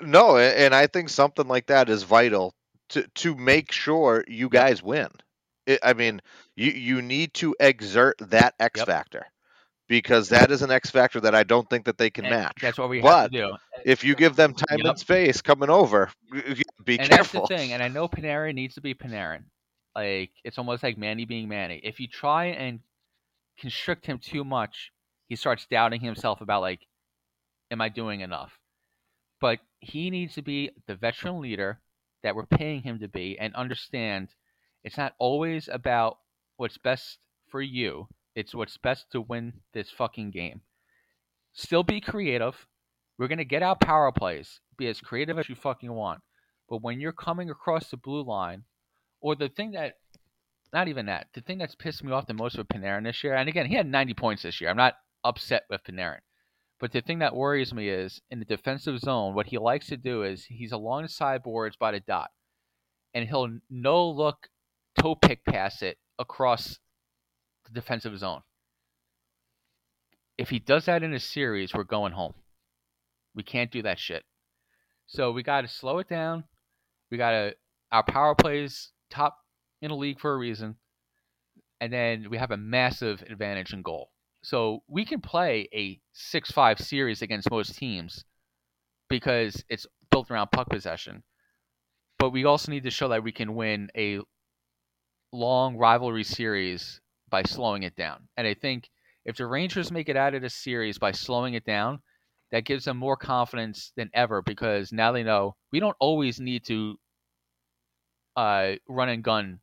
No, 0.01 0.37
and 0.37 0.73
I 0.75 0.87
think 0.87 1.09
something 1.09 1.47
like 1.47 1.67
that 1.67 1.89
is 1.89 2.03
vital 2.03 2.53
to 2.89 3.07
to 3.15 3.35
make 3.35 3.71
sure 3.71 4.23
you 4.27 4.49
guys 4.49 4.83
win. 4.83 5.09
I 5.81 5.93
mean, 5.93 6.21
you 6.55 6.71
you 6.71 7.01
need 7.01 7.33
to 7.35 7.55
exert 7.59 8.17
that 8.19 8.55
X 8.59 8.81
Yep. 8.81 8.83
factor 8.83 9.27
because 9.87 10.29
that 10.29 10.51
is 10.51 10.61
an 10.61 10.71
X 10.71 10.89
factor 10.89 11.19
that 11.21 11.35
I 11.35 11.43
don't 11.43 11.69
think 11.69 11.85
that 11.85 11.97
they 11.97 12.09
can 12.09 12.27
And 12.27 12.29
match. 12.29 12.57
That's 12.61 12.77
what 12.77 12.89
we 12.89 13.01
have 13.03 13.19
But 13.19 13.23
to 13.23 13.29
do. 13.29 13.51
if 13.85 14.03
you 14.03 14.15
give 14.15 14.35
them 14.35 14.53
time 14.53 14.85
Yep. 14.85 14.85
and 14.85 14.97
space 14.97 15.41
coming 15.41 15.69
over, 15.69 16.11
be 16.83 16.97
and 16.97 17.09
careful. 17.09 17.11
that's 17.11 17.31
the 17.31 17.41
thing. 17.41 17.73
And 17.73 17.81
I 17.81 17.87
know 17.87 18.07
Panarin 18.07 18.55
needs 18.55 18.75
to 18.75 18.81
be 18.81 18.93
Panarin. 18.93 19.45
Like 19.95 20.31
it's 20.43 20.57
almost 20.57 20.83
like 20.83 20.97
Manny 20.97 21.25
being 21.25 21.47
Manny. 21.47 21.79
If 21.83 21.99
you 21.99 22.07
try 22.07 22.45
and 22.45 22.79
constrict 23.59 24.05
him 24.05 24.19
too 24.19 24.43
much, 24.43 24.91
he 25.27 25.35
starts 25.35 25.65
doubting 25.65 26.01
himself 26.01 26.41
about 26.41 26.61
like, 26.61 26.87
am 27.71 27.81
I 27.81 27.89
doing 27.89 28.21
enough? 28.21 28.59
But 29.39 29.59
he 29.79 30.09
needs 30.09 30.35
to 30.35 30.41
be 30.41 30.71
the 30.87 30.95
veteran 30.95 31.39
leader 31.41 31.81
that 32.23 32.35
we're 32.35 32.45
paying 32.45 32.81
him 32.83 32.99
to 32.99 33.07
be, 33.07 33.37
and 33.39 33.53
understand 33.55 34.29
it's 34.83 34.97
not 34.97 35.15
always 35.19 35.67
about 35.67 36.19
what's 36.57 36.77
best 36.77 37.19
for 37.49 37.61
you. 37.61 38.07
It's 38.35 38.55
what's 38.55 38.77
best 38.77 39.11
to 39.11 39.21
win 39.21 39.53
this 39.73 39.89
fucking 39.91 40.31
game. 40.31 40.61
Still 41.53 41.83
be 41.83 42.01
creative. 42.01 42.67
We're 43.17 43.27
gonna 43.27 43.43
get 43.43 43.63
out 43.63 43.79
power 43.79 44.11
plays. 44.11 44.59
Be 44.77 44.87
as 44.87 44.99
creative 44.99 45.37
as 45.37 45.49
you 45.49 45.55
fucking 45.55 45.91
want. 45.91 46.21
But 46.67 46.81
when 46.81 46.99
you're 46.99 47.11
coming 47.11 47.49
across 47.49 47.89
the 47.89 47.97
blue 47.97 48.23
line, 48.23 48.63
or 49.21 49.35
the 49.35 49.49
thing 49.49 49.71
that, 49.71 49.95
not 50.73 50.87
even 50.87 51.05
that, 51.05 51.27
the 51.33 51.41
thing 51.41 51.59
that's 51.59 51.75
pissed 51.75 52.03
me 52.03 52.11
off 52.11 52.27
the 52.27 52.33
most 52.33 52.57
with 52.57 52.67
Panarin 52.67 53.03
this 53.03 53.23
year, 53.23 53.35
and 53.35 53.47
again, 53.47 53.67
he 53.67 53.75
had 53.75 53.87
90 53.87 54.13
points 54.15 54.43
this 54.43 54.59
year. 54.59 54.69
I'm 54.69 54.77
not 54.77 54.95
upset 55.23 55.63
with 55.69 55.83
Panarin. 55.83 56.19
But 56.79 56.91
the 56.91 57.01
thing 57.01 57.19
that 57.19 57.35
worries 57.35 57.73
me 57.73 57.87
is 57.87 58.21
in 58.31 58.39
the 58.39 58.45
defensive 58.45 58.99
zone, 58.99 59.35
what 59.35 59.47
he 59.47 59.57
likes 59.57 59.87
to 59.87 59.97
do 59.97 60.23
is 60.23 60.45
he's 60.45 60.71
along 60.71 61.03
the 61.03 61.09
sideboards 61.09 61.77
by 61.77 61.91
the 61.91 61.99
dot, 61.99 62.31
and 63.13 63.27
he'll 63.27 63.59
no 63.69 64.09
look 64.09 64.49
toe 64.99 65.15
pick 65.15 65.45
pass 65.45 65.81
it 65.81 65.97
across 66.19 66.79
the 67.73 67.81
defensive 67.81 68.17
zone. 68.17 68.41
If 70.37 70.49
he 70.49 70.59
does 70.59 70.85
that 70.85 71.03
in 71.03 71.13
a 71.13 71.19
series, 71.19 71.73
we're 71.73 71.83
going 71.83 72.13
home. 72.13 72.33
We 73.35 73.43
can't 73.43 73.71
do 73.71 73.81
that 73.83 73.99
shit. 73.99 74.23
So 75.07 75.31
we 75.31 75.43
got 75.43 75.61
to 75.61 75.67
slow 75.67 75.99
it 75.99 76.07
down. 76.07 76.43
We 77.11 77.17
got 77.17 77.31
to 77.31 77.55
our 77.91 78.03
power 78.03 78.33
plays 78.33 78.91
top 79.11 79.37
in 79.81 79.89
the 79.89 79.95
league 79.95 80.19
for 80.19 80.33
a 80.33 80.37
reason, 80.37 80.75
and 81.79 81.93
then 81.93 82.29
we 82.29 82.37
have 82.37 82.51
a 82.51 82.57
massive 82.57 83.23
advantage 83.29 83.73
in 83.73 83.83
goal. 83.83 84.09
So 84.41 84.83
we 84.87 85.05
can 85.05 85.21
play 85.21 85.69
a 85.73 85.99
six-five 86.13 86.79
series 86.79 87.21
against 87.21 87.51
most 87.51 87.77
teams 87.77 88.25
because 89.09 89.63
it's 89.69 89.85
built 90.09 90.31
around 90.31 90.51
puck 90.51 90.69
possession. 90.69 91.23
But 92.17 92.31
we 92.31 92.45
also 92.45 92.71
need 92.71 92.83
to 92.83 92.89
show 92.89 93.09
that 93.09 93.23
we 93.23 93.31
can 93.31 93.55
win 93.55 93.89
a 93.95 94.19
long 95.31 95.77
rivalry 95.77 96.23
series 96.23 96.99
by 97.33 97.41
slowing 97.41 97.81
it 97.81 97.95
down. 97.95 98.27
And 98.37 98.45
I 98.45 98.53
think 98.53 98.91
if 99.25 99.37
the 99.37 99.47
Rangers 99.47 99.91
make 99.91 100.07
it 100.07 100.15
out 100.15 100.35
of 100.35 100.43
this 100.43 100.53
series 100.53 100.99
by 100.99 101.13
slowing 101.13 101.55
it 101.55 101.65
down, 101.65 101.99
that 102.51 102.63
gives 102.63 102.85
them 102.85 102.97
more 102.97 103.17
confidence 103.17 103.91
than 103.97 104.11
ever 104.13 104.43
because 104.43 104.91
now 104.91 105.11
they 105.11 105.23
know 105.23 105.55
we 105.71 105.79
don't 105.79 105.97
always 105.99 106.39
need 106.39 106.63
to 106.65 106.99
uh, 108.35 108.73
run 108.87 109.09
and 109.09 109.23
gun 109.23 109.61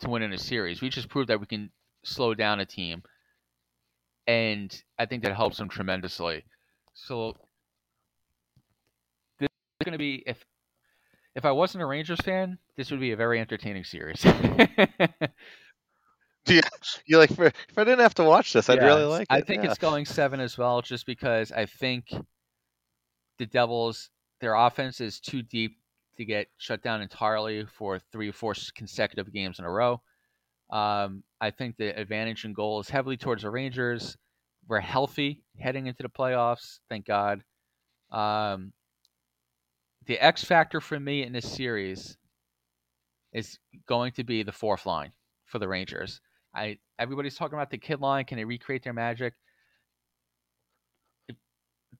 to 0.00 0.10
win 0.10 0.20
in 0.20 0.34
a 0.34 0.38
series. 0.38 0.82
We 0.82 0.90
just 0.90 1.08
proved 1.08 1.30
that 1.30 1.40
we 1.40 1.46
can 1.46 1.70
slow 2.04 2.34
down 2.34 2.60
a 2.60 2.66
team, 2.66 3.02
and 4.26 4.70
I 4.98 5.06
think 5.06 5.22
that 5.22 5.34
helps 5.34 5.56
them 5.56 5.70
tremendously. 5.70 6.44
So 6.92 7.34
this 9.38 9.48
is 9.48 9.84
going 9.86 9.92
to 9.92 9.98
be 9.98 10.22
if 10.26 10.44
if 11.34 11.46
I 11.46 11.52
wasn't 11.52 11.82
a 11.82 11.86
Rangers 11.86 12.20
fan, 12.20 12.58
this 12.76 12.90
would 12.90 13.00
be 13.00 13.12
a 13.12 13.16
very 13.16 13.40
entertaining 13.40 13.84
series. 13.84 14.22
Yeah, 16.54 16.60
you 17.06 17.18
like 17.18 17.30
if 17.32 17.76
I 17.76 17.84
didn't 17.84 18.00
have 18.00 18.14
to 18.14 18.24
watch 18.24 18.52
this, 18.52 18.70
I'd 18.70 18.80
really 18.80 19.04
like 19.04 19.22
it. 19.22 19.26
I 19.30 19.40
think 19.40 19.64
yeah. 19.64 19.70
it's 19.70 19.78
going 19.78 20.04
seven 20.04 20.38
as 20.38 20.56
well, 20.56 20.80
just 20.80 21.04
because 21.04 21.50
I 21.50 21.66
think 21.66 22.06
the 23.38 23.46
Devils, 23.46 24.10
their 24.40 24.54
offense 24.54 25.00
is 25.00 25.18
too 25.18 25.42
deep 25.42 25.76
to 26.16 26.24
get 26.24 26.46
shut 26.58 26.82
down 26.82 27.02
entirely 27.02 27.66
for 27.66 27.98
three 28.12 28.28
or 28.28 28.32
four 28.32 28.54
consecutive 28.74 29.32
games 29.32 29.58
in 29.58 29.64
a 29.64 29.70
row. 29.70 30.00
Um, 30.70 31.22
I 31.40 31.50
think 31.50 31.76
the 31.76 31.98
advantage 31.98 32.44
in 32.44 32.52
goal 32.52 32.80
is 32.80 32.88
heavily 32.88 33.16
towards 33.16 33.42
the 33.42 33.50
Rangers. 33.50 34.16
We're 34.68 34.80
healthy 34.80 35.42
heading 35.58 35.86
into 35.86 36.02
the 36.02 36.08
playoffs, 36.08 36.80
thank 36.88 37.06
God. 37.06 37.42
Um, 38.10 38.72
the 40.06 40.18
X 40.18 40.44
factor 40.44 40.80
for 40.80 40.98
me 40.98 41.22
in 41.22 41.32
this 41.32 41.50
series 41.50 42.16
is 43.32 43.58
going 43.86 44.12
to 44.12 44.24
be 44.24 44.42
the 44.42 44.52
fourth 44.52 44.86
line 44.86 45.12
for 45.44 45.58
the 45.58 45.68
Rangers. 45.68 46.20
I 46.56 46.78
everybody's 46.98 47.36
talking 47.36 47.58
about 47.58 47.70
the 47.70 47.78
kid 47.78 48.00
line. 48.00 48.24
Can 48.24 48.38
they 48.38 48.44
recreate 48.44 48.82
their 48.82 48.92
magic? 48.92 49.34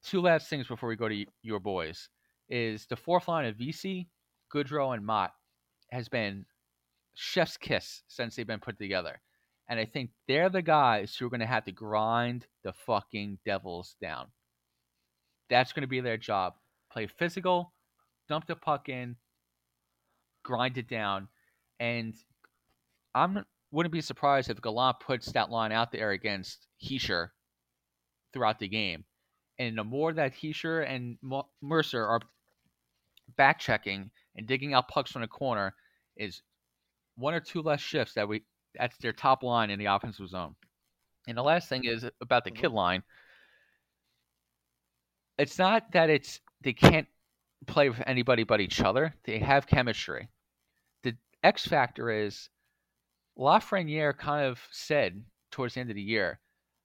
Two 0.03 0.23
last 0.23 0.49
things 0.49 0.67
before 0.67 0.89
we 0.89 0.97
go 0.97 1.09
to 1.09 1.25
your 1.43 1.61
boys 1.61 2.09
is 2.49 2.87
the 2.87 2.97
fourth 2.97 3.29
line 3.29 3.45
of 3.47 3.57
Vesey, 3.57 4.09
Goodrow, 4.53 4.95
and 4.95 5.05
Motte 5.05 5.33
has 5.91 6.09
been 6.09 6.45
chef's 7.15 7.57
kiss 7.57 8.03
since 8.09 8.37
they've 8.37 8.47
been 8.47 8.61
put 8.61 8.79
together. 8.79 9.21
And 9.69 9.81
I 9.81 9.85
think 9.85 10.11
they're 10.29 10.49
the 10.49 10.63
guys 10.63 11.17
who 11.17 11.27
are 11.27 11.31
going 11.31 11.41
to 11.41 11.47
have 11.47 11.65
to 11.65 11.73
grind 11.73 12.47
the 12.63 12.73
fucking 12.73 13.39
Devils 13.45 13.97
down. 14.01 14.29
That's 15.51 15.73
going 15.73 15.83
to 15.83 15.89
be 15.89 16.01
their 16.01 16.17
job. 16.17 16.55
Play 16.93 17.09
physical, 17.09 17.73
dump 18.29 18.47
the 18.47 18.55
puck 18.55 18.89
in, 18.89 19.17
grind 20.45 20.79
it 20.79 20.89
down. 20.89 21.29
And 21.81 22.15
I'm 23.15 23.45
wouldn't 23.71 23.93
be 23.93 24.01
surprised 24.01 24.51
if 24.51 24.61
Gallant 24.61 25.01
puts 25.01 25.33
that 25.33 25.51
line 25.51 25.73
out 25.73 25.93
there 25.93 26.13
against 26.13 26.67
Hischier 26.83 27.29
throughout 28.33 28.59
the 28.59 28.69
game. 28.69 29.05
And 29.59 29.77
the 29.77 29.85
more 29.85 30.13
that 30.13 30.35
Hischier 30.35 30.89
and 30.89 31.19
Mercer 31.63 32.05
are 32.07 32.21
back 33.37 33.59
checking 33.59 34.11
and 34.37 34.47
digging 34.47 34.75
out 34.75 34.89
pucks 34.89 35.11
from 35.11 35.23
the 35.23 35.29
corner, 35.29 35.75
is 36.17 36.43
one 37.17 37.35
or 37.35 37.41
two 37.41 37.63
less 37.63 37.81
shifts 37.81 38.15
that 38.15 38.29
we 38.29 38.43
that's 38.75 38.97
their 38.99 39.13
top 39.13 39.43
line 39.43 39.71
in 39.71 39.79
the 39.79 39.87
offensive 39.87 40.29
zone. 40.29 40.55
And 41.27 41.37
the 41.37 41.43
last 41.43 41.69
thing 41.69 41.85
is 41.85 42.05
about 42.21 42.45
the 42.45 42.51
kid 42.51 42.71
line. 42.71 43.03
It's 45.39 45.59
not 45.59 45.93
that 45.93 46.11
it's 46.11 46.41
they 46.63 46.73
can't 46.73 47.09
play 47.67 47.89
with 47.89 48.03
anybody 48.07 48.45
but 48.45 48.61
each 48.61 48.81
other. 48.81 49.15
They 49.25 49.39
have 49.39 49.67
chemistry. 49.67 50.29
The 51.03 51.17
X 51.43 51.67
factor 51.67 52.11
is 52.11 52.49
Lafreniere 53.39 54.17
kind 54.17 54.47
of 54.47 54.61
said 54.71 55.23
towards 55.51 55.75
the 55.75 55.81
end 55.81 55.91
of 55.91 55.97
the 55.97 56.03
year, 56.03 56.41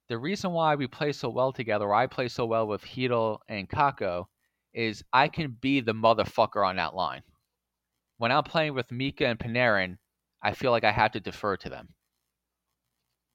the 0.09 0.17
reason 0.17 0.51
why 0.51 0.75
we 0.75 0.87
play 0.87 1.13
so 1.13 1.29
well 1.29 1.53
together, 1.53 1.85
or 1.85 1.93
I 1.93 2.07
play 2.07 2.27
so 2.27 2.45
well 2.45 2.67
with 2.67 2.83
Chytil 2.83 3.39
and 3.47 3.69
Kakko, 3.69 4.25
is 4.73 5.03
I 5.13 5.27
can 5.27 5.57
be 5.61 5.79
the 5.79 5.93
motherfucker 5.93 6.65
on 6.65 6.75
that 6.77 6.95
line. 6.95 7.21
When 8.17 8.31
I'm 8.31 8.43
playing 8.43 8.73
with 8.73 8.91
Mika 8.91 9.25
and 9.25 9.39
Panarin, 9.39 9.97
I 10.43 10.53
feel 10.53 10.71
like 10.71 10.83
I 10.83 10.91
have 10.91 11.11
to 11.13 11.19
defer 11.19 11.57
to 11.57 11.69
them. 11.69 11.89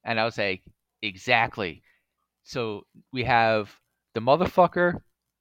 And 0.05 0.21
I 0.21 0.25
was 0.25 0.39
like, 0.39 0.63
exactly. 1.03 1.83
So 2.45 2.87
we 3.13 3.25
have 3.25 3.75
the 4.15 4.21
motherfucker 4.21 5.01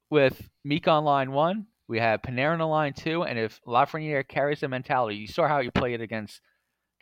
with 0.09 0.49
Mika 0.63 0.89
on 0.89 1.03
line 1.03 1.31
one. 1.31 1.67
We 1.87 1.99
have 1.99 2.21
Panarin 2.21 2.61
on 2.61 2.69
line 2.69 2.93
two. 2.93 3.23
And 3.23 3.37
if 3.37 3.61
Lafreniere 3.67 4.27
carries 4.27 4.61
the 4.61 4.67
mentality, 4.67 5.17
you 5.17 5.27
saw 5.27 5.47
how 5.47 5.61
he 5.61 5.69
played 5.69 5.95
it 5.95 6.03
against 6.03 6.41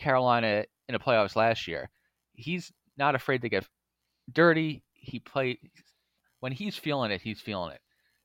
Carolina 0.04 0.66
in 0.90 0.94
the 0.94 1.00
playoffs 1.00 1.36
last 1.36 1.68
year. 1.68 1.90
He's 2.34 2.72
not 2.98 3.16
afraid 3.16 3.42
to 3.42 3.50
get 3.50 3.68
dirty. 4.32 4.84
He 4.92 5.20
play 5.20 5.60
when 6.42 6.52
he's 6.52 6.76
feeling 6.76 7.12
it, 7.12 7.22
he's 7.22 7.40
feeling 7.40 7.72
it. 7.72 7.80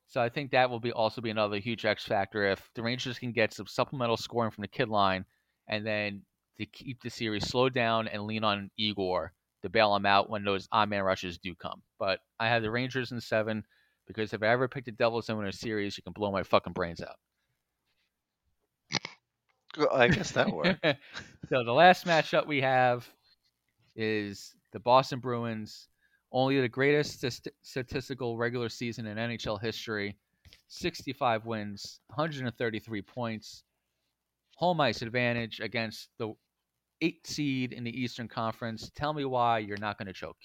So 0.09 0.21
I 0.21 0.29
think 0.29 0.51
that 0.51 0.71
will 0.71 0.81
be 0.81 0.91
also 0.91 1.21
be 1.21 1.31
another 1.31 1.59
huge 1.59 1.85
X 1.85 2.05
factor 2.05 2.51
if 2.51 2.69
the 2.75 2.83
Rangers 2.83 3.19
can 3.19 3.31
get 3.31 3.53
some 3.53 3.67
supplemental 3.67 4.17
scoring 4.17 4.51
from 4.51 4.63
the 4.63 4.69
kid 4.69 4.89
line 4.89 5.25
and 5.69 5.87
then 5.87 6.23
to 6.59 6.67
keep 6.67 7.01
the 7.01 7.11
series 7.11 7.47
slowed 7.47 7.75
down 7.75 8.09
and 8.09 8.25
lean 8.25 8.43
on 8.43 8.71
Igor 8.77 9.33
to 9.63 9.69
bail 9.69 9.95
him 9.95 10.07
out 10.07 10.31
when 10.31 10.45
those 10.45 10.67
on 10.73 10.89
man 10.89 11.05
rushes 11.05 11.39
do 11.39 11.55
come. 11.55 11.83
But 11.99 12.21
I 12.41 12.49
have 12.49 12.63
the 12.63 12.71
Rangers 12.71 13.13
in 13.13 13.21
seven 13.21 13.65
because 14.07 14.33
if 14.33 14.43
I 14.43 14.49
ever 14.49 14.67
pick 14.67 14.87
the 14.87 14.93
Devils 14.93 15.29
in 15.29 15.45
a 15.45 15.53
series, 15.53 15.97
you 15.97 16.03
can 16.03 16.13
blow 16.13 16.33
my 16.33 16.43
fucking 16.43 16.73
brains 16.73 17.03
out. 17.03 17.17
I 19.93 20.09
guess 20.09 20.33
that 20.33 20.53
worked. 20.53 20.85
so 21.51 21.65
the 21.65 21.73
last 21.73 22.07
matchup 22.07 22.47
we 22.47 22.61
have 22.61 23.09
is 23.97 24.55
the 24.73 24.81
Boston 24.81 25.21
Bruins, 25.21 25.89
only 26.33 26.61
the 26.61 26.69
greatest 26.69 27.21
st- 27.21 27.55
statistical 27.63 28.37
regular 28.37 28.69
season 28.69 29.07
in 29.07 29.17
NHL 29.17 29.61
history, 29.61 30.17
65 30.69 31.47
wins, 31.47 32.01
133 32.09 33.03
points, 33.03 33.65
home 34.57 34.81
ice 34.81 35.03
advantage 35.03 35.61
against 35.61 36.09
the 36.19 36.33
eight 37.01 37.27
seed 37.27 37.73
in 37.73 37.85
the 37.85 38.01
Eastern 38.01 38.29
Conference. 38.29 38.91
Tell 38.95 39.13
me 39.13 39.25
why 39.25 39.59
you're 39.59 39.79
not 39.79 39.99
going 39.99 40.07
to 40.07 40.13
choke. 40.13 40.37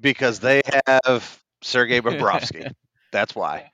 because 0.00 0.40
they 0.40 0.62
have 0.86 1.40
Sergei 1.62 2.00
Bobrovsky. 2.00 2.70
That's 3.12 3.34
why. 3.34 3.70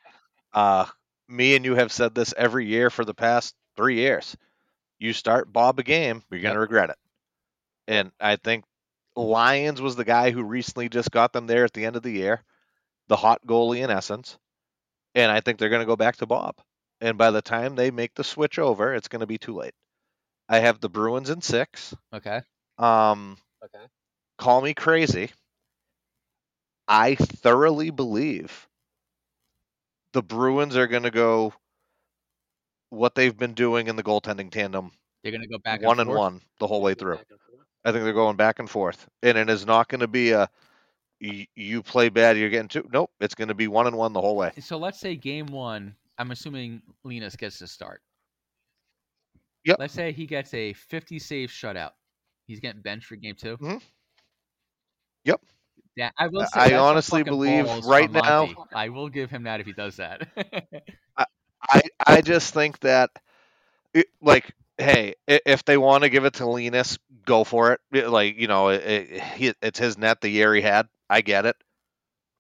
Uh, 0.53 0.87
me 1.31 1.55
and 1.57 1.65
you 1.65 1.75
have 1.77 1.93
said 1.93 2.15
this 2.15 2.35
every 2.37 2.67
year 2.67 2.91
for 2.91 3.05
the 3.05 3.15
past 3.15 3.55
three 3.77 3.97
years. 3.97 4.37
You 4.99 5.13
start 5.13 5.53
Bob 5.53 5.79
a 5.79 5.83
game, 5.83 6.23
you're 6.31 6.41
going 6.41 6.55
to 6.55 6.61
regret 6.61 6.91
it. 6.91 6.97
And 7.89 8.13
I 8.21 8.37
think 8.37 8.65
Lyons 9.17 9.81
was 9.81 9.97
the 9.97 10.05
guy 10.05 10.31
who 10.31 10.43
recently 10.43 10.89
just 10.89 11.11
got 11.11 11.33
them 11.33 11.47
there 11.47 11.65
at 11.65 11.73
the 11.73 11.85
end 11.85 11.97
of 11.97 12.03
the 12.03 12.13
year, 12.13 12.43
the 13.09 13.17
hot 13.17 13.41
goalie 13.47 13.83
in 13.83 13.91
essence. 13.91 14.39
And 15.15 15.33
I 15.33 15.41
think 15.41 15.59
they're 15.59 15.71
going 15.71 15.81
to 15.81 15.87
go 15.87 15.97
back 15.97 16.17
to 16.17 16.27
Bob. 16.27 16.57
And 17.01 17.17
by 17.17 17.31
the 17.31 17.43
time 17.43 17.75
they 17.75 17.91
make 17.91 18.15
the 18.15 18.25
switch 18.25 18.59
over, 18.59 18.95
it's 18.95 19.09
going 19.09 19.21
to 19.21 19.27
be 19.27 19.39
too 19.39 19.55
late. 19.55 19.75
I 20.49 20.59
have 20.59 20.81
the 20.81 20.89
Bruins 20.89 21.31
in 21.31 21.41
six. 21.41 21.95
Okay. 22.13 22.41
Um, 22.79 23.39
okay. 23.65 23.85
Call 24.39 24.61
me 24.61 24.75
crazy. 24.75 25.31
I 26.87 27.15
thoroughly 27.15 27.91
believe 27.91 28.69
the 30.13 30.23
Bruins 30.23 30.77
are 30.77 30.87
going 30.87 31.03
to 31.05 31.11
go 31.11 31.53
what 32.91 33.15
they've 33.15 33.37
been 33.37 33.55
doing 33.55 33.87
in 33.87 33.97
the 33.97 34.03
goaltending 34.03 34.51
tandem. 34.51 34.91
They're 35.23 35.33
going 35.33 35.43
to 35.43 35.49
go 35.49 35.59
back 35.59 35.81
and 35.81 35.87
one 35.87 36.01
and, 36.01 36.11
and 36.11 36.19
one 36.19 36.41
the 36.59 36.67
whole 36.67 36.83
way 36.83 36.95
through. 36.95 37.19
I 37.85 37.93
think 37.93 38.05
they're 38.05 38.13
going 38.13 38.37
back 38.37 38.59
and 38.59 38.69
forth, 38.69 39.09
and 39.23 39.39
it 39.39 39.49
is 39.49 39.65
not 39.65 39.89
going 39.89 40.01
to 40.01 40.09
be 40.09 40.33
a 40.33 40.49
you, 41.21 41.47
you 41.55 41.83
play 41.83 42.09
bad, 42.09 42.37
you're 42.37 42.49
getting 42.49 42.69
two. 42.69 42.89
Nope, 42.93 43.11
it's 43.21 43.35
going 43.35 43.49
to 43.49 43.55
be 43.55 43.69
one 43.69 43.87
and 43.87 43.97
one 43.97 44.13
the 44.13 44.21
whole 44.21 44.37
way. 44.37 44.53
So 44.61 44.77
let's 44.77 44.99
say 44.99 45.17
game 45.17 45.47
one. 45.47 45.95
I'm 46.19 46.33
assuming 46.33 46.83
Linus 47.05 47.37
gets 47.37 47.59
to 47.59 47.67
start. 47.67 48.03
Yep. 49.65 49.77
Let's 49.79 49.95
say 49.95 50.13
he 50.13 50.27
gets 50.27 50.53
a 50.55 50.73
50 50.73 51.19
save 51.19 51.51
shutout. 51.51 51.93
He's 52.47 52.61
getting 52.61 52.83
benched 52.83 53.07
for 53.07 53.17
game 53.17 53.37
2 53.39 53.57
mm-hmm. 53.57 53.77
Yep. 55.25 55.41
Yeah, 55.97 56.11
I 56.19 56.29
will. 56.29 56.47
I 56.55 56.75
honestly 56.75 57.23
believe 57.23 57.67
right 57.87 58.11
now. 58.11 58.49
I 58.73 58.89
will 58.89 59.09
give 59.09 59.31
him 59.31 59.45
that 59.45 59.61
if 59.61 59.67
he 59.67 59.73
does 59.73 59.97
that. 59.97 60.27
I, 61.17 61.25
I 61.69 61.83
I 62.07 62.21
just 62.21 62.55
think 62.55 62.79
that, 62.81 63.11
it, 63.95 64.07
like, 64.23 64.51
hey, 64.79 65.15
if 65.27 65.65
they 65.65 65.77
want 65.77 66.05
to 66.05 66.11
give 66.11 66.25
it 66.25 66.35
to 66.35 66.47
Linus, 66.47 66.99
go 67.25 67.45
for 67.45 67.79
it. 67.93 68.09
Like, 68.09 68.39
you 68.39 68.47
know, 68.47 68.69
it, 68.69 68.83
it, 68.85 69.57
it's 69.63 69.79
his 69.79 69.99
net 69.99 70.21
the 70.21 70.29
year 70.29 70.55
he 70.55 70.63
had. 70.63 70.89
I 71.09 71.21
get 71.21 71.47
it. 71.47 71.57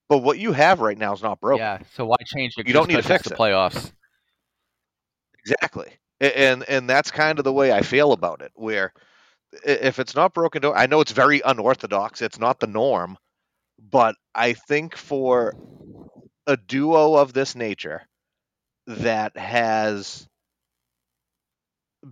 But 0.09 0.19
what 0.19 0.39
you 0.39 0.53
have 0.53 0.81
right 0.81 0.99
now 0.99 1.13
is 1.13 1.23
not 1.23 1.41
broken. 1.41 1.65
Yeah. 1.65 1.79
So 1.95 2.07
why 2.07 2.17
change 2.25 2.55
it? 2.59 2.67
You 2.67 2.75
don't 2.75 2.89
need 2.89 2.97
to 2.97 3.03
fix 3.03 3.25
the 3.25 3.35
playoffs. 3.35 3.93
Exactly. 5.39 5.99
And 6.21 6.65
and 6.69 6.89
that's 6.89 7.11
kind 7.11 7.39
of 7.39 7.45
the 7.45 7.53
way 7.53 7.73
I 7.73 7.83
feel 7.83 8.13
about 8.13 8.43
it. 8.43 8.53
Where 8.55 8.93
if 9.65 9.99
it's 9.99 10.15
not 10.15 10.35
broken, 10.35 10.65
I 10.65 10.87
know 10.87 11.01
it's 11.01 11.13
very 11.13 11.41
unorthodox. 11.45 12.23
It's 12.23 12.39
not 12.39 12.61
the 12.61 12.67
norm 12.67 13.17
but 13.81 14.17
I 14.35 14.53
think 14.53 14.97
for 14.97 15.55
a 16.47 16.57
duo 16.57 17.15
of 17.15 17.33
this 17.33 17.55
nature 17.55 18.03
that 18.87 19.37
has 19.37 20.29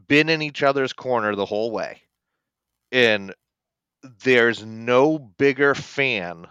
been 0.06 0.28
in 0.28 0.42
each 0.42 0.62
other's 0.62 0.92
corner 0.92 1.34
the 1.34 1.46
whole 1.46 1.70
way, 1.70 2.02
and 2.92 3.34
there's 4.22 4.64
no 4.64 5.18
bigger 5.18 5.74
fan 5.74 6.46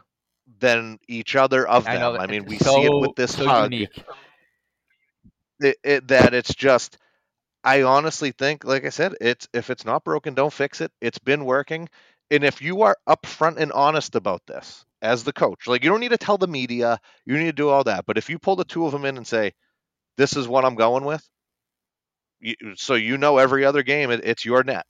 than 0.59 0.99
each 1.07 1.35
other 1.35 1.67
of 1.67 1.85
them. 1.85 2.15
I, 2.15 2.23
I 2.23 2.27
mean, 2.27 2.45
we 2.45 2.57
so, 2.57 2.75
see 2.75 2.85
it 2.85 2.93
with 2.93 3.15
this 3.15 3.35
so 3.35 3.47
hug. 3.47 3.73
It, 5.59 5.77
it, 5.83 6.07
that 6.09 6.33
it's 6.33 6.53
just 6.53 6.97
I 7.63 7.81
honestly 7.83 8.31
think, 8.31 8.63
like 8.63 8.85
I 8.85 8.89
said, 8.89 9.15
it's 9.19 9.47
if 9.53 9.69
it's 9.69 9.85
not 9.85 10.03
broken, 10.03 10.35
don't 10.35 10.53
fix 10.53 10.81
it. 10.81 10.91
It's 11.01 11.19
been 11.19 11.45
working, 11.45 11.89
and 12.29 12.43
if 12.43 12.61
you 12.61 12.83
are 12.83 12.97
upfront 13.07 13.57
and 13.57 13.71
honest 13.71 14.15
about 14.15 14.45
this, 14.45 14.85
as 15.01 15.23
the 15.23 15.33
coach. 15.33 15.67
Like 15.67 15.83
you 15.83 15.89
don't 15.89 15.99
need 15.99 16.11
to 16.11 16.17
tell 16.17 16.37
the 16.37 16.47
media, 16.47 16.99
you 17.25 17.37
need 17.37 17.45
to 17.45 17.53
do 17.53 17.69
all 17.69 17.83
that. 17.85 18.05
But 18.05 18.17
if 18.17 18.29
you 18.29 18.39
pull 18.39 18.55
the 18.55 18.65
two 18.65 18.85
of 18.85 18.91
them 18.91 19.05
in 19.05 19.17
and 19.17 19.27
say, 19.27 19.53
"This 20.17 20.35
is 20.35 20.47
what 20.47 20.65
I'm 20.65 20.75
going 20.75 21.05
with," 21.05 21.27
you, 22.39 22.55
so 22.75 22.95
you 22.95 23.17
know 23.17 23.37
every 23.37 23.65
other 23.65 23.83
game 23.83 24.11
it, 24.11 24.21
it's 24.23 24.45
your 24.45 24.63
net. 24.63 24.85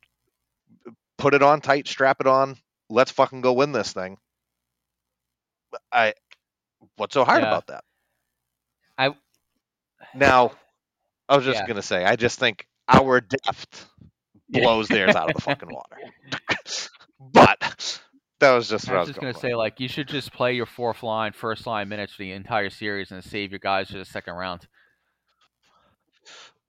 Put 1.18 1.34
it 1.34 1.42
on 1.44 1.62
tight, 1.62 1.88
strap 1.88 2.18
it 2.22 2.28
on. 2.28 2.58
Let's 2.90 3.12
fucking 3.12 3.42
go 3.42 3.54
win 3.54 3.72
this 3.72 3.92
thing. 3.92 4.18
I, 5.92 6.14
what's 6.96 7.14
so 7.14 7.26
hard 7.26 7.42
yeah. 7.42 7.50
about 7.50 7.68
that? 7.68 7.84
I 8.98 9.16
now, 10.14 10.52
I 11.28 11.36
was 11.36 11.46
just 11.46 11.60
yeah. 11.60 11.68
gonna 11.68 11.82
say, 11.82 12.06
I 12.06 12.16
just 12.16 12.40
think 12.40 12.66
our 12.88 13.22
depth 13.22 13.88
blows 14.50 14.88
theirs 14.88 15.16
out 15.16 15.30
of 15.30 15.36
the 15.36 15.42
fucking 15.42 15.70
water. 15.70 15.98
but 17.20 18.02
that 18.40 18.54
was 18.54 18.70
just. 18.70 18.90
I 18.90 18.94
was, 18.94 19.08
was 19.08 19.16
just 19.16 19.22
going 19.22 19.34
to 19.34 19.40
say, 19.40 19.56
like, 19.56 19.80
you 19.80 19.88
should 19.88 20.08
just 20.08 20.32
play 20.32 20.54
your 20.54 20.66
fourth 20.66 21.04
line, 21.04 21.34
first 21.34 21.66
line 21.66 21.90
minutes 21.90 22.14
for 22.14 22.24
the 22.24 22.32
entire 22.32 22.70
series, 22.70 23.12
and 23.12 23.24
save 23.24 23.52
your 23.52 23.60
guys 23.60 23.90
for 23.90 23.98
the 23.98 24.06
second 24.06 24.36
round. 24.36 24.68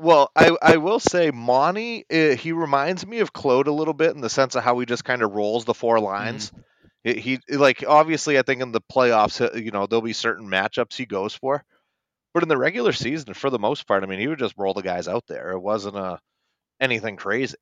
Well, 0.01 0.31
I 0.37 0.57
I 0.63 0.77
will 0.77 1.01
say 1.01 1.31
Monty, 1.33 2.05
uh, 2.11 2.37
he 2.37 2.53
reminds 2.53 3.05
me 3.07 3.19
of 3.19 3.33
Claude 3.33 3.67
a 3.67 3.73
little 3.73 3.95
bit 3.95 4.15
in 4.15 4.21
the 4.21 4.31
sense 4.31 4.55
of 4.55 4.63
how 4.63 4.79
he 4.79 4.87
just 4.87 5.05
kind 5.05 5.23
of 5.23 5.33
rolls 5.33 5.65
the 5.65 5.75
four 5.75 5.99
lines. 5.99 6.51
Mm-hmm. 6.51 7.19
He, 7.21 7.39
he 7.49 7.57
like 7.57 7.85
obviously 7.87 8.39
I 8.39 8.43
think 8.43 8.63
in 8.63 8.71
the 8.71 8.81
playoffs, 8.81 9.41
uh, 9.41 9.57
you 9.59 9.73
know, 9.73 9.87
there'll 9.87 10.03
be 10.03 10.13
certain 10.13 10.49
matchups 10.49 10.95
he 10.95 11.05
goes 11.05 11.35
for, 11.35 11.65
but 12.33 12.45
in 12.45 12.49
the 12.49 12.57
regular 12.57 12.93
season, 12.93 13.35
for 13.35 13.51
the 13.51 13.59
most 13.59 13.89
part, 13.89 14.05
I 14.05 14.07
mean, 14.07 14.21
he 14.21 14.29
would 14.29 14.39
just 14.39 14.55
roll 14.57 14.75
the 14.75 14.83
guys 14.83 15.09
out 15.09 15.25
there. 15.27 15.51
It 15.51 15.61
wasn't 15.61 15.97
a 15.97 16.21
anything 16.81 17.17
crazy. 17.17 17.57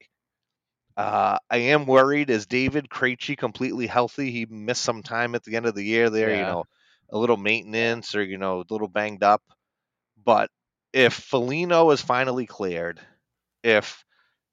Uh, 0.97 1.39
I 1.51 1.57
am 1.59 1.87
worried. 1.87 2.31
Is 2.31 2.47
David 2.47 2.89
Krejci 2.89 3.37
completely 3.37 3.87
healthy? 3.87 4.31
He 4.31 4.47
missed 4.47 4.83
some 4.83 5.03
time 5.03 5.35
at 5.35 5.45
the 5.45 5.57
end 5.57 5.67
of 5.67 5.75
the 5.75 5.85
year 5.85 6.11
there. 6.11 6.33
You 6.35 6.45
know, 6.47 6.65
a 7.11 7.19
little 7.19 7.37
maintenance 7.37 8.15
or 8.15 8.23
you 8.23 8.39
know, 8.39 8.61
a 8.61 8.65
little 8.71 8.89
banged 8.89 9.23
up. 9.23 9.43
But 10.23 10.51
if 10.93 11.15
Foligno 11.15 11.91
is 11.91 12.01
finally 12.03 12.47
cleared, 12.47 13.01
if 13.63 14.05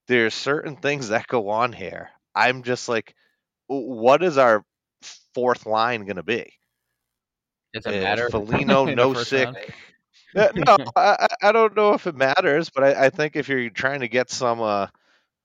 there's 0.08 0.34
certain 0.34 0.78
things 0.78 1.10
that 1.10 1.28
go 1.28 1.50
on 1.50 1.74
here, 1.74 2.10
I'm 2.36 2.64
just 2.64 2.90
like, 2.90 3.16
what 3.68 4.24
is 4.24 4.38
our 4.38 4.66
fourth 5.34 5.66
line 5.66 6.06
going 6.06 6.18
to 6.18 6.24
be? 6.24 6.54
Does 7.74 7.88
it 7.88 7.96
matter? 7.98 8.30
Foligno, 8.30 8.86
in 8.88 8.96
Nosek. 8.96 9.48
Uh, 10.36 10.50
no, 10.56 10.78
I, 10.96 11.28
I 11.42 11.50
I 11.50 11.52
don't 11.52 11.76
know 11.76 11.94
if 11.94 12.08
it 12.08 12.16
matters, 12.16 12.70
but 12.70 12.84
I, 12.84 13.06
I 13.06 13.10
think 13.10 13.36
if 13.36 13.50
you're 13.50 13.70
trying 13.70 14.02
to 14.02 14.08
get 14.08 14.30
some 14.30 14.62
uh, 14.62 14.88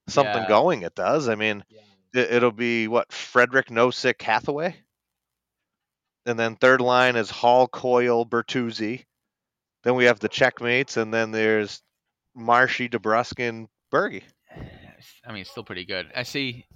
something 0.08 0.42
Yeah. 0.42 0.48
going, 0.48 0.82
it 0.82 0.94
does. 0.94 1.28
I 1.28 1.34
mean, 1.34 1.64
it, 2.14 2.30
it'll 2.32 2.50
be 2.52 2.88
what 2.88 3.12
Frederic 3.12 3.68
Nosek 3.68 4.20
Hathaway, 4.20 4.76
and 6.26 6.38
then 6.38 6.56
third 6.56 6.80
line 6.80 7.16
is 7.16 7.30
Hall, 7.30 7.68
Coyle, 7.68 8.24
Bertuzzi. 8.26 9.04
Then 9.84 9.94
we 9.94 10.04
have 10.06 10.18
the 10.20 10.28
checkmates, 10.28 10.96
and 10.96 11.12
then 11.14 11.30
there's 11.30 11.82
Marshy, 12.34 12.88
DeBruskin, 12.88 13.68
Berge. 13.90 14.22
I 15.26 15.32
mean, 15.32 15.44
still 15.44 15.64
pretty 15.64 15.84
good. 15.84 16.08
I 16.14 16.22
see. 16.24 16.66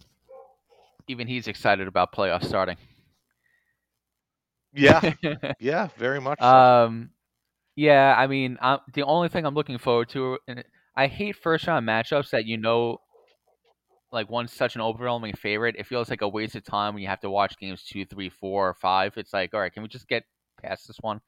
Even 1.09 1.27
he's 1.27 1.49
excited 1.49 1.89
about 1.89 2.13
playoff 2.13 2.45
starting. 2.45 2.77
Yeah, 4.73 5.13
yeah, 5.61 5.89
very 5.99 6.21
much. 6.21 6.39
so. 6.41 6.47
um, 6.47 7.11
yeah. 7.77 8.15
I 8.17 8.27
mean, 8.27 8.59
i 8.61 8.79
the 8.95 9.03
only 9.03 9.29
thing 9.29 9.45
I'm 9.45 9.55
looking 9.55 9.79
forward 9.79 10.09
to, 10.11 10.39
and 10.49 10.65
I 10.97 11.07
hate 11.09 11.37
first 11.37 11.67
round 11.67 11.87
matchups 11.87 12.31
that 12.31 12.47
you 12.47 12.57
know, 12.57 12.99
like 14.13 14.31
one's 14.31 14.53
such 14.53 14.75
an 14.75 14.83
overwhelming 14.83 15.35
favorite. 15.35 15.77
It 15.79 15.87
feels 15.87 16.11
like 16.11 16.23
a 16.23 16.29
waste 16.29 16.55
of 16.55 16.65
time 16.65 16.95
when 16.95 17.03
you 17.03 17.09
have 17.09 17.21
to 17.21 17.31
watch 17.31 17.59
games 17.59 17.83
two, 17.83 18.05
three, 18.05 18.29
four, 18.29 18.69
or 18.69 18.75
five. 18.75 19.15
It's 19.17 19.33
like, 19.33 19.55
all 19.55 19.61
right, 19.61 19.73
can 19.73 19.83
we 19.83 19.89
just 19.89 20.07
get 20.07 20.25
past 20.63 20.87
this 20.87 20.99
one? 21.01 21.21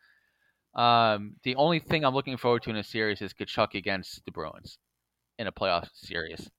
Um, 0.75 1.35
the 1.45 1.57
only 1.57 1.79
thing 1.79 2.05
I'm 2.05 2.15
looking 2.15 2.37
forward 2.37 2.63
to 2.65 2.71
in 2.71 2.77
a 2.77 2.85
series 2.85 3.23
is 3.23 3.33
Tkachuk 3.33 3.75
against 3.75 4.25
the 4.25 4.33
Bruins 4.33 4.79
in 5.39 5.47
a 5.47 5.53
playoff 5.53 5.89
series. 5.95 6.51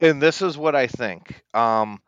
and 0.00 0.20
this 0.20 0.42
is 0.42 0.58
what 0.58 0.74
I 0.74 0.86
think. 0.86 1.42
Um, 1.54 2.00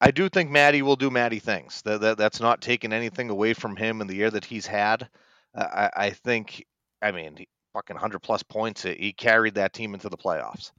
I 0.00 0.10
do 0.10 0.28
think 0.28 0.50
Maddie 0.50 0.82
will 0.82 0.96
do 0.96 1.10
Maddie 1.10 1.38
things. 1.38 1.82
That, 1.82 2.00
that 2.00 2.18
that's 2.18 2.40
not 2.40 2.60
taking 2.60 2.92
anything 2.92 3.30
away 3.30 3.54
from 3.54 3.76
him 3.76 4.00
in 4.00 4.08
the 4.08 4.16
year 4.16 4.30
that 4.30 4.44
he's 4.44 4.66
had. 4.66 5.08
Uh, 5.54 5.88
I, 5.94 6.06
I 6.06 6.10
think. 6.10 6.66
I 7.00 7.10
mean, 7.12 7.44
fucking 7.72 7.96
hundred 7.96 8.20
plus 8.20 8.42
points. 8.42 8.82
He 8.82 9.12
carried 9.12 9.54
that 9.54 9.72
team 9.72 9.94
into 9.94 10.08
the 10.08 10.16
playoffs. 10.16 10.72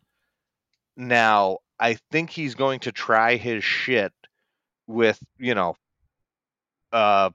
Now, 0.96 1.60
I 1.80 1.98
think 2.12 2.30
he's 2.30 2.56
going 2.56 2.82
to 2.82 2.92
try 2.92 3.36
his 3.36 3.64
shit 3.64 4.14
with 4.88 5.20
you 5.38 5.56
know, 5.56 5.76
uh, 6.92 7.30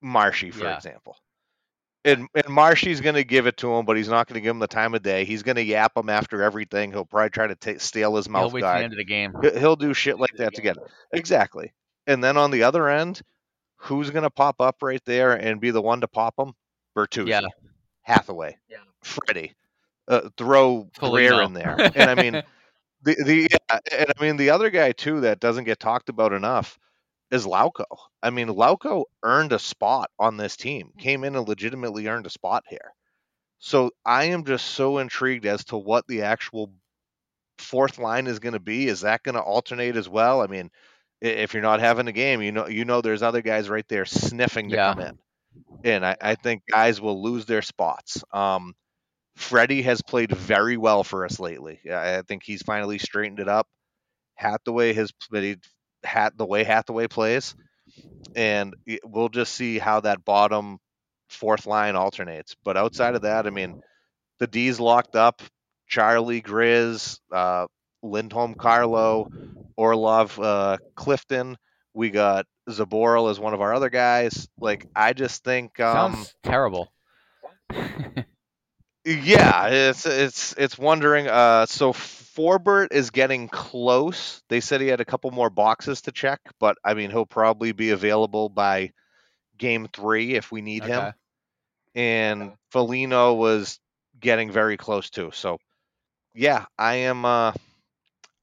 Marshy, 0.00 0.50
for 0.50 0.64
Yeah. 0.64 0.76
example. 0.76 1.16
And, 2.04 2.28
and 2.34 2.48
Marshy's 2.48 3.00
going 3.00 3.16
to 3.16 3.24
give 3.24 3.46
it 3.46 3.56
to 3.58 3.74
him, 3.74 3.84
but 3.84 3.96
he's 3.96 4.08
not 4.08 4.28
going 4.28 4.34
to 4.34 4.40
give 4.40 4.52
him 4.52 4.60
the 4.60 4.66
time 4.68 4.94
of 4.94 5.02
day. 5.02 5.24
He's 5.24 5.42
going 5.42 5.56
to 5.56 5.62
yap 5.64 5.96
him 5.96 6.08
after 6.08 6.42
everything. 6.42 6.90
He'll 6.92 7.04
probably 7.04 7.30
try 7.30 7.48
to 7.48 7.54
ta 7.56 7.72
steal 7.78 8.16
his 8.16 8.26
He'll 8.26 8.32
mouth 8.32 8.52
wait 8.52 8.60
till 8.60 8.70
the 8.70 8.76
end 8.84 8.92
of 8.92 8.98
the 8.98 9.04
game. 9.04 9.34
He- 9.42 9.58
He'll 9.58 9.76
do 9.76 9.92
shit 9.92 10.18
like 10.18 10.30
that 10.38 10.54
to 10.54 10.62
get 10.62 10.76
exactly. 11.12 11.74
And 12.06 12.22
then 12.24 12.36
on 12.36 12.50
the 12.50 12.62
other 12.62 12.88
end, 12.88 13.20
who's 13.76 14.10
going 14.10 14.22
to 14.22 14.30
pop 14.30 14.60
up 14.60 14.76
right 14.80 15.02
there 15.04 15.32
and 15.32 15.60
be 15.60 15.70
the 15.70 15.82
one 15.82 16.00
to 16.00 16.08
pop 16.08 16.36
them? 16.36 16.54
Bertuzzi, 16.96 17.28
Yeah. 17.28 17.40
Hathaway, 18.02 18.56
Yeah. 18.68 18.78
Freddie. 19.02 19.54
Uh, 20.08 20.30
throw 20.38 20.90
Greer 21.02 21.40
in 21.42 21.52
there, 21.54 21.82
and 21.94 22.08
I 22.10 22.16
mean 22.16 22.40
the 23.02 23.16
the 23.24 23.48
yeah, 23.50 23.78
and 23.92 24.12
I 24.16 24.22
mean 24.22 24.36
the 24.36 24.50
other 24.50 24.70
guy 24.70 24.92
too 24.92 25.20
that 25.22 25.40
doesn't 25.40 25.64
get 25.64 25.78
talked 25.80 26.08
about 26.08 26.32
enough 26.32 26.78
is 27.30 27.46
Lauko. 27.46 27.84
I 28.22 28.30
mean 28.30 28.48
Lauko 28.48 29.04
earned 29.22 29.52
a 29.52 29.58
spot 29.58 30.10
on 30.18 30.36
this 30.36 30.56
team, 30.56 30.92
came 30.98 31.24
in 31.24 31.36
and 31.36 31.48
legitimately 31.48 32.06
earned 32.08 32.26
a 32.26 32.30
spot 32.30 32.64
here. 32.68 32.94
So 33.58 33.90
I 34.04 34.24
am 34.26 34.44
just 34.44 34.66
so 34.66 34.98
intrigued 34.98 35.46
as 35.46 35.64
to 35.66 35.76
what 35.78 36.06
the 36.08 36.22
actual 36.22 36.72
fourth 37.58 37.98
line 37.98 38.26
is 38.26 38.38
going 38.38 38.54
to 38.54 38.60
be. 38.60 38.88
Is 38.88 39.00
that 39.02 39.22
going 39.22 39.34
to 39.34 39.40
alternate 39.42 39.96
as 39.96 40.08
well? 40.08 40.40
I 40.42 40.46
mean, 40.46 40.70
if 41.20 41.54
you're 41.54 41.62
not 41.62 41.80
having 41.80 42.08
a 42.08 42.12
game, 42.12 42.42
you 42.42 42.52
know 42.52 42.68
you 42.68 42.84
know 42.84 43.00
there's 43.00 43.22
other 43.22 43.42
guys 43.42 43.68
right 43.68 43.86
there 43.88 44.04
sniffing 44.06 44.72
to 44.72 44.76
Yeah. 44.76 44.94
come 44.94 45.00
in, 45.00 45.18
and 45.84 46.04
I, 46.06 46.16
I 46.20 46.34
think 46.36 46.62
guys 46.70 47.00
will 47.00 47.22
lose 47.22 47.46
their 47.46 47.62
spots. 47.62 48.22
Um, 48.32 48.74
Freddie 49.38 49.82
has 49.82 50.02
played 50.02 50.32
very 50.32 50.76
well 50.76 51.04
for 51.04 51.24
us 51.24 51.38
lately. 51.38 51.80
I 51.88 52.18
I 52.18 52.22
think 52.22 52.42
he's 52.42 52.62
finally 52.62 52.98
straightened 52.98 53.38
it 53.38 53.48
up. 53.48 53.68
Hathaway 54.34 54.92
has 54.94 55.12
played 55.12 55.60
hat 56.04 56.36
the 56.36 56.44
way 56.44 56.64
Hathaway 56.64 57.06
plays, 57.06 57.54
and 58.34 58.74
we'll 59.04 59.28
just 59.28 59.54
see 59.54 59.78
how 59.78 60.00
that 60.00 60.24
bottom 60.24 60.78
fourth 61.28 61.66
line 61.66 61.94
alternates. 61.94 62.56
But 62.64 62.76
outside 62.76 63.14
of 63.14 63.22
that, 63.22 63.46
I 63.46 63.50
mean, 63.50 63.80
the 64.40 64.48
D's 64.48 64.80
locked 64.80 65.14
up. 65.14 65.40
Charlie 65.86 66.42
Grizz, 66.42 67.18
uh, 67.32 67.66
Lindholm, 68.02 68.54
Carlo, 68.54 69.28
Orlov, 69.76 70.38
uh, 70.38 70.76
Clifton. 70.96 71.56
We 71.94 72.10
got 72.10 72.44
Zboril 72.68 73.30
as 73.30 73.40
one 73.40 73.54
of 73.54 73.60
our 73.60 73.72
other 73.72 73.88
guys. 73.88 74.48
Like 74.60 74.86
I 74.94 75.12
just 75.12 75.44
think, 75.44 75.78
um, 75.80 76.14
Sounds 76.14 76.34
terrible. 76.42 76.92
yeah, 79.08 79.68
it's 79.68 80.06
it's 80.06 80.54
it's 80.58 80.78
wondering. 80.78 81.28
Uh, 81.28 81.66
so 81.66 81.92
Forbort 81.92 82.92
is 82.92 83.10
getting 83.10 83.48
close. 83.48 84.42
They 84.48 84.60
said 84.60 84.80
he 84.80 84.88
had 84.88 85.00
a 85.00 85.04
couple 85.04 85.30
more 85.30 85.50
boxes 85.50 86.02
to 86.02 86.12
check, 86.12 86.40
but 86.60 86.76
I 86.84 86.94
mean 86.94 87.10
he'll 87.10 87.26
probably 87.26 87.72
be 87.72 87.90
available 87.90 88.48
by 88.48 88.92
game 89.56 89.88
three 89.92 90.34
if 90.34 90.52
we 90.52 90.60
need 90.60 90.84
him. 90.84 91.00
Okay. 91.00 91.12
And 91.94 92.52
Foligno 92.70 93.34
was 93.34 93.80
getting 94.20 94.50
very 94.50 94.76
close 94.76 95.10
too. 95.10 95.30
So 95.32 95.58
yeah, 96.34 96.66
I 96.78 96.94
am. 96.96 97.24
Uh, 97.24 97.52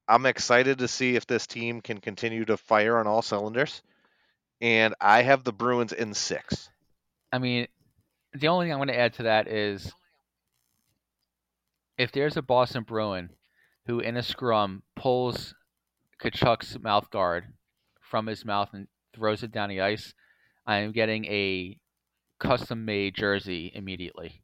I'm 0.08 0.26
excited 0.26 0.80
to 0.80 0.88
see 0.88 1.16
if 1.16 1.26
this 1.26 1.48
team 1.48 1.82
can 1.82 2.00
continue 2.00 2.46
to 2.46 2.58
fire 2.58 2.98
on 2.98 3.08
all 3.08 3.22
cylinders. 3.22 3.82
And 4.62 4.96
I 5.02 5.22
have 5.22 5.44
the 5.44 5.52
Bruins 5.52 5.94
in 5.94 6.14
six. 6.14 6.70
I 7.32 7.40
mean, 7.40 7.68
the 8.34 8.48
only 8.48 8.66
thing 8.66 8.74
I'm 8.74 8.80
going 8.80 8.90
to 8.90 9.00
add 9.00 9.14
to 9.16 9.24
that 9.24 9.48
is 9.48 9.92
if 11.98 12.12
there's 12.12 12.38
a 12.38 12.42
Boston 12.42 12.84
Bruin 12.84 13.30
who, 13.88 14.00
in 14.00 14.18
a 14.18 14.24
scrum, 14.24 14.84
pulls 14.96 15.54
Tkachuk's 16.22 16.78
mouth 16.80 17.10
guard 17.10 17.46
from 18.02 18.28
his 18.28 18.46
mouth 18.46 18.70
and 18.74 18.88
throws 19.16 19.44
it 19.44 19.52
down 19.52 19.70
the 19.70 19.82
ice, 19.82 20.14
I 20.66 20.78
am 20.80 20.92
getting 20.92 21.26
a 21.26 21.78
custom 22.40 22.86
made 22.86 23.16
jersey 23.16 23.72
immediately. 23.74 24.42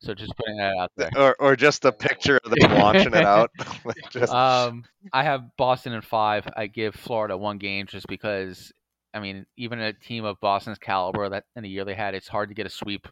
So 0.00 0.14
just 0.14 0.36
putting 0.36 0.56
that 0.56 0.74
out 0.76 0.90
there. 0.96 1.10
Or, 1.16 1.36
or 1.38 1.54
just 1.56 1.84
a 1.84 1.92
picture 1.92 2.40
of 2.44 2.50
them 2.50 2.72
launching 2.76 3.14
it 3.14 3.24
out. 3.24 3.50
Just- 4.10 4.32
Um, 4.32 4.84
I 5.12 5.22
have 5.22 5.56
Boston 5.56 5.92
in 5.92 6.00
five. 6.02 6.44
I 6.56 6.66
give 6.66 6.94
Florida 6.94 7.36
one 7.36 7.58
game 7.58 7.86
just 7.86 8.06
because. 8.08 8.72
I 9.14 9.20
mean, 9.20 9.44
even 9.58 9.78
a 9.78 9.92
team 9.92 10.24
of 10.24 10.40
Boston's 10.40 10.78
caliber 10.78 11.28
that 11.28 11.44
in 11.54 11.62
the 11.62 11.68
year 11.68 11.84
they 11.84 11.94
had, 11.94 12.14
it's 12.14 12.28
hard 12.28 12.48
to 12.48 12.54
get 12.54 12.64
a 12.66 12.70
sweep. 12.70 13.06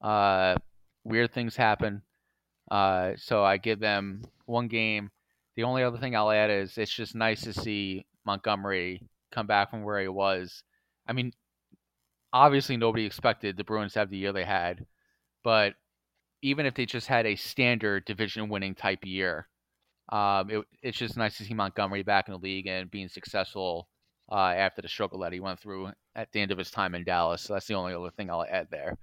Uh, 0.00 0.56
weird 1.04 1.32
things 1.32 1.54
happen. 1.54 2.00
Uh, 2.70 3.12
so 3.16 3.44
I 3.44 3.56
give 3.58 3.80
them 3.80 4.22
one 4.46 4.68
game. 4.68 5.10
The 5.54 5.62
only 5.62 5.82
other 5.82 5.98
thing 5.98 6.14
I'll 6.14 6.30
add 6.30 6.50
is 6.50 6.76
it's 6.76 6.92
just 6.92 7.14
nice 7.14 7.42
to 7.42 7.52
see 7.52 8.06
Montgomery 8.24 9.02
come 9.30 9.46
back 9.46 9.70
from 9.70 9.82
where 9.82 10.00
he 10.00 10.08
was. 10.08 10.62
I 11.06 11.12
mean, 11.12 11.32
obviously 12.32 12.76
nobody 12.76 13.06
expected 13.06 13.56
the 13.56 13.64
Bruins 13.64 13.94
to 13.94 14.00
have 14.00 14.10
the 14.10 14.18
year 14.18 14.32
they 14.32 14.44
had, 14.44 14.84
but 15.42 15.74
even 16.42 16.66
if 16.66 16.74
they 16.74 16.86
just 16.86 17.06
had 17.06 17.26
a 17.26 17.36
standard 17.36 18.04
division 18.04 18.48
winning 18.48 18.74
type 18.74 19.04
year, 19.04 19.48
um, 20.10 20.50
it, 20.50 20.64
it's 20.82 20.98
just 20.98 21.16
nice 21.16 21.36
to 21.38 21.44
see 21.44 21.54
Montgomery 21.54 22.02
back 22.02 22.28
in 22.28 22.32
the 22.32 22.38
league 22.38 22.66
and 22.66 22.90
being 22.90 23.08
successful 23.08 23.88
uh, 24.30 24.52
after 24.56 24.82
the 24.82 24.88
struggle 24.88 25.20
that 25.20 25.32
he 25.32 25.40
went 25.40 25.58
through 25.58 25.90
at 26.14 26.30
the 26.32 26.40
end 26.40 26.50
of 26.50 26.58
his 26.58 26.70
time 26.70 26.94
in 26.94 27.04
Dallas. 27.04 27.42
So 27.42 27.54
that's 27.54 27.66
the 27.66 27.74
only 27.74 27.94
other 27.94 28.10
thing 28.10 28.30
I'll 28.30 28.44
add 28.48 28.68
there. 28.70 28.96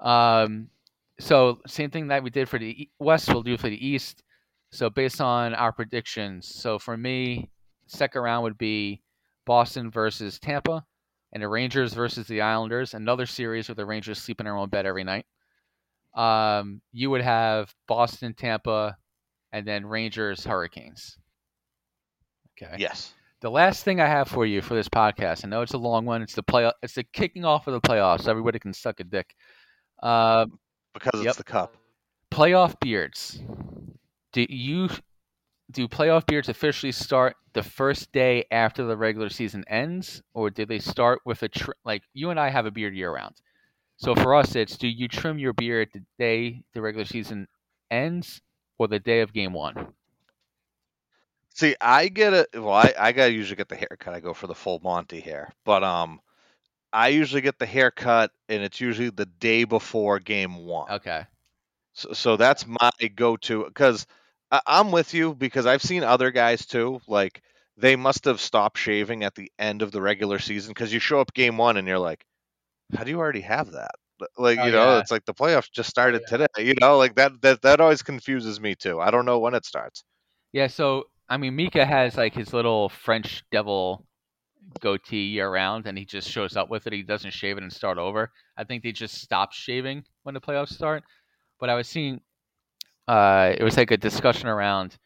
Um, 0.00 0.68
so 1.20 1.60
same 1.66 1.90
thing 1.90 2.08
that 2.08 2.22
we 2.22 2.30
did 2.30 2.48
for 2.48 2.58
the 2.58 2.88
West, 2.98 3.28
we'll 3.28 3.42
do 3.42 3.56
for 3.56 3.68
the 3.68 3.86
East. 3.86 4.22
So 4.70 4.90
based 4.90 5.20
on 5.20 5.54
our 5.54 5.72
predictions, 5.72 6.46
so 6.46 6.78
for 6.78 6.96
me, 6.96 7.50
second 7.86 8.22
round 8.22 8.42
would 8.42 8.58
be 8.58 9.02
Boston 9.46 9.90
versus 9.90 10.38
Tampa, 10.38 10.84
and 11.32 11.42
the 11.42 11.48
Rangers 11.48 11.94
versus 11.94 12.26
the 12.26 12.40
Islanders. 12.40 12.94
Another 12.94 13.26
series 13.26 13.68
where 13.68 13.74
the 13.74 13.86
Rangers 13.86 14.18
sleep 14.18 14.40
in 14.40 14.44
their 14.44 14.56
own 14.56 14.68
bed 14.68 14.86
every 14.86 15.04
night. 15.04 15.26
Um, 16.14 16.80
you 16.92 17.10
would 17.10 17.22
have 17.22 17.74
Boston, 17.86 18.34
Tampa, 18.34 18.96
and 19.52 19.66
then 19.66 19.86
Rangers, 19.86 20.44
Hurricanes. 20.44 21.18
Okay. 22.60 22.76
yes. 22.78 23.12
The 23.42 23.50
last 23.50 23.84
thing 23.84 24.00
I 24.00 24.06
have 24.06 24.28
for 24.28 24.46
you 24.46 24.62
for 24.62 24.74
this 24.74 24.88
podcast, 24.88 25.44
I 25.44 25.48
know 25.48 25.60
it's 25.60 25.74
a 25.74 25.78
long 25.78 26.06
one. 26.06 26.22
It's 26.22 26.34
the 26.34 26.42
play. 26.42 26.70
It's 26.82 26.94
the 26.94 27.04
kicking 27.04 27.44
off 27.44 27.66
of 27.66 27.74
the 27.74 27.86
playoffs. 27.86 28.28
Everybody 28.28 28.58
can 28.58 28.72
suck 28.72 28.98
a 29.00 29.04
dick. 29.04 29.34
Uh, 30.02 30.46
Because 30.96 31.20
Yep. 31.20 31.28
it's 31.28 31.36
the 31.36 31.44
cup. 31.44 31.76
playoff 32.30 32.80
beards. 32.80 33.40
Do 34.32 34.46
you 34.48 34.88
do 35.70 35.88
playoff 35.88 36.26
beards 36.26 36.48
officially 36.48 36.92
start 36.92 37.36
the 37.52 37.62
first 37.62 38.12
day 38.12 38.44
after 38.50 38.84
the 38.84 38.96
regular 38.96 39.28
season 39.28 39.64
ends, 39.68 40.22
or 40.32 40.48
do 40.50 40.64
they 40.64 40.78
start 40.78 41.20
with 41.26 41.42
a 41.42 41.48
tr- 41.48 41.72
like 41.84 42.02
you 42.14 42.30
and 42.30 42.38
I 42.40 42.48
have 42.48 42.64
a 42.66 42.70
beard 42.70 42.94
year 42.94 43.12
round? 43.12 43.36
So 43.98 44.14
for 44.14 44.34
us, 44.34 44.54
it's 44.54 44.76
do 44.78 44.88
you 44.88 45.06
trim 45.08 45.38
your 45.38 45.52
beard 45.52 45.88
the 45.92 46.02
day 46.18 46.62
the 46.72 46.80
regular 46.80 47.04
season 47.04 47.48
ends, 47.90 48.40
or 48.78 48.88
the 48.88 48.98
day 48.98 49.20
of 49.20 49.32
game 49.32 49.52
one? 49.52 49.92
See, 51.54 51.74
I 51.80 52.08
get 52.08 52.32
it. 52.34 52.48
Well, 52.54 52.70
I, 52.72 52.92
I 52.98 53.12
gotta 53.12 53.32
usually 53.32 53.56
get 53.56 53.68
the 53.68 53.76
haircut. 53.76 54.14
I 54.14 54.20
go 54.20 54.34
for 54.34 54.46
the 54.46 54.54
full 54.54 54.80
Monty 54.80 55.20
hair, 55.20 55.52
but 55.64 55.82
um, 55.82 56.20
I 56.96 57.08
usually 57.08 57.42
get 57.42 57.58
the 57.58 57.66
haircut, 57.66 58.30
and 58.48 58.62
it's 58.62 58.80
usually 58.80 59.10
the 59.10 59.26
day 59.26 59.64
before 59.64 60.18
game 60.18 60.64
one. 60.64 60.90
Okay. 60.90 61.26
So, 61.92 62.14
so 62.14 62.36
that's 62.38 62.66
my 62.66 62.90
go-to 63.14 63.64
because 63.66 64.06
I'm 64.66 64.90
with 64.92 65.12
you 65.12 65.34
because 65.34 65.66
I've 65.66 65.82
seen 65.82 66.04
other 66.04 66.30
guys 66.30 66.64
too. 66.64 67.02
Like 67.06 67.42
they 67.76 67.96
must 67.96 68.24
have 68.24 68.40
stopped 68.40 68.78
shaving 68.78 69.24
at 69.24 69.34
the 69.34 69.52
end 69.58 69.82
of 69.82 69.92
the 69.92 70.00
regular 70.00 70.38
season 70.38 70.70
because 70.70 70.90
you 70.90 70.98
show 70.98 71.20
up 71.20 71.34
game 71.34 71.58
one 71.58 71.76
and 71.76 71.86
you're 71.86 71.98
like, 71.98 72.24
how 72.96 73.04
do 73.04 73.10
you 73.10 73.18
already 73.18 73.42
have 73.42 73.72
that? 73.72 73.96
Like 74.38 74.58
Oh, 74.58 74.64
you 74.64 74.72
know, 74.72 74.94
yeah. 74.94 75.00
it's 75.00 75.10
like 75.10 75.26
the 75.26 75.34
playoffs 75.34 75.70
just 75.70 75.90
started 75.90 76.22
yeah. 76.22 76.38
today. 76.38 76.64
You 76.64 76.74
know, 76.80 76.96
like 76.96 77.16
that 77.16 77.42
that 77.42 77.60
that 77.60 77.78
always 77.82 78.02
confuses 78.02 78.58
me 78.58 78.74
too. 78.74 79.00
I 79.00 79.10
don't 79.10 79.26
know 79.26 79.38
when 79.38 79.52
it 79.52 79.66
starts. 79.66 80.02
Yeah, 80.52 80.68
so 80.68 81.04
I 81.28 81.36
mean, 81.36 81.56
Mika 81.56 81.84
has 81.84 82.16
like 82.16 82.32
his 82.32 82.54
little 82.54 82.88
French 82.88 83.44
devil 83.52 84.06
goatee 84.80 85.26
year 85.26 85.50
round, 85.50 85.86
and 85.86 85.96
he 85.96 86.04
just 86.04 86.28
shows 86.28 86.56
up 86.56 86.70
with 86.70 86.86
it. 86.86 86.92
He 86.92 87.02
doesn't 87.02 87.32
shave 87.32 87.56
it 87.56 87.62
and 87.62 87.72
start 87.72 87.98
over. 87.98 88.32
I 88.56 88.64
think 88.64 88.82
they 88.82 88.92
just 88.92 89.20
stop 89.20 89.52
shaving 89.52 90.04
when 90.22 90.34
the 90.34 90.40
playoffs 90.40 90.72
start. 90.72 91.04
But 91.58 91.70
I 91.70 91.74
was 91.74 91.88
seeing, 91.88 92.20
uh, 93.08 93.54
it 93.56 93.62
was 93.62 93.76
like 93.76 93.90
a 93.90 93.96
discussion 93.96 94.48
around, 94.48 94.96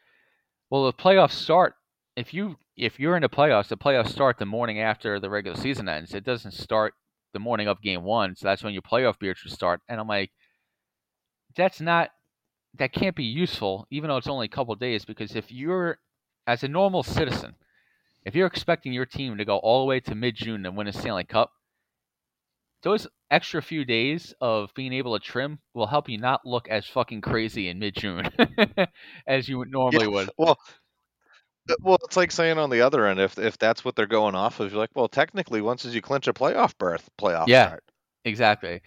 well, 0.69 0.85
the 0.85 0.93
playoffs 0.93 1.31
start 1.33 1.75
if 2.15 2.33
you 2.33 2.57
if 2.77 2.99
you're 2.99 3.15
in 3.15 3.21
the 3.21 3.29
playoffs, 3.29 3.67
the 3.67 3.77
playoffs 3.77 4.09
start 4.09 4.37
the 4.37 4.45
morning 4.45 4.79
after 4.79 5.19
the 5.19 5.29
regular 5.29 5.57
season 5.57 5.87
ends. 5.87 6.13
It 6.13 6.23
doesn't 6.23 6.53
start 6.53 6.93
the 7.33 7.39
morning 7.39 7.67
of 7.67 7.81
game 7.81 8.03
one, 8.03 8.35
so 8.35 8.47
that's 8.47 8.63
when 8.63 8.73
your 8.73 8.81
playoff 8.81 9.19
beard 9.19 9.37
should 9.37 9.51
start. 9.51 9.81
And 9.87 9.99
I'm 9.99 10.07
like, 10.07 10.31
that's 11.55 11.81
not 11.81 12.09
that 12.77 12.93
can't 12.93 13.15
be 13.15 13.25
useful, 13.25 13.85
even 13.91 14.09
though 14.09 14.17
it's 14.17 14.27
only 14.27 14.45
a 14.45 14.49
couple 14.49 14.73
days, 14.75 15.05
because 15.05 15.35
if 15.35 15.51
you're 15.51 15.99
as 16.47 16.63
a 16.63 16.67
normal 16.67 17.03
citizen, 17.03 17.55
if 18.25 18.35
you're 18.35 18.47
expecting 18.47 18.93
your 18.93 19.05
team 19.05 19.37
to 19.37 19.45
go 19.45 19.57
all 19.57 19.81
the 19.81 19.87
way 19.87 19.99
to 20.01 20.15
mid 20.15 20.35
June 20.35 20.65
and 20.65 20.75
win 20.75 20.87
a 20.87 20.93
Stanley 20.93 21.23
Cup, 21.23 21.51
those 22.83 23.07
extra 23.29 23.61
few 23.61 23.85
days 23.85 24.33
of 24.41 24.73
being 24.73 24.93
able 24.93 25.17
to 25.17 25.23
trim 25.23 25.59
will 25.73 25.87
help 25.87 26.09
you 26.09 26.17
not 26.17 26.45
look 26.45 26.67
as 26.67 26.85
fucking 26.85 27.21
crazy 27.21 27.67
in 27.69 27.79
mid 27.79 27.95
June 27.95 28.29
as 29.27 29.47
you 29.47 29.57
would 29.57 29.71
normally 29.71 30.07
would. 30.07 30.29
Well, 30.37 30.57
well, 31.83 31.97
it's 32.03 32.17
like 32.17 32.31
saying 32.31 32.57
on 32.57 32.69
the 32.69 32.81
other 32.81 33.05
end, 33.05 33.19
if 33.19 33.37
if 33.37 33.57
that's 33.57 33.85
what 33.85 33.95
they're 33.95 34.07
going 34.07 34.35
off 34.35 34.59
of, 34.59 34.71
you're 34.71 34.79
like, 34.79 34.89
well, 34.95 35.07
technically, 35.07 35.61
once 35.61 35.85
as 35.85 35.95
you 35.95 36.01
clinch 36.01 36.27
a 36.27 36.33
playoff 36.33 36.77
berth, 36.77 37.09
playoff 37.19 37.47
Yeah. 37.47 37.67
start. 37.67 37.83
Exactly. 38.25 38.81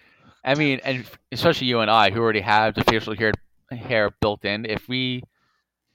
I 0.44 0.55
mean, 0.55 0.81
and 0.85 1.06
especially 1.32 1.66
you 1.69 1.81
and 1.81 1.90
I, 1.90 2.11
who 2.11 2.20
already 2.20 2.40
have 2.40 2.74
the 2.74 2.85
facial 2.85 3.16
hair 3.16 3.32
hair 3.70 4.11
built 4.20 4.44
in, 4.44 4.66
if 4.66 4.89
we 4.89 5.23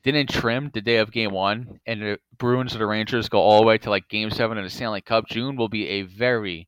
didn't 0.03 0.29
trim 0.29 0.71
the 0.73 0.81
day 0.81 0.97
of 0.97 1.11
Game 1.11 1.31
One, 1.31 1.79
and 1.85 2.01
the 2.01 2.19
Bruins 2.37 2.75
or 2.75 2.79
the 2.79 2.85
Rangers 2.85 3.29
go 3.29 3.39
all 3.39 3.61
the 3.61 3.67
way 3.67 3.77
to 3.79 3.89
like 3.89 4.07
Game 4.07 4.31
Seven 4.31 4.57
of 4.57 4.63
the 4.63 4.69
Stanley 4.69 5.01
Cup, 5.01 5.27
June 5.27 5.55
will 5.55 5.69
be 5.69 5.87
a 5.87 6.01
very, 6.03 6.67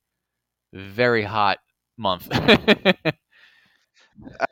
very 0.73 1.23
hot 1.23 1.59
month. 1.97 2.27
I 2.31 2.95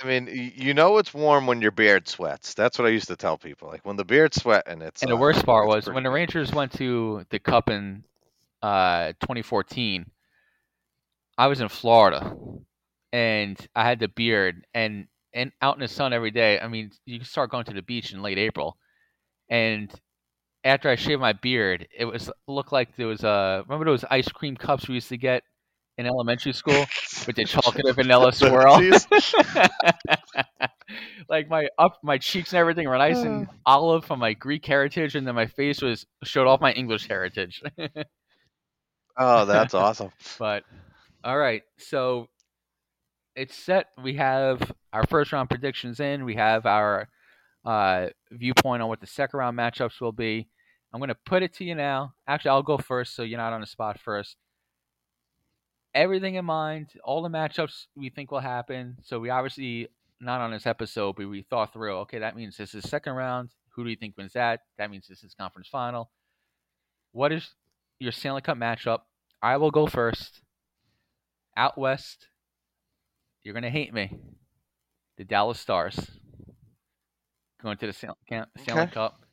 mean, 0.06 0.53
you 0.56 0.73
know 0.73 0.97
it's 0.97 1.14
warm 1.14 1.45
when 1.45 1.61
your 1.61 1.72
beard 1.72 2.07
sweats. 2.07 2.53
That's 2.53 2.80
what 2.80 2.88
I 2.88 2.91
used 2.91 3.10
to 3.10 3.15
tell 3.15 3.38
people. 3.38 3.68
Like 3.68 3.85
when 3.85 3.97
the 3.97 4.06
beard's 4.06 4.41
sweating, 4.41 4.81
it's. 4.81 5.01
and 5.01 5.11
the 5.11 5.15
uh, 5.15 5.19
worst 5.19 5.45
part 5.45 5.68
was 5.68 5.84
pretty 5.84 5.95
when 5.95 6.03
the. 6.03 6.10
Rangers 6.10 6.51
went 6.51 6.72
to 6.73 7.26
the 7.30 7.39
Cup 7.39 7.69
in 7.69 8.03
uh, 8.61 9.14
2014. 9.22 10.06
I 11.38 11.47
was 11.47 11.61
in 11.61 11.69
Florida, 11.69 12.35
and 13.11 13.57
I 13.76 13.84
had 13.84 13.99
the 13.99 14.07
beard, 14.07 14.65
and 14.73 15.07
and 15.34 15.51
out 15.61 15.76
in 15.76 15.81
the 15.81 15.88
sun 15.88 16.14
every 16.14 16.31
day. 16.31 16.60
I 16.60 16.68
mean, 16.68 16.91
you 17.06 17.23
start 17.23 17.51
going 17.51 17.65
to 17.65 17.73
the 17.73 17.81
beach 17.81 18.14
in 18.14 18.22
late 18.22 18.38
April, 18.38 18.77
and 19.49 19.91
after 20.64 20.89
I 20.89 20.95
shaved 20.95 21.22
my 21.22 21.34
beard, 21.34 21.88
it 21.97 22.06
was 22.06 22.30
looked 22.47 22.72
like 22.72 22.95
there 22.95 23.07
was 23.07 23.23
a 23.23 23.64
remember 23.68 23.85
those 23.85 24.03
ice 24.10 24.27
cream 24.27 24.56
cups 24.56 24.88
we 24.88 24.95
used 24.95 25.10
to 25.10 25.18
get 25.18 25.43
in 25.97 26.06
elementary 26.06 26.53
school 26.53 26.85
with 27.27 27.35
the 27.35 27.45
chocolate 27.45 27.85
and 27.85 27.95
vanilla 27.95 28.31
swirl. 28.34 28.81
Like 31.30 31.47
my 31.47 31.68
up 31.77 31.99
my 32.01 32.18
cheeks 32.18 32.51
and 32.51 32.60
everything 32.60 32.88
were 32.89 32.97
nice 32.97 33.18
and 33.18 33.47
olive 33.65 34.03
from 34.06 34.18
my 34.19 34.34
Greek 34.34 34.65
heritage, 34.65 35.15
and 35.15 35.27
then 35.27 35.35
my 35.35 35.45
face 35.45 35.81
was 35.81 36.07
showed 36.23 36.47
off 36.47 36.60
my 36.61 36.72
English 36.73 37.07
heritage. 37.07 37.61
Oh, 39.22 39.43
that's 39.43 39.73
awesome. 39.73 40.11
but 40.39 40.64
all 41.26 41.38
right, 41.38 41.64
so 41.77 42.30
it's 43.39 43.55
set. 43.55 43.87
We 44.03 44.15
have 44.15 44.73
our 44.91 45.07
first 45.07 45.31
round 45.31 45.49
predictions 45.49 46.01
in. 46.01 46.25
We 46.25 46.35
have 46.35 46.65
our 46.65 47.07
uh, 47.63 48.07
viewpoint 48.31 48.83
on 48.83 48.89
what 48.89 48.99
the 48.99 49.07
second 49.07 49.39
round 49.39 49.57
matchups 49.57 50.01
will 50.01 50.11
be. 50.11 50.49
I'm 50.91 50.99
going 50.99 51.07
to 51.07 51.17
put 51.25 51.41
it 51.41 51.53
to 51.55 51.63
you 51.63 51.73
now. 51.73 52.15
Actually, 52.27 52.49
I'll 52.49 52.63
go 52.63 52.77
first, 52.77 53.15
so 53.15 53.23
you're 53.23 53.37
not 53.37 53.53
on 53.53 53.61
the 53.61 53.67
spot 53.67 53.97
first. 53.97 54.35
Everything 55.95 56.35
in 56.35 56.43
mind, 56.43 56.89
all 57.03 57.21
the 57.21 57.29
matchups 57.29 57.85
we 57.95 58.09
think 58.09 58.29
will 58.29 58.41
happen. 58.41 58.97
So 59.03 59.21
we 59.21 59.29
obviously 59.29 59.87
not 60.19 60.41
on 60.41 60.51
this 60.51 60.67
episode, 60.67 61.15
but 61.15 61.29
we 61.29 61.43
thought 61.43 61.71
through. 61.71 61.95
Okay, 61.99 62.19
that 62.19 62.35
means 62.35 62.57
this 62.57 62.75
is 62.75 62.89
second 62.89 63.13
round. 63.13 63.51
Who 63.73 63.85
do 63.85 63.89
you 63.89 63.95
think 63.95 64.17
wins 64.17 64.33
that? 64.33 64.61
That 64.77 64.91
means 64.91 65.07
this 65.07 65.23
is 65.23 65.33
conference 65.33 65.69
final. 65.69 66.11
What 67.13 67.31
is 67.31 67.47
your 67.99 68.11
Stanley 68.11 68.41
Cup 68.41 68.57
matchup? 68.57 68.99
I 69.41 69.55
will 69.55 69.71
go 69.71 69.87
first. 69.87 70.41
Out 71.55 71.77
west, 71.77 72.27
you're 73.43 73.53
gonna 73.53 73.69
hate 73.69 73.93
me. 73.93 74.17
The 75.17 75.23
Dallas 75.25 75.59
Stars 75.59 75.99
going 77.61 77.77
to 77.77 77.87
the 77.87 77.93
Stanley 77.93 78.15
Okay. 78.59 78.85
Cup. 78.87 79.25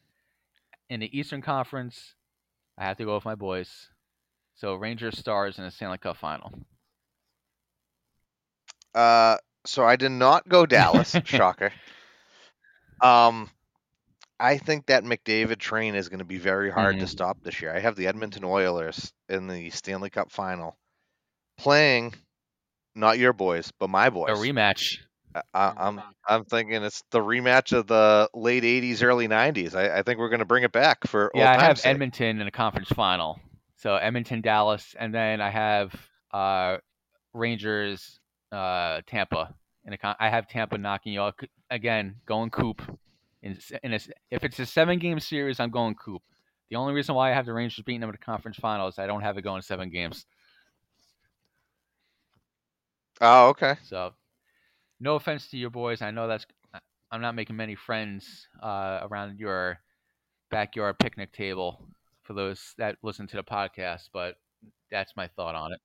In 0.88 1.00
the 1.00 1.18
Eastern 1.18 1.42
Conference, 1.42 2.14
I 2.78 2.84
have 2.84 2.96
to 2.98 3.04
go 3.04 3.14
with 3.14 3.24
my 3.24 3.34
boys. 3.34 3.88
So 4.54 4.74
Rangers 4.74 5.18
Stars 5.18 5.58
in 5.58 5.64
the 5.64 5.70
Stanley 5.70 5.98
Cup 5.98 6.16
final. 6.16 6.52
Uh, 8.94 9.36
so 9.66 9.84
I 9.84 9.96
did 9.96 10.10
not 10.10 10.48
go 10.48 10.66
Dallas. 10.66 11.16
shocker. 11.24 11.72
Um, 13.00 13.50
I 14.40 14.58
think 14.58 14.86
that 14.86 15.04
McDavid 15.04 15.58
train 15.58 15.94
is 15.94 16.08
going 16.08 16.18
to 16.20 16.24
be 16.24 16.38
very 16.38 16.70
hard 16.70 16.98
to 17.00 17.04
Mhm. 17.04 17.08
stop 17.08 17.38
this 17.42 17.60
year. 17.60 17.74
I 17.74 17.80
have 17.80 17.96
the 17.96 18.06
Edmonton 18.06 18.44
Oilers 18.44 19.12
in 19.28 19.46
the 19.48 19.70
Stanley 19.70 20.10
Cup 20.10 20.30
final 20.30 20.76
playing 21.58 22.14
not 22.96 23.18
your 23.18 23.32
boys, 23.32 23.72
but 23.78 23.88
my 23.90 24.10
boys. 24.10 24.30
A 24.30 24.32
rematch. 24.32 24.98
I, 25.34 25.42
I- 25.54 25.74
I'm 25.86 26.02
I'm 26.26 26.44
thinking 26.44 26.82
it's 26.82 27.02
the 27.10 27.20
rematch 27.20 27.72
of 27.72 27.86
the 27.86 28.28
late 28.34 28.62
'80s, 28.64 29.02
early 29.02 29.28
'90s. 29.28 29.74
I, 29.74 29.98
I 29.98 30.02
think 30.02 30.18
we're 30.18 30.30
going 30.30 30.40
to 30.40 30.44
bring 30.46 30.64
it 30.64 30.72
back 30.72 31.06
for 31.06 31.30
Yeah, 31.34 31.50
I 31.52 31.62
have 31.62 31.78
sake. 31.78 31.90
Edmonton 31.90 32.40
in 32.40 32.46
a 32.46 32.50
conference 32.50 32.88
final. 32.88 33.38
So 33.76 33.94
Edmonton, 33.96 34.40
Dallas, 34.40 34.94
and 34.98 35.14
then 35.14 35.40
I 35.42 35.50
have 35.50 35.94
uh, 36.32 36.78
Rangers, 37.34 38.18
uh, 38.50 39.02
Tampa. 39.06 39.54
In 39.84 39.92
a 39.92 39.98
con- 39.98 40.16
I 40.18 40.30
have 40.30 40.48
Tampa 40.48 40.78
knocking 40.78 41.12
you 41.12 41.20
out 41.20 41.38
again, 41.70 42.16
going 42.26 42.50
coop. 42.50 42.82
In, 43.42 43.58
in 43.84 43.92
a 43.92 44.00
if 44.30 44.42
it's 44.42 44.58
a 44.58 44.66
seven 44.66 44.98
game 44.98 45.20
series, 45.20 45.60
I'm 45.60 45.70
going 45.70 45.94
coop. 45.94 46.22
The 46.70 46.76
only 46.76 46.94
reason 46.94 47.14
why 47.14 47.30
I 47.30 47.34
have 47.34 47.46
the 47.46 47.52
Rangers 47.52 47.84
beating 47.84 48.00
them 48.00 48.10
in 48.10 48.14
the 48.18 48.24
conference 48.24 48.56
final 48.56 48.88
is 48.88 48.98
I 48.98 49.06
don't 49.06 49.20
have 49.20 49.36
it 49.38 49.42
going 49.42 49.62
seven 49.62 49.90
games. 49.90 50.26
Oh, 53.20 53.48
okay. 53.50 53.76
So, 53.82 54.12
no 55.00 55.16
offense 55.16 55.48
to 55.50 55.56
your 55.56 55.70
boys. 55.70 56.02
I 56.02 56.10
know 56.10 56.26
that's 56.28 56.46
I'm 57.10 57.20
not 57.20 57.34
making 57.34 57.56
many 57.56 57.74
friends 57.74 58.48
uh, 58.62 59.00
around 59.02 59.38
your 59.38 59.80
backyard 60.50 60.98
picnic 60.98 61.32
table 61.32 61.82
for 62.22 62.34
those 62.34 62.74
that 62.78 62.96
listen 63.02 63.26
to 63.28 63.36
the 63.36 63.42
podcast, 63.44 64.10
but 64.12 64.36
that's 64.90 65.16
my 65.16 65.28
thought 65.28 65.54
on 65.54 65.72
it. 65.72 65.80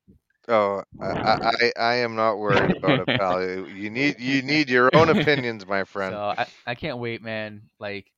Oh, 0.48 0.84
I, 1.02 1.16
I 1.24 1.38
I- 1.44 1.74
I 1.78 1.94
am 1.96 2.16
not 2.16 2.38
worried 2.38 2.72
about 2.72 3.00
it, 3.00 3.10
pal. 3.18 3.42
You 3.44 3.90
need 3.90 4.20
you 4.20 4.42
need 4.42 4.70
your 4.70 4.90
own 4.94 5.10
opinions, 5.10 5.66
my 5.66 5.84
friend. 5.86 6.22
So 6.22 6.34
I, 6.38 6.46
I 6.66 6.76
can't 6.76 6.98
wait, 7.00 7.22
man. 7.22 7.64
Like, 7.80 8.12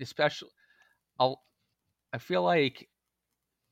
especially, 0.00 0.50
I'll. 1.18 1.42
I 2.12 2.18
feel 2.18 2.42
like 2.42 2.88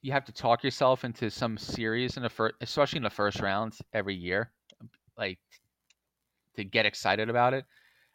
you 0.06 0.12
have 0.12 0.26
to 0.26 0.32
talk 0.32 0.64
yourself 0.64 1.04
into 1.04 1.30
some 1.30 1.58
series 1.58 2.16
in 2.16 2.22
the 2.22 2.30
first, 2.30 2.54
especially 2.62 2.98
in 2.98 3.02
the 3.02 3.10
first 3.10 3.40
round 3.40 3.76
every 3.92 4.14
year, 4.14 4.52
like 5.18 5.40
to 6.56 6.64
get 6.64 6.86
excited 6.86 7.28
about 7.30 7.54
it. 7.54 7.64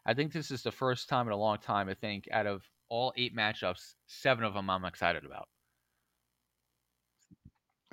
I 0.06 0.14
think 0.14 0.32
this 0.32 0.50
is 0.50 0.62
the 0.62 0.72
first 0.72 1.08
time 1.08 1.26
in 1.28 1.32
a 1.32 1.36
long 1.36 1.58
time. 1.58 1.88
I 1.88 1.94
think 1.94 2.28
out 2.32 2.46
of 2.46 2.62
all 2.88 3.12
eight 3.16 3.36
matchups, 3.36 3.94
seven 4.06 4.44
of 4.44 4.54
them 4.54 4.70
I'm 4.70 4.84
excited 4.84 5.24
about. 5.24 5.48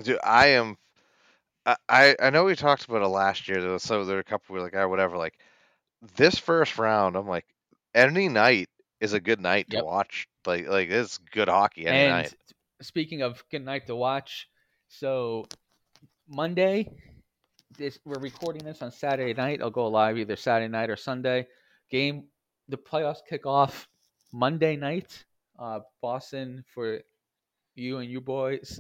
Dude, 0.02 0.20
I 0.24 0.48
am. 0.48 0.78
I- 1.66 1.78
I 1.90 2.16
I 2.22 2.30
know 2.32 2.46
we 2.46 2.56
talked 2.56 2.86
about 2.86 3.02
it 3.04 3.08
last 3.08 3.48
year. 3.48 3.62
Though, 3.62 3.78
so 3.78 4.06
there 4.06 4.16
were 4.18 4.22
a 4.22 4.24
couple 4.24 4.54
we 4.54 4.60
were 4.60 4.66
like, 4.66 4.76
ah, 4.76 4.88
whatever. 4.88 5.18
Like, 5.18 5.40
this 6.16 6.38
first 6.40 6.78
round, 6.78 7.16
I'm 7.16 7.28
like, 7.28 7.46
any 7.94 8.30
night 8.30 8.70
is 9.02 9.14
a 9.14 9.20
good 9.22 9.42
night 9.42 9.70
Yep. 9.70 9.72
to 9.72 9.80
watch. 9.80 10.28
Like 10.46 10.68
like 10.68 10.90
it's 10.90 11.18
good 11.18 11.50
hockey 11.50 11.88
any 11.88 12.06
and 12.06 12.06
night. 12.06 12.34
Speaking 12.82 13.22
of 13.22 13.44
good 13.52 13.64
night 13.64 13.88
to 13.88 13.96
watch, 13.96 14.48
so 14.88 15.46
Monday, 16.28 16.90
this 17.78 18.00
we're 18.06 18.20
recording 18.20 18.64
this 18.64 18.82
on 18.82 18.92
Saturday 18.92 19.34
night. 19.34 19.62
I'll 19.62 19.70
go 19.70 19.88
live 19.88 20.18
either 20.18 20.36
Saturday 20.36 20.72
night 20.72 20.90
or 20.90 20.96
Sunday. 20.96 21.48
Game, 21.90 22.26
the 22.68 22.78
playoffs 22.78 23.20
kick 23.28 23.46
off 23.46 23.88
Monday 24.32 24.76
night. 24.76 25.26
Uh, 25.58 25.80
Boston 26.02 26.64
for 26.74 27.00
you 27.76 27.98
and 27.98 28.10
you 28.10 28.22
boys 28.22 28.80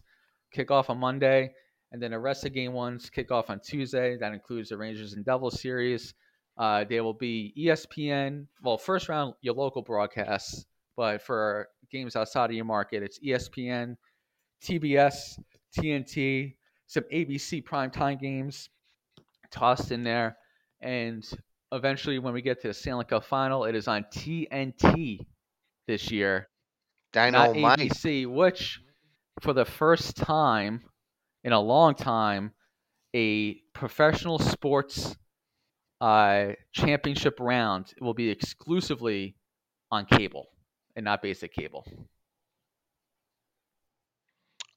kick 0.51 0.71
off 0.71 0.89
on 0.89 0.97
Monday, 0.97 1.53
and 1.91 2.01
then 2.01 2.11
the 2.11 2.19
rest 2.19 2.45
of 2.45 2.53
game 2.53 2.73
ones 2.73 3.09
kick 3.09 3.31
off 3.31 3.49
on 3.49 3.59
Tuesday. 3.59 4.17
That 4.17 4.33
includes 4.33 4.69
the 4.69 4.77
Rangers 4.77 5.13
and 5.13 5.25
Devils 5.25 5.61
series. 5.61 6.13
Uh, 6.57 6.83
there 6.83 7.03
will 7.03 7.13
be 7.13 7.53
ESPN. 7.57 8.45
Well, 8.63 8.77
first 8.77 9.09
round 9.09 9.33
your 9.41 9.53
local 9.53 9.81
broadcasts, 9.81 10.65
but 10.95 11.21
for 11.21 11.69
games 11.89 12.15
outside 12.15 12.49
of 12.49 12.55
your 12.55 12.65
market, 12.65 13.03
it's 13.03 13.19
ESPN, 13.19 13.95
TBS, 14.63 15.39
TNT, 15.77 16.55
some 16.87 17.03
ABC 17.13 17.63
primetime 17.63 18.19
games 18.19 18.69
tossed 19.51 19.91
in 19.91 20.03
there, 20.03 20.37
and 20.81 21.27
eventually, 21.71 22.19
when 22.19 22.33
we 22.33 22.41
get 22.41 22.61
to 22.61 22.69
the 22.69 22.73
Stanley 22.73 23.05
Cup 23.05 23.23
final, 23.23 23.65
it 23.65 23.75
is 23.75 23.87
on 23.87 24.05
TNT 24.13 25.19
this 25.87 26.11
year 26.11 26.47
not. 27.31 27.55
ABC, 27.55 28.27
which 28.27 28.79
for 29.41 29.53
the 29.53 29.65
first 29.65 30.15
time 30.15 30.81
in 31.43 31.53
a 31.53 31.59
long 31.59 31.95
time, 31.95 32.51
a 33.15 33.55
professional 33.73 34.39
sports 34.39 35.15
uh, 36.01 36.49
championship 36.73 37.39
round 37.39 37.93
will 37.99 38.13
be 38.13 38.29
exclusively 38.29 39.35
on 39.91 40.05
cable 40.05 40.47
and 40.99 41.05
not 41.05 41.21
basic 41.21 41.53
cable. 41.53 41.85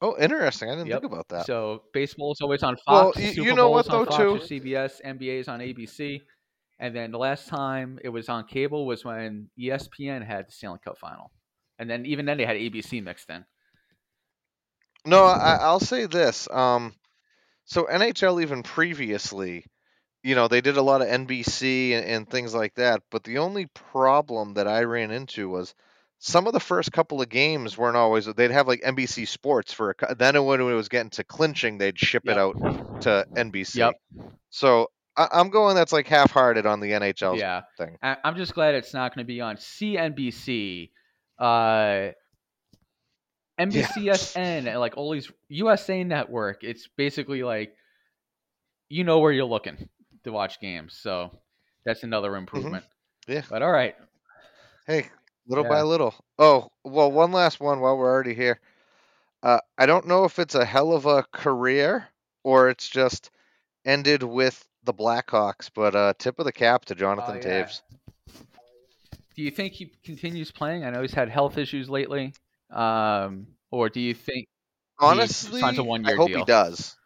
Oh, 0.00 0.16
interesting. 0.18 0.68
I 0.70 0.76
didn't 0.76 0.88
Yep. 0.88 1.00
think 1.02 1.12
about 1.12 1.28
that. 1.28 1.46
So 1.46 1.82
baseball 1.92 2.32
is 2.32 2.40
always 2.40 2.62
on 2.62 2.76
Well, 2.88 3.06
Fox. 3.06 3.18
y- 3.18 3.30
Super 3.30 3.50
you 3.50 3.54
know 3.56 3.68
what, 3.70 3.86
though, 3.86 4.04
Fox 4.04 4.16
too? 4.16 4.38
CBS. 4.46 5.00
NBA 5.04 5.40
is 5.40 5.48
on 5.48 5.60
ABC. 5.60 6.22
And 6.78 6.94
then 6.94 7.10
the 7.10 7.18
last 7.18 7.48
time 7.48 7.98
it 8.04 8.08
was 8.08 8.28
on 8.28 8.46
cable 8.46 8.86
was 8.86 9.04
when 9.04 9.48
ESPN 9.58 10.24
had 10.24 10.46
the 10.46 10.52
Stanley 10.52 10.78
Cup 10.84 10.96
final. 10.98 11.32
And 11.78 11.90
then 11.90 12.06
even 12.06 12.24
then 12.24 12.38
they 12.38 12.44
had 12.46 12.56
ABC 12.56 13.00
mixed 13.02 13.28
in. 13.30 13.44
No, 15.04 15.24
I, 15.24 15.54
I'll 15.56 15.80
say 15.80 16.06
this. 16.06 16.48
Um, 16.50 16.94
so 17.64 17.84
NHL 17.84 18.42
even 18.42 18.62
previously, 18.62 19.66
you 20.22 20.34
know, 20.36 20.48
they 20.48 20.60
did 20.60 20.76
a 20.76 20.82
lot 20.82 21.02
of 21.02 21.08
NBC 21.08 21.92
and, 21.92 22.04
and 22.06 22.30
things 22.30 22.54
like 22.54 22.74
that. 22.74 23.02
But 23.10 23.24
the 23.24 23.38
only 23.38 23.66
problem 23.66 24.54
that 24.54 24.68
I 24.68 24.82
ran 24.84 25.10
into 25.10 25.48
was 25.48 25.74
some 26.24 26.46
of 26.46 26.52
the 26.52 26.60
first 26.60 26.92
couple 26.92 27.20
of 27.20 27.28
games 27.28 27.76
weren't 27.76 27.96
always. 27.96 28.26
They'd 28.26 28.52
have 28.52 28.68
like 28.68 28.80
NBC 28.82 29.26
Sports 29.26 29.72
for 29.72 29.90
a. 29.90 30.14
Then 30.14 30.44
when 30.44 30.60
it 30.60 30.64
was 30.64 30.88
getting 30.88 31.10
to 31.10 31.24
clinching, 31.24 31.78
they'd 31.78 31.98
ship 31.98 32.22
it 32.28 32.38
out 32.38 32.54
to 33.02 33.26
NBC. 33.34 33.74
Yep. 33.74 33.94
So 34.50 34.92
I, 35.16 35.26
I'm 35.32 35.50
going. 35.50 35.74
That's 35.74 35.92
like 35.92 36.06
half-hearted 36.06 36.64
on 36.64 36.78
the 36.78 36.92
NHL 36.92 37.40
yeah. 37.40 37.62
thing. 37.76 37.98
I- 38.04 38.18
I'm 38.22 38.36
just 38.36 38.54
glad 38.54 38.76
it's 38.76 38.94
not 38.94 39.12
going 39.12 39.26
to 39.26 39.26
be 39.26 39.40
on 39.40 39.56
CNBC, 39.56 40.90
uh, 41.40 42.12
NBCSN, 43.58 44.36
and 44.68 44.78
like 44.78 44.96
all 44.96 45.10
these 45.10 45.28
USA 45.48 46.04
Network. 46.04 46.62
It's 46.62 46.88
basically 46.96 47.42
like 47.42 47.74
you 48.88 49.02
know 49.02 49.18
where 49.18 49.32
you're 49.32 49.44
looking 49.44 49.88
to 50.22 50.30
watch 50.30 50.60
games. 50.60 50.96
So 51.02 51.36
that's 51.84 52.04
another 52.04 52.36
improvement. 52.36 52.84
Mm-hmm. 53.26 53.32
Yeah. 53.32 53.42
But 53.50 53.62
all 53.62 53.72
right. 53.72 53.96
Hey, 54.86 55.10
little 55.46 55.64
Yeah. 55.64 55.70
by 55.70 55.82
little. 55.82 56.14
Oh, 56.38 56.70
well, 56.84 57.10
one 57.10 57.32
last 57.32 57.60
one 57.60 57.80
while 57.80 57.96
we're 57.96 58.10
already 58.10 58.34
here. 58.34 58.60
Uh, 59.42 59.60
I 59.78 59.86
don't 59.86 60.06
know 60.06 60.24
if 60.24 60.38
it's 60.38 60.54
a 60.54 60.64
hell 60.64 60.92
of 60.92 61.06
a 61.06 61.24
career 61.32 62.08
or 62.44 62.68
it's 62.70 62.88
just 62.88 63.30
ended 63.84 64.22
with 64.22 64.66
the 64.84 64.94
Blackhawks, 64.94 65.70
but 65.74 65.94
uh, 65.94 66.14
tip 66.18 66.38
of 66.38 66.44
the 66.44 66.52
cap 66.52 66.84
to 66.86 66.94
Jonathan 66.94 67.36
Oh, 67.36 67.48
yeah. 67.48 67.64
Toews. 67.64 67.82
Do 69.34 69.42
you 69.42 69.50
think 69.50 69.72
he 69.72 69.90
continues 70.04 70.50
playing? 70.50 70.84
I 70.84 70.90
know 70.90 71.02
he's 71.02 71.14
had 71.14 71.28
health 71.28 71.56
issues 71.58 71.88
lately. 71.88 72.34
Um, 72.70 73.46
or 73.70 73.88
do 73.88 74.00
you 74.00 74.14
think 74.14 74.46
Honestly, 74.98 75.60
signs 75.60 75.78
a 75.78 75.82
I 75.82 76.14
hope 76.14 76.28
deal. 76.28 76.38
he 76.38 76.44
does. 76.44 76.96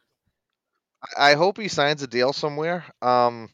I 1.19 1.31
I 1.31 1.35
hope 1.35 1.59
he 1.59 1.69
signs 1.69 2.03
a 2.03 2.07
deal 2.07 2.33
somewhere. 2.33 2.85
Um, 3.01 3.49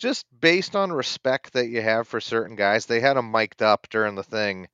just 0.00 0.26
based 0.40 0.76
on 0.76 0.92
respect 0.92 1.54
that 1.54 1.68
you 1.68 1.82
have 1.82 2.08
for 2.08 2.20
certain 2.20 2.56
guys, 2.56 2.86
they 2.86 3.00
had 3.00 3.18
him 3.18 3.32
mic'd 3.32 3.62
up 3.62 3.88
during 3.90 4.16
the 4.16 4.24
thing, 4.24 4.68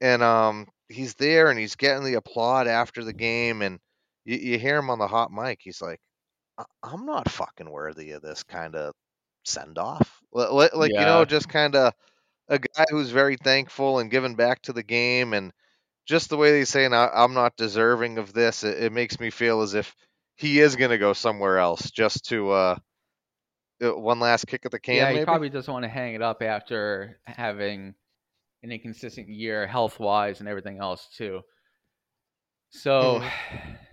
and 0.00 0.22
um, 0.22 0.68
he's 0.88 1.14
there 1.16 1.50
and 1.50 1.58
he's 1.58 1.76
getting 1.76 2.04
the 2.04 2.14
applaud 2.14 2.66
after 2.68 3.04
the 3.04 3.12
game, 3.14 3.62
and 3.62 3.80
you, 4.24 4.36
you 4.38 4.58
hear 4.58 4.78
him 4.78 4.90
on 4.90 4.98
the 4.98 5.08
hot 5.08 5.32
mic. 5.32 5.60
He's 5.62 5.82
like, 5.82 6.00
"I- 6.58 6.64
"I'm 6.82 7.06
not 7.06 7.30
fucking 7.30 7.70
worthy 7.70 8.12
of 8.12 8.22
this 8.22 8.44
kind 8.44 8.76
of 8.76 8.94
send 9.44 9.78
off." 9.78 10.20
Like, 10.32 10.98
you 10.98 11.04
Yeah. 11.04 11.06
know, 11.06 11.24
just 11.26 11.48
kind 11.48 11.76
of 11.76 11.94
a 12.48 12.58
guy 12.58 12.86
who's 12.90 13.10
very 13.10 13.36
thankful 13.36 13.98
and 14.00 14.10
giving 14.10 14.36
back 14.36 14.62
to 14.62 14.72
the 14.74 14.82
game, 14.84 15.34
and 15.34 15.52
just 16.06 16.30
the 16.30 16.36
way 16.38 16.52
they 16.52 16.64
say, 16.66 16.88
"Now 16.88 17.10
I'm 17.12 17.34
not 17.34 17.56
deserving 17.56 18.18
of 18.18 18.32
this," 18.34 18.64
it, 18.64 18.82
it 18.84 18.92
makes 18.92 19.20
me 19.20 19.30
feel 19.30 19.62
as 19.62 19.74
if 19.74 19.94
he 20.36 20.60
is 20.60 20.76
going 20.76 20.90
to 20.92 20.98
go 20.98 21.12
somewhere 21.14 21.58
else 21.58 21.90
just 21.92 22.26
to 22.30 22.50
uh, 22.52 22.78
one 23.80 24.20
last 24.20 24.46
kick 24.46 24.62
at 24.64 24.70
the 24.72 24.78
can. 24.80 24.96
yeah, 24.96 25.08
he 25.08 25.14
maybe? 25.16 25.24
probably 25.24 25.48
doesn't 25.50 25.72
want 25.72 25.84
to 25.84 25.88
hang 25.88 26.14
it 26.14 26.22
up 26.22 26.42
after 26.42 27.20
having 27.24 27.94
an 28.62 28.72
inconsistent 28.72 29.28
year 29.28 29.66
health 29.66 30.00
wise 30.00 30.40
and 30.40 30.48
everything 30.48 30.78
else 30.80 31.06
too. 31.16 31.40
So, 32.70 33.20
Mm-hmm. 33.20 33.72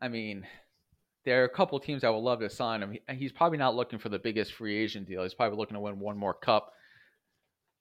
I 0.00 0.08
mean, 0.08 0.46
there 1.24 1.40
are 1.42 1.44
a 1.46 1.48
couple 1.48 1.78
teams 1.80 2.04
I 2.04 2.10
would 2.10 2.18
love 2.18 2.40
to 2.40 2.50
sign 2.50 2.82
him. 2.82 2.92
He- 2.92 3.14
He's 3.16 3.32
probably 3.32 3.58
not 3.58 3.74
looking 3.74 3.98
for 3.98 4.08
the 4.10 4.18
biggest 4.18 4.52
free 4.52 4.76
agent 4.76 5.08
deal. 5.08 5.22
He's 5.22 5.34
probably 5.34 5.58
looking 5.58 5.74
to 5.74 5.80
win 5.80 5.98
one 5.98 6.18
more 6.18 6.34
cup. 6.34 6.70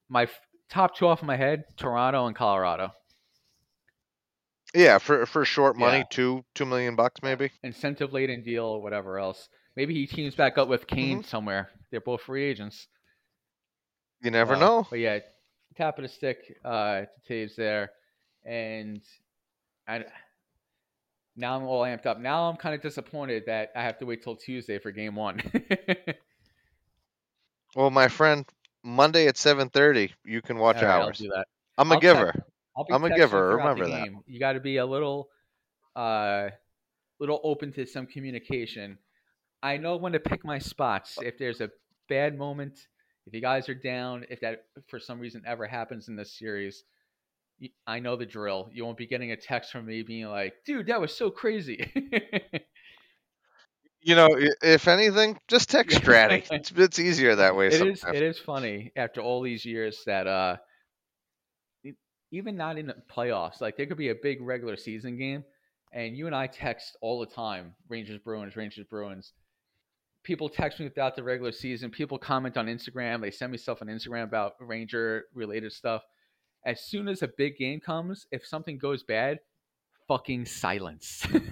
My 0.10 0.24
f- 0.24 0.40
top 0.70 0.95
two 0.95 1.07
off 1.07 1.22
my 1.24 1.36
head: 1.36 1.64
Toronto 1.78 2.26
and 2.28 2.36
Colorado. 2.36 2.91
Yeah, 4.74 4.98
for 4.98 5.26
for 5.26 5.45
short 5.45 5.78
money, 5.78 5.99
Yeah. 5.99 6.03
two 6.10 6.45
two 6.53 6.66
million 6.66 6.95
bucks 6.95 7.22
maybe. 7.24 7.52
Incentive 7.64 8.14
laden 8.14 8.44
deal 8.44 8.66
or 8.66 8.82
whatever 8.82 9.18
else. 9.20 9.48
Maybe 9.76 9.93
he 9.93 10.07
teams 10.07 10.35
back 10.35 10.57
up 10.57 10.68
with 10.68 10.88
Kane 10.88 11.19
Mm-hmm. 11.19 11.27
somewhere. 11.27 11.69
They're 11.91 12.02
both 12.02 12.22
free 12.22 12.43
agents. 12.45 12.88
You 14.22 14.31
never 14.31 14.56
Uh, 14.56 14.60
know. 14.60 14.88
But 14.89 14.99
yeah, 14.99 15.19
tap 15.76 15.97
of 15.97 16.03
the 16.03 16.10
stick 16.10 16.38
uh, 16.64 17.02
to 17.02 17.34
Toews 17.34 17.56
there, 17.56 17.91
and 18.45 19.02
I 19.88 20.06
now 21.35 21.57
I'm 21.57 21.64
all 21.64 21.81
amped 21.84 22.06
up. 22.06 22.19
Now 22.19 22.49
I'm 22.49 22.56
kind 22.57 22.73
of 22.76 22.81
disappointed 22.81 23.43
that 23.47 23.72
I 23.76 23.84
have 23.84 23.97
to 23.99 24.06
wait 24.06 24.23
till 24.23 24.35
Tuesday 24.35 24.80
for 24.80 24.91
Game 24.91 25.15
One. 25.15 25.41
Well, 27.76 27.89
my 27.89 28.07
friend, 28.07 28.45
Monday 28.84 29.27
at 29.27 29.38
seven 29.38 29.69
thirty, 29.69 30.14
you 30.23 30.41
can 30.41 30.57
watch 30.57 30.81
right, 30.81 30.84
ours. 30.84 31.18
do 31.19 31.27
that. 31.30 31.47
I'm 31.77 31.91
a 31.91 31.95
I'll 31.95 31.99
giver. 31.99 32.26
text- 32.31 32.39
I'll 32.77 32.85
be 32.85 32.93
I'm 32.93 33.03
a 33.03 33.10
giver, 33.10 33.47
remember 33.57 33.88
that. 33.89 34.10
You 34.27 34.39
got 34.39 34.53
to 34.53 34.60
be 34.60 34.77
a 34.77 34.85
little, 34.85 35.30
uh, 35.95 36.49
little 37.19 37.39
open 37.43 37.72
to 37.73 37.85
some 37.85 38.06
communication. 38.07 38.97
I 39.66 39.78
know 39.78 39.98
when 39.98 40.14
to 40.14 40.20
pick 40.20 40.46
my 40.46 40.60
spots. 40.60 41.18
If 41.20 41.40
there's 41.40 41.60
a 41.60 41.72
bad 42.08 42.38
moment, 42.38 42.78
if 43.26 43.34
you 43.34 43.42
guys 43.42 43.68
are 43.68 43.74
down, 43.74 44.24
if 44.30 44.40
that 44.42 44.66
for 44.88 45.00
some 45.00 45.20
reason 45.20 45.42
ever 45.44 45.66
happens 45.66 46.08
in 46.08 46.16
this 46.16 46.38
series, 46.38 46.84
I 47.88 47.98
know 47.98 48.16
the 48.16 48.28
drill. 48.28 48.70
You 48.72 48.86
won't 48.86 48.96
be 48.98 49.08
getting 49.08 49.32
a 49.32 49.36
text 49.36 49.72
from 49.72 49.88
me 49.88 50.04
being 50.04 50.28
like, 50.28 50.54
"Dude, 50.68 50.86
that 50.86 51.02
was 51.02 51.18
so 51.18 51.32
crazy." 51.32 51.92
You 54.02 54.14
know, 54.14 54.30
if 54.62 54.88
anything, 54.88 55.40
just 55.48 55.72
text 55.72 55.98
Stratty. 56.04 56.46
it's, 56.52 56.72
it's 56.76 57.00
easier 57.00 57.38
that 57.38 57.56
way. 57.56 57.70
It 57.70 57.74
is. 57.74 58.02
sometimes. 58.02 58.16
It 58.18 58.22
is 58.22 58.38
funny 58.38 58.92
after 58.96 59.20
all 59.20 59.42
these 59.42 59.66
years 59.66 60.04
that 60.06 60.28
uh, 60.28 60.58
even 62.32 62.56
not 62.56 62.78
in 62.78 62.86
the 62.86 62.98
playoffs, 63.12 63.62
like 63.62 63.78
there 63.78 63.88
could 63.88 63.98
be 63.98 64.10
a 64.10 64.16
big 64.22 64.44
regular 64.44 64.76
season 64.76 65.18
game, 65.18 65.44
and 65.92 66.16
you 66.16 66.28
and 66.28 66.36
I 66.36 66.46
text 66.46 66.96
all 67.02 67.20
the 67.20 67.26
time: 67.26 67.74
Rangers, 67.90 68.20
Bruins, 68.20 68.56
Rangers, 68.56 68.86
Bruins. 68.88 69.34
People 70.26 70.49
text 70.49 70.80
me 70.80 70.88
about 70.88 71.15
the 71.15 71.23
regular 71.23 71.52
season. 71.52 71.91
People 71.91 72.18
comment 72.18 72.57
on 72.57 72.65
Instagram. 72.65 73.22
They 73.22 73.31
send 73.31 73.52
me 73.52 73.57
stuff 73.60 73.81
on 73.81 73.88
Instagram 73.88 74.23
about 74.23 74.56
Ranger 74.60 75.26
related 75.34 75.72
stuff. 75.72 76.02
As 76.65 76.81
soon 76.81 77.07
as 77.07 77.22
a 77.22 77.27
big 77.27 77.57
game 77.57 77.80
comes, 77.80 78.26
if 78.31 78.45
something 78.45 78.80
goes 78.80 79.03
bad, 79.03 79.39
fucking 80.07 80.47
silence. 80.47 81.26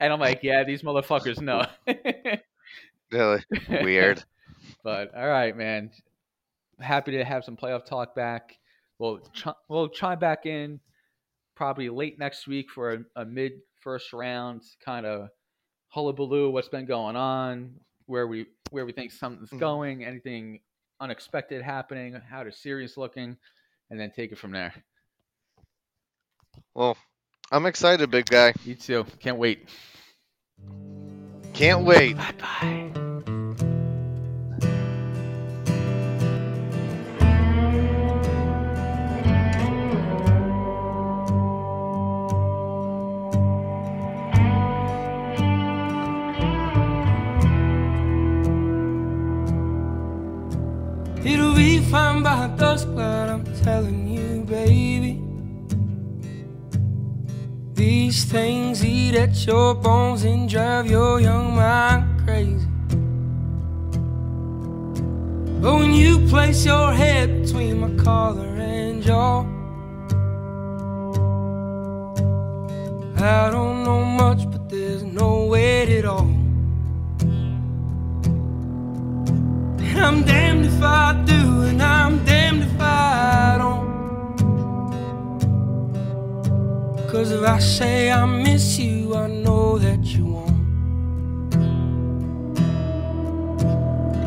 and 0.00 0.12
I'm 0.12 0.18
like, 0.18 0.40
yeah, 0.42 0.64
these 0.64 0.82
motherfuckers 0.82 1.40
know. 1.40 1.64
Really 3.12 3.42
weird. 3.68 4.22
But 4.84 5.14
all 5.14 5.28
right, 5.28 5.56
man. 5.56 5.90
Happy 6.80 7.12
to 7.12 7.24
have 7.24 7.44
some 7.44 7.56
playoff 7.56 7.84
talk 7.84 8.16
back. 8.16 8.58
We'll 8.98 9.18
ch- 9.32 9.48
we'll 9.68 9.88
chime 9.88 10.18
back 10.18 10.46
in 10.46 10.80
probably 11.54 11.88
late 11.88 12.18
next 12.18 12.48
week 12.48 12.70
for 12.70 12.92
a, 12.92 13.22
a 13.22 13.24
mid 13.24 13.52
first 13.80 14.12
round 14.12 14.62
kind 14.84 15.06
of 15.06 15.28
hullabaloo. 15.94 16.50
What's 16.50 16.68
been 16.68 16.86
going 16.86 17.16
on? 17.16 17.74
where 18.06 18.26
we 18.26 18.46
where 18.70 18.84
we 18.84 18.92
think 18.92 19.10
something's 19.12 19.50
Mhm. 19.50 19.58
going, 19.60 20.04
anything 20.04 20.60
unexpected 21.00 21.62
happening, 21.62 22.14
how 22.14 22.44
the 22.44 22.52
series 22.52 22.96
looking, 22.96 23.36
and 23.90 24.00
then 24.00 24.10
take 24.10 24.32
it 24.32 24.38
from 24.38 24.50
there. 24.52 24.74
Well, 26.74 26.96
I'm 27.50 27.66
excited, 27.66 28.10
big 28.10 28.26
guy. 28.26 28.54
You 28.64 28.74
too. 28.74 29.04
Can't 29.20 29.38
wait. 29.38 29.68
Can't 31.52 31.84
wait. 31.84 32.16
Bye 32.16 32.32
bye. 32.38 33.08
It'll 51.24 51.54
be 51.54 51.78
fine 51.78 52.24
by 52.24 52.48
dusk, 52.56 52.88
but 52.96 53.28
I'm 53.28 53.44
telling 53.62 54.08
you, 54.08 54.42
baby. 54.42 55.20
These 57.74 58.24
things 58.24 58.84
eat 58.84 59.14
at 59.14 59.46
your 59.46 59.76
bones 59.76 60.24
and 60.24 60.48
drive 60.48 60.90
your 60.90 61.20
young 61.20 61.54
mind 61.54 62.24
crazy. 62.24 62.66
But 65.60 65.74
when 65.76 65.92
you 65.94 66.18
place 66.26 66.66
your 66.66 66.92
head 66.92 67.42
between 67.42 67.78
my 67.78 68.02
collar 68.02 68.48
and 68.58 69.00
jaw, 69.00 69.42
I 73.16 73.48
don't 73.50 73.84
know 73.84 74.04
much, 74.04 74.50
but 74.50 74.68
there's 74.68 75.04
no 75.04 75.46
weight 75.46 75.88
at 75.98 76.04
all. 76.04 76.28
And 79.88 80.00
I'm 80.00 80.24
if 80.24 80.41
I 80.84 81.12
do, 81.24 81.62
and 81.62 81.82
I'm 81.82 82.24
damned 82.24 82.62
if 82.62 82.80
I 82.80 83.56
don't. 83.58 83.92
Cause 87.10 87.30
if 87.30 87.42
I 87.42 87.58
say 87.58 88.10
I 88.10 88.24
miss 88.24 88.78
you, 88.78 89.14
I 89.14 89.26
know 89.28 89.78
that 89.78 90.04
you 90.04 90.24
won't. 90.24 90.62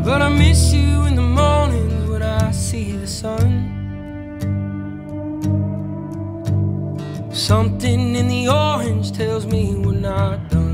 But 0.06 0.22
I 0.22 0.30
miss 0.30 0.72
you 0.72 1.06
in 1.06 1.15
the 1.15 1.22
mornings 1.22 2.10
when 2.10 2.22
I 2.22 2.52
see 2.52 2.91
the 2.95 3.07
sun. 3.07 3.72
Something 7.32 8.15
in 8.15 8.27
the 8.27 8.48
orange 8.49 9.11
tells 9.11 9.45
me 9.45 9.76
we're 9.76 9.94
not 9.94 10.49
done. 10.49 10.64